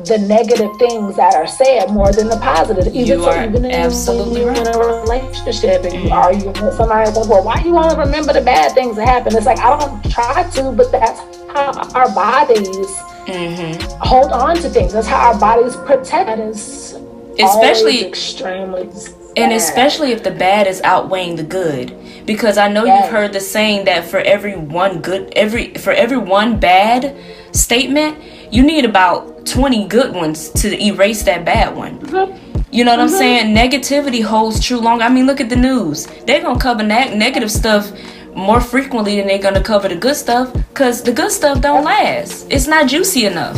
the 0.05 0.17
negative 0.17 0.71
things 0.79 1.15
that 1.15 1.33
are 1.35 1.47
said 1.47 1.89
more 1.91 2.11
than 2.11 2.27
the 2.27 2.37
positive. 2.37 2.87
Even 2.87 3.19
you 3.19 3.25
are 3.25 3.45
even 3.45 3.63
in, 3.63 3.71
absolutely 3.71 4.43
right. 4.43 4.57
in 4.57 4.67
a 4.67 4.77
relationship 4.77 5.85
and 5.85 6.03
you 6.03 6.09
argue 6.09 6.47
with 6.47 6.73
somebody, 6.73 7.11
well, 7.11 7.43
why 7.43 7.61
do 7.61 7.69
you 7.69 7.73
want 7.75 7.91
to 7.91 7.97
remember 7.97 8.33
the 8.33 8.41
bad 8.41 8.73
things 8.73 8.97
that 8.97 9.07
happen? 9.07 9.35
It's 9.35 9.45
like 9.45 9.59
I 9.59 9.77
don't 9.79 10.11
try 10.11 10.49
to, 10.49 10.71
but 10.71 10.91
that's 10.91 11.19
how 11.53 11.71
our 11.93 12.13
bodies 12.13 12.87
mm-hmm. 13.27 13.79
hold 14.01 14.31
on 14.31 14.57
to 14.57 14.69
things. 14.69 14.93
That's 14.93 15.07
how 15.07 15.31
our 15.31 15.39
bodies 15.39 15.75
protect 15.77 16.29
us. 16.29 16.95
Especially 17.39 18.05
extremely 18.05 18.89
and 19.35 19.51
especially 19.51 20.11
if 20.11 20.23
the 20.23 20.31
bad 20.31 20.67
is 20.67 20.81
outweighing 20.83 21.35
the 21.35 21.43
good 21.43 21.95
because 22.25 22.57
i 22.57 22.67
know 22.67 22.85
yes. 22.85 23.03
you've 23.03 23.11
heard 23.11 23.33
the 23.33 23.39
saying 23.39 23.85
that 23.85 24.05
for 24.05 24.19
every 24.19 24.55
one 24.55 25.01
good 25.01 25.31
every 25.35 25.73
for 25.75 25.91
every 25.91 26.17
one 26.17 26.59
bad 26.59 27.15
statement 27.55 28.17
you 28.51 28.63
need 28.63 28.85
about 28.85 29.45
20 29.45 29.87
good 29.87 30.13
ones 30.13 30.49
to 30.51 30.81
erase 30.81 31.23
that 31.23 31.43
bad 31.43 31.75
one 31.75 31.99
mm-hmm. 31.99 32.65
you 32.71 32.83
know 32.83 32.95
what 32.95 33.05
mm-hmm. 33.05 33.13
i'm 33.13 33.19
saying 33.19 33.55
negativity 33.55 34.23
holds 34.23 34.63
true 34.63 34.79
long 34.79 35.01
i 35.01 35.09
mean 35.09 35.25
look 35.25 35.41
at 35.41 35.49
the 35.49 35.55
news 35.55 36.05
they're 36.25 36.41
gonna 36.41 36.59
cover 36.59 36.83
ne- 36.83 37.15
negative 37.15 37.51
stuff 37.51 37.91
more 38.35 38.61
frequently 38.61 39.17
than 39.17 39.27
they're 39.27 39.41
gonna 39.41 39.63
cover 39.63 39.87
the 39.87 39.95
good 39.95 40.15
stuff 40.15 40.51
because 40.53 41.03
the 41.03 41.11
good 41.11 41.31
stuff 41.31 41.61
don't 41.61 41.83
last 41.83 42.47
it's 42.49 42.67
not 42.67 42.87
juicy 42.87 43.25
enough 43.25 43.57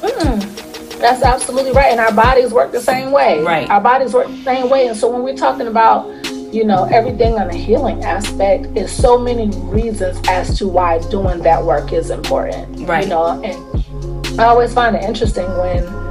mm. 0.00 0.71
That's 1.02 1.22
absolutely 1.22 1.72
right. 1.72 1.90
And 1.90 2.00
our 2.00 2.12
bodies 2.12 2.52
work 2.52 2.72
the 2.72 2.80
same 2.80 3.10
way. 3.10 3.42
Right. 3.42 3.68
Our 3.68 3.80
bodies 3.80 4.14
work 4.14 4.28
the 4.28 4.42
same 4.44 4.70
way. 4.70 4.86
And 4.86 4.96
so 4.96 5.10
when 5.10 5.22
we're 5.22 5.36
talking 5.36 5.66
about, 5.66 6.06
you 6.54 6.64
know, 6.64 6.84
everything 6.84 7.34
on 7.34 7.48
the 7.48 7.56
healing 7.56 8.04
aspect, 8.04 8.66
is 8.76 8.90
so 8.90 9.18
many 9.18 9.50
reasons 9.66 10.20
as 10.28 10.56
to 10.58 10.68
why 10.68 10.98
doing 11.10 11.42
that 11.42 11.64
work 11.64 11.92
is 11.92 12.10
important. 12.10 12.88
Right. 12.88 13.04
You 13.04 13.10
know, 13.10 13.42
and 13.42 14.40
I 14.40 14.44
always 14.44 14.72
find 14.72 14.96
it 14.96 15.02
interesting 15.02 15.46
when 15.58 16.01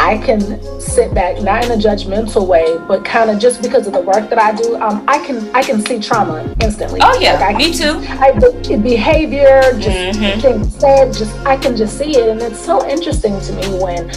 I 0.00 0.16
can 0.16 0.40
sit 0.80 1.12
back, 1.14 1.42
not 1.42 1.66
in 1.66 1.72
a 1.72 1.76
judgmental 1.76 2.46
way, 2.46 2.78
but 2.88 3.04
kind 3.04 3.28
of 3.28 3.38
just 3.38 3.60
because 3.60 3.86
of 3.86 3.92
the 3.92 4.00
work 4.00 4.30
that 4.30 4.38
I 4.38 4.54
do, 4.54 4.76
um, 4.76 5.04
I 5.06 5.24
can 5.24 5.54
I 5.54 5.62
can 5.62 5.84
see 5.84 6.00
trauma 6.00 6.54
instantly. 6.62 7.00
Oh 7.02 7.20
yeah, 7.20 7.34
like 7.34 7.54
I, 7.54 7.58
me 7.58 7.72
too. 7.72 8.00
I, 8.08 8.32
behavior, 8.78 9.60
just 9.78 10.18
mm-hmm. 10.18 10.40
things 10.40 10.74
said, 10.76 11.12
just 11.12 11.36
I 11.46 11.58
can 11.58 11.76
just 11.76 11.98
see 11.98 12.16
it, 12.16 12.28
and 12.30 12.40
it's 12.40 12.58
so 12.58 12.88
interesting 12.88 13.38
to 13.40 13.52
me 13.52 13.78
when 13.78 14.08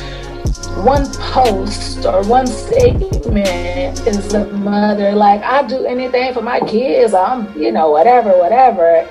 one 0.86 1.05
post 1.15 2.05
or 2.05 2.23
one 2.23 2.47
statement 2.47 4.07
is 4.07 4.29
the 4.29 4.45
mother 4.53 5.11
like 5.11 5.41
I 5.43 5.67
do 5.67 5.86
anything 5.86 6.34
for 6.34 6.41
my 6.41 6.61
kids. 6.61 7.13
I'm 7.13 7.55
you 7.59 7.73
know 7.73 7.91
whatever 7.91 8.31
whatever 8.39 9.07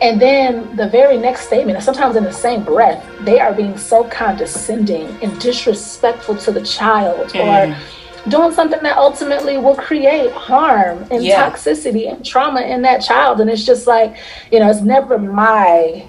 and 0.00 0.20
then 0.20 0.76
the 0.76 0.88
very 0.88 1.16
next 1.16 1.46
statement, 1.46 1.76
and 1.76 1.84
sometimes 1.84 2.16
in 2.16 2.24
the 2.24 2.32
same 2.32 2.62
breath, 2.64 3.04
they 3.22 3.40
are 3.40 3.54
being 3.54 3.78
so 3.78 4.04
condescending 4.04 5.06
and 5.22 5.40
disrespectful 5.40 6.36
to 6.36 6.52
the 6.52 6.62
child 6.62 7.30
mm. 7.30 7.40
or 7.40 8.30
doing 8.30 8.52
something 8.52 8.82
that 8.82 8.96
ultimately 8.98 9.56
will 9.56 9.76
create 9.76 10.32
harm 10.32 11.06
and 11.10 11.24
yeah. 11.24 11.48
toxicity 11.48 12.12
and 12.12 12.24
trauma 12.26 12.60
in 12.60 12.82
that 12.82 12.98
child. 12.98 13.40
And 13.40 13.48
it's 13.48 13.64
just 13.64 13.86
like, 13.86 14.16
you 14.50 14.58
know, 14.58 14.68
it's 14.68 14.82
never 14.82 15.18
my 15.18 16.06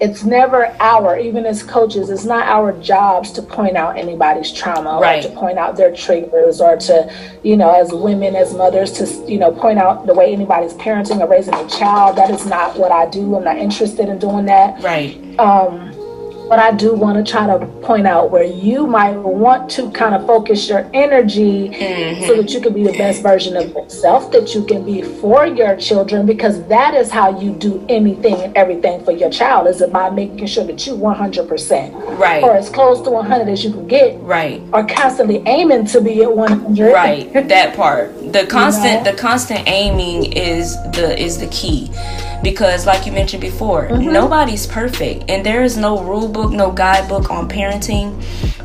it's 0.00 0.24
never 0.24 0.66
our 0.80 1.16
even 1.18 1.46
as 1.46 1.62
coaches 1.62 2.10
it's 2.10 2.24
not 2.24 2.46
our 2.48 2.72
jobs 2.80 3.30
to 3.30 3.40
point 3.40 3.76
out 3.76 3.96
anybody's 3.96 4.52
trauma 4.52 4.98
right. 5.00 5.24
or 5.24 5.28
to 5.28 5.34
point 5.36 5.56
out 5.56 5.76
their 5.76 5.94
triggers 5.94 6.60
or 6.60 6.76
to 6.76 7.12
you 7.44 7.56
know 7.56 7.72
as 7.72 7.92
women 7.92 8.34
as 8.34 8.52
mothers 8.54 8.90
to 8.90 9.06
you 9.30 9.38
know 9.38 9.52
point 9.52 9.78
out 9.78 10.06
the 10.06 10.14
way 10.14 10.32
anybody's 10.32 10.74
parenting 10.74 11.20
or 11.20 11.28
raising 11.28 11.54
a 11.54 11.68
child. 11.68 12.16
That 12.16 12.30
is 12.30 12.44
not 12.46 12.76
what 12.76 12.90
i 12.90 13.08
do. 13.08 13.36
I'm 13.36 13.44
not 13.44 13.58
interested 13.58 14.08
in 14.08 14.18
doing 14.18 14.46
that. 14.46 14.82
Right. 14.82 15.38
Um 15.38 15.93
but 16.48 16.58
I 16.58 16.72
do 16.72 16.94
want 16.94 17.24
to 17.24 17.30
try 17.30 17.46
to 17.46 17.66
point 17.82 18.06
out 18.06 18.30
where 18.30 18.44
you 18.44 18.86
might 18.86 19.16
want 19.16 19.70
to 19.72 19.90
kind 19.90 20.14
of 20.14 20.26
focus 20.26 20.68
your 20.68 20.88
energy 20.92 21.70
mm-hmm. 21.70 22.24
so 22.26 22.36
that 22.36 22.50
you 22.50 22.60
can 22.60 22.72
be 22.72 22.84
the 22.84 22.96
best 22.96 23.22
version 23.22 23.56
of 23.56 23.70
yourself 23.70 24.30
that 24.32 24.54
you 24.54 24.64
can 24.64 24.84
be 24.84 25.02
for 25.02 25.46
your 25.46 25.76
children 25.76 26.26
because 26.26 26.66
that 26.68 26.94
is 26.94 27.10
how 27.10 27.38
you 27.40 27.52
do 27.52 27.84
anything 27.88 28.34
and 28.34 28.56
everything 28.56 29.04
for 29.04 29.12
your 29.12 29.30
child 29.30 29.66
is 29.68 29.82
by 29.90 30.10
making 30.10 30.46
sure 30.46 30.64
that 30.64 30.86
you 30.86 30.94
100% 30.94 32.18
right. 32.18 32.42
Or 32.42 32.56
as 32.56 32.68
close 32.68 33.00
to 33.02 33.10
100 33.10 33.48
as 33.48 33.64
you 33.64 33.72
can 33.72 33.86
get. 33.86 34.20
Right. 34.20 34.62
Or 34.72 34.86
constantly 34.86 35.42
aiming 35.46 35.86
to 35.86 36.00
be 36.00 36.22
at 36.22 36.34
100 36.34 36.92
right. 36.92 37.32
That 37.48 37.76
part. 37.76 38.32
The 38.32 38.46
constant 38.50 38.84
you 38.84 39.04
know? 39.04 39.12
the 39.12 39.16
constant 39.16 39.68
aiming 39.68 40.32
is 40.32 40.76
the 40.92 41.18
is 41.20 41.38
the 41.38 41.46
key 41.48 41.90
because 42.42 42.86
like 42.86 43.06
you 43.06 43.12
mentioned 43.12 43.40
before 43.40 43.88
mm-hmm. 43.88 44.12
nobody's 44.12 44.66
perfect 44.66 45.24
and 45.28 45.44
there 45.44 45.62
is 45.62 45.76
no 45.76 46.02
rule 46.02 46.28
book 46.28 46.52
no 46.52 46.70
guidebook 46.70 47.30
on 47.30 47.48
parenting 47.48 48.14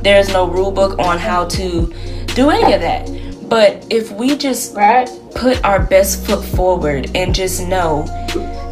there 0.03 0.19
is 0.19 0.29
no 0.29 0.47
rule 0.47 0.71
book 0.71 0.97
on 0.99 1.17
how 1.17 1.45
to 1.45 1.93
do 2.35 2.49
any 2.49 2.73
of 2.73 2.81
that 2.81 3.07
but 3.49 3.85
if 3.89 4.11
we 4.11 4.37
just 4.37 4.75
right. 4.75 5.09
put 5.35 5.63
our 5.63 5.79
best 5.79 6.25
foot 6.25 6.43
forward 6.43 7.09
and 7.15 7.33
just 7.33 7.65
know 7.67 8.03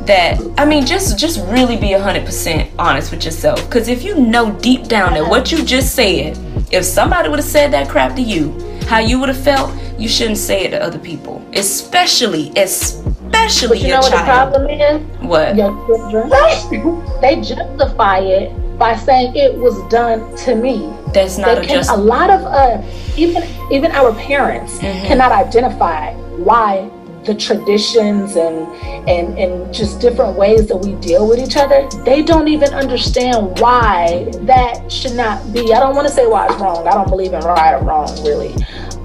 that 0.05 0.39
i 0.57 0.65
mean 0.65 0.85
just 0.85 1.17
just 1.17 1.39
really 1.47 1.75
be 1.75 1.89
100% 1.89 2.71
honest 2.79 3.11
with 3.11 3.25
yourself 3.25 3.61
because 3.65 3.87
if 3.87 4.03
you 4.03 4.15
know 4.15 4.51
deep 4.59 4.85
down 4.85 5.13
that 5.13 5.27
what 5.27 5.51
you 5.51 5.63
just 5.63 5.95
said 5.95 6.37
if 6.71 6.85
somebody 6.85 7.27
would 7.27 7.39
have 7.39 7.47
said 7.47 7.71
that 7.71 7.89
crap 7.89 8.15
to 8.15 8.21
you 8.21 8.57
how 8.83 8.99
you 8.99 9.19
would 9.19 9.29
have 9.29 9.43
felt 9.43 9.73
you 9.99 10.07
shouldn't 10.07 10.37
say 10.37 10.63
it 10.63 10.69
to 10.69 10.81
other 10.81 10.99
people 10.99 11.45
especially 11.53 12.51
especially 12.55 13.16
especially 13.47 13.77
but 13.79 13.81
you 13.81 13.93
know 13.93 13.99
what 13.99 14.11
child. 14.11 14.53
the 14.53 14.59
problem 14.59 14.69
is? 14.69 15.01
What? 15.21 15.55
Your 15.55 15.71
children. 15.87 16.29
they 17.21 17.41
justify 17.41 18.19
it 18.19 18.77
by 18.77 18.95
saying 18.95 19.35
it 19.35 19.55
was 19.55 19.75
done 19.89 20.35
to 20.37 20.55
me. 20.55 20.93
That's 21.13 21.37
not 21.37 21.55
they 21.55 21.61
a 21.61 21.65
can, 21.65 21.75
just. 21.77 21.89
A 21.89 21.97
lot 21.97 22.29
of 22.29 22.41
us, 22.41 23.17
even 23.17 23.43
even 23.71 23.91
our 23.91 24.13
parents, 24.13 24.77
mm-hmm. 24.77 25.07
cannot 25.07 25.31
identify 25.31 26.13
why 26.37 26.89
the 27.27 27.35
traditions 27.35 28.37
and 28.37 28.67
and 29.09 29.37
and 29.37 29.73
just 29.73 29.99
different 29.99 30.37
ways 30.37 30.67
that 30.67 30.77
we 30.77 30.93
deal 30.95 31.27
with 31.27 31.39
each 31.39 31.57
other 31.57 31.85
they 32.05 32.23
don't 32.23 32.47
even 32.47 32.73
understand 32.73 33.59
why 33.59 34.31
that 34.43 34.89
should 34.89 35.13
not 35.13 35.51
be 35.51 35.73
i 35.73 35.79
don't 35.79 35.93
want 35.93 36.07
to 36.07 36.13
say 36.13 36.25
why 36.25 36.45
it's 36.45 36.55
wrong 36.55 36.87
i 36.87 36.93
don't 36.93 37.09
believe 37.09 37.33
in 37.33 37.41
right 37.41 37.73
or 37.73 37.83
wrong 37.83 38.07
really 38.23 38.55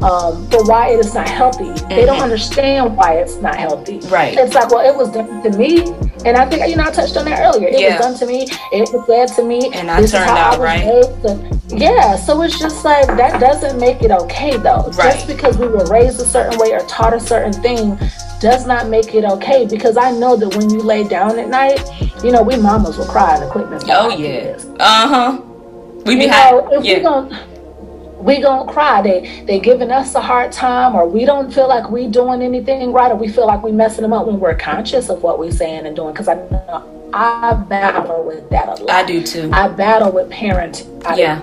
um, 0.02 0.48
but 0.50 0.66
why 0.66 0.90
it 0.90 0.98
is 0.98 1.14
not 1.14 1.28
healthy. 1.28 1.64
Mm-hmm. 1.64 1.88
They 1.88 2.04
don't 2.04 2.16
mm-hmm. 2.16 2.24
understand 2.24 2.96
why 2.96 3.14
it's 3.14 3.36
not 3.36 3.56
healthy. 3.56 3.98
Right. 4.08 4.36
It's 4.36 4.54
like, 4.54 4.70
well, 4.70 4.88
it 4.88 4.96
was 4.96 5.10
done 5.10 5.42
to 5.42 5.56
me, 5.56 5.82
and 6.24 6.36
I 6.36 6.48
think 6.48 6.68
you 6.68 6.76
know 6.76 6.84
I 6.84 6.90
touched 6.90 7.16
on 7.16 7.24
that 7.26 7.40
earlier. 7.40 7.68
It 7.68 7.80
yeah. 7.80 7.96
was 7.96 8.06
done 8.06 8.18
to 8.18 8.26
me. 8.26 8.46
It 8.72 8.92
was 8.92 9.06
said 9.06 9.36
to 9.36 9.44
me, 9.44 9.70
and 9.72 9.90
I 9.90 10.00
this 10.00 10.12
turned 10.12 10.30
out 10.30 10.58
right. 10.58 10.82
To, 10.82 11.60
yeah. 11.68 12.16
So 12.16 12.42
it's 12.42 12.58
just 12.58 12.84
like 12.84 13.06
that 13.06 13.40
doesn't 13.40 13.78
make 13.78 14.02
it 14.02 14.10
okay 14.10 14.56
though. 14.56 14.90
Right. 14.90 15.14
Just 15.14 15.26
because 15.26 15.56
we 15.58 15.68
were 15.68 15.84
raised 15.86 16.20
a 16.20 16.24
certain 16.24 16.58
way 16.58 16.72
or 16.72 16.80
taught 16.86 17.14
a 17.14 17.20
certain 17.20 17.52
thing 17.52 17.98
does 18.40 18.66
not 18.66 18.88
make 18.88 19.14
it 19.14 19.24
okay 19.24 19.66
because 19.66 19.96
I 19.96 20.10
know 20.10 20.36
that 20.36 20.56
when 20.56 20.68
you 20.68 20.80
lay 20.80 21.06
down 21.06 21.38
at 21.38 21.48
night, 21.48 21.80
you 22.24 22.32
know, 22.32 22.42
we 22.42 22.56
mamas 22.56 22.98
will 22.98 23.06
cry 23.06 23.36
in 23.36 23.42
equipment. 23.42 23.84
Oh 23.88 24.08
yeah. 24.08 24.58
Uh 24.80 25.08
huh. 25.08 25.42
We 26.04 26.16
be 26.16 26.22
you 26.22 26.28
know, 26.28 26.68
if 26.72 26.84
yeah. 26.84 27.46
We 28.22 28.40
don't 28.40 28.66
gonna 28.66 28.72
cry. 28.72 29.02
They 29.02 29.44
they 29.46 29.58
giving 29.58 29.90
us 29.90 30.14
a 30.14 30.20
hard 30.20 30.52
time, 30.52 30.94
or 30.94 31.08
we 31.08 31.24
don't 31.24 31.52
feel 31.52 31.68
like 31.68 31.90
we 31.90 32.06
doing 32.06 32.42
anything 32.42 32.92
right, 32.92 33.10
or 33.10 33.16
we 33.16 33.28
feel 33.28 33.46
like 33.46 33.62
we 33.62 33.72
messing 33.72 34.02
them 34.02 34.12
up 34.12 34.26
when 34.26 34.38
we're 34.38 34.56
conscious 34.56 35.08
of 35.08 35.22
what 35.22 35.38
we're 35.38 35.50
saying 35.50 35.86
and 35.86 35.96
doing. 35.96 36.12
Because 36.12 36.28
I 36.28 36.34
know 36.34 37.10
I 37.12 37.54
battle 37.54 38.24
with 38.24 38.48
that 38.50 38.68
a 38.68 38.82
lot. 38.82 38.90
I 38.90 39.04
do 39.04 39.22
too. 39.22 39.50
I 39.52 39.68
battle 39.68 40.12
with 40.12 40.30
parent. 40.30 40.86
yeah. 41.14 41.42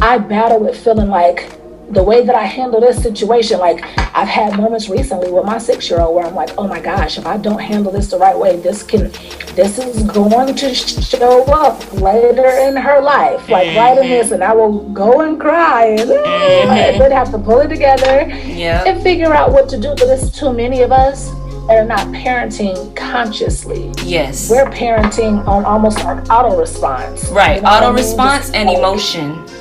I 0.00 0.18
battle 0.18 0.60
with 0.60 0.82
feeling 0.82 1.08
like 1.08 1.52
the 1.90 2.02
way 2.02 2.24
that 2.24 2.34
I 2.34 2.44
handle 2.44 2.80
this 2.80 3.02
situation, 3.02 3.58
like 3.58 3.82
I've 4.14 4.28
had 4.28 4.56
moments 4.56 4.88
recently 4.88 5.30
with 5.30 5.44
my 5.44 5.58
six 5.58 5.88
year 5.88 6.00
old 6.00 6.14
where 6.14 6.26
I'm 6.26 6.34
like, 6.34 6.50
oh 6.58 6.68
my 6.68 6.80
gosh, 6.80 7.18
if 7.18 7.26
I 7.26 7.38
don't 7.38 7.60
handle 7.60 7.90
this 7.90 8.10
the 8.10 8.18
right 8.18 8.38
way, 8.38 8.56
this 8.56 8.82
can, 8.82 9.10
this 9.54 9.78
is 9.78 10.02
going 10.02 10.54
to 10.54 10.74
show 10.74 11.44
up 11.44 11.92
later 11.94 12.46
in 12.46 12.76
her 12.76 13.00
life, 13.00 13.48
like 13.48 13.68
mm-hmm. 13.68 13.78
right 13.78 13.98
in 13.98 14.08
this, 14.08 14.32
and 14.32 14.44
I 14.44 14.52
will 14.52 14.82
go 14.90 15.22
and 15.22 15.40
cry 15.40 15.86
and, 15.86 16.10
mm-hmm. 16.10 16.70
and 16.70 17.00
then 17.00 17.10
have 17.10 17.30
to 17.30 17.38
pull 17.38 17.60
it 17.60 17.68
together 17.68 18.28
yep. 18.46 18.86
and 18.86 19.02
figure 19.02 19.32
out 19.32 19.52
what 19.52 19.68
to 19.70 19.80
do. 19.80 19.90
But 19.90 20.08
it's 20.08 20.30
too 20.30 20.52
many 20.52 20.82
of 20.82 20.92
us 20.92 21.30
that 21.68 21.78
are 21.78 21.84
not 21.84 22.06
parenting 22.08 22.94
consciously. 22.96 23.92
Yes. 24.04 24.50
We're 24.50 24.70
parenting 24.70 25.46
on 25.46 25.64
almost 25.64 25.98
like 26.04 26.30
auto 26.30 26.58
response. 26.58 27.28
Right. 27.28 27.56
You 27.56 27.62
know 27.62 27.68
auto 27.68 27.92
response 27.92 28.50
I 28.50 28.52
mean? 28.52 28.68
and 28.68 28.78
emotion 28.78 29.57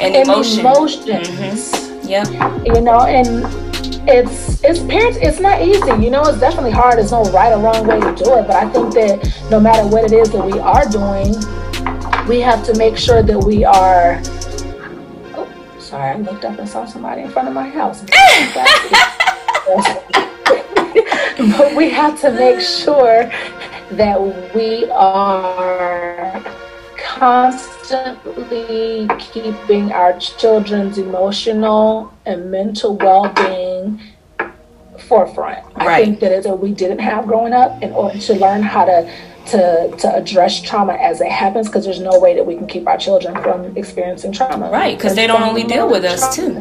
and, 0.00 0.16
and 0.16 0.28
emotion. 0.28 0.60
emotions. 0.60 1.28
Mm-hmm. 1.28 2.08
Yep. 2.08 2.66
You 2.66 2.80
know, 2.82 3.00
and 3.00 3.44
it's 4.08 4.62
it's 4.62 4.80
parents. 4.80 5.18
It's 5.20 5.40
not 5.40 5.62
easy. 5.62 6.04
You 6.04 6.10
know, 6.10 6.22
it's 6.22 6.38
definitely 6.38 6.72
hard. 6.72 6.98
There's 6.98 7.12
no 7.12 7.24
right 7.32 7.52
or 7.52 7.60
wrong 7.60 7.86
way 7.86 8.00
to 8.00 8.14
do 8.14 8.34
it. 8.36 8.46
But 8.46 8.56
I 8.56 8.68
think 8.68 8.92
that 8.94 9.48
no 9.50 9.58
matter 9.60 9.86
what 9.88 10.04
it 10.04 10.12
is 10.12 10.30
that 10.30 10.44
we 10.44 10.58
are 10.58 10.86
doing, 10.88 11.34
we 12.28 12.40
have 12.40 12.64
to 12.66 12.76
make 12.76 12.96
sure 12.96 13.22
that 13.22 13.38
we 13.38 13.64
are. 13.64 14.20
Oh, 15.34 15.48
sorry, 15.78 16.10
I 16.10 16.16
looked 16.16 16.44
up 16.44 16.58
and 16.58 16.68
saw 16.68 16.84
somebody 16.84 17.22
in 17.22 17.30
front 17.30 17.48
of 17.48 17.54
my 17.54 17.68
house. 17.68 18.02
but 21.58 21.74
we 21.74 21.88
have 21.88 22.20
to 22.20 22.30
make 22.30 22.60
sure 22.60 23.30
that 23.92 24.20
we 24.54 24.90
are 24.90 26.42
constantly 27.14 29.08
keeping 29.18 29.92
our 29.92 30.18
children's 30.18 30.98
emotional 30.98 32.12
and 32.26 32.50
mental 32.50 32.96
well-being 32.96 34.00
forefront. 34.98 35.64
Right. 35.76 35.88
I 35.88 36.04
think 36.04 36.20
that 36.20 36.32
is 36.32 36.46
what 36.46 36.58
we 36.60 36.72
didn't 36.72 36.98
have 36.98 37.26
growing 37.26 37.52
up 37.52 37.82
in 37.82 37.92
order 37.92 38.18
to 38.18 38.34
learn 38.34 38.62
how 38.62 38.84
to 38.84 39.10
to 39.46 39.94
to 39.98 40.14
address 40.14 40.60
trauma 40.62 40.94
as 40.94 41.20
it 41.20 41.30
happens 41.30 41.68
because 41.68 41.84
there's 41.84 42.00
no 42.00 42.18
way 42.18 42.34
that 42.34 42.44
we 42.46 42.56
can 42.56 42.66
keep 42.66 42.88
our 42.88 42.96
children 42.96 43.34
from 43.42 43.76
experiencing 43.76 44.32
trauma. 44.32 44.70
Right, 44.70 44.96
because 44.96 45.14
they 45.14 45.26
don't 45.26 45.42
only 45.42 45.64
deal 45.64 45.88
with 45.90 46.04
us 46.04 46.34
too. 46.34 46.54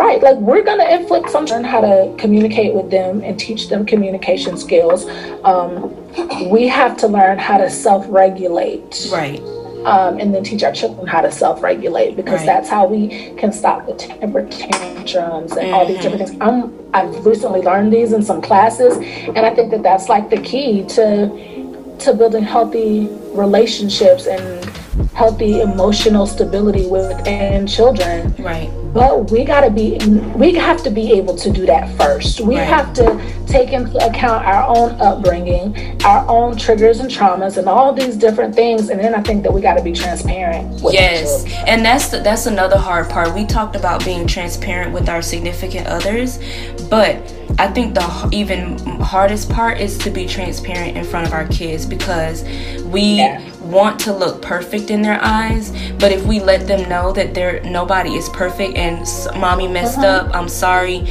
Right, 0.00 0.22
like 0.22 0.36
we're 0.38 0.64
gonna 0.64 0.88
inflict 0.88 1.30
some 1.30 1.46
learn 1.46 1.64
how 1.64 1.80
to 1.80 2.14
communicate 2.18 2.74
with 2.74 2.90
them 2.90 3.22
and 3.22 3.38
teach 3.38 3.68
them 3.68 3.84
communication 3.84 4.56
skills. 4.56 5.06
Um, 5.44 5.94
we 6.50 6.68
have 6.68 6.96
to 6.98 7.08
learn 7.08 7.38
how 7.38 7.58
to 7.58 7.70
self-regulate. 7.70 9.08
Right 9.12 9.42
um, 9.84 10.18
and 10.18 10.34
then 10.34 10.44
teach 10.44 10.62
our 10.62 10.72
children 10.72 11.06
how 11.06 11.20
to 11.22 11.32
self-regulate 11.32 12.16
because 12.16 12.40
right. 12.40 12.46
that's 12.46 12.68
how 12.68 12.86
we 12.86 13.32
can 13.34 13.52
stop 13.52 13.86
the 13.86 13.94
temper 13.94 14.46
tantrums 14.46 15.52
and 15.52 15.60
mm-hmm. 15.60 15.74
all 15.74 15.86
these 15.86 16.02
different 16.02 16.28
things. 16.28 16.40
I'm, 16.40 16.74
I've 16.92 17.24
recently 17.24 17.62
learned 17.62 17.92
these 17.92 18.12
in 18.12 18.22
some 18.22 18.42
classes, 18.42 18.96
and 18.98 19.38
I 19.38 19.54
think 19.54 19.70
that 19.70 19.82
that's 19.82 20.08
like 20.08 20.30
the 20.30 20.40
key 20.40 20.84
to 20.88 21.96
to 22.00 22.14
building 22.14 22.42
healthy 22.42 23.08
relationships 23.34 24.26
and 24.26 24.64
healthy 25.14 25.60
emotional 25.60 26.26
stability 26.26 26.86
within 26.86 27.66
children. 27.66 28.34
Right. 28.38 28.70
But 28.92 29.30
we 29.30 29.44
gotta 29.44 29.70
be 29.70 29.98
we 30.34 30.54
have 30.54 30.82
to 30.82 30.90
be 30.90 31.12
able 31.12 31.36
to 31.36 31.50
do 31.50 31.66
that 31.66 31.96
first. 31.96 32.40
We 32.40 32.56
right. 32.56 32.64
have 32.64 32.92
to 32.94 33.44
take 33.46 33.72
into 33.72 33.96
account 34.04 34.44
our 34.44 34.66
own 34.66 35.00
upbringing, 35.00 36.00
our 36.04 36.26
own 36.28 36.56
triggers 36.56 37.00
and 37.00 37.10
traumas 37.10 37.56
and 37.56 37.68
all 37.68 37.92
these 37.92 38.16
different 38.16 38.54
things. 38.54 38.90
And 38.90 38.98
then 39.00 39.14
I 39.14 39.22
think 39.22 39.42
that 39.44 39.52
we 39.52 39.60
gotta 39.60 39.82
be 39.82 39.92
transparent 39.92 40.80
Yes. 40.90 41.44
And 41.66 41.84
that's 41.84 42.08
the, 42.08 42.20
that's 42.20 42.46
another 42.46 42.78
hard 42.78 43.08
part. 43.08 43.34
We 43.34 43.44
talked 43.44 43.76
about 43.76 44.04
being 44.04 44.26
transparent 44.26 44.92
with 44.92 45.08
our 45.08 45.22
significant 45.22 45.86
others, 45.86 46.38
but 46.88 47.16
I 47.58 47.68
think 47.68 47.94
the 47.94 48.28
even 48.32 48.78
hardest 49.00 49.50
part 49.50 49.80
is 49.80 49.98
to 49.98 50.10
be 50.10 50.26
transparent 50.26 50.96
in 50.96 51.04
front 51.04 51.26
of 51.26 51.32
our 51.32 51.46
kids 51.48 51.86
because 51.86 52.44
we 52.84 53.18
yeah. 53.18 53.49
Want 53.70 54.00
to 54.00 54.12
look 54.12 54.42
perfect 54.42 54.90
in 54.90 55.02
their 55.02 55.18
eyes, 55.22 55.70
but 55.98 56.12
if 56.12 56.24
we 56.24 56.40
let 56.40 56.66
them 56.66 56.88
know 56.88 57.12
that 57.12 57.34
there 57.34 57.62
nobody 57.62 58.14
is 58.14 58.28
perfect 58.30 58.76
and 58.76 59.06
mommy 59.40 59.68
messed 59.68 59.98
uh-huh. 59.98 60.28
up, 60.28 60.34
I'm 60.34 60.48
sorry. 60.48 61.06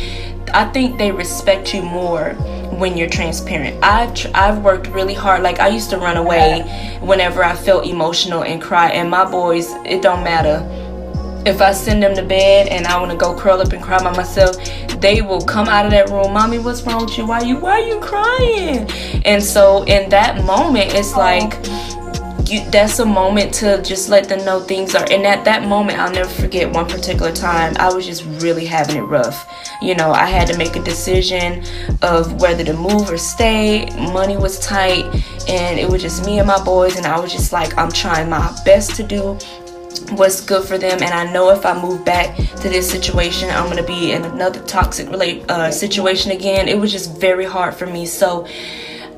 I 0.53 0.65
think 0.65 0.98
they 0.98 1.11
respect 1.11 1.73
you 1.73 1.81
more 1.81 2.34
when 2.80 2.98
you're 2.98 3.10
transparent. 3.10 3.84
I've 3.84 4.14
tr- 4.14 4.30
I've 4.34 4.64
worked 4.64 4.88
really 4.88 5.14
hard. 5.14 5.44
Like 5.44 5.60
I 5.60 5.68
used 5.68 5.90
to 5.91 5.98
run 5.98 6.18
away 6.18 6.61
whenever 7.02 7.44
I 7.44 7.56
felt 7.56 7.86
emotional 7.86 8.44
and 8.44 8.61
cry. 8.61 8.90
And 8.90 9.10
my 9.10 9.30
boys, 9.30 9.72
it 9.86 10.02
don't 10.02 10.23
matter 10.23 10.65
if 11.45 11.61
I 11.61 11.72
send 11.72 12.03
them 12.03 12.15
to 12.15 12.23
bed 12.23 12.68
and 12.68 12.86
I 12.86 12.99
want 12.99 13.11
to 13.11 13.18
go 13.18 13.38
curl 13.38 13.61
up 13.61 13.72
and 13.72 13.81
cry 13.81 13.98
by 13.99 14.15
myself, 14.15 14.57
they 14.99 15.22
will 15.22 15.41
come 15.41 15.68
out 15.68 15.86
of 15.86 15.91
that 15.91 16.10
room, 16.10 16.34
mommy, 16.34 16.60
what's 16.60 16.81
wrong 16.84 17.06
with 17.06 17.18
you? 17.18 17.26
Why 17.26 17.41
you 17.41 17.57
why 17.57 17.81
are 17.81 17.88
you 17.88 17.99
crying? 17.99 18.90
And 19.26 19.41
so 19.41 19.84
in 19.84 20.10
that 20.10 20.44
moment, 20.45 20.94
it's 20.94 21.15
like 21.15 21.53
you, 22.49 22.69
that's 22.69 22.99
a 22.99 23.05
moment 23.05 23.53
to 23.55 23.81
just 23.84 24.09
let 24.09 24.27
them 24.27 24.43
know 24.45 24.59
things 24.59 24.95
are. 24.95 25.05
And 25.11 25.26
at 25.26 25.45
that 25.45 25.67
moment, 25.67 25.99
I'll 25.99 26.11
never 26.11 26.30
forget 26.30 26.71
one 26.73 26.88
particular 26.88 27.31
time. 27.31 27.76
I 27.80 27.93
was 27.93 28.05
just 28.05 28.23
really 28.41 28.65
having 28.65 28.97
it 28.97 29.01
rough. 29.01 29.47
You 29.81 29.95
know, 29.95 30.11
I 30.11 30.26
had 30.26 30.47
to 30.47 30.57
make 30.57 30.76
a 30.76 30.84
decision 30.84 31.63
of 32.01 32.41
whether 32.41 32.63
to 32.63 32.73
move 32.73 33.09
or 33.09 33.17
stay. 33.17 33.85
Money 34.11 34.38
was 34.38 34.59
tight, 34.59 35.05
and 35.47 35.80
it 35.80 35.89
was 35.89 36.01
just 36.01 36.26
me 36.26 36.39
and 36.39 36.47
my 36.47 36.63
boys. 36.63 36.95
And 36.95 37.05
I 37.05 37.19
was 37.19 37.31
just 37.31 37.53
like, 37.53 37.77
I'm 37.77 37.91
trying 37.91 38.30
my 38.30 38.57
best 38.65 38.95
to 38.95 39.03
do 39.03 39.38
what's 40.11 40.41
good 40.41 40.63
for 40.65 40.77
them 40.77 41.03
and 41.03 41.13
i 41.13 41.31
know 41.31 41.49
if 41.49 41.65
i 41.65 41.80
move 41.80 42.03
back 42.03 42.35
to 42.35 42.69
this 42.69 42.89
situation 42.89 43.49
i'm 43.51 43.76
to 43.76 43.84
be 43.84 44.11
in 44.11 44.23
another 44.23 44.61
toxic 44.63 45.09
relate 45.09 45.43
uh, 45.49 45.69
situation 45.69 46.31
again 46.31 46.67
it 46.67 46.77
was 46.77 46.91
just 46.91 47.19
very 47.19 47.45
hard 47.45 47.73
for 47.76 47.85
me 47.85 48.05
so 48.05 48.47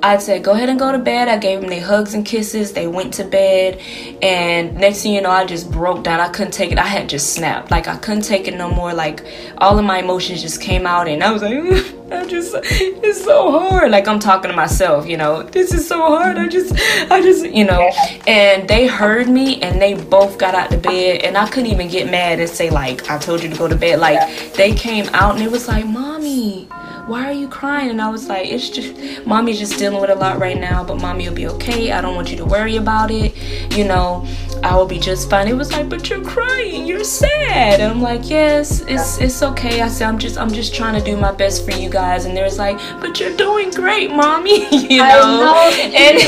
I 0.03 0.17
said, 0.17 0.43
go 0.43 0.53
ahead 0.53 0.69
and 0.69 0.79
go 0.79 0.91
to 0.91 0.97
bed. 0.97 1.27
I 1.27 1.37
gave 1.37 1.61
them 1.61 1.69
their 1.69 1.85
hugs 1.85 2.15
and 2.15 2.25
kisses. 2.25 2.73
They 2.73 2.87
went 2.87 3.13
to 3.15 3.23
bed. 3.23 3.79
And 4.23 4.75
next 4.75 5.03
thing 5.03 5.13
you 5.13 5.21
know, 5.21 5.29
I 5.29 5.45
just 5.45 5.71
broke 5.71 6.03
down. 6.03 6.19
I 6.19 6.29
couldn't 6.29 6.53
take 6.53 6.71
it. 6.71 6.79
I 6.79 6.87
had 6.87 7.07
just 7.07 7.33
snapped. 7.33 7.69
Like, 7.69 7.87
I 7.87 7.97
couldn't 7.97 8.23
take 8.23 8.47
it 8.47 8.55
no 8.55 8.71
more. 8.71 8.93
Like, 8.93 9.23
all 9.59 9.77
of 9.77 9.85
my 9.85 9.99
emotions 9.99 10.41
just 10.41 10.59
came 10.59 10.87
out. 10.87 11.07
And 11.07 11.23
I 11.23 11.31
was 11.31 11.43
like, 11.43 11.53
I 12.11 12.25
just, 12.25 12.55
it's 12.63 13.23
so 13.23 13.51
hard. 13.51 13.91
Like, 13.91 14.07
I'm 14.07 14.17
talking 14.17 14.49
to 14.49 14.57
myself, 14.57 15.07
you 15.07 15.17
know, 15.17 15.43
this 15.43 15.71
is 15.71 15.87
so 15.87 15.99
hard. 15.99 16.37
I 16.37 16.47
just, 16.47 16.73
I 17.11 17.21
just, 17.21 17.45
you 17.45 17.63
know. 17.63 17.91
And 18.25 18.67
they 18.67 18.87
heard 18.87 19.29
me 19.29 19.61
and 19.61 19.79
they 19.79 19.93
both 19.93 20.39
got 20.39 20.55
out 20.55 20.71
the 20.71 20.77
bed. 20.79 21.21
And 21.21 21.37
I 21.37 21.47
couldn't 21.47 21.69
even 21.69 21.89
get 21.89 22.09
mad 22.09 22.39
and 22.39 22.49
say, 22.49 22.71
like, 22.71 23.07
I 23.07 23.19
told 23.19 23.43
you 23.43 23.49
to 23.49 23.55
go 23.55 23.67
to 23.67 23.75
bed. 23.75 23.99
Like, 23.99 24.53
they 24.53 24.73
came 24.73 25.05
out 25.13 25.35
and 25.35 25.43
it 25.43 25.51
was 25.51 25.67
like, 25.67 25.85
Mommy 25.85 26.67
why 27.11 27.25
are 27.25 27.33
you 27.33 27.49
crying? 27.49 27.89
And 27.89 28.01
I 28.01 28.09
was 28.09 28.29
like, 28.29 28.47
it's 28.47 28.69
just, 28.69 29.25
mommy's 29.25 29.59
just 29.59 29.77
dealing 29.77 29.99
with 29.99 30.09
a 30.09 30.15
lot 30.15 30.39
right 30.39 30.57
now, 30.57 30.81
but 30.81 30.95
mommy 31.01 31.27
will 31.27 31.35
be 31.35 31.45
okay. 31.47 31.91
I 31.91 31.99
don't 31.99 32.15
want 32.15 32.31
you 32.31 32.37
to 32.37 32.45
worry 32.45 32.77
about 32.77 33.11
it. 33.11 33.35
You 33.75 33.83
know, 33.83 34.25
I 34.63 34.77
will 34.77 34.85
be 34.85 34.97
just 34.97 35.29
fine. 35.29 35.49
It 35.49 35.53
was 35.53 35.73
like, 35.73 35.89
but 35.89 36.09
you're 36.09 36.23
crying, 36.23 36.87
you're 36.87 37.03
sad. 37.03 37.81
And 37.81 37.91
I'm 37.91 38.01
like, 38.01 38.29
yes, 38.29 38.79
it's 38.87 39.19
it's 39.19 39.43
okay. 39.43 39.81
I 39.81 39.89
said, 39.89 40.07
I'm 40.07 40.19
just 40.19 40.37
I'm 40.37 40.53
just 40.53 40.73
trying 40.73 40.97
to 40.97 41.03
do 41.03 41.17
my 41.17 41.33
best 41.33 41.65
for 41.65 41.71
you 41.71 41.89
guys. 41.89 42.23
And 42.23 42.37
there's 42.37 42.57
like, 42.57 42.77
but 43.01 43.19
you're 43.19 43.35
doing 43.35 43.71
great, 43.71 44.11
mommy. 44.11 44.69
you 44.89 44.99
know, 44.99 45.03
I 45.03 45.91
know. 45.91 45.97
and. 46.05 46.21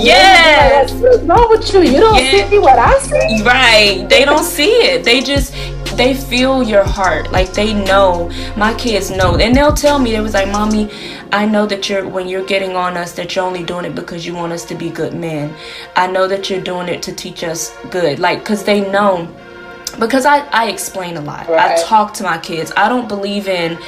Yes. 0.06 0.92
What's 0.92 1.22
wrong 1.24 1.48
with 1.50 1.72
you? 1.72 1.82
You 1.82 2.00
don't 2.00 2.22
yeah. 2.22 2.48
see 2.48 2.58
what 2.58 2.78
I 2.78 2.98
see. 2.98 3.42
Right. 3.42 4.06
They 4.08 4.24
don't 4.24 4.44
see 4.44 4.70
it. 4.70 5.04
They 5.04 5.20
just 5.20 5.52
they 5.96 6.12
feel 6.12 6.62
your 6.62 6.84
heart 6.84 7.32
like 7.32 7.52
they 7.54 7.72
know 7.72 8.30
my 8.56 8.74
kids 8.74 9.10
know. 9.16 9.36
And 9.36 9.54
they'll 9.54 9.72
tell 9.72 9.98
me 9.98 10.12
they 10.12 10.20
was 10.20 10.34
like 10.34 10.48
mommy 10.48 10.90
i 11.32 11.44
know 11.44 11.66
that 11.66 11.88
you're 11.88 12.08
when 12.08 12.28
you're 12.28 12.46
getting 12.46 12.76
on 12.76 12.96
us 12.96 13.12
that 13.12 13.34
you're 13.34 13.44
only 13.44 13.64
doing 13.64 13.84
it 13.84 13.94
because 13.94 14.24
you 14.26 14.34
want 14.34 14.52
us 14.52 14.64
to 14.66 14.74
be 14.74 14.90
good 14.90 15.14
men. 15.14 15.54
I 15.96 16.06
know 16.06 16.28
that 16.28 16.48
you're 16.48 16.60
doing 16.62 16.88
it 16.88 17.02
to 17.04 17.12
teach 17.14 17.42
us 17.44 17.76
good. 17.90 18.18
Like 18.18 18.40
because 18.40 18.64
they 18.64 18.80
know. 18.90 19.28
Because 19.98 20.26
i 20.26 20.38
i 20.48 20.68
explain 20.68 21.16
a 21.16 21.20
lot. 21.20 21.48
Right. 21.48 21.78
i 21.78 21.82
talk 21.82 22.14
to 22.14 22.22
my 22.22 22.38
kids. 22.38 22.72
I 22.76 22.88
don't 22.88 23.08
believe 23.08 23.48
in 23.48 23.78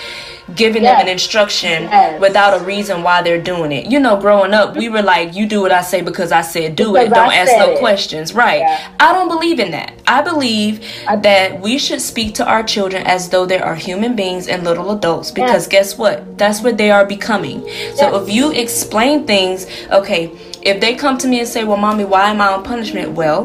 giving 0.54 0.82
yes. 0.82 0.98
them 0.98 1.06
an 1.06 1.12
instruction 1.12 1.84
yes. 1.84 2.20
without 2.20 2.60
a 2.60 2.64
reason 2.64 3.02
why 3.02 3.22
they're 3.22 3.42
doing 3.42 3.72
it. 3.72 3.86
You 3.86 4.00
know, 4.00 4.18
growing 4.20 4.54
up, 4.54 4.76
we 4.76 4.88
were 4.88 5.02
like, 5.02 5.34
you 5.34 5.46
do 5.46 5.60
what 5.60 5.72
I 5.72 5.82
say 5.82 6.00
because 6.00 6.32
I 6.32 6.42
said 6.42 6.76
do 6.76 6.92
because 6.92 7.08
it. 7.08 7.14
Don't 7.14 7.32
ask 7.32 7.52
no 7.58 7.72
it. 7.72 7.78
questions. 7.78 8.34
Right. 8.34 8.60
Yeah. 8.60 8.94
I 8.98 9.12
don't 9.12 9.28
believe 9.28 9.60
in 9.60 9.70
that. 9.72 9.92
I 10.06 10.22
believe 10.22 10.84
I 11.06 11.16
that 11.16 11.60
we 11.60 11.78
should 11.78 12.00
speak 12.00 12.34
to 12.36 12.46
our 12.46 12.62
children 12.62 13.06
as 13.06 13.28
though 13.28 13.46
they 13.46 13.58
are 13.58 13.74
human 13.74 14.16
beings 14.16 14.48
and 14.48 14.64
little 14.64 14.90
adults 14.90 15.30
because 15.30 15.66
guess 15.66 15.98
what? 15.98 16.38
That's 16.38 16.62
what 16.62 16.78
they 16.78 16.90
are 16.90 17.04
becoming. 17.04 17.68
So 17.94 18.22
if 18.22 18.30
you 18.32 18.52
explain 18.52 19.26
things, 19.26 19.66
okay, 19.90 20.36
if 20.62 20.80
they 20.80 20.94
come 20.94 21.18
to 21.18 21.28
me 21.28 21.40
and 21.40 21.48
say, 21.48 21.64
Well, 21.64 21.76
mommy, 21.76 22.04
why 22.04 22.30
am 22.30 22.40
I 22.40 22.48
on 22.48 22.64
punishment? 22.64 23.12
Well, 23.12 23.44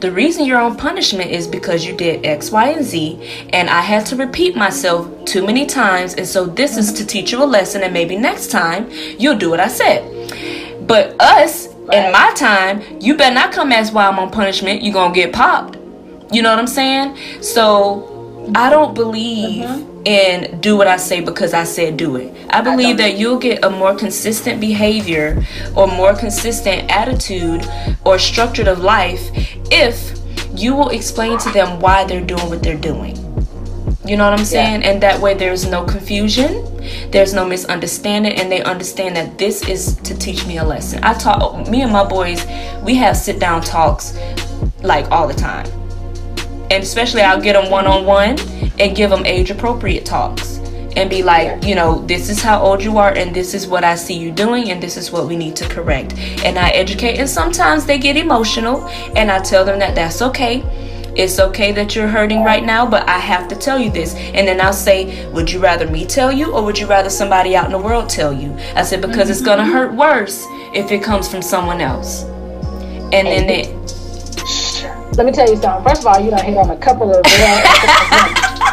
the 0.00 0.10
reason 0.10 0.44
you're 0.44 0.60
on 0.60 0.76
punishment 0.76 1.30
is 1.30 1.46
because 1.46 1.84
you 1.84 1.96
did 1.96 2.24
X, 2.24 2.50
Y, 2.50 2.70
and 2.70 2.84
Z, 2.84 3.48
and 3.52 3.70
I 3.70 3.80
had 3.80 4.06
to 4.06 4.16
repeat 4.16 4.56
myself 4.56 5.08
too 5.24 5.46
many 5.46 5.66
times, 5.66 6.14
and 6.14 6.26
so 6.26 6.46
this 6.46 6.76
is 6.76 6.92
to 6.94 7.06
teach 7.06 7.32
you 7.32 7.42
a 7.42 7.44
lesson, 7.44 7.82
and 7.82 7.92
maybe 7.92 8.16
next 8.16 8.50
time 8.50 8.90
you'll 9.18 9.38
do 9.38 9.50
what 9.50 9.60
I 9.60 9.68
said. 9.68 10.86
But 10.86 11.20
us, 11.20 11.66
in 11.66 12.12
my 12.12 12.32
time, 12.34 12.82
you 13.00 13.16
better 13.16 13.34
not 13.34 13.52
come 13.52 13.72
ask 13.72 13.92
why 13.92 14.06
I'm 14.06 14.18
on 14.18 14.30
punishment. 14.30 14.82
You're 14.82 14.94
gonna 14.94 15.14
get 15.14 15.32
popped. 15.32 15.76
You 16.32 16.42
know 16.42 16.50
what 16.50 16.58
I'm 16.58 16.66
saying? 16.66 17.16
So 17.42 18.50
I 18.54 18.70
don't 18.70 18.94
believe. 18.94 19.64
Uh-huh 19.64 19.89
and 20.06 20.62
do 20.62 20.76
what 20.76 20.86
I 20.86 20.96
say 20.96 21.20
because 21.20 21.52
I 21.52 21.64
said 21.64 21.96
do 21.96 22.16
it. 22.16 22.34
I 22.50 22.62
believe 22.62 22.96
that 22.98 23.18
you'll 23.18 23.38
get 23.38 23.64
a 23.64 23.70
more 23.70 23.94
consistent 23.94 24.60
behavior 24.60 25.44
or 25.76 25.86
more 25.86 26.14
consistent 26.14 26.90
attitude 26.90 27.68
or 28.04 28.18
structure 28.18 28.68
of 28.68 28.80
life 28.80 29.30
if 29.70 30.18
you 30.56 30.74
will 30.74 30.88
explain 30.88 31.38
to 31.38 31.50
them 31.50 31.80
why 31.80 32.04
they're 32.04 32.24
doing 32.24 32.48
what 32.48 32.62
they're 32.62 32.76
doing. 32.76 33.16
You 34.04 34.16
know 34.16 34.28
what 34.28 34.38
I'm 34.38 34.46
saying? 34.46 34.82
Yeah. 34.82 34.90
And 34.90 35.02
that 35.02 35.20
way 35.20 35.34
there's 35.34 35.66
no 35.66 35.84
confusion, 35.84 36.64
there's 37.10 37.34
no 37.34 37.46
misunderstanding, 37.46 38.32
and 38.32 38.50
they 38.50 38.62
understand 38.62 39.14
that 39.16 39.38
this 39.38 39.68
is 39.68 39.96
to 39.96 40.16
teach 40.16 40.46
me 40.46 40.56
a 40.56 40.64
lesson. 40.64 41.04
I 41.04 41.12
talk, 41.14 41.68
me 41.68 41.82
and 41.82 41.92
my 41.92 42.04
boys, 42.04 42.44
we 42.82 42.94
have 42.96 43.16
sit 43.16 43.38
down 43.38 43.60
talks 43.60 44.18
like 44.82 45.10
all 45.10 45.28
the 45.28 45.34
time 45.34 45.66
and 46.70 46.82
especially 46.84 47.22
I'll 47.22 47.40
get 47.40 47.60
them 47.60 47.70
one 47.70 47.86
on 47.86 48.06
one 48.06 48.36
and 48.80 48.96
give 48.96 49.10
them 49.10 49.24
age 49.26 49.50
appropriate 49.50 50.04
talks 50.06 50.58
and 50.96 51.08
be 51.08 51.22
like, 51.22 51.62
you 51.64 51.74
know, 51.74 52.00
this 52.06 52.28
is 52.28 52.42
how 52.42 52.60
old 52.60 52.82
you 52.82 52.98
are, 52.98 53.12
and 53.12 53.34
this 53.34 53.54
is 53.54 53.68
what 53.68 53.84
I 53.84 53.94
see 53.94 54.14
you 54.14 54.32
doing, 54.32 54.70
and 54.70 54.82
this 54.82 54.96
is 54.96 55.12
what 55.12 55.26
we 55.28 55.36
need 55.36 55.54
to 55.56 55.68
correct. 55.68 56.14
And 56.44 56.58
I 56.58 56.70
educate, 56.70 57.18
and 57.18 57.28
sometimes 57.28 57.86
they 57.86 57.98
get 57.98 58.16
emotional, 58.16 58.88
and 59.14 59.30
I 59.30 59.38
tell 59.40 59.64
them 59.64 59.78
that 59.78 59.94
that's 59.94 60.20
okay. 60.22 60.64
it's 61.16 61.38
okay 61.40 61.72
that 61.72 61.94
you're 61.94 62.08
hurting 62.08 62.42
right 62.42 62.64
now, 62.64 62.88
but 62.88 63.08
I 63.08 63.18
have 63.18 63.48
to 63.48 63.56
tell 63.56 63.78
you 63.78 63.90
this. 63.90 64.14
And 64.14 64.46
then 64.46 64.60
I'll 64.60 64.72
say, 64.72 65.28
would 65.32 65.50
you 65.50 65.60
rather 65.60 65.88
me 65.88 66.06
tell 66.06 66.30
you 66.32 66.52
or 66.52 66.64
would 66.64 66.78
you 66.78 66.86
rather 66.86 67.10
somebody 67.10 67.56
out 67.56 67.66
in 67.66 67.72
the 67.72 67.78
world 67.78 68.08
tell 68.08 68.32
you? 68.32 68.56
I 68.76 68.82
said, 68.84 69.00
because 69.00 69.22
mm-hmm. 69.24 69.32
it's 69.32 69.42
going 69.42 69.58
to 69.58 69.64
hurt 69.64 69.92
worse 69.92 70.46
if 70.72 70.92
it 70.92 71.02
comes 71.02 71.28
from 71.28 71.42
someone 71.42 71.80
else. 71.80 72.24
And 73.12 73.26
then 73.26 73.50
it. 73.50 73.66
Let 75.16 75.26
me 75.26 75.32
tell 75.32 75.50
you 75.50 75.56
something. 75.56 75.84
First 75.84 76.02
of 76.02 76.06
all, 76.06 76.20
you 76.20 76.30
don't 76.30 76.44
hit 76.44 76.56
on 76.56 76.70
a 76.70 76.78
couple 76.78 77.12
of. 77.12 77.26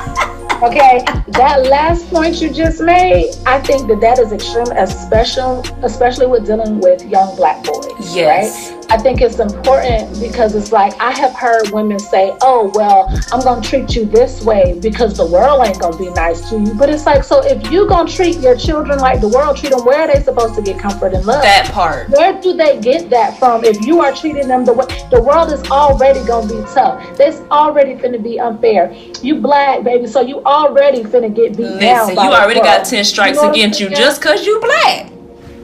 okay 0.63 1.03
that 1.27 1.67
last 1.69 2.09
point 2.09 2.41
you 2.41 2.51
just 2.51 2.81
made 2.81 3.31
i 3.45 3.59
think 3.61 3.87
that 3.87 4.01
that 4.01 4.17
is 4.17 4.31
extreme 4.31 4.65
especially 4.77 5.69
especially 5.83 6.25
with 6.25 6.45
dealing 6.45 6.79
with 6.79 7.03
young 7.05 7.35
black 7.35 7.63
boys 7.63 8.15
yes 8.15 8.71
right? 8.71 8.76
I 8.89 8.97
think 8.97 9.21
it's 9.21 9.39
important 9.39 10.19
because 10.19 10.55
it's 10.55 10.71
like 10.71 10.93
I 10.99 11.11
have 11.11 11.33
heard 11.33 11.71
women 11.71 11.99
say, 11.99 12.33
"Oh, 12.41 12.71
well, 12.73 13.09
I'm 13.33 13.41
gonna 13.41 13.61
treat 13.61 13.95
you 13.95 14.05
this 14.05 14.41
way 14.43 14.77
because 14.81 15.17
the 15.17 15.25
world 15.25 15.65
ain't 15.67 15.79
gonna 15.79 15.97
be 15.97 16.09
nice 16.11 16.49
to 16.49 16.59
you." 16.59 16.73
But 16.73 16.89
it's 16.89 17.05
like, 17.05 17.23
so 17.23 17.41
if 17.43 17.69
you 17.69 17.87
gonna 17.87 18.09
treat 18.09 18.37
your 18.37 18.55
children 18.55 18.99
like 18.99 19.19
the 19.19 19.27
world 19.27 19.57
treat 19.57 19.71
them, 19.71 19.83
where 19.83 20.01
are 20.01 20.07
they 20.07 20.21
supposed 20.23 20.55
to 20.55 20.61
get 20.61 20.79
comfort 20.79 21.13
and 21.13 21.25
love? 21.25 21.41
That 21.43 21.69
part. 21.71 22.09
Where 22.11 22.39
do 22.41 22.53
they 22.53 22.79
get 22.79 23.09
that 23.09 23.37
from? 23.37 23.65
If 23.65 23.85
you 23.85 24.01
are 24.01 24.13
treating 24.13 24.47
them 24.47 24.63
the 24.63 24.73
way 24.73 24.85
the 25.11 25.21
world 25.21 25.51
is 25.51 25.61
already 25.69 26.23
gonna 26.25 26.47
be 26.47 26.61
tough, 26.73 27.19
it's 27.19 27.41
already 27.51 27.95
finna 27.95 28.23
be 28.23 28.39
unfair. 28.39 28.93
You 29.21 29.35
black 29.35 29.83
baby, 29.83 30.07
so 30.07 30.21
you 30.21 30.41
already 30.45 31.03
finna 31.03 31.33
get 31.33 31.57
beat 31.57 31.63
Listen, 31.63 31.79
down. 31.79 32.09
You 32.11 32.33
already 32.33 32.61
got 32.61 32.85
ten 32.85 33.03
strikes 33.03 33.37
you 33.37 33.49
against 33.49 33.79
you 33.79 33.89
just 33.89 34.21
cause 34.21 34.45
you 34.45 34.59
black. 34.61 35.16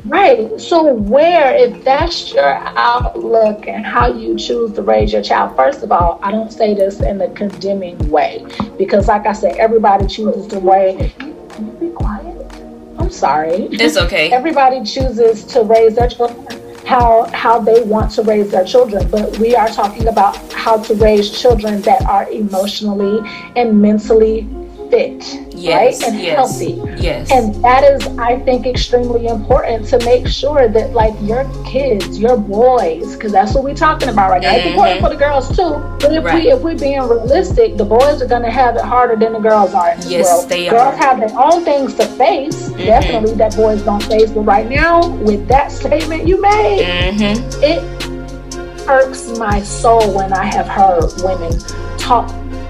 Right. 0.05 0.59
So, 0.59 0.93
where, 0.93 1.55
if 1.55 1.83
that's 1.83 2.33
your 2.33 2.53
outlook 2.77 3.67
and 3.67 3.85
how 3.85 4.11
you 4.11 4.37
choose 4.37 4.73
to 4.73 4.81
raise 4.81 5.13
your 5.13 5.21
child, 5.21 5.55
first 5.55 5.81
of 5.81 5.91
all, 5.91 6.19
I 6.21 6.31
don't 6.31 6.51
say 6.51 6.73
this 6.73 6.99
in 6.99 7.21
a 7.21 7.29
condemning 7.29 7.97
way 8.09 8.45
because, 8.77 9.07
like 9.07 9.25
I 9.25 9.33
said, 9.33 9.55
everybody 9.57 10.07
chooses 10.07 10.47
the 10.47 10.59
way. 10.59 11.13
Can 11.19 11.67
you 11.67 11.73
be 11.79 11.89
quiet? 11.91 12.35
I'm 12.99 13.11
sorry. 13.11 13.67
It's 13.71 13.97
okay. 13.97 14.31
everybody 14.31 14.83
chooses 14.83 15.45
to 15.45 15.63
raise 15.63 15.95
their 15.95 16.09
children 16.09 16.45
how 16.85 17.23
how 17.33 17.59
they 17.59 17.81
want 17.83 18.11
to 18.11 18.21
raise 18.23 18.51
their 18.51 18.65
children 18.65 19.09
but 19.09 19.37
we 19.37 19.55
are 19.55 19.69
talking 19.69 20.07
about 20.07 20.35
how 20.51 20.77
to 20.77 20.93
raise 20.95 21.31
children 21.31 21.81
that 21.81 22.01
are 22.03 22.29
emotionally 22.29 23.21
and 23.55 23.81
mentally 23.81 24.41
fit, 24.93 25.55
yes, 25.55 26.01
right? 26.01 26.09
And 26.09 26.21
yes, 26.21 26.35
healthy. 26.35 27.01
Yes. 27.01 27.31
And 27.31 27.55
that 27.63 27.83
is, 27.83 28.05
I 28.19 28.39
think, 28.39 28.67
extremely 28.67 29.27
important 29.27 29.87
to 29.87 29.97
make 30.05 30.27
sure 30.27 30.67
that 30.67 30.93
like 30.93 31.13
your 31.21 31.49
kids, 31.65 32.19
your 32.19 32.37
boys, 32.37 33.15
because 33.15 33.31
that's 33.31 33.55
what 33.55 33.63
we're 33.63 33.75
talking 33.75 34.09
about 34.09 34.29
right 34.29 34.41
now. 34.41 34.49
Mm-hmm. 34.49 34.59
It's 34.59 34.71
important 34.73 35.01
for 35.01 35.09
the 35.09 35.15
girls 35.15 35.49
too. 35.49 35.97
But 35.99 36.13
if 36.13 36.23
right. 36.23 36.43
we 36.43 36.51
if 36.51 36.61
we're 36.61 36.77
being 36.77 37.01
realistic, 37.01 37.77
the 37.77 37.85
boys 37.85 38.21
are 38.21 38.27
gonna 38.27 38.51
have 38.51 38.75
it 38.75 38.83
harder 38.83 39.15
than 39.15 39.33
the 39.33 39.39
girls 39.39 39.73
are. 39.73 39.95
yes, 40.05 40.25
world. 40.29 40.49
they 40.49 40.69
girls 40.69 40.93
are. 40.93 40.97
Have 40.97 41.19
their 41.19 41.39
own 41.39 41.63
things 41.63 41.95
to 41.95 42.05
face. 42.05 42.69
Mm-hmm. 42.69 42.77
Definitely 42.77 43.33
that 43.35 43.55
boys 43.55 43.81
don't 43.81 44.03
face. 44.03 44.31
But 44.31 44.41
right 44.41 44.69
now, 44.69 45.07
with 45.07 45.47
that 45.47 45.71
statement 45.71 46.27
you 46.27 46.39
made, 46.39 46.85
mm-hmm. 46.85 47.63
it 47.63 47.81
irks 48.87 49.37
my 49.39 49.61
soul 49.61 50.13
when 50.13 50.33
I 50.33 50.43
have 50.43 50.67
heard 50.67 51.09
women 51.23 51.57
talk 51.97 52.29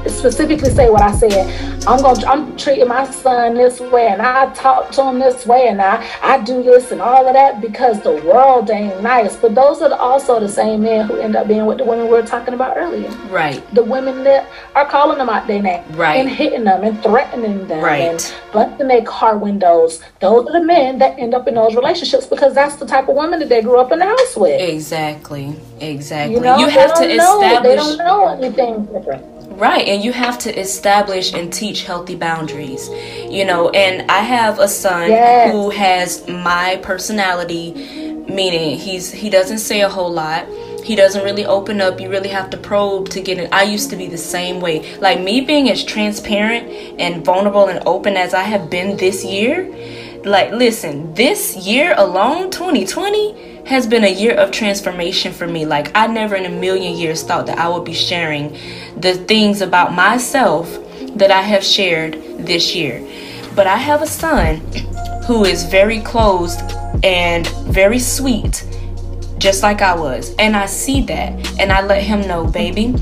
specifically 0.10 0.70
say 0.70 0.90
what 0.90 1.02
I 1.02 1.12
said. 1.16 1.84
I'm 1.88 2.02
going 2.02 2.24
I'm 2.26 2.56
treating 2.58 2.88
my 2.88 3.10
son 3.10 3.56
this 3.56 3.80
way 3.80 4.08
and 4.08 4.22
I 4.22 4.54
talk 4.54 4.92
to 4.92 5.04
him 5.04 5.20
this 5.20 5.46
way 5.46 5.68
and 5.68 5.82
I, 5.82 6.06
I 6.22 6.42
do 6.44 6.64
this 6.64 6.92
and 6.92 7.02
all 7.02 7.28
of 7.28 7.34
that 7.34 7.62
because 7.62 8.02
the 8.02 8.14
world 8.26 8.70
ain't 8.70 9.02
nice. 9.02 9.36
But 9.36 9.56
those 9.56 9.82
are 9.82 9.94
also 9.94 10.40
the 10.40 10.50
same 10.50 10.84
men 10.84 11.08
who 11.08 11.18
end 11.18 11.36
up 11.36 11.48
being 11.48 11.66
with 11.66 11.80
the 11.80 11.84
women 11.84 12.06
we 12.06 12.12
were 12.12 12.24
talking 12.24 12.54
about 12.54 12.78
earlier. 12.78 13.10
Right. 13.30 13.64
The 13.74 13.84
women 13.84 14.24
that 14.24 14.50
are 14.76 14.88
calling 14.88 15.18
them 15.18 15.30
out 15.30 15.48
their 15.48 15.62
name. 15.62 15.84
Right. 15.92 16.16
And 16.16 16.30
hitting 16.30 16.64
them 16.64 16.84
and 16.84 17.02
threatening 17.04 17.68
them 17.68 17.84
right. 17.84 18.02
and 18.02 18.34
busting 18.52 18.88
their 18.88 19.04
car 19.04 19.38
windows. 19.38 20.02
Those 20.20 20.48
are 20.48 20.54
the 20.54 20.66
men 20.66 21.00
that 21.00 21.20
end 21.20 21.34
up 21.34 21.48
in 21.48 21.56
those 21.56 21.76
relationships 21.76 22.26
because 22.26 22.54
that's 22.54 22.76
the 22.78 22.86
type 22.86 23.10
of 23.10 23.16
women 23.16 23.40
that 23.40 23.50
they 23.50 23.62
grew 23.62 23.80
up 23.80 23.92
in 23.92 24.00
the 24.00 24.06
house 24.06 24.36
with. 24.36 24.62
Exactly. 24.62 25.56
Exactly. 25.80 26.36
You, 26.36 26.42
know, 26.42 26.58
you 26.58 26.68
have 26.68 26.94
to 26.96 27.16
know, 27.16 27.42
establish 27.42 27.64
they 27.64 27.76
don't 27.76 27.98
know 27.98 28.28
anything 28.28 28.86
different 28.86 29.33
Right, 29.56 29.88
and 29.88 30.04
you 30.04 30.12
have 30.14 30.40
to 30.40 30.60
establish 30.60 31.34
and 31.34 31.54
teach 31.54 31.84
healthy 31.84 32.16
boundaries. 32.16 32.90
You 33.30 33.46
know, 33.46 33.70
and 33.70 34.10
I 34.10 34.20
have 34.20 34.60
a 34.60 34.68
son 34.68 35.10
yes. 35.10 35.52
who 35.52 35.70
has 35.70 36.28
my 36.28 36.80
personality, 36.82 37.74
meaning 38.28 38.78
he's 38.78 39.12
he 39.12 39.30
doesn't 39.30 39.60
say 39.60 39.82
a 39.82 39.90
whole 39.90 40.12
lot. 40.12 40.48
He 40.84 40.96
doesn't 40.96 41.24
really 41.24 41.46
open 41.46 41.80
up. 41.82 42.02
You 42.02 42.10
really 42.10 42.30
have 42.30 42.50
to 42.50 42.58
probe 42.58 43.10
to 43.10 43.22
get 43.22 43.38
it. 43.38 43.54
I 43.54 43.64
used 43.64 43.90
to 43.92 43.96
be 43.96 44.08
the 44.08 44.18
same 44.18 44.60
way. 44.60 44.98
Like 44.98 45.22
me 45.22 45.42
being 45.42 45.70
as 45.70 45.84
transparent 45.84 46.68
and 47.00 47.24
vulnerable 47.24 47.68
and 47.68 47.82
open 47.86 48.18
as 48.18 48.34
I 48.34 48.44
have 48.44 48.70
been 48.70 48.98
this 48.98 49.24
year. 49.24 49.72
Like 50.26 50.52
listen, 50.52 51.14
this 51.14 51.56
year 51.56 51.94
alone, 51.98 52.50
2020, 52.50 53.53
has 53.66 53.88
been 53.88 54.04
a 54.04 54.14
year 54.14 54.36
of 54.36 54.52
transformation 54.52 55.32
for 55.32 55.48
me. 55.48 55.66
Like, 55.66 55.92
I 55.96 56.08
never 56.08 56.36
in 56.36 56.46
a 56.46 56.50
million 56.50 56.98
years 56.98 57.24
thought 57.24 57.46
that 57.48 57.58
I 57.58 57.70
would 57.70 57.86
be 57.86 57.94
sharing 57.94 58.58
the 58.98 59.16
things 59.16 59.62
about 59.62 59.94
myself 59.94 60.70
that 61.16 61.32
I 61.32 61.42
have 61.42 61.64
shared 61.64 62.14
this 62.40 62.76
year. 62.76 63.08
But 63.56 63.68
I 63.68 63.78
have 63.78 64.02
a 64.02 64.08
son 64.08 64.58
who 65.26 65.46
is 65.46 65.64
very 65.64 66.02
closed 66.02 66.60
and 67.04 67.48
very 67.68 68.00
sweet, 68.00 68.66
just 69.38 69.64
like 69.64 69.82
I 69.82 69.96
was. 69.96 70.36
And 70.40 70.56
I 70.56 70.66
see 70.66 71.02
that. 71.04 71.60
And 71.60 71.72
I 71.72 71.82
let 71.86 72.04
him 72.04 72.22
know, 72.22 72.46
baby, 72.46 72.96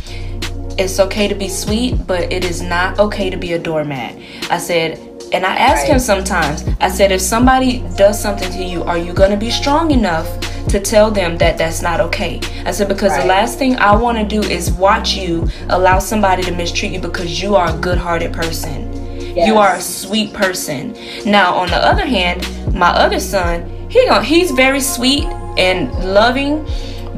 it's 0.77 0.99
okay 0.99 1.27
to 1.27 1.35
be 1.35 1.47
sweet, 1.47 2.05
but 2.05 2.31
it 2.31 2.45
is 2.45 2.61
not 2.61 2.99
okay 2.99 3.29
to 3.29 3.37
be 3.37 3.53
a 3.53 3.59
doormat. 3.59 4.15
I 4.49 4.57
said, 4.57 4.99
and 5.31 5.45
I 5.45 5.55
ask 5.55 5.83
right. 5.83 5.93
him 5.93 5.99
sometimes, 5.99 6.65
I 6.79 6.89
said, 6.89 7.11
if 7.11 7.21
somebody 7.21 7.79
does 7.95 8.21
something 8.21 8.51
to 8.51 8.63
you, 8.63 8.83
are 8.83 8.97
you 8.97 9.13
going 9.13 9.31
to 9.31 9.37
be 9.37 9.49
strong 9.49 9.91
enough 9.91 10.27
to 10.67 10.79
tell 10.79 11.09
them 11.09 11.37
that 11.37 11.57
that's 11.57 11.81
not 11.81 12.01
okay? 12.01 12.41
I 12.65 12.71
said, 12.71 12.87
because 12.89 13.11
right. 13.11 13.21
the 13.21 13.27
last 13.27 13.57
thing 13.57 13.77
I 13.77 13.95
want 13.95 14.17
to 14.17 14.25
do 14.25 14.41
is 14.41 14.71
watch 14.71 15.13
you 15.13 15.47
allow 15.69 15.99
somebody 15.99 16.43
to 16.43 16.51
mistreat 16.51 16.91
you 16.91 16.99
because 16.99 17.41
you 17.41 17.55
are 17.55 17.73
a 17.73 17.79
good 17.79 17.97
hearted 17.97 18.33
person. 18.33 18.91
Yes. 19.35 19.47
You 19.47 19.57
are 19.57 19.75
a 19.75 19.81
sweet 19.81 20.33
person. 20.33 20.97
Now, 21.25 21.55
on 21.55 21.69
the 21.69 21.77
other 21.77 22.05
hand, 22.05 22.45
my 22.75 22.89
other 22.89 23.19
son, 23.19 23.69
he 23.89 24.05
he's 24.23 24.51
very 24.51 24.81
sweet 24.81 25.23
and 25.57 25.91
loving, 26.13 26.65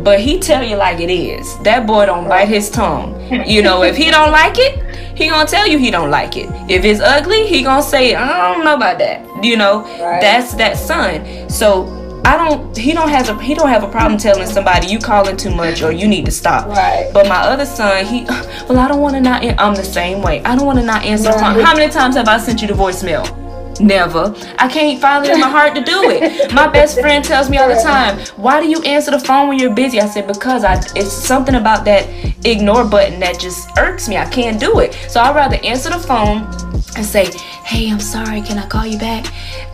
but 0.03 0.19
he 0.19 0.39
tell 0.39 0.63
you 0.63 0.75
like 0.75 0.99
it 0.99 1.09
is. 1.09 1.57
That 1.59 1.87
boy 1.87 2.05
don't 2.05 2.27
bite 2.27 2.47
his 2.47 2.69
tongue. 2.69 3.19
You 3.47 3.63
know, 3.63 3.83
if 3.83 3.95
he 3.95 4.11
don't 4.11 4.31
like 4.31 4.55
it, 4.57 4.83
he 5.17 5.29
gonna 5.29 5.47
tell 5.47 5.67
you 5.67 5.77
he 5.77 5.89
don't 5.91 6.11
like 6.11 6.37
it. 6.37 6.49
If 6.69 6.83
it's 6.83 6.99
ugly, 6.99 7.47
he 7.47 7.63
gonna 7.63 7.81
say, 7.81 8.15
I 8.15 8.53
don't 8.53 8.65
know 8.65 8.75
about 8.75 8.99
that. 8.99 9.43
You 9.43 9.57
know, 9.57 9.81
right. 9.81 10.21
that's 10.21 10.53
that 10.55 10.77
son. 10.77 11.49
So 11.49 12.03
I 12.25 12.37
don't. 12.37 12.77
He 12.77 12.93
don't 12.93 13.09
has 13.09 13.29
a. 13.29 13.41
He 13.41 13.53
don't 13.53 13.69
have 13.69 13.83
a 13.83 13.89
problem 13.89 14.17
telling 14.17 14.47
somebody 14.47 14.87
you 14.87 14.97
calling 14.99 15.35
too 15.35 15.53
much 15.53 15.81
or 15.81 15.91
you 15.91 16.07
need 16.07 16.25
to 16.25 16.31
stop. 16.31 16.67
Right. 16.67 17.09
But 17.13 17.27
my 17.27 17.39
other 17.39 17.65
son, 17.65 18.05
he. 18.05 18.25
Well, 18.63 18.79
I 18.79 18.87
don't 18.87 19.01
want 19.01 19.15
to 19.15 19.21
not. 19.21 19.43
I'm 19.59 19.75
the 19.75 19.83
same 19.83 20.21
way. 20.21 20.41
I 20.43 20.55
don't 20.55 20.65
want 20.65 20.79
to 20.79 20.85
not 20.85 21.03
answer 21.03 21.31
right. 21.31 21.65
How 21.65 21.75
many 21.75 21.91
times 21.91 22.15
have 22.15 22.29
I 22.29 22.37
sent 22.37 22.61
you 22.61 22.67
the 22.67 22.73
voicemail? 22.73 23.42
Never. 23.79 24.33
I 24.59 24.67
can't 24.67 25.01
find 25.01 25.25
it 25.25 25.31
in 25.31 25.39
my 25.39 25.49
heart 25.49 25.75
to 25.75 25.83
do 25.83 26.09
it. 26.09 26.53
My 26.53 26.67
best 26.67 26.99
friend 26.99 27.23
tells 27.23 27.49
me 27.49 27.57
all 27.57 27.67
the 27.67 27.81
time, 27.81 28.19
"Why 28.37 28.61
do 28.61 28.67
you 28.69 28.81
answer 28.83 29.11
the 29.11 29.19
phone 29.19 29.47
when 29.49 29.59
you're 29.59 29.73
busy?" 29.73 29.99
I 29.99 30.07
said, 30.07 30.27
"Because 30.27 30.63
I. 30.63 30.75
It's 30.95 31.11
something 31.11 31.55
about 31.55 31.85
that 31.85 32.07
ignore 32.45 32.83
button 32.83 33.19
that 33.19 33.39
just 33.39 33.69
irks 33.77 34.07
me. 34.07 34.17
I 34.17 34.25
can't 34.25 34.59
do 34.59 34.79
it. 34.79 34.93
So 35.09 35.19
I'd 35.21 35.35
rather 35.35 35.57
answer 35.63 35.89
the 35.89 35.99
phone 35.99 36.47
and 36.95 37.05
say, 37.05 37.25
hey, 37.63 37.89
I'm 37.89 37.99
sorry, 37.99 38.41
can 38.41 38.57
I 38.57 38.67
call 38.67 38.85
you 38.85 38.99
back? 38.99 39.25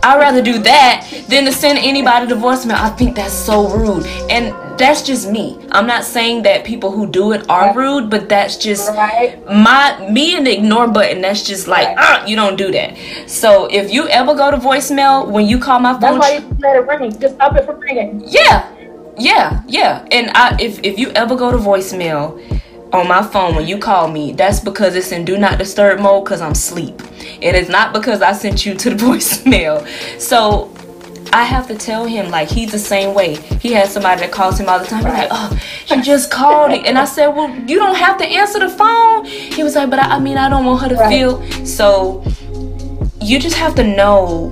I'd 0.02 0.18
rather 0.18 0.40
do 0.40 0.58
that 0.60 1.06
than 1.28 1.44
to 1.44 1.52
send 1.52 1.78
anybody 1.78 2.26
the 2.26 2.34
voicemail. 2.34 2.80
I 2.80 2.90
think 2.90 3.16
that's 3.16 3.34
so 3.34 3.68
rude. 3.68 4.06
And 4.30 4.54
that's 4.80 5.02
just 5.02 5.30
me. 5.30 5.58
I'm 5.70 5.86
not 5.86 6.04
saying 6.04 6.42
that 6.42 6.64
people 6.64 6.90
who 6.90 7.06
do 7.06 7.32
it 7.32 7.48
are 7.48 7.74
rude, 7.74 8.10
but 8.10 8.28
that's 8.28 8.56
just 8.56 8.88
right. 8.90 9.38
my 9.46 10.08
me 10.10 10.36
and 10.36 10.46
the 10.46 10.56
ignore 10.56 10.88
button. 10.88 11.20
That's 11.20 11.46
just 11.46 11.68
like, 11.68 11.96
right. 11.96 12.22
uh, 12.22 12.26
you 12.26 12.34
don't 12.34 12.56
do 12.56 12.72
that. 12.72 12.96
So 13.26 13.66
if 13.70 13.92
you 13.92 14.08
ever 14.08 14.34
go 14.34 14.50
to 14.50 14.56
voicemail 14.56 15.30
when 15.30 15.46
you 15.46 15.58
call 15.58 15.78
my 15.78 15.92
phone, 15.92 16.18
that's 16.18 16.18
why 16.18 16.38
you 16.38 16.56
let 16.58 16.76
it 16.76 16.86
ring. 16.86 17.20
Just 17.20 17.34
stop 17.34 17.54
it 17.56 17.66
from 17.66 17.78
ringing. 17.78 18.22
Yeah, 18.26 18.68
yeah, 19.18 19.62
yeah. 19.68 20.06
And 20.10 20.30
I, 20.34 20.56
if 20.58 20.80
if 20.82 20.98
you 20.98 21.10
ever 21.10 21.36
go 21.36 21.52
to 21.52 21.58
voicemail 21.58 22.40
on 22.92 23.06
my 23.06 23.22
phone 23.22 23.54
when 23.54 23.68
you 23.68 23.78
call 23.78 24.08
me, 24.08 24.32
that's 24.32 24.60
because 24.60 24.96
it's 24.96 25.12
in 25.12 25.24
do 25.24 25.36
not 25.36 25.58
disturb 25.58 26.00
mode 26.00 26.24
because 26.24 26.40
I'm 26.40 26.52
asleep. 26.52 27.02
It 27.40 27.54
is 27.54 27.68
not 27.68 27.92
because 27.92 28.22
I 28.22 28.32
sent 28.32 28.64
you 28.64 28.74
to 28.74 28.90
the 28.90 28.96
voicemail. 29.04 29.86
So 30.18 30.74
I 31.32 31.44
have 31.44 31.68
to 31.68 31.74
tell 31.76 32.04
him 32.04 32.30
like 32.30 32.48
he's 32.48 32.72
the 32.72 32.78
same 32.78 33.14
way. 33.14 33.36
He 33.60 33.72
has 33.72 33.92
somebody 33.92 34.20
that 34.22 34.32
calls 34.32 34.58
him 34.58 34.68
all 34.68 34.78
the 34.78 34.86
time. 34.86 35.04
Right. 35.04 35.28
Like, 35.28 35.30
oh, 35.30 35.56
she 35.86 36.00
just 36.02 36.30
called 36.30 36.72
it, 36.72 36.86
and 36.86 36.98
I 36.98 37.04
said, 37.04 37.28
well, 37.28 37.50
you 37.50 37.78
don't 37.78 37.96
have 37.96 38.18
to 38.18 38.24
answer 38.24 38.58
the 38.58 38.68
phone. 38.68 39.24
He 39.24 39.62
was 39.62 39.76
like, 39.76 39.90
but 39.90 39.98
I, 39.98 40.16
I 40.16 40.18
mean, 40.20 40.36
I 40.36 40.48
don't 40.48 40.64
want 40.64 40.82
her 40.82 40.88
to 40.88 40.94
right. 40.96 41.08
feel. 41.08 41.66
So 41.66 42.24
you 43.20 43.38
just 43.38 43.56
have 43.56 43.74
to 43.76 43.84
know 43.84 44.50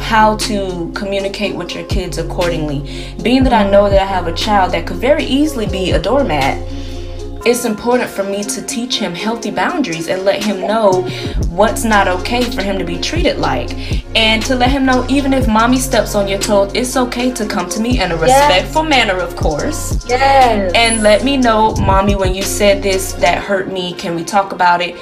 how 0.00 0.36
to 0.36 0.90
communicate 0.94 1.54
with 1.54 1.74
your 1.74 1.84
kids 1.86 2.18
accordingly. 2.18 3.14
Being 3.22 3.44
that 3.44 3.52
I 3.52 3.70
know 3.70 3.88
that 3.88 4.00
I 4.00 4.06
have 4.06 4.26
a 4.26 4.34
child 4.34 4.72
that 4.72 4.86
could 4.86 4.96
very 4.96 5.24
easily 5.24 5.66
be 5.66 5.92
a 5.92 6.00
doormat 6.00 6.58
it's 7.44 7.64
important 7.64 8.10
for 8.10 8.22
me 8.22 8.42
to 8.44 8.62
teach 8.66 8.98
him 8.98 9.14
healthy 9.14 9.50
boundaries 9.50 10.08
and 10.08 10.24
let 10.24 10.44
him 10.44 10.60
know 10.60 11.02
what's 11.48 11.84
not 11.84 12.06
okay 12.06 12.42
for 12.42 12.62
him 12.62 12.78
to 12.78 12.84
be 12.84 12.98
treated 12.98 13.38
like. 13.38 13.70
And 14.14 14.42
to 14.44 14.54
let 14.54 14.70
him 14.70 14.84
know, 14.84 15.06
even 15.08 15.32
if 15.32 15.48
mommy 15.48 15.78
steps 15.78 16.14
on 16.14 16.28
your 16.28 16.38
toes, 16.38 16.72
it's 16.74 16.96
okay 16.96 17.32
to 17.32 17.46
come 17.46 17.68
to 17.70 17.80
me 17.80 18.00
in 18.00 18.12
a 18.12 18.16
respectful 18.16 18.82
yes. 18.82 18.90
manner, 18.90 19.18
of 19.18 19.36
course. 19.36 20.04
Yes. 20.06 20.72
And 20.74 21.02
let 21.02 21.24
me 21.24 21.36
know, 21.36 21.74
mommy, 21.76 22.14
when 22.14 22.34
you 22.34 22.42
said 22.42 22.82
this, 22.82 23.12
that 23.14 23.42
hurt 23.42 23.72
me. 23.72 23.94
Can 23.94 24.14
we 24.14 24.24
talk 24.24 24.52
about 24.52 24.82
it? 24.82 24.96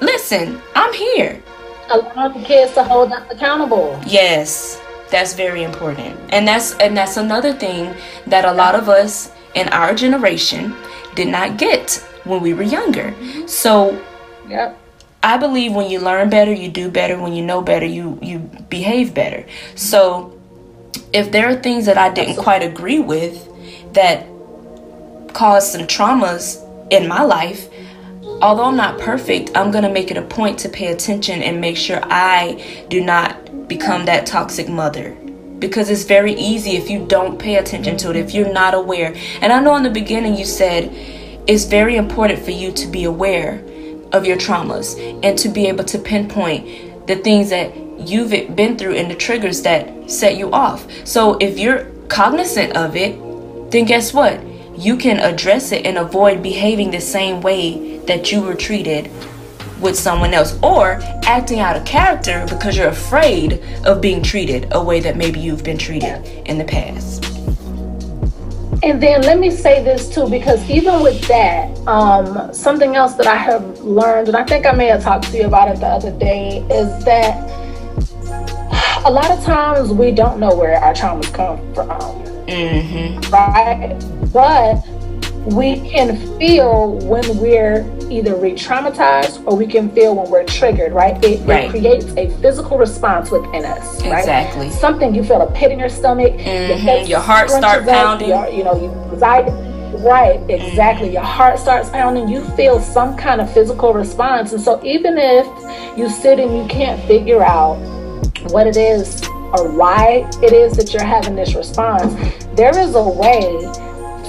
Listen, 0.00 0.60
I'm 0.74 0.92
here. 0.92 1.40
Allow 1.90 2.28
the 2.28 2.42
kids 2.42 2.74
to 2.74 2.82
hold 2.82 3.12
us 3.12 3.30
accountable. 3.30 4.00
Yes. 4.06 4.80
That's 5.10 5.34
very 5.34 5.62
important. 5.62 6.18
And 6.30 6.48
that's 6.48 6.74
and 6.78 6.96
that's 6.96 7.18
another 7.18 7.52
thing 7.52 7.94
that 8.26 8.44
a 8.44 8.52
lot 8.52 8.74
of 8.74 8.88
us 8.88 9.30
in 9.54 9.68
our 9.68 9.94
generation 9.94 10.74
did 11.14 11.28
not 11.28 11.56
get 11.56 12.04
when 12.24 12.40
we 12.40 12.54
were 12.54 12.62
younger. 12.62 13.12
Mm-hmm. 13.12 13.46
So, 13.46 14.02
yep. 14.48 14.78
I 15.22 15.38
believe 15.38 15.72
when 15.72 15.90
you 15.90 16.00
learn 16.00 16.28
better, 16.28 16.52
you 16.52 16.68
do 16.68 16.90
better. 16.90 17.18
When 17.18 17.32
you 17.32 17.44
know 17.44 17.62
better, 17.62 17.86
you 17.86 18.18
you 18.22 18.38
behave 18.68 19.14
better. 19.14 19.38
Mm-hmm. 19.38 19.76
So, 19.76 20.40
if 21.12 21.32
there 21.32 21.48
are 21.48 21.56
things 21.56 21.86
that 21.86 21.98
I 21.98 22.10
didn't 22.12 22.36
quite 22.36 22.62
agree 22.62 23.00
with 23.00 23.48
that 23.94 24.26
caused 25.32 25.72
some 25.72 25.82
traumas 25.82 26.60
in 26.90 27.08
my 27.08 27.22
life, 27.22 27.68
although 28.42 28.64
I'm 28.64 28.76
not 28.76 29.00
perfect, 29.00 29.50
I'm 29.56 29.70
going 29.70 29.84
to 29.84 29.90
make 29.90 30.10
it 30.10 30.16
a 30.16 30.22
point 30.22 30.58
to 30.60 30.68
pay 30.68 30.88
attention 30.88 31.42
and 31.42 31.60
make 31.60 31.76
sure 31.76 32.00
I 32.02 32.86
do 32.88 33.02
not 33.02 33.68
become 33.68 34.04
that 34.04 34.26
toxic 34.26 34.68
mother 34.68 35.16
because 35.58 35.90
it's 35.90 36.04
very 36.04 36.34
easy 36.34 36.72
if 36.76 36.90
you 36.90 37.06
don't 37.06 37.38
pay 37.38 37.56
attention 37.56 37.96
to 37.98 38.10
it, 38.10 38.16
if 38.16 38.34
you're 38.34 38.52
not 38.52 38.74
aware. 38.74 39.14
And 39.40 39.52
I 39.52 39.60
know 39.60 39.76
in 39.76 39.82
the 39.82 39.90
beginning 39.90 40.36
you 40.36 40.44
said 40.44 40.90
it's 41.46 41.64
very 41.64 41.96
important 41.96 42.44
for 42.44 42.50
you 42.50 42.72
to 42.72 42.86
be 42.86 43.04
aware 43.04 43.62
of 44.12 44.24
your 44.24 44.36
traumas 44.36 44.98
and 45.24 45.38
to 45.38 45.48
be 45.48 45.66
able 45.66 45.84
to 45.84 45.98
pinpoint 45.98 47.06
the 47.06 47.16
things 47.16 47.50
that 47.50 47.76
you've 47.98 48.30
been 48.56 48.76
through 48.76 48.94
and 48.94 49.10
the 49.10 49.14
triggers 49.14 49.62
that 49.62 50.10
set 50.10 50.36
you 50.36 50.50
off. 50.52 50.86
So 51.06 51.36
if 51.38 51.58
you're 51.58 51.86
cognizant 52.08 52.76
of 52.76 52.96
it, 52.96 53.18
then 53.70 53.84
guess 53.84 54.12
what? 54.12 54.40
You 54.76 54.96
can 54.96 55.18
address 55.18 55.72
it 55.72 55.86
and 55.86 55.98
avoid 55.98 56.42
behaving 56.42 56.90
the 56.90 57.00
same 57.00 57.40
way 57.40 57.98
that 58.06 58.32
you 58.32 58.42
were 58.42 58.54
treated 58.54 59.10
with 59.84 59.96
someone 59.96 60.34
else 60.34 60.58
or 60.62 60.98
acting 61.24 61.60
out 61.60 61.76
of 61.76 61.84
character 61.84 62.44
because 62.48 62.76
you're 62.76 62.88
afraid 62.88 63.62
of 63.84 64.00
being 64.00 64.22
treated 64.22 64.66
a 64.72 64.82
way 64.82 64.98
that 64.98 65.16
maybe 65.16 65.38
you've 65.38 65.62
been 65.62 65.78
treated 65.78 66.24
in 66.46 66.58
the 66.58 66.64
past. 66.64 67.24
And 68.82 69.02
then 69.02 69.22
let 69.22 69.38
me 69.38 69.50
say 69.50 69.82
this 69.84 70.12
too, 70.12 70.28
because 70.28 70.68
even 70.68 71.02
with 71.02 71.26
that, 71.28 71.78
um, 71.86 72.52
something 72.52 72.96
else 72.96 73.14
that 73.14 73.26
I 73.26 73.36
have 73.36 73.78
learned, 73.80 74.28
and 74.28 74.36
I 74.36 74.44
think 74.44 74.66
I 74.66 74.72
may 74.72 74.86
have 74.86 75.02
talked 75.02 75.24
to 75.30 75.36
you 75.36 75.46
about 75.46 75.68
it 75.68 75.80
the 75.80 75.86
other 75.86 76.10
day, 76.18 76.66
is 76.70 77.04
that 77.04 77.48
a 79.06 79.10
lot 79.10 79.30
of 79.30 79.42
times 79.44 79.90
we 79.90 80.10
don't 80.10 80.40
know 80.40 80.54
where 80.54 80.76
our 80.76 80.92
traumas 80.92 81.32
come 81.32 81.58
from. 81.74 81.96
Mm-hmm. 82.46 83.20
Right? 83.30 83.98
But 84.32 84.82
we 85.46 85.80
can 85.90 86.16
feel 86.38 86.92
when 87.06 87.38
we're 87.38 87.84
either 88.10 88.34
re-traumatized 88.36 89.44
or 89.46 89.56
we 89.56 89.66
can 89.66 89.90
feel 89.90 90.14
when 90.14 90.30
we're 90.30 90.44
triggered, 90.44 90.92
right? 90.92 91.22
It, 91.22 91.46
right. 91.46 91.64
it 91.64 91.70
creates 91.70 92.06
a 92.16 92.30
physical 92.40 92.78
response 92.78 93.30
within 93.30 93.64
us, 93.64 94.02
right? 94.04 94.20
Exactly. 94.20 94.70
Something 94.70 95.14
you 95.14 95.22
feel 95.22 95.42
a 95.42 95.52
pit 95.52 95.70
in 95.70 95.78
your 95.78 95.90
stomach, 95.90 96.32
mm-hmm. 96.32 96.86
your, 96.86 96.98
your 97.02 97.20
heart 97.20 97.50
start 97.50 97.84
pounding. 97.84 98.28
Your, 98.28 98.48
you 98.48 98.64
know, 98.64 98.80
you 98.80 98.90
anxiety. 99.12 99.50
Right, 99.98 100.40
exactly. 100.50 101.08
Mm-hmm. 101.08 101.14
Your 101.14 101.22
heart 101.22 101.58
starts 101.58 101.90
pounding. 101.90 102.28
You 102.28 102.44
feel 102.56 102.80
some 102.80 103.16
kind 103.16 103.40
of 103.40 103.52
physical 103.52 103.92
response, 103.92 104.52
and 104.52 104.60
so 104.60 104.82
even 104.84 105.16
if 105.18 105.46
you 105.98 106.08
sit 106.08 106.38
and 106.38 106.56
you 106.56 106.66
can't 106.68 107.02
figure 107.06 107.42
out 107.42 107.76
what 108.50 108.66
it 108.66 108.76
is 108.76 109.22
or 109.28 109.70
why 109.76 110.28
it 110.42 110.52
is 110.52 110.76
that 110.76 110.92
you're 110.92 111.04
having 111.04 111.36
this 111.36 111.54
response, 111.54 112.12
there 112.54 112.76
is 112.76 112.94
a 112.94 113.02
way 113.02 113.72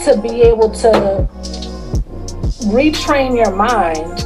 to 0.03 0.19
be 0.21 0.41
able 0.41 0.69
to 0.71 1.27
retrain 2.67 3.35
your 3.35 3.55
mind 3.55 4.23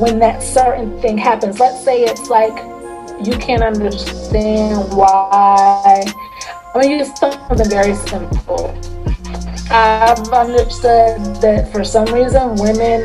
when 0.00 0.18
that 0.18 0.42
certain 0.42 1.00
thing 1.00 1.16
happens. 1.16 1.58
Let's 1.60 1.82
say 1.82 2.02
it's 2.02 2.28
like 2.28 2.56
you 3.24 3.36
can't 3.38 3.62
understand 3.62 4.92
why. 4.92 6.04
I 6.74 6.78
mean, 6.78 6.98
use 6.98 7.16
something 7.18 7.68
very 7.68 7.94
simple. 7.94 8.74
I've 9.70 10.28
understood 10.28 11.20
that 11.42 11.70
for 11.72 11.84
some 11.84 12.06
reason 12.06 12.54
women 12.56 13.04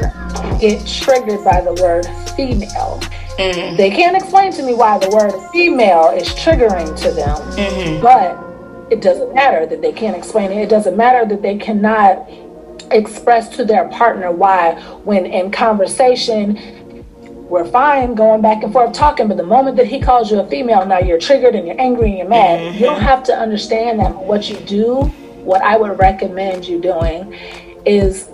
get 0.60 0.86
triggered 0.88 1.44
by 1.44 1.62
the 1.62 1.74
word 1.82 2.06
female. 2.36 3.00
Mm-hmm. 3.38 3.76
They 3.76 3.90
can't 3.90 4.16
explain 4.16 4.52
to 4.54 4.64
me 4.64 4.74
why 4.74 5.00
the 5.00 5.10
word 5.10 5.34
female 5.52 6.12
is 6.16 6.30
triggering 6.30 6.96
to 7.02 7.12
them, 7.12 7.38
mm-hmm. 7.58 8.02
but 8.02 8.53
it 8.94 9.02
doesn't 9.02 9.34
matter 9.34 9.66
that 9.66 9.82
they 9.82 9.92
can't 9.92 10.16
explain 10.16 10.52
it. 10.52 10.58
It 10.62 10.70
doesn't 10.70 10.96
matter 10.96 11.26
that 11.26 11.42
they 11.42 11.58
cannot 11.58 12.30
express 12.92 13.50
to 13.58 13.66
their 13.66 13.90
partner 13.90 14.32
why, 14.32 14.80
when 15.04 15.26
in 15.26 15.50
conversation, 15.50 16.60
we're 17.50 17.66
fine 17.66 18.14
going 18.14 18.42
back 18.42 18.64
and 18.64 18.72
forth 18.72 18.94
talking, 18.94 19.28
but 19.28 19.38
the 19.38 19.44
moment 19.44 19.78
that 19.78 19.88
he 19.88 20.00
calls 20.00 20.32
you 20.32 20.40
a 20.40 20.48
female, 20.48 20.86
now 20.86 21.00
you're 21.00 21.20
triggered 21.20 21.56
and 21.56 21.68
you're 21.68 21.80
angry 21.82 22.10
and 22.10 22.18
you're 22.20 22.30
mad. 22.30 22.60
Mm-hmm. 22.60 22.78
You 22.78 22.86
don't 22.86 23.02
have 23.02 23.24
to 23.24 23.34
understand 23.34 24.00
that. 24.00 24.16
What 24.16 24.50
you 24.50 24.58
do, 24.58 25.02
what 25.44 25.62
I 25.62 25.76
would 25.76 25.98
recommend 25.98 26.66
you 26.66 26.80
doing, 26.80 27.34
is 27.86 28.30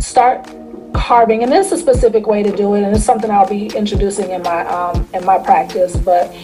start 0.00 0.48
carving, 0.94 1.44
and 1.44 1.52
this 1.52 1.66
is 1.66 1.72
a 1.74 1.82
specific 1.82 2.26
way 2.26 2.42
to 2.42 2.54
do 2.54 2.74
it, 2.74 2.82
and 2.82 2.94
it's 2.94 3.04
something 3.04 3.30
I'll 3.30 3.48
be 3.48 3.66
introducing 3.68 4.30
in 4.30 4.42
my 4.42 4.66
um, 4.66 5.08
in 5.14 5.24
my 5.24 5.38
practice, 5.38 5.96
but 5.96 6.34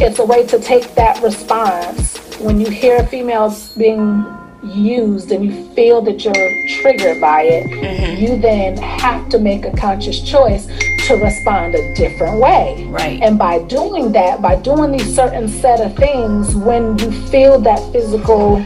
it's 0.00 0.18
a 0.18 0.24
way 0.24 0.46
to 0.46 0.58
take 0.58 0.94
that 0.94 1.22
response 1.22 2.16
when 2.40 2.58
you 2.58 2.70
hear 2.70 3.06
females 3.06 3.70
being 3.72 4.24
used 4.62 5.30
and 5.30 5.44
you 5.44 5.74
feel 5.74 6.00
that 6.02 6.24
you're 6.24 6.80
triggered 6.80 7.20
by 7.20 7.42
it, 7.42 7.66
mm-hmm. 7.66 8.22
you 8.22 8.40
then 8.40 8.76
have 8.76 9.28
to 9.28 9.38
make 9.38 9.64
a 9.64 9.72
conscious 9.72 10.20
choice 10.22 10.66
to 11.06 11.14
respond 11.16 11.74
a 11.74 11.94
different 11.94 12.40
way. 12.40 12.86
Right. 12.88 13.20
And 13.22 13.38
by 13.38 13.60
doing 13.64 14.12
that, 14.12 14.40
by 14.40 14.56
doing 14.56 14.92
these 14.92 15.14
certain 15.14 15.48
set 15.48 15.80
of 15.80 15.96
things, 15.96 16.54
when 16.54 16.98
you 16.98 17.10
feel 17.28 17.58
that 17.60 17.80
physical 17.92 18.56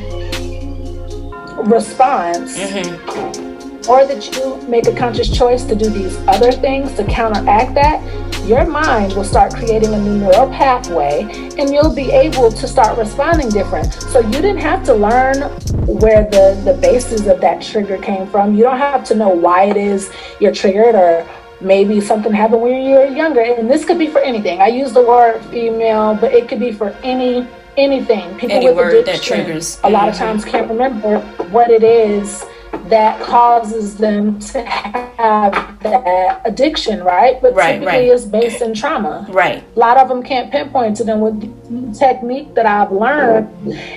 response, 1.64 2.58
mm-hmm. 2.58 3.43
Or 3.88 4.06
that 4.06 4.34
you 4.36 4.56
make 4.68 4.86
a 4.86 4.94
conscious 4.94 5.28
choice 5.28 5.64
to 5.64 5.74
do 5.74 5.88
these 5.88 6.16
other 6.28 6.52
things 6.52 6.94
to 6.94 7.04
counteract 7.04 7.74
that, 7.74 8.02
your 8.46 8.66
mind 8.66 9.14
will 9.14 9.24
start 9.24 9.54
creating 9.54 9.94
a 9.94 9.98
new 9.98 10.18
neural 10.18 10.48
pathway 10.50 11.22
and 11.58 11.70
you'll 11.70 11.94
be 11.94 12.10
able 12.10 12.52
to 12.52 12.68
start 12.68 12.98
responding 12.98 13.48
different. 13.48 13.92
So 13.94 14.20
you 14.20 14.32
didn't 14.32 14.58
have 14.58 14.84
to 14.84 14.94
learn 14.94 15.42
where 15.86 16.24
the, 16.24 16.60
the 16.64 16.78
basis 16.80 17.26
of 17.26 17.40
that 17.40 17.62
trigger 17.62 17.96
came 17.98 18.26
from. 18.26 18.54
You 18.54 18.64
don't 18.64 18.78
have 18.78 19.04
to 19.04 19.14
know 19.14 19.30
why 19.30 19.64
it 19.64 19.76
is 19.76 20.10
you're 20.40 20.52
triggered 20.52 20.94
or 20.94 21.26
maybe 21.60 22.00
something 22.00 22.32
happened 22.32 22.62
when 22.62 22.82
you 22.82 22.96
were 22.96 23.06
younger. 23.06 23.40
And 23.40 23.70
this 23.70 23.84
could 23.84 23.98
be 23.98 24.08
for 24.08 24.20
anything. 24.20 24.60
I 24.60 24.68
use 24.68 24.92
the 24.92 25.02
word 25.02 25.42
female, 25.46 26.14
but 26.14 26.34
it 26.34 26.48
could 26.48 26.60
be 26.60 26.72
for 26.72 26.90
any 27.02 27.48
anything. 27.76 28.38
People 28.38 28.56
any 28.56 28.72
with 28.72 28.94
addiction, 28.94 29.38
that 29.38 29.44
triggers. 29.44 29.80
a 29.82 29.90
lot 29.90 30.08
of 30.08 30.14
times 30.14 30.44
can't 30.44 30.68
remember 30.68 31.18
what 31.50 31.70
it 31.70 31.82
is 31.82 32.44
that 32.88 33.20
causes 33.22 33.96
them 33.96 34.38
to 34.38 34.62
have 34.62 35.52
that 35.82 36.42
addiction, 36.44 37.02
right? 37.02 37.40
But 37.40 37.54
right, 37.54 37.74
typically 37.74 37.86
right. 37.86 38.02
it's 38.08 38.24
based 38.24 38.62
in 38.62 38.74
trauma. 38.74 39.26
Right. 39.30 39.64
A 39.74 39.78
lot 39.78 39.96
of 39.96 40.08
them 40.08 40.22
can't 40.22 40.50
pinpoint 40.50 40.96
to 40.98 41.04
them 41.04 41.20
with 41.20 41.98
technique 41.98 42.54
that 42.54 42.66
I've 42.66 42.92
learned. 42.92 43.48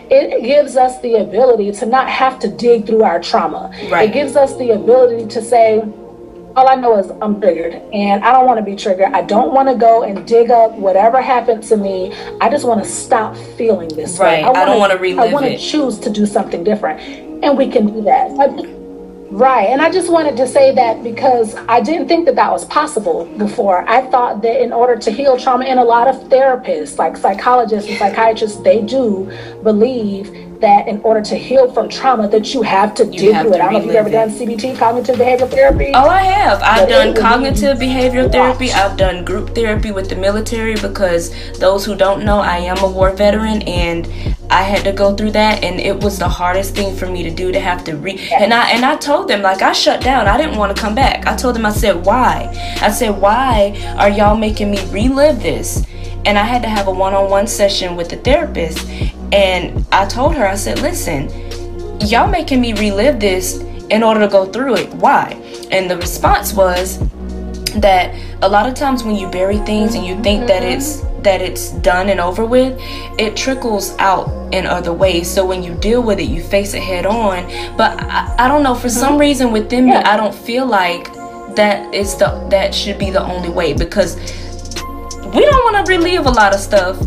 It 0.10 0.44
gives 0.44 0.78
us 0.78 1.02
the 1.02 1.16
ability 1.16 1.72
to 1.74 1.86
not 1.86 2.10
have 2.10 2.40
to 2.40 2.48
dig 2.48 2.86
through 2.86 3.04
our 3.04 3.20
trauma. 3.20 3.72
Right. 3.90 4.10
It 4.10 4.14
gives 4.14 4.36
us 4.36 4.56
the 4.58 4.72
ability 4.72 5.28
to 5.34 5.42
say, 5.42 5.82
all 6.56 6.68
I 6.68 6.74
know 6.74 6.98
is 6.98 7.12
I'm 7.22 7.40
triggered 7.40 7.76
and 7.94 8.24
I 8.24 8.32
don't 8.32 8.48
want 8.48 8.58
to 8.58 8.66
be 8.66 8.76
triggered. 8.76 9.14
I 9.14 9.22
don't 9.22 9.54
want 9.54 9.70
to 9.70 9.76
go 9.76 10.02
and 10.02 10.28
dig 10.28 10.50
up 10.50 10.72
whatever 10.72 11.22
happened 11.22 11.62
to 11.66 11.78
me. 11.78 12.12
I 12.42 12.50
just 12.50 12.66
want 12.66 12.84
to 12.84 12.90
stop 12.90 13.38
feeling 13.58 13.90
this 13.90 14.18
right. 14.18 14.42
way. 14.42 14.44
I, 14.44 14.48
wanna, 14.48 14.60
I 14.60 14.66
don't 14.66 14.80
want 14.80 14.92
to 14.92 14.98
relive 14.98 15.26
it. 15.26 15.30
I 15.30 15.34
want 15.34 15.46
to 15.46 15.58
choose 15.58 16.00
to 16.00 16.10
do 16.10 16.26
something 16.26 16.64
different. 16.64 17.00
And 17.44 17.56
we 17.56 17.70
can 17.70 17.94
do 17.94 18.02
that. 18.02 18.76
Right. 19.30 19.68
And 19.68 19.82
I 19.82 19.92
just 19.92 20.10
wanted 20.10 20.38
to 20.38 20.48
say 20.48 20.74
that 20.76 21.04
because 21.04 21.54
I 21.68 21.82
didn't 21.82 22.08
think 22.08 22.26
that 22.28 22.36
that 22.36 22.50
was 22.50 22.64
possible 22.66 23.26
before. 23.38 23.88
I 23.88 24.10
thought 24.10 24.42
that 24.42 24.64
in 24.64 24.72
order 24.72 24.96
to 24.96 25.12
heal 25.12 25.38
trauma, 25.38 25.66
and 25.66 25.80
a 25.80 25.84
lot 25.84 26.08
of 26.08 26.16
therapists, 26.30 26.98
like 26.98 27.18
psychologists 27.18 27.90
and 27.90 28.00
psychiatrists, 28.00 28.62
they 28.62 28.82
do 28.82 29.30
believe 29.64 30.47
that 30.62 30.88
in 30.88 31.02
order 31.02 31.22
to 31.22 31.36
heal 31.36 31.72
from 31.72 31.90
trauma 31.90 32.28
that 32.30 32.54
you 32.54 32.62
have 32.62 32.94
to 32.96 33.06
you 33.06 33.20
dig 33.20 33.42
through 33.42 33.54
it. 33.54 33.62
I 33.62 33.72
don't 33.72 33.74
know 33.74 33.80
if 33.80 33.86
you've 33.86 33.96
ever 33.96 34.10
done 34.10 34.30
CBT, 34.30 34.78
cognitive 34.78 35.16
behavioral 35.16 35.50
therapy. 35.50 35.92
Oh, 35.94 36.08
I 36.10 36.22
have. 36.24 36.62
I've 36.62 36.90
done 36.90 37.16
cognitive 37.16 37.78
behavioral 37.78 38.32
therapy. 38.32 38.72
I've 38.72 38.98
done 38.98 39.26
group 39.26 39.54
therapy 39.54 39.92
with 39.92 40.10
the 40.10 40.16
military 40.16 40.76
because 40.76 41.34
those 41.60 41.86
who 41.86 41.96
don't 41.96 42.26
know, 42.26 42.40
I 42.40 42.58
am 42.58 42.78
a 42.80 42.90
war 42.90 43.12
veteran 43.12 43.62
and 43.64 44.08
I 44.50 44.64
had 44.64 44.84
to 44.86 44.94
go 44.94 45.16
through 45.16 45.32
that 45.32 45.64
and 45.64 45.80
it 45.80 46.02
was 46.02 46.20
the 46.20 46.30
hardest 46.30 46.76
thing 46.76 46.96
for 46.96 47.06
me 47.06 47.24
to 47.24 47.32
do 47.32 47.52
to 47.52 47.60
have 47.60 47.84
to 47.86 47.98
re 47.98 48.30
and 48.34 48.54
I 48.54 48.70
and 48.72 48.86
I 48.86 48.96
told 48.96 49.28
them 49.28 49.42
like 49.42 49.62
I 49.62 49.74
shut 49.74 50.02
down. 50.02 50.28
I 50.28 50.38
didn't 50.38 50.58
want 50.58 50.76
to 50.76 50.82
come 50.82 50.96
back. 50.96 51.28
I 51.28 51.36
told 51.36 51.56
them 51.56 51.66
I 51.66 51.72
said 51.72 52.06
why? 52.06 52.50
I 52.82 52.90
said 52.90 53.20
why 53.22 53.96
are 53.98 54.10
y'all 54.10 54.38
making 54.38 54.72
me 54.72 54.90
relive 54.90 55.42
this? 55.42 55.86
And 56.26 56.38
I 56.38 56.44
had 56.44 56.62
to 56.64 56.70
have 56.70 56.88
a 56.88 56.92
one-on-one 56.92 57.48
session 57.48 57.96
with 57.96 58.10
the 58.10 58.18
therapist 58.18 58.86
and 59.32 59.86
I 59.92 60.06
told 60.06 60.36
her 60.36 60.48
I 60.48 60.56
said, 60.56 60.80
"Listen, 60.80 61.30
y'all 62.02 62.30
making 62.30 62.62
me 62.62 62.74
relive 62.74 63.20
this 63.20 63.60
in 63.90 64.04
order 64.04 64.22
to 64.22 64.28
go 64.28 64.46
through 64.46 64.76
it. 64.76 64.94
Why?" 64.96 65.42
And 65.72 65.90
the 65.90 65.98
response 65.98 66.54
was 66.54 67.00
that 67.76 68.16
a 68.42 68.50
lot 68.50 68.68
of 68.68 68.74
times 68.74 69.04
when 69.04 69.16
you 69.16 69.30
bury 69.30 69.58
things 69.60 69.96
and 69.96 70.06
you 70.06 70.22
think 70.24 70.48
that 70.48 70.64
it's 70.64 71.02
that 71.22 71.42
it's 71.42 71.72
done 71.72 72.10
and 72.10 72.20
over 72.20 72.46
with, 72.46 72.80
it 73.20 73.36
trickles 73.36 73.96
out 73.98 74.30
in 74.54 74.66
other 74.66 74.94
ways. 74.94 75.30
So 75.30 75.46
when 75.46 75.62
you 75.64 75.74
deal 75.76 76.02
with 76.02 76.20
it, 76.20 76.30
you 76.30 76.42
face 76.42 76.74
it 76.74 76.82
head 76.82 77.06
on. 77.06 77.46
But 77.76 78.00
I, 78.02 78.34
I 78.40 78.48
don't 78.48 78.64
know, 78.64 78.76
for 78.76 78.90
some 78.90 79.14
mm-hmm. 79.14 79.20
reason 79.20 79.52
within 79.52 79.86
me, 79.88 79.96
I 79.96 80.16
don't 80.16 80.34
feel 80.34 80.66
like 80.66 81.14
that 81.56 81.94
is 81.94 82.16
the 82.16 82.48
that 82.50 82.74
should 82.74 82.98
be 83.00 83.10
the 83.10 83.24
only 83.24 83.50
way 83.50 83.74
because 83.74 84.16
we 84.16 85.44
don't 85.44 85.74
want 85.74 85.86
to 85.86 85.92
relive 85.92 86.26
a 86.26 86.32
lot 86.32 86.54
of 86.54 86.60
stuff. 86.60 86.98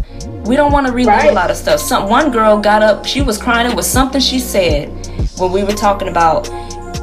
We 0.44 0.56
don't 0.56 0.72
want 0.72 0.86
to 0.86 0.92
relive 0.92 1.14
right. 1.14 1.30
a 1.30 1.34
lot 1.34 1.50
of 1.50 1.56
stuff. 1.56 1.80
Some 1.80 2.08
one 2.08 2.30
girl 2.30 2.58
got 2.58 2.82
up, 2.82 3.04
she 3.06 3.22
was 3.22 3.38
crying. 3.38 3.70
It 3.70 3.76
was 3.76 3.86
something 3.86 4.20
she 4.20 4.38
said 4.38 4.88
when 5.38 5.52
we 5.52 5.62
were 5.62 5.72
talking 5.72 6.08
about 6.08 6.48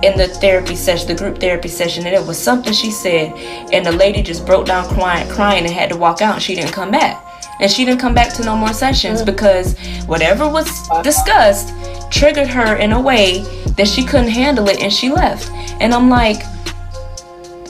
in 0.03 0.17
the 0.17 0.27
therapy 0.27 0.75
session, 0.75 1.07
the 1.07 1.15
group 1.15 1.39
therapy 1.39 1.67
session, 1.67 2.05
and 2.05 2.15
it 2.15 2.25
was 2.25 2.37
something 2.37 2.73
she 2.73 2.91
said, 2.91 3.33
and 3.73 3.85
the 3.85 3.91
lady 3.91 4.21
just 4.21 4.45
broke 4.45 4.67
down 4.67 4.87
crying, 4.93 5.27
crying, 5.29 5.65
and 5.65 5.73
had 5.73 5.89
to 5.89 5.97
walk 5.97 6.21
out, 6.21 6.35
and 6.35 6.43
she 6.43 6.53
didn't 6.53 6.71
come 6.71 6.91
back, 6.91 7.23
and 7.59 7.71
she 7.71 7.83
didn't 7.83 7.99
come 7.99 8.13
back 8.13 8.33
to 8.33 8.43
no 8.43 8.55
more 8.55 8.73
sessions 8.73 9.21
mm-hmm. 9.21 9.31
because 9.31 9.77
whatever 10.05 10.47
was 10.47 10.87
discussed 11.01 11.73
triggered 12.11 12.47
her 12.47 12.75
in 12.75 12.91
a 12.91 13.01
way 13.01 13.39
that 13.75 13.87
she 13.87 14.05
couldn't 14.05 14.29
handle 14.29 14.67
it, 14.69 14.81
and 14.81 14.93
she 14.93 15.09
left. 15.09 15.49
And 15.81 15.93
I'm 15.93 16.09
like, 16.09 16.43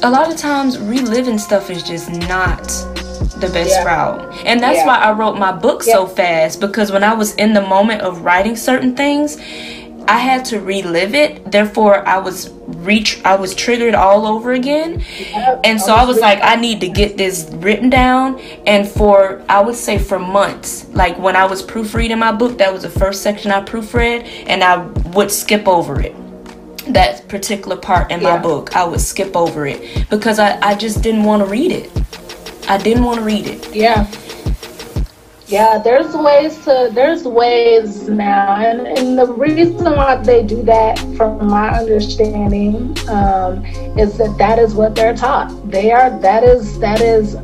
a 0.04 0.10
lot 0.10 0.32
of 0.32 0.38
times 0.38 0.78
reliving 0.78 1.40
stuff 1.40 1.70
is 1.70 1.82
just 1.82 2.12
not 2.12 2.62
the 3.40 3.50
best 3.50 3.72
yeah. 3.72 3.84
route. 3.84 4.46
And 4.46 4.62
that's 4.62 4.80
yeah. 4.80 4.88
why 4.88 4.98
I 4.98 5.12
wrote 5.12 5.38
my 5.38 5.52
book 5.52 5.84
so 5.84 6.08
fast 6.08 6.60
because 6.60 6.92
when 6.92 7.04
I 7.04 7.14
was 7.14 7.36
in 7.36 7.54
the 7.54 7.62
moment 7.62 8.02
of 8.02 8.22
writing 8.22 8.56
certain 8.56 8.96
things, 8.96 9.38
I 10.08 10.20
had 10.20 10.46
to 10.46 10.62
relive 10.62 11.14
it. 11.14 11.52
Therefore, 11.52 12.08
I 12.08 12.18
was 12.18 12.50
reach 12.68 13.22
I 13.24 13.36
was 13.36 13.54
triggered 13.54 13.96
all 13.96 14.26
over 14.26 14.54
again. 14.54 15.04
And 15.64 15.80
so 15.82 15.94
I 15.94 16.06
was 16.06 16.20
like 16.20 16.40
I 16.42 16.56
need 16.56 16.80
to 16.82 16.90
get 16.90 17.18
this 17.18 17.50
written 17.56 17.90
down 17.90 18.40
and 18.66 18.88
for 18.88 19.44
I 19.50 19.62
would 19.62 19.76
say 19.76 19.98
for 19.98 20.20
months. 20.20 20.88
Like 20.90 21.18
when 21.18 21.36
I 21.36 21.46
was 21.46 21.62
proofreading 21.62 22.20
my 22.20 22.32
book, 22.32 22.58
that 22.58 22.72
was 22.72 22.84
the 22.84 22.90
first 22.90 23.22
section 23.22 23.52
I 23.52 23.62
proofread 23.62 24.24
and 24.48 24.64
I 24.64 24.78
would 25.16 25.32
skip 25.32 25.68
over 25.68 26.00
it. 26.00 26.16
That 26.94 27.28
particular 27.28 27.76
part 27.76 28.10
in 28.10 28.22
yeah. 28.22 28.36
my 28.36 28.42
book, 28.42 28.76
I 28.76 28.86
would 28.86 29.02
skip 29.02 29.36
over 29.36 29.68
it 29.68 30.10
because 30.10 30.40
I, 30.40 30.58
I 30.62 30.76
just 30.76 31.04
didn't 31.04 31.24
want 31.24 31.44
to 31.44 31.50
read 31.50 31.72
it. 31.72 31.92
I 32.70 32.78
didn't 32.78 33.04
want 33.04 33.20
to 33.20 33.26
read 33.26 33.48
it. 33.48 33.76
Yeah. 33.76 34.10
Yeah, 35.48 35.78
there's 35.78 36.14
ways 36.14 36.58
to 36.66 36.90
there's 36.94 37.24
ways 37.24 38.10
now, 38.10 38.58
and, 38.58 38.86
and 38.86 39.18
the 39.18 39.28
reason 39.32 39.78
why 39.96 40.18
they 40.18 40.44
do 40.44 40.62
that, 40.64 41.00
from 41.16 41.48
my 41.48 41.70
understanding, 41.70 42.98
um, 43.08 43.64
is 43.98 44.18
that 44.18 44.36
that 44.40 44.60
is 44.60 44.74
what 44.76 44.94
they're 44.94 45.16
taught. 45.16 45.50
They 45.72 45.94
are 45.94 46.10
that 46.20 46.44
is 46.44 46.78
that 46.80 47.00
is 47.00 47.36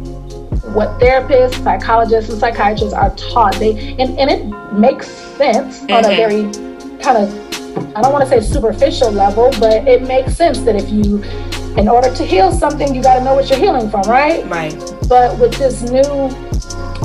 what 0.74 1.00
therapists, 1.00 1.64
psychologists, 1.64 2.30
and 2.30 2.41
psychiatrists 2.41 2.94
are 2.94 3.16
taught. 3.16 3.56
They 3.56 3.95
and, 3.98 4.20
and 4.20 4.30
it 4.30 4.74
makes 4.74 5.08
sense 5.08 5.80
mm-hmm. 5.80 5.94
on 5.94 6.04
a 6.04 6.10
mm-hmm. 6.10 6.18
very 6.18 7.02
kind 7.02 7.18
of 7.20 7.95
I 7.95 8.02
don't 8.02 8.12
want 8.12 8.28
to 8.28 8.30
say 8.30 8.41
superficial 8.41 9.12
level, 9.12 9.50
but 9.62 9.88
it 9.88 10.02
makes 10.04 10.36
sense 10.36 10.60
that 10.62 10.76
if 10.76 10.90
you 10.90 11.24
in 11.78 11.88
order 11.88 12.14
to 12.14 12.26
heal 12.26 12.52
something, 12.52 12.94
you 12.94 13.02
got 13.02 13.16
to 13.16 13.24
know 13.24 13.34
what 13.34 13.50
you're 13.50 13.60
healing 13.60 13.90
from, 13.90 14.04
right? 14.04 14.45
Right. 14.48 14.74
But 15.08 15.38
with 15.40 15.54
this 15.56 15.82
new 15.82 16.30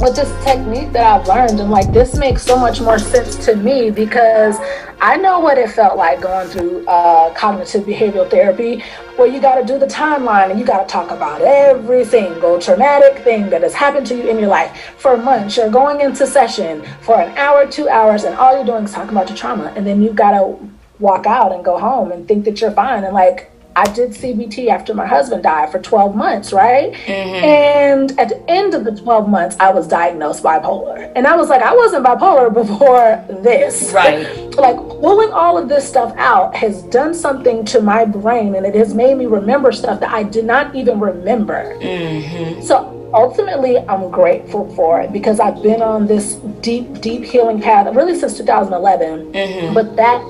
with 0.01 0.15
this 0.15 0.31
technique 0.45 0.93
that 0.93 1.05
I've 1.05 1.27
learned, 1.27 1.59
and 1.59 1.71
like 1.71 1.93
this 1.93 2.17
makes 2.17 2.43
so 2.43 2.57
much 2.57 2.81
more 2.81 2.99
sense 2.99 3.45
to 3.47 3.57
me 3.57 3.91
because 3.91 4.57
I 5.01 5.17
know 5.17 5.41
what 5.41 5.59
it 5.59 5.71
felt 5.71 5.97
like 5.97 6.21
going 6.21 6.49
through 6.49 6.87
uh, 6.87 7.35
cognitive 7.35 7.85
behavioral 7.85 8.31
therapy, 8.31 8.85
where 9.17 9.27
you 9.27 9.41
got 9.41 9.57
to 9.57 9.67
do 9.67 9.79
the 9.79 9.87
timeline 9.87 10.51
and 10.51 10.59
you 10.61 10.65
got 10.65 10.87
to 10.87 10.93
talk 10.93 11.11
about 11.11 11.41
every 11.41 12.05
single 12.05 12.61
traumatic 12.61 13.25
thing 13.25 13.51
that 13.51 13.63
has 13.63 13.75
happened 13.75 14.07
to 14.07 14.17
you 14.17 14.29
in 14.29 14.39
your 14.39 14.49
life 14.49 14.95
for 14.99 15.17
months. 15.17 15.57
You're 15.57 15.71
going 15.71 16.01
into 16.01 16.27
session 16.27 16.87
for 17.01 17.21
an 17.21 17.37
hour, 17.37 17.67
two 17.67 17.89
hours, 17.89 18.25
and 18.25 18.37
all 18.37 18.55
you're 18.55 18.67
doing 18.67 18.85
is 18.85 18.93
talking 18.93 19.11
about 19.11 19.29
your 19.29 19.37
trauma, 19.37 19.73
and 19.75 19.85
then 19.85 20.01
you 20.01 20.13
got 20.13 20.33
to 20.33 20.71
walk 21.01 21.27
out 21.27 21.53
and 21.53 21.65
go 21.65 21.79
home 21.79 22.13
and 22.13 22.29
think 22.29 22.45
that 22.45 22.61
you're 22.61 22.73
fine 22.73 23.05
and 23.05 23.15
like 23.15 23.51
I 23.79 23.85
did 23.93 24.11
CBT 24.11 24.71
after 24.71 24.93
my 24.93 25.07
husband 25.07 25.45
died 25.45 25.71
for 25.71 25.79
12 25.79 26.17
months, 26.17 26.53
right? 26.53 26.93
Mm-hmm. 26.93 27.45
And 27.45 28.19
at 28.19 28.29
the 28.29 28.51
end 28.51 28.75
of 28.75 28.83
the 28.83 28.91
12 28.91 29.29
months, 29.29 29.57
I 29.61 29.71
was 29.73 29.87
diagnosed 29.87 30.43
bipolar. 30.43 31.13
And 31.15 31.29
I 31.29 31.37
was 31.37 31.49
like, 31.49 31.63
I 31.63 31.77
wasn't 31.77 32.05
bipolar 32.05 32.53
before 32.53 33.25
this. 33.43 33.93
Right. 33.93 34.27
like 34.57 34.75
pulling 34.75 35.31
all 35.31 35.57
of 35.57 35.69
this 35.69 35.89
stuff 35.89 36.13
out 36.17 36.57
has 36.57 36.83
done 36.85 37.15
something 37.15 37.65
to 37.67 37.81
my 37.81 38.05
brain 38.05 38.57
and 38.57 38.67
it 38.67 38.75
has 38.75 38.95
made 38.95 39.17
me 39.17 39.27
remember 39.27 39.71
stuff 39.71 40.01
that 40.01 40.11
I 40.11 40.25
did 40.25 40.45
not 40.45 40.75
even 40.75 40.99
remember. 40.99 41.79
Mm-hmm. 41.79 42.63
So 42.63 42.97
ultimately 43.15 43.79
i'm 43.89 44.11
grateful 44.11 44.71
for 44.75 45.01
it 45.01 45.11
because 45.15 45.41
i've 45.41 45.63
been 45.63 45.81
on 45.81 46.07
this 46.07 46.35
deep 46.61 47.01
deep 47.01 47.25
healing 47.25 47.59
path 47.59 47.87
really 47.97 48.15
since 48.15 48.37
2011 48.37 49.33
mm-hmm. 49.33 49.73
but 49.73 49.97
that 49.97 50.21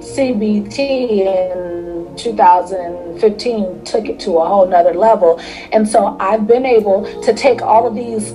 cbt 0.00 1.26
and 1.26 1.93
2015 2.16 3.84
took 3.84 4.06
it 4.06 4.20
to 4.20 4.38
a 4.38 4.46
whole 4.46 4.66
nother 4.66 4.94
level. 4.94 5.40
And 5.72 5.88
so 5.88 6.16
I've 6.20 6.46
been 6.46 6.66
able 6.66 7.22
to 7.22 7.34
take 7.34 7.62
all 7.62 7.86
of 7.86 7.94
these, 7.94 8.32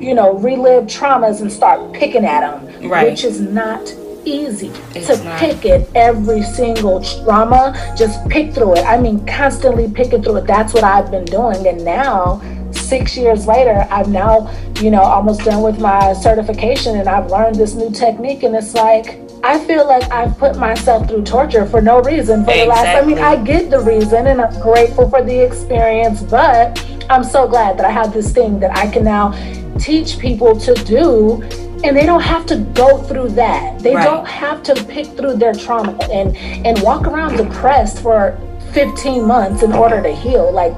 you 0.00 0.14
know, 0.14 0.34
relive 0.38 0.84
traumas 0.84 1.40
and 1.40 1.50
start 1.50 1.92
picking 1.92 2.24
at 2.24 2.40
them, 2.40 2.88
right. 2.90 3.10
which 3.10 3.24
is 3.24 3.40
not 3.40 3.94
easy 4.26 4.68
it's 4.94 5.06
to 5.06 5.22
not. 5.22 5.38
pick 5.38 5.64
it 5.64 5.88
every 5.94 6.42
single 6.42 7.00
trauma 7.00 7.72
just 7.96 8.28
pick 8.28 8.52
through 8.52 8.74
it 8.74 8.84
i 8.84 8.98
mean 8.98 9.24
constantly 9.24 9.88
picking 9.88 10.20
through 10.20 10.36
it 10.36 10.46
that's 10.46 10.74
what 10.74 10.82
i've 10.82 11.10
been 11.10 11.24
doing 11.26 11.66
and 11.66 11.84
now 11.84 12.40
six 12.72 13.16
years 13.16 13.46
later 13.46 13.86
i'm 13.90 14.10
now 14.10 14.50
you 14.80 14.90
know 14.90 15.00
almost 15.00 15.42
done 15.42 15.62
with 15.62 15.80
my 15.80 16.12
certification 16.12 16.96
and 16.96 17.08
i've 17.08 17.30
learned 17.30 17.54
this 17.54 17.74
new 17.74 17.90
technique 17.90 18.42
and 18.42 18.54
it's 18.56 18.74
like 18.74 19.20
I 19.42 19.58
feel 19.64 19.86
like 19.86 20.10
I've 20.10 20.36
put 20.38 20.56
myself 20.56 21.08
through 21.08 21.24
torture 21.24 21.66
for 21.66 21.80
no 21.80 22.00
reason 22.00 22.44
for 22.44 22.50
exactly. 22.50 22.62
the 22.62 22.66
last. 22.66 23.02
I 23.02 23.06
mean, 23.06 23.18
I 23.18 23.42
get 23.42 23.70
the 23.70 23.80
reason, 23.80 24.26
and 24.26 24.40
I'm 24.40 24.60
grateful 24.60 25.08
for 25.08 25.22
the 25.22 25.44
experience, 25.44 26.22
but 26.22 26.84
I'm 27.08 27.22
so 27.22 27.46
glad 27.46 27.78
that 27.78 27.86
I 27.86 27.90
have 27.90 28.12
this 28.12 28.32
thing 28.32 28.58
that 28.60 28.76
I 28.76 28.90
can 28.90 29.04
now 29.04 29.32
teach 29.78 30.18
people 30.18 30.58
to 30.58 30.74
do 30.84 31.42
and 31.84 31.96
they 31.96 32.06
don't 32.06 32.22
have 32.22 32.46
to 32.46 32.56
go 32.74 33.02
through 33.02 33.28
that. 33.30 33.78
They 33.80 33.94
right. 33.94 34.04
don't 34.04 34.26
have 34.26 34.62
to 34.64 34.84
pick 34.84 35.06
through 35.06 35.36
their 35.36 35.52
trauma 35.52 35.96
and 36.10 36.36
and 36.36 36.82
walk 36.82 37.06
around 37.06 37.36
depressed 37.36 38.02
for 38.02 38.38
15 38.72 39.26
months 39.26 39.62
in 39.62 39.72
order 39.72 40.02
to 40.02 40.14
heal. 40.14 40.50
Like 40.50 40.74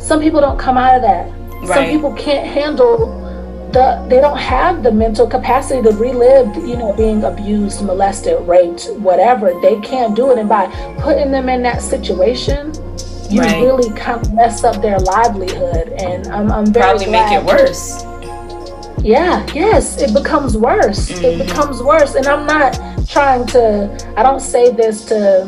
some 0.00 0.20
people 0.20 0.40
don't 0.40 0.58
come 0.58 0.76
out 0.76 0.96
of 0.96 1.02
that. 1.02 1.30
Right. 1.60 1.68
Some 1.68 1.84
people 1.86 2.12
can't 2.14 2.46
handle 2.46 3.17
the 3.72 4.04
they 4.08 4.20
don't 4.20 4.38
have 4.38 4.82
the 4.82 4.90
mental 4.90 5.26
capacity 5.26 5.82
to 5.82 5.90
relive 5.96 6.54
you 6.56 6.76
know 6.76 6.92
being 6.94 7.24
abused 7.24 7.84
molested 7.84 8.40
raped 8.46 8.90
whatever. 8.98 9.52
They 9.60 9.80
can't 9.80 10.16
do 10.16 10.30
it. 10.30 10.38
And 10.38 10.48
by 10.48 10.66
putting 11.00 11.30
them 11.30 11.48
in 11.48 11.62
that 11.62 11.82
situation 11.82 12.72
you 13.30 13.42
right. 13.42 13.62
really 13.62 13.90
kind 13.94 14.24
of 14.24 14.32
mess 14.32 14.64
up 14.64 14.80
their 14.80 14.98
livelihood. 14.98 15.88
And 16.00 16.26
i'm, 16.28 16.50
I'm 16.50 16.72
very 16.72 16.98
probably 16.98 17.10
make 17.10 17.32
it 17.32 17.44
worse. 17.44 18.02
Yeah 19.04 19.46
yes 19.52 20.00
it 20.00 20.14
becomes 20.14 20.56
worse. 20.56 21.10
Mm-hmm. 21.10 21.24
it 21.24 21.46
becomes 21.46 21.82
worse. 21.82 22.14
And 22.14 22.26
i'm 22.26 22.46
not 22.46 22.78
trying 23.06 23.46
to 23.46 24.14
i 24.16 24.22
don't 24.22 24.40
say 24.40 24.70
this 24.70 25.04
to 25.06 25.44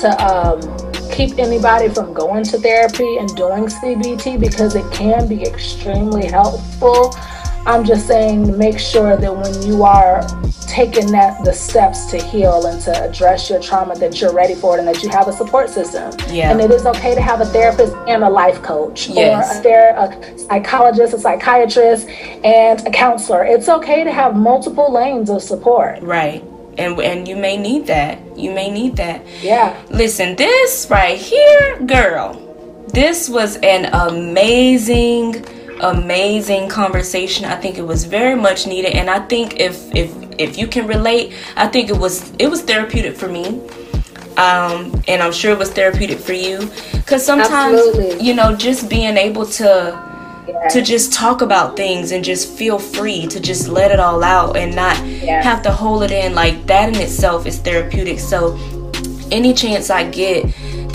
to 0.00 0.08
um 0.24 0.60
keep 1.14 1.38
anybody 1.38 1.88
from 1.88 2.12
going 2.12 2.42
to 2.42 2.58
therapy 2.58 3.18
and 3.18 3.28
doing 3.36 3.66
CBT 3.66 4.40
because 4.40 4.74
it 4.74 4.90
can 4.92 5.28
be 5.28 5.42
extremely 5.42 6.26
helpful. 6.26 7.14
I'm 7.66 7.84
just 7.84 8.08
saying 8.08 8.58
make 8.58 8.80
sure 8.80 9.16
that 9.16 9.34
when 9.34 9.62
you 9.62 9.84
are 9.84 10.26
taking 10.66 11.12
that 11.12 11.44
the 11.44 11.52
steps 11.52 12.06
to 12.06 12.20
heal 12.20 12.66
and 12.66 12.82
to 12.82 12.90
address 13.04 13.48
your 13.48 13.60
trauma 13.60 13.94
that 13.94 14.20
you're 14.20 14.32
ready 14.32 14.56
for 14.56 14.76
it 14.76 14.80
and 14.80 14.88
that 14.88 15.04
you 15.04 15.08
have 15.08 15.28
a 15.28 15.32
support 15.32 15.70
system. 15.70 16.12
Yeah. 16.28 16.50
And 16.50 16.60
it 16.60 16.72
is 16.72 16.84
okay 16.84 17.14
to 17.14 17.20
have 17.20 17.40
a 17.40 17.46
therapist 17.46 17.94
and 18.08 18.24
a 18.24 18.28
life 18.28 18.60
coach 18.62 19.08
yes. 19.08 19.54
or 19.54 19.58
a, 19.58 19.62
ther- 19.62 19.94
a 19.96 20.38
psychologist, 20.38 21.14
a 21.14 21.18
psychiatrist, 21.18 22.08
and 22.08 22.84
a 22.86 22.90
counselor. 22.90 23.44
It's 23.44 23.68
okay 23.68 24.02
to 24.02 24.10
have 24.10 24.34
multiple 24.34 24.92
lanes 24.92 25.30
of 25.30 25.42
support. 25.42 26.02
Right 26.02 26.42
and 26.78 26.98
and 27.00 27.28
you 27.28 27.36
may 27.36 27.56
need 27.56 27.86
that. 27.86 28.18
You 28.36 28.50
may 28.52 28.70
need 28.70 28.96
that. 28.96 29.22
Yeah. 29.42 29.80
Listen, 29.90 30.36
this 30.36 30.86
right 30.90 31.18
here, 31.18 31.80
girl. 31.86 32.40
This 32.92 33.28
was 33.28 33.56
an 33.58 33.86
amazing 33.92 35.44
amazing 35.80 36.68
conversation. 36.68 37.44
I 37.44 37.56
think 37.56 37.78
it 37.78 37.86
was 37.86 38.04
very 38.04 38.36
much 38.36 38.66
needed 38.66 38.92
and 38.92 39.10
I 39.10 39.20
think 39.20 39.60
if 39.60 39.94
if 39.94 40.12
if 40.38 40.58
you 40.58 40.66
can 40.66 40.86
relate, 40.86 41.34
I 41.56 41.68
think 41.68 41.90
it 41.90 41.96
was 41.96 42.32
it 42.38 42.48
was 42.48 42.62
therapeutic 42.62 43.16
for 43.16 43.28
me. 43.28 43.60
Um, 44.36 45.00
and 45.06 45.22
I'm 45.22 45.32
sure 45.32 45.52
it 45.52 45.58
was 45.58 45.70
therapeutic 45.70 46.18
for 46.18 46.32
you 46.32 46.68
because 46.92 47.24
sometimes 47.24 47.78
Absolutely. 47.78 48.26
you 48.26 48.34
know 48.34 48.56
just 48.56 48.90
being 48.90 49.16
able 49.16 49.46
to 49.46 50.13
to 50.70 50.82
just 50.82 51.12
talk 51.12 51.42
about 51.42 51.76
things 51.76 52.12
and 52.12 52.24
just 52.24 52.48
feel 52.56 52.78
free 52.78 53.26
to 53.28 53.40
just 53.40 53.68
let 53.68 53.90
it 53.90 54.00
all 54.00 54.22
out 54.22 54.56
and 54.56 54.74
not 54.74 54.96
have 54.96 55.62
to 55.62 55.72
hold 55.72 56.02
it 56.02 56.10
in. 56.10 56.34
Like 56.34 56.66
that 56.66 56.88
in 56.88 56.96
itself 56.96 57.46
is 57.46 57.58
therapeutic. 57.58 58.18
So 58.18 58.58
any 59.32 59.54
chance 59.54 59.90
i 59.90 60.08
get 60.08 60.44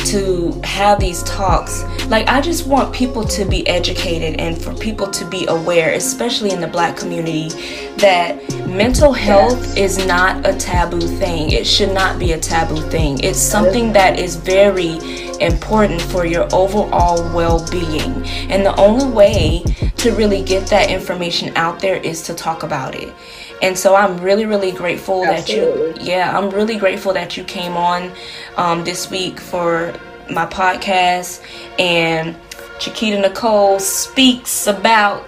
to 0.05 0.59
have 0.63 0.99
these 0.99 1.23
talks. 1.23 1.83
Like, 2.07 2.27
I 2.27 2.41
just 2.41 2.67
want 2.67 2.93
people 2.93 3.23
to 3.25 3.45
be 3.45 3.67
educated 3.67 4.39
and 4.39 4.57
for 4.57 4.73
people 4.73 5.07
to 5.11 5.25
be 5.25 5.45
aware, 5.47 5.93
especially 5.93 6.51
in 6.51 6.61
the 6.61 6.67
black 6.67 6.97
community, 6.97 7.49
that 7.97 8.41
mental 8.67 9.13
health 9.13 9.77
is 9.77 10.05
not 10.05 10.45
a 10.47 10.55
taboo 10.55 11.01
thing. 11.01 11.51
It 11.51 11.67
should 11.67 11.93
not 11.93 12.19
be 12.19 12.31
a 12.31 12.39
taboo 12.39 12.81
thing. 12.89 13.19
It's 13.19 13.39
something 13.39 13.93
that 13.93 14.19
is 14.19 14.35
very 14.35 14.97
important 15.39 16.01
for 16.01 16.25
your 16.25 16.47
overall 16.53 17.21
well 17.33 17.65
being. 17.69 18.25
And 18.49 18.65
the 18.65 18.75
only 18.77 19.05
way 19.05 19.63
to 19.97 20.11
really 20.11 20.43
get 20.43 20.67
that 20.67 20.89
information 20.89 21.55
out 21.55 21.79
there 21.79 21.97
is 21.97 22.21
to 22.23 22.33
talk 22.33 22.63
about 22.63 22.95
it. 22.95 23.13
And 23.61 23.77
so 23.77 23.95
I'm 23.95 24.17
really, 24.19 24.45
really 24.45 24.71
grateful 24.71 25.25
Absolutely. 25.25 25.93
that 25.93 26.01
you, 26.01 26.11
yeah, 26.11 26.37
I'm 26.37 26.49
really 26.49 26.77
grateful 26.77 27.13
that 27.13 27.35
you 27.37 27.43
came 27.43 27.75
on 27.75 28.11
um, 28.57 28.83
this 28.83 29.09
week 29.11 29.39
for 29.39 29.93
my 30.31 30.45
podcast. 30.45 31.43
And 31.77 32.37
Chiquita 32.79 33.19
Nicole 33.19 33.79
speaks 33.79 34.67
about 34.67 35.27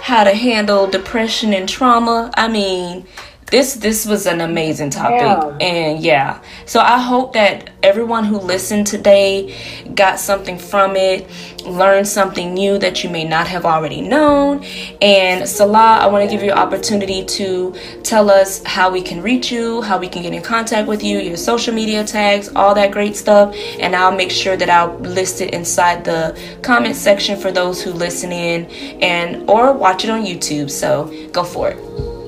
how 0.00 0.24
to 0.24 0.34
handle 0.34 0.86
depression 0.86 1.52
and 1.52 1.68
trauma. 1.68 2.30
I 2.34 2.48
mean, 2.48 3.06
this 3.50 3.74
this 3.74 4.06
was 4.06 4.26
an 4.26 4.40
amazing 4.40 4.90
topic. 4.90 5.20
Yeah. 5.20 5.56
and 5.60 6.02
yeah. 6.02 6.40
So 6.66 6.80
i 6.80 6.98
hope 6.98 7.32
that 7.32 7.70
everyone 7.82 8.24
who 8.24 8.38
listened 8.38 8.86
today 8.86 9.56
got 9.94 10.20
something 10.20 10.58
from 10.58 10.96
it 10.96 11.28
learned 11.64 12.08
something 12.08 12.54
new 12.54 12.78
that 12.78 13.04
you 13.04 13.10
may 13.10 13.24
not 13.24 13.46
have 13.46 13.66
already 13.66 14.00
known. 14.00 14.64
And 15.02 15.48
salah 15.48 15.98
i 16.00 16.06
want 16.06 16.28
to 16.28 16.30
give 16.34 16.44
you 16.44 16.52
an 16.52 16.58
opportunity 16.58 17.24
to 17.24 17.74
tell 18.02 18.30
us 18.30 18.62
how 18.64 18.90
we 18.90 19.02
can 19.02 19.22
reach 19.22 19.50
you 19.50 19.82
how 19.82 19.98
we 19.98 20.08
can 20.08 20.22
get 20.22 20.32
in 20.32 20.42
contact 20.42 20.86
with 20.86 21.02
you 21.02 21.18
your 21.18 21.36
social 21.36 21.74
media 21.74 22.04
tags 22.04 22.48
all 22.54 22.74
that 22.74 22.92
great 22.92 23.16
stuff. 23.16 23.54
And 23.80 23.96
i'll 23.96 24.14
make 24.14 24.30
sure 24.30 24.56
that 24.56 24.70
i'll 24.70 24.96
list 24.98 25.40
it 25.40 25.52
inside 25.52 26.04
the 26.04 26.38
comment 26.62 26.96
section 26.96 27.38
for 27.38 27.50
those 27.50 27.82
who 27.82 27.92
listen 27.92 28.32
in 28.32 28.66
and 29.02 29.48
or 29.50 29.72
watch 29.72 30.04
it 30.04 30.10
on 30.10 30.24
youtube. 30.24 30.70
So 30.70 31.12
go 31.32 31.42
for 31.42 31.70
it 31.70 32.19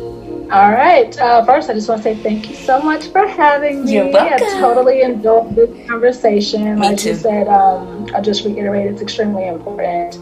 all 0.52 0.70
right. 0.70 1.18
Uh, 1.18 1.44
first, 1.44 1.70
I 1.70 1.74
just 1.74 1.88
want 1.88 2.02
to 2.02 2.14
say 2.14 2.22
thank 2.22 2.50
you 2.50 2.54
so 2.54 2.80
much 2.82 3.06
for 3.08 3.26
having 3.26 3.84
me. 3.84 3.94
You're 3.94 4.10
welcome. 4.10 4.46
I 4.46 4.60
totally 4.60 5.00
enjoyed 5.00 5.54
this 5.56 5.88
conversation. 5.88 6.78
Me 6.78 6.88
like 6.88 6.98
too. 6.98 7.10
you 7.10 7.14
said, 7.14 7.48
um, 7.48 8.06
I 8.14 8.20
just 8.20 8.44
reiterate 8.44 8.86
it's 8.86 9.00
extremely 9.00 9.46
important 9.48 10.14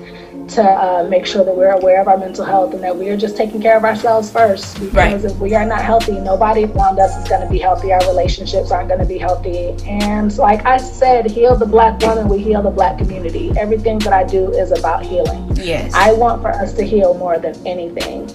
to 0.50 0.62
uh, 0.62 1.06
make 1.08 1.26
sure 1.26 1.44
that 1.44 1.56
we're 1.56 1.72
aware 1.72 2.00
of 2.00 2.08
our 2.08 2.18
mental 2.18 2.44
health 2.44 2.74
and 2.74 2.82
that 2.82 2.96
we 2.96 3.08
are 3.08 3.16
just 3.16 3.36
taking 3.36 3.60
care 3.60 3.76
of 3.76 3.84
ourselves 3.84 4.30
first. 4.30 4.80
Because 4.80 4.94
right. 4.94 5.24
if 5.24 5.36
we 5.38 5.54
are 5.54 5.66
not 5.66 5.82
healthy, 5.82 6.12
nobody 6.12 6.64
around 6.64 6.98
us 6.98 7.16
is 7.16 7.28
going 7.28 7.42
to 7.42 7.48
be 7.48 7.58
healthy. 7.58 7.92
Our 7.92 8.00
relationships 8.00 8.70
aren't 8.70 8.88
going 8.88 9.00
to 9.00 9.06
be 9.06 9.18
healthy. 9.18 9.74
And 9.88 10.36
like 10.38 10.64
I 10.66 10.76
said, 10.76 11.30
heal 11.30 11.56
the 11.56 11.66
black 11.66 12.00
woman, 12.00 12.28
we 12.28 12.38
heal 12.38 12.62
the 12.62 12.70
black 12.70 12.98
community. 12.98 13.52
Everything 13.56 13.98
that 14.00 14.12
I 14.12 14.24
do 14.24 14.52
is 14.52 14.72
about 14.72 15.04
healing. 15.04 15.56
Yes. 15.56 15.92
I 15.94 16.12
want 16.12 16.42
for 16.42 16.50
us 16.50 16.72
to 16.74 16.84
heal 16.84 17.14
more 17.14 17.38
than 17.38 17.54
anything. 17.66 18.28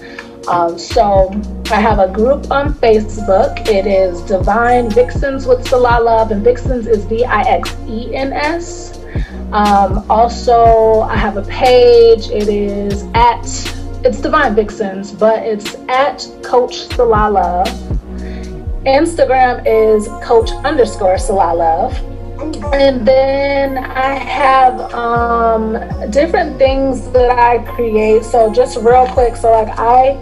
Um, 0.47 0.77
so 0.77 1.31
I 1.71 1.79
have 1.79 1.99
a 1.99 2.07
group 2.07 2.51
on 2.51 2.73
Facebook. 2.75 3.67
It 3.67 3.87
is 3.87 4.21
Divine 4.21 4.89
Vixens 4.89 5.47
with 5.47 5.67
Salah 5.67 6.01
Love, 6.03 6.31
and 6.31 6.43
Vixens 6.43 6.87
is 6.87 7.03
V 7.05 7.25
I 7.25 7.41
X 7.41 7.75
E 7.87 8.13
N 8.15 8.31
S. 8.31 8.99
Um, 9.51 10.05
also, 10.09 11.01
I 11.01 11.17
have 11.17 11.37
a 11.37 11.43
page. 11.43 12.29
It 12.29 12.47
is 12.47 13.03
at 13.15 13.43
it's 14.03 14.21
Divine 14.21 14.53
Vixens, 14.53 15.11
but 15.11 15.41
it's 15.43 15.75
at 15.89 16.27
Coach 16.43 16.87
Salah 16.93 17.31
Love. 17.31 17.67
Instagram 18.85 19.63
is 19.65 20.07
Coach 20.23 20.51
underscore 20.63 21.17
Salah 21.17 21.55
Love. 21.55 22.14
And 22.37 23.07
then 23.07 23.77
I 23.77 24.15
have 24.15 24.79
um, 24.93 25.73
different 26.11 26.57
things 26.57 27.09
that 27.11 27.31
I 27.31 27.59
create. 27.75 28.23
So 28.25 28.53
just 28.53 28.77
real 28.77 29.07
quick, 29.07 29.35
so 29.35 29.51
like 29.51 29.73
I 29.79 30.15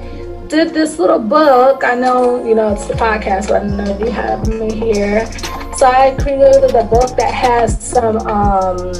did 0.47 0.73
this 0.73 0.99
little 0.99 1.19
book. 1.19 1.83
I 1.83 1.95
know, 1.95 2.45
you 2.45 2.53
know, 2.53 2.73
it's 2.73 2.85
the 2.85 2.93
podcast, 2.93 3.49
but 3.49 3.63
I 3.63 3.67
know 3.67 3.97
you 3.97 4.11
have 4.11 4.47
me 4.47 4.71
here. 4.71 5.25
So 5.75 5.87
I 5.87 6.15
created 6.19 6.75
a 6.75 6.83
book 6.83 7.17
that 7.17 7.33
has 7.33 7.81
some 7.81 8.17
um, 8.27 8.93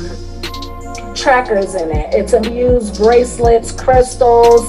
trackers 1.14 1.76
in 1.76 1.92
it. 1.92 2.14
It's 2.16 2.34
a 2.34 2.42
use 2.52 2.98
bracelets, 2.98 3.72
crystals. 3.72 4.62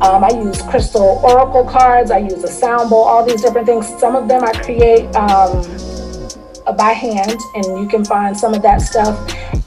Um, 0.00 0.22
I 0.22 0.30
use 0.30 0.62
crystal 0.62 1.20
oracle 1.24 1.64
cards. 1.64 2.12
I 2.12 2.18
use 2.18 2.44
a 2.44 2.48
sound 2.48 2.90
bowl, 2.90 3.02
all 3.02 3.26
these 3.26 3.42
different 3.42 3.66
things. 3.66 3.88
Some 3.98 4.14
of 4.14 4.28
them 4.28 4.44
I 4.44 4.52
create 4.52 5.12
um, 5.16 5.64
by 6.72 6.92
hand, 6.92 7.40
and 7.54 7.80
you 7.80 7.88
can 7.88 8.04
find 8.04 8.36
some 8.36 8.52
of 8.54 8.62
that 8.62 8.82
stuff 8.82 9.16